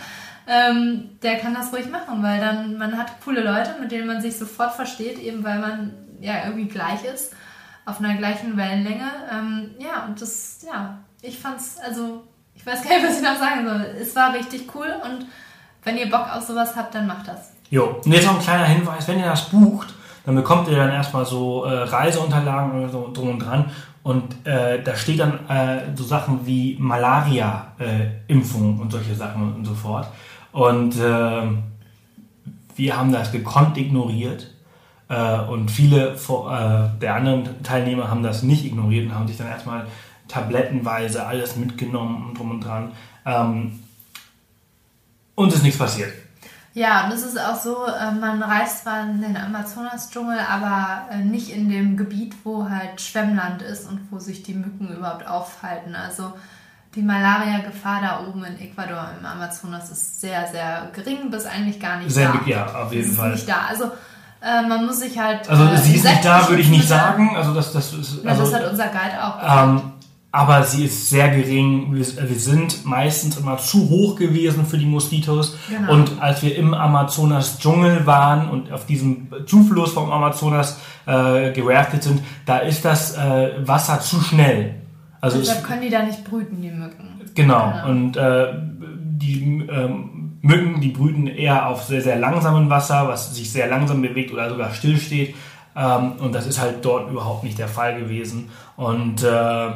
ähm, 0.48 1.10
der 1.22 1.38
kann 1.40 1.54
das 1.54 1.74
ruhig 1.74 1.90
machen, 1.90 2.24
weil 2.24 2.40
dann 2.40 2.78
man 2.78 2.98
hat 2.98 3.22
coole 3.24 3.44
Leute, 3.44 3.76
mit 3.82 3.92
denen 3.92 4.08
man 4.08 4.22
sich 4.22 4.38
sofort 4.38 4.74
versteht, 4.74 5.20
eben 5.20 5.44
weil 5.44 5.60
man 5.60 5.94
ja 6.22 6.46
irgendwie 6.46 6.68
gleich 6.68 7.04
ist, 7.04 7.34
auf 7.86 8.00
einer 8.00 8.16
gleichen 8.16 8.56
Wellenlänge. 8.58 9.10
Ähm, 9.32 9.72
ja, 9.80 10.06
und 10.06 10.22
das, 10.22 10.60
ja, 10.66 11.00
ich 11.22 11.40
fand's, 11.40 11.78
also, 11.84 12.24
ich 12.56 12.66
weiß 12.66 12.84
gar 12.84 12.98
nicht, 12.98 13.08
was 13.08 13.18
ich 13.18 13.24
noch 13.24 13.38
sagen 13.38 13.68
soll. 13.68 13.86
Es 14.02 14.16
war 14.16 14.34
richtig 14.34 14.74
cool 14.76 14.88
und 15.04 15.26
wenn 15.84 15.98
ihr 15.98 16.10
Bock 16.10 16.28
auf 16.34 16.44
sowas 16.44 16.76
habt, 16.76 16.96
dann 16.96 17.08
macht 17.08 17.28
das. 17.28 17.52
Jo, 17.70 18.02
und 18.04 18.12
jetzt 18.12 18.26
noch 18.26 18.36
ein 18.36 18.42
kleiner 18.42 18.66
Hinweis, 18.66 19.08
wenn 19.08 19.20
ihr 19.20 19.26
das 19.26 19.50
bucht, 19.50 19.94
dann 20.26 20.36
bekommt 20.36 20.68
ihr 20.68 20.76
dann 20.76 20.92
erstmal 20.92 21.26
so 21.26 21.66
äh, 21.66 21.84
Reiseunterlagen 21.84 22.80
oder 22.80 22.90
so 22.90 23.12
drum 23.14 23.32
und 23.32 23.40
dran 23.40 23.72
und 24.08 24.48
äh, 24.48 24.82
da 24.82 24.96
steht 24.96 25.20
dann 25.20 25.46
äh, 25.50 25.94
so 25.94 26.06
Sachen 26.06 26.46
wie 26.46 26.78
Malaria-Impfung 26.80 28.80
und 28.80 28.90
solche 28.90 29.14
Sachen 29.14 29.54
und 29.54 29.66
so 29.66 29.74
fort. 29.74 30.08
Und 30.54 30.98
äh, 30.98 31.42
wir 32.78 32.98
haben 32.98 33.12
das 33.12 33.34
gekonnt 33.34 33.78
ignoriert. 33.78 34.50
Äh, 35.10 35.42
und 35.42 35.70
viele 35.70 36.14
äh, 36.14 37.00
der 37.02 37.16
anderen 37.16 37.62
Teilnehmer 37.64 38.10
haben 38.10 38.24
das 38.24 38.44
nicht 38.44 38.64
ignoriert 38.64 39.08
und 39.08 39.14
haben 39.14 39.28
sich 39.28 39.36
dann 39.36 39.48
erstmal 39.48 39.88
tablettenweise 40.28 41.26
alles 41.26 41.56
mitgenommen 41.56 42.30
und 42.30 42.38
drum 42.38 42.52
und 42.52 42.62
dran. 42.62 42.92
Ähm, 43.26 43.80
und 45.36 45.50
es 45.50 45.56
ist 45.56 45.64
nichts 45.64 45.80
passiert. 45.80 46.14
Ja, 46.74 47.06
und 47.06 47.12
es 47.12 47.24
ist 47.24 47.40
auch 47.40 47.60
so, 47.60 47.86
äh, 47.88 48.12
man 48.12 48.42
reist 48.44 48.84
zwar 48.84 49.02
in 49.02 49.20
den 49.20 49.36
Amazonas-Dschungel, 49.36 50.38
aber 50.40 51.08
äh, 51.12 51.24
nicht 51.24 51.50
in 51.50 51.70
dem 51.70 51.98
Gebiet, 51.98 52.36
wo 52.44 52.70
halt 52.70 53.02
Schwemmland 53.02 53.64
ist 53.64 53.90
und 53.90 54.00
wo 54.12 54.20
sich 54.20 54.44
die 54.44 54.54
Mücken 54.54 54.96
überhaupt 54.96 55.28
aufhalten. 55.28 55.96
Also 55.96 56.34
die 56.94 57.02
Malaria-Gefahr 57.02 58.02
da 58.02 58.28
oben 58.28 58.44
in 58.44 58.60
Ecuador 58.60 59.10
im 59.20 59.26
Amazonas 59.26 59.90
ist 59.90 60.22
sehr, 60.22 60.48
sehr 60.48 60.92
gering, 60.94 61.32
bis 61.32 61.46
eigentlich 61.46 61.80
gar 61.80 61.98
nicht 61.98 62.12
sehr 62.12 62.32
da. 62.32 62.44
Sehr, 62.46 62.56
ja, 62.56 62.66
auf 62.76 62.94
jeden 62.94 63.10
ist 63.10 63.18
Fall. 63.18 63.32
nicht 63.32 63.50
da. 63.50 63.66
Also 63.70 63.86
äh, 64.42 64.68
man 64.68 64.86
muss 64.86 65.00
sich 65.00 65.18
halt. 65.18 65.50
Also 65.50 65.76
sie 65.78 65.96
ist 65.96 66.04
nicht 66.06 66.24
da, 66.24 66.48
würde 66.48 66.62
ich 66.62 66.70
nicht 66.70 66.88
sagen. 66.88 67.36
Also 67.36 67.56
das, 67.56 67.74
das 67.74 67.92
ist. 67.94 68.26
Also, 68.26 68.44
das 68.44 68.54
hat 68.54 68.70
unser 68.70 68.88
Guide 68.88 69.24
auch. 69.24 69.64
Ähm, 69.64 69.82
aber 70.32 70.64
sie 70.64 70.86
ist 70.86 71.10
sehr 71.10 71.30
gering. 71.30 71.94
Wir, 71.94 72.06
wir, 72.06 72.40
sind 72.40 72.86
meistens 72.86 73.38
immer 73.38 73.58
zu 73.58 73.90
hoch 73.90 74.16
gewesen 74.18 74.66
für 74.66 74.78
die 74.78 74.86
Moskitos. 74.86 75.58
Genau. 75.70 75.94
Und 75.94 76.22
als 76.22 76.44
wir 76.44 76.56
im 76.56 76.74
Amazonas-Dschungel 76.74 78.06
waren 78.06 78.50
und 78.50 78.72
auf 78.72 78.86
diesem 78.86 79.30
Zufluss 79.46 79.94
vom 79.94 80.12
Amazonas 80.12 80.80
äh, 81.06 81.52
geraftet 81.54 82.04
sind, 82.04 82.22
da 82.46 82.60
ist 82.60 82.84
das 82.84 83.18
äh, 83.18 83.52
Wasser 83.66 84.00
zu 84.02 84.20
schnell. 84.22 84.76
Also 85.22 85.40
Deshalb 85.40 85.64
können 85.64 85.82
die 85.82 85.90
da 85.90 86.04
nicht 86.04 86.24
brüten, 86.24 86.62
die 86.62 86.72
Mücken. 86.72 87.22
Genau. 87.34 87.72
genau. 87.72 87.90
Und 87.90 88.18
äh, 88.18 88.54
die 88.94 89.66
ähm, 89.70 90.40
Mücken, 90.42 90.82
die 90.82 90.90
brüten 90.90 91.28
eher 91.28 91.68
auf 91.68 91.84
sehr, 91.84 92.02
sehr 92.02 92.18
langsamem 92.18 92.70
Wasser, 92.70 93.08
was 93.08 93.36
sich 93.36 93.52
sehr 93.52 93.68
langsam 93.68 94.02
bewegt 94.02 94.32
oder 94.34 94.50
sogar 94.50 94.74
stillsteht. 94.74 95.36
Ähm, 95.76 96.14
und 96.20 96.36
das 96.36 96.46
ist 96.48 96.62
halt 96.62 96.84
dort 96.84 97.10
überhaupt 97.10 97.44
nicht 97.44 97.58
der 97.58 97.68
Fall 97.68 98.00
gewesen. 98.00 98.50
Und 98.76 99.24
äh, 99.24 99.70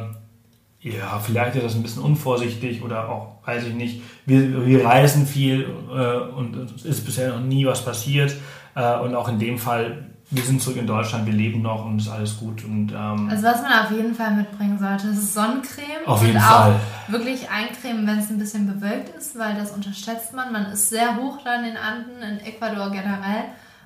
ja, 0.82 1.18
vielleicht 1.18 1.56
ist 1.56 1.64
das 1.64 1.74
ein 1.74 1.82
bisschen 1.82 2.02
unvorsichtig 2.02 2.82
oder 2.82 3.08
auch, 3.08 3.46
weiß 3.46 3.64
ich 3.66 3.74
nicht. 3.74 4.02
Wir, 4.26 4.66
wir 4.66 4.84
reisen 4.84 5.26
viel 5.26 5.68
äh, 5.90 6.36
und 6.36 6.56
es 6.56 6.84
ist 6.84 7.04
bisher 7.04 7.32
noch 7.32 7.40
nie 7.40 7.64
was 7.66 7.84
passiert. 7.84 8.34
Äh, 8.74 8.98
und 8.98 9.14
auch 9.14 9.28
in 9.28 9.38
dem 9.38 9.58
Fall 9.58 10.12
wir 10.32 10.42
sind 10.42 10.62
zurück 10.62 10.78
in 10.78 10.86
Deutschland, 10.86 11.26
wir 11.26 11.34
leben 11.34 11.60
noch 11.60 11.84
und 11.84 11.98
ist 11.98 12.08
alles 12.08 12.38
gut. 12.38 12.64
Und, 12.64 12.90
ähm, 12.90 13.28
also 13.30 13.42
was 13.42 13.60
man 13.60 13.84
auf 13.84 13.90
jeden 13.90 14.14
Fall 14.14 14.30
mitbringen 14.34 14.78
sollte, 14.78 15.08
ist 15.08 15.34
Sonnencreme. 15.34 16.06
Auf 16.06 16.22
jeden 16.22 16.36
und 16.36 16.42
Fall. 16.42 16.72
Auch 16.72 17.12
wirklich 17.12 17.50
eincremen, 17.50 18.06
wenn 18.06 18.18
es 18.18 18.30
ein 18.30 18.38
bisschen 18.38 18.66
bewölkt 18.66 19.14
ist, 19.14 19.38
weil 19.38 19.54
das 19.56 19.72
unterschätzt 19.72 20.32
man. 20.32 20.50
Man 20.50 20.66
ist 20.72 20.88
sehr 20.88 21.16
hoch 21.16 21.40
da 21.44 21.56
in 21.56 21.64
den 21.64 21.76
Anden, 21.76 22.22
in 22.22 22.46
Ecuador 22.46 22.90
generell 22.90 23.44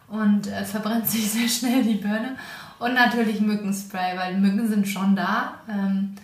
und 0.08 0.46
äh, 0.46 0.64
verbrennt 0.64 1.08
sich 1.10 1.32
sehr 1.32 1.48
schnell 1.48 1.82
die 1.82 1.96
Birne. 1.96 2.36
Und 2.78 2.94
natürlich 2.94 3.40
Mückenspray, 3.40 4.16
weil 4.16 4.38
Mücken 4.38 4.68
sind 4.68 4.86
schon 4.86 5.16
da. 5.16 5.54
Ähm, 5.68 6.14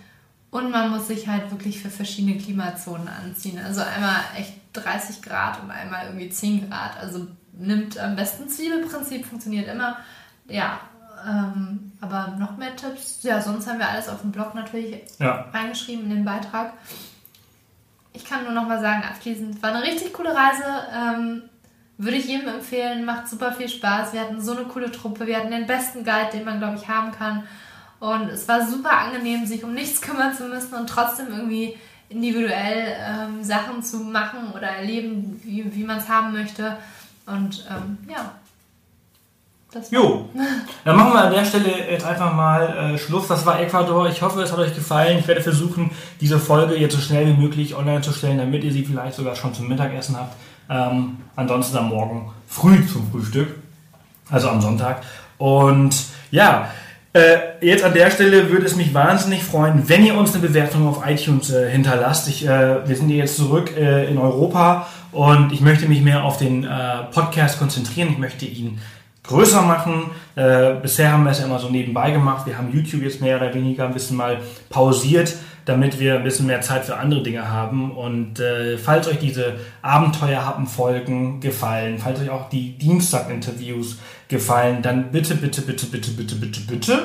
und 0.52 0.70
man 0.70 0.90
muss 0.90 1.08
sich 1.08 1.26
halt 1.26 1.50
wirklich 1.50 1.80
für 1.80 1.88
verschiedene 1.88 2.36
Klimazonen 2.36 3.08
anziehen. 3.08 3.58
Also 3.58 3.80
einmal 3.80 4.16
echt 4.36 4.52
30 4.74 5.22
Grad 5.22 5.62
und 5.62 5.70
einmal 5.70 6.04
irgendwie 6.06 6.28
10 6.28 6.68
Grad. 6.68 6.98
Also 7.00 7.26
nimmt 7.54 7.98
am 7.98 8.16
besten 8.16 8.50
Zwiebelprinzip, 8.50 9.24
funktioniert 9.24 9.66
immer. 9.66 9.96
Ja, 10.46 10.78
ähm, 11.26 11.92
aber 12.02 12.34
noch 12.38 12.58
mehr 12.58 12.76
Tipps. 12.76 13.22
Ja, 13.22 13.40
sonst 13.40 13.66
haben 13.66 13.78
wir 13.78 13.88
alles 13.88 14.10
auf 14.10 14.20
dem 14.20 14.30
Blog 14.30 14.54
natürlich 14.54 15.00
ja. 15.18 15.48
reingeschrieben 15.54 16.04
in 16.04 16.10
den 16.10 16.24
Beitrag. 16.26 16.74
Ich 18.12 18.26
kann 18.26 18.44
nur 18.44 18.52
noch 18.52 18.68
mal 18.68 18.80
sagen, 18.80 19.04
abschließend, 19.04 19.62
war 19.62 19.74
eine 19.74 19.82
richtig 19.82 20.12
coole 20.12 20.34
Reise. 20.34 20.64
Ähm, 20.94 21.42
würde 21.96 22.18
ich 22.18 22.26
jedem 22.26 22.48
empfehlen, 22.48 23.06
macht 23.06 23.26
super 23.26 23.52
viel 23.52 23.70
Spaß. 23.70 24.12
Wir 24.12 24.20
hatten 24.20 24.38
so 24.38 24.54
eine 24.54 24.66
coole 24.66 24.92
Truppe, 24.92 25.26
wir 25.26 25.38
hatten 25.38 25.50
den 25.50 25.66
besten 25.66 26.04
Guide, 26.04 26.28
den 26.34 26.44
man, 26.44 26.58
glaube 26.58 26.76
ich, 26.76 26.88
haben 26.88 27.10
kann. 27.10 27.44
Und 28.02 28.30
es 28.30 28.48
war 28.48 28.66
super 28.66 28.98
angenehm, 28.98 29.46
sich 29.46 29.62
um 29.62 29.74
nichts 29.74 30.00
kümmern 30.00 30.34
zu 30.34 30.48
müssen 30.48 30.74
und 30.74 30.88
trotzdem 30.88 31.28
irgendwie 31.30 31.76
individuell 32.08 32.96
ähm, 32.98 33.44
Sachen 33.44 33.80
zu 33.80 33.98
machen 33.98 34.50
oder 34.56 34.66
erleben, 34.66 35.40
wie, 35.44 35.72
wie 35.72 35.84
man 35.84 35.98
es 35.98 36.08
haben 36.08 36.32
möchte. 36.32 36.76
Und 37.26 37.64
ähm, 37.70 37.98
ja. 38.10 38.32
jo, 39.92 40.28
dann 40.84 40.96
machen 40.96 41.12
wir 41.12 41.22
an 41.26 41.32
der 41.32 41.44
Stelle 41.44 41.92
jetzt 41.92 42.04
einfach 42.04 42.34
mal 42.34 42.94
äh, 42.94 42.98
Schluss. 42.98 43.28
Das 43.28 43.46
war 43.46 43.60
Ecuador. 43.60 44.08
Ich 44.08 44.20
hoffe, 44.20 44.42
es 44.42 44.50
hat 44.50 44.58
euch 44.58 44.74
gefallen. 44.74 45.20
Ich 45.20 45.28
werde 45.28 45.40
versuchen, 45.40 45.92
diese 46.20 46.40
Folge 46.40 46.74
jetzt 46.74 46.96
so 46.96 47.00
schnell 47.00 47.28
wie 47.28 47.40
möglich 47.40 47.76
online 47.76 48.00
zu 48.00 48.10
stellen, 48.10 48.38
damit 48.38 48.64
ihr 48.64 48.72
sie 48.72 48.84
vielleicht 48.84 49.14
sogar 49.14 49.36
schon 49.36 49.54
zum 49.54 49.68
Mittagessen 49.68 50.16
habt. 50.16 50.34
Ähm, 50.68 51.18
ansonsten 51.36 51.76
am 51.76 51.90
Morgen 51.90 52.32
früh 52.48 52.84
zum 52.84 53.08
Frühstück, 53.12 53.54
also 54.28 54.48
am 54.48 54.60
Sonntag. 54.60 55.04
Und 55.38 55.94
ja, 56.32 56.68
Äh, 57.14 57.36
jetzt 57.60 57.84
an 57.84 57.92
der 57.92 58.10
Stelle 58.10 58.50
würde 58.50 58.64
es 58.64 58.74
mich 58.74 58.94
wahnsinnig 58.94 59.42
freuen, 59.42 59.86
wenn 59.86 60.04
ihr 60.04 60.16
uns 60.16 60.32
eine 60.34 60.46
Bewertung 60.46 60.88
auf 60.88 61.06
iTunes 61.06 61.50
äh, 61.50 61.70
hinterlasst. 61.70 62.26
Ich, 62.28 62.46
äh, 62.46 62.88
wir 62.88 62.96
sind 62.96 63.10
jetzt 63.10 63.36
zurück 63.36 63.76
äh, 63.76 64.08
in 64.08 64.16
Europa 64.16 64.88
und 65.10 65.52
ich 65.52 65.60
möchte 65.60 65.86
mich 65.86 66.00
mehr 66.00 66.24
auf 66.24 66.38
den 66.38 66.64
äh, 66.64 66.68
Podcast 67.12 67.58
konzentrieren. 67.58 68.08
Ich 68.12 68.18
möchte 68.18 68.46
ihn 68.46 68.80
größer 69.24 69.60
machen. 69.60 70.10
Äh, 70.36 70.76
bisher 70.80 71.12
haben 71.12 71.24
wir 71.24 71.32
es 71.32 71.40
ja 71.40 71.44
immer 71.44 71.58
so 71.58 71.68
nebenbei 71.68 72.12
gemacht. 72.12 72.46
Wir 72.46 72.56
haben 72.56 72.72
YouTube 72.72 73.02
jetzt 73.02 73.20
mehr 73.20 73.36
oder 73.36 73.52
weniger 73.52 73.86
ein 73.86 73.92
bisschen 73.92 74.16
mal 74.16 74.38
pausiert, 74.70 75.34
damit 75.64 76.00
wir 76.00 76.16
ein 76.16 76.24
bisschen 76.24 76.46
mehr 76.46 76.60
Zeit 76.60 76.84
für 76.84 76.96
andere 76.96 77.22
Dinge 77.22 77.50
haben. 77.50 77.92
Und 77.92 78.40
äh, 78.40 78.78
falls 78.78 79.08
euch 79.08 79.18
diese 79.18 79.54
Abenteuerhappen-Folgen 79.82 81.40
gefallen, 81.40 81.98
falls 81.98 82.20
euch 82.20 82.30
auch 82.30 82.48
die 82.48 82.78
Dienstag-Interviews 82.78 83.98
gefallen, 84.28 84.82
dann 84.82 85.10
bitte, 85.10 85.34
bitte, 85.34 85.62
bitte, 85.62 85.86
bitte, 85.86 86.10
bitte, 86.12 86.34
bitte, 86.36 86.60
bitte 86.60 86.98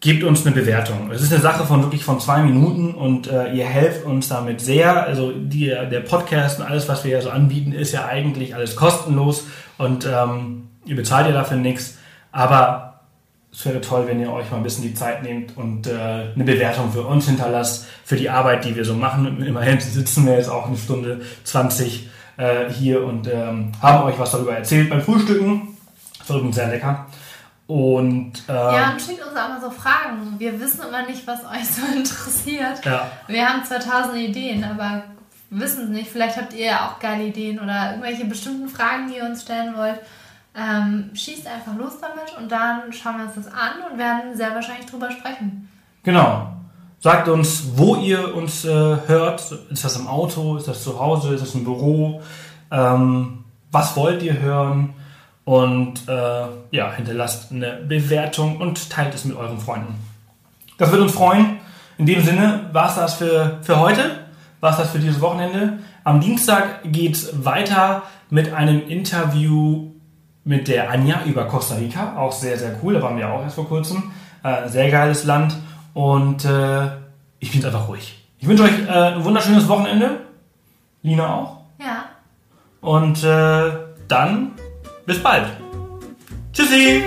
gebt 0.00 0.22
uns 0.22 0.46
eine 0.46 0.54
Bewertung. 0.54 1.10
Es 1.10 1.22
ist 1.22 1.32
eine 1.32 1.42
Sache 1.42 1.66
von 1.66 1.82
wirklich 1.82 2.04
von 2.04 2.20
zwei 2.20 2.42
Minuten 2.42 2.94
und 2.94 3.26
äh, 3.26 3.52
ihr 3.52 3.64
helft 3.66 4.04
uns 4.04 4.28
damit 4.28 4.60
sehr. 4.60 5.04
Also 5.04 5.32
die, 5.32 5.66
der 5.66 6.00
Podcast 6.00 6.60
und 6.60 6.66
alles, 6.66 6.88
was 6.88 7.04
wir 7.04 7.10
ja 7.10 7.20
so 7.20 7.30
anbieten, 7.30 7.72
ist 7.72 7.92
ja 7.92 8.06
eigentlich 8.06 8.54
alles 8.54 8.76
kostenlos 8.76 9.46
und 9.76 10.06
ähm, 10.06 10.68
ihr 10.84 10.94
bezahlt 10.94 11.26
ja 11.26 11.32
dafür 11.32 11.56
nichts. 11.56 11.98
Aber 12.30 12.87
es 13.52 13.64
wäre 13.64 13.80
toll, 13.80 14.06
wenn 14.06 14.20
ihr 14.20 14.30
euch 14.30 14.50
mal 14.50 14.58
ein 14.58 14.62
bisschen 14.62 14.84
die 14.84 14.94
Zeit 14.94 15.22
nehmt 15.22 15.56
und 15.56 15.86
äh, 15.86 15.92
eine 16.34 16.44
Bewertung 16.44 16.92
für 16.92 17.02
uns 17.02 17.26
hinterlasst, 17.26 17.86
für 18.04 18.16
die 18.16 18.28
Arbeit, 18.28 18.64
die 18.64 18.76
wir 18.76 18.84
so 18.84 18.94
machen. 18.94 19.42
Immerhin 19.42 19.80
sitzen 19.80 20.26
wir 20.26 20.34
jetzt 20.34 20.50
auch 20.50 20.66
eine 20.66 20.76
Stunde 20.76 21.20
20 21.44 22.08
äh, 22.36 22.70
hier 22.70 23.04
und 23.04 23.26
ähm, 23.26 23.72
haben 23.80 24.04
euch 24.04 24.18
was 24.18 24.32
darüber 24.32 24.56
erzählt 24.56 24.90
beim 24.90 25.02
Frühstücken. 25.02 25.76
Das 26.18 26.30
war 26.30 26.36
übrigens 26.36 26.56
sehr 26.56 26.68
lecker. 26.68 27.06
Und, 27.66 28.32
ähm, 28.48 28.54
ja, 28.54 28.92
und 28.92 29.02
schickt 29.02 29.22
uns 29.22 29.36
auch 29.36 29.48
mal 29.48 29.60
so 29.60 29.70
Fragen. 29.70 30.36
Wir 30.38 30.58
wissen 30.58 30.80
immer 30.88 31.06
nicht, 31.06 31.26
was 31.26 31.40
euch 31.44 31.68
so 31.68 31.82
interessiert. 31.96 32.84
Ja. 32.84 33.10
Wir 33.26 33.46
haben 33.46 33.64
2000 33.64 34.16
Ideen, 34.16 34.64
aber 34.64 35.04
wissen 35.50 35.84
es 35.84 35.90
nicht. 35.90 36.10
Vielleicht 36.10 36.36
habt 36.36 36.54
ihr 36.54 36.66
ja 36.66 36.88
auch 36.88 36.98
geile 36.98 37.24
Ideen 37.24 37.60
oder 37.60 37.90
irgendwelche 37.90 38.24
bestimmten 38.24 38.68
Fragen, 38.68 39.08
die 39.08 39.16
ihr 39.16 39.24
uns 39.24 39.42
stellen 39.42 39.76
wollt. 39.76 40.00
Ähm, 40.58 41.10
schießt 41.14 41.46
einfach 41.46 41.76
los 41.76 42.00
damit 42.00 42.36
und 42.36 42.50
dann 42.50 42.92
schauen 42.92 43.18
wir 43.18 43.26
uns 43.26 43.34
das 43.36 43.46
an 43.46 43.90
und 43.90 43.98
werden 43.98 44.36
sehr 44.36 44.54
wahrscheinlich 44.54 44.86
drüber 44.86 45.10
sprechen. 45.10 45.68
Genau. 46.02 46.52
Sagt 47.00 47.28
uns, 47.28 47.76
wo 47.76 47.94
ihr 47.94 48.34
uns 48.34 48.64
äh, 48.64 48.68
hört. 48.70 49.52
Ist 49.70 49.84
das 49.84 49.96
im 49.96 50.08
Auto? 50.08 50.56
Ist 50.56 50.66
das 50.66 50.82
zu 50.82 50.98
Hause? 50.98 51.34
Ist 51.34 51.42
das 51.42 51.54
im 51.54 51.62
Büro? 51.62 52.20
Ähm, 52.72 53.44
was 53.70 53.96
wollt 53.96 54.22
ihr 54.22 54.40
hören? 54.40 54.94
Und 55.44 56.08
äh, 56.08 56.46
ja, 56.72 56.92
hinterlasst 56.92 57.52
eine 57.52 57.74
Bewertung 57.86 58.60
und 58.60 58.90
teilt 58.90 59.14
es 59.14 59.24
mit 59.24 59.36
euren 59.36 59.60
Freunden. 59.60 59.94
Das 60.76 60.90
würde 60.90 61.04
uns 61.04 61.12
freuen. 61.12 61.58
In 61.98 62.06
dem 62.06 62.22
Sinne 62.22 62.68
war 62.72 62.88
es 62.88 62.96
das 62.96 63.14
für, 63.14 63.58
für 63.62 63.78
heute, 63.78 64.26
war 64.60 64.72
es 64.72 64.76
das 64.78 64.90
für 64.90 64.98
dieses 64.98 65.20
Wochenende. 65.20 65.78
Am 66.04 66.20
Dienstag 66.20 66.80
geht 66.84 67.14
es 67.14 67.44
weiter 67.44 68.02
mit 68.28 68.52
einem 68.52 68.86
Interview 68.88 69.92
mit 70.48 70.66
der 70.66 70.90
Anja 70.90 71.24
über 71.26 71.44
Costa 71.44 71.74
Rica. 71.74 72.16
Auch 72.16 72.32
sehr, 72.32 72.56
sehr 72.56 72.74
cool. 72.82 72.94
Da 72.94 73.02
waren 73.02 73.18
wir 73.18 73.30
auch 73.30 73.42
erst 73.42 73.56
vor 73.56 73.68
kurzem. 73.68 74.10
Äh, 74.42 74.66
sehr 74.68 74.90
geiles 74.90 75.24
Land. 75.24 75.54
Und 75.92 76.46
äh, 76.46 76.86
ich 77.38 77.52
bin 77.52 77.62
einfach 77.62 77.86
ruhig. 77.86 78.26
Ich 78.38 78.48
wünsche 78.48 78.62
euch 78.62 78.88
äh, 78.88 78.90
ein 78.90 79.24
wunderschönes 79.24 79.68
Wochenende. 79.68 80.20
Lina 81.02 81.34
auch. 81.34 81.58
Ja. 81.78 82.06
Und 82.80 83.22
äh, 83.22 83.72
dann 84.08 84.52
bis 85.04 85.22
bald. 85.22 85.44
Tschüssi. 86.54 87.02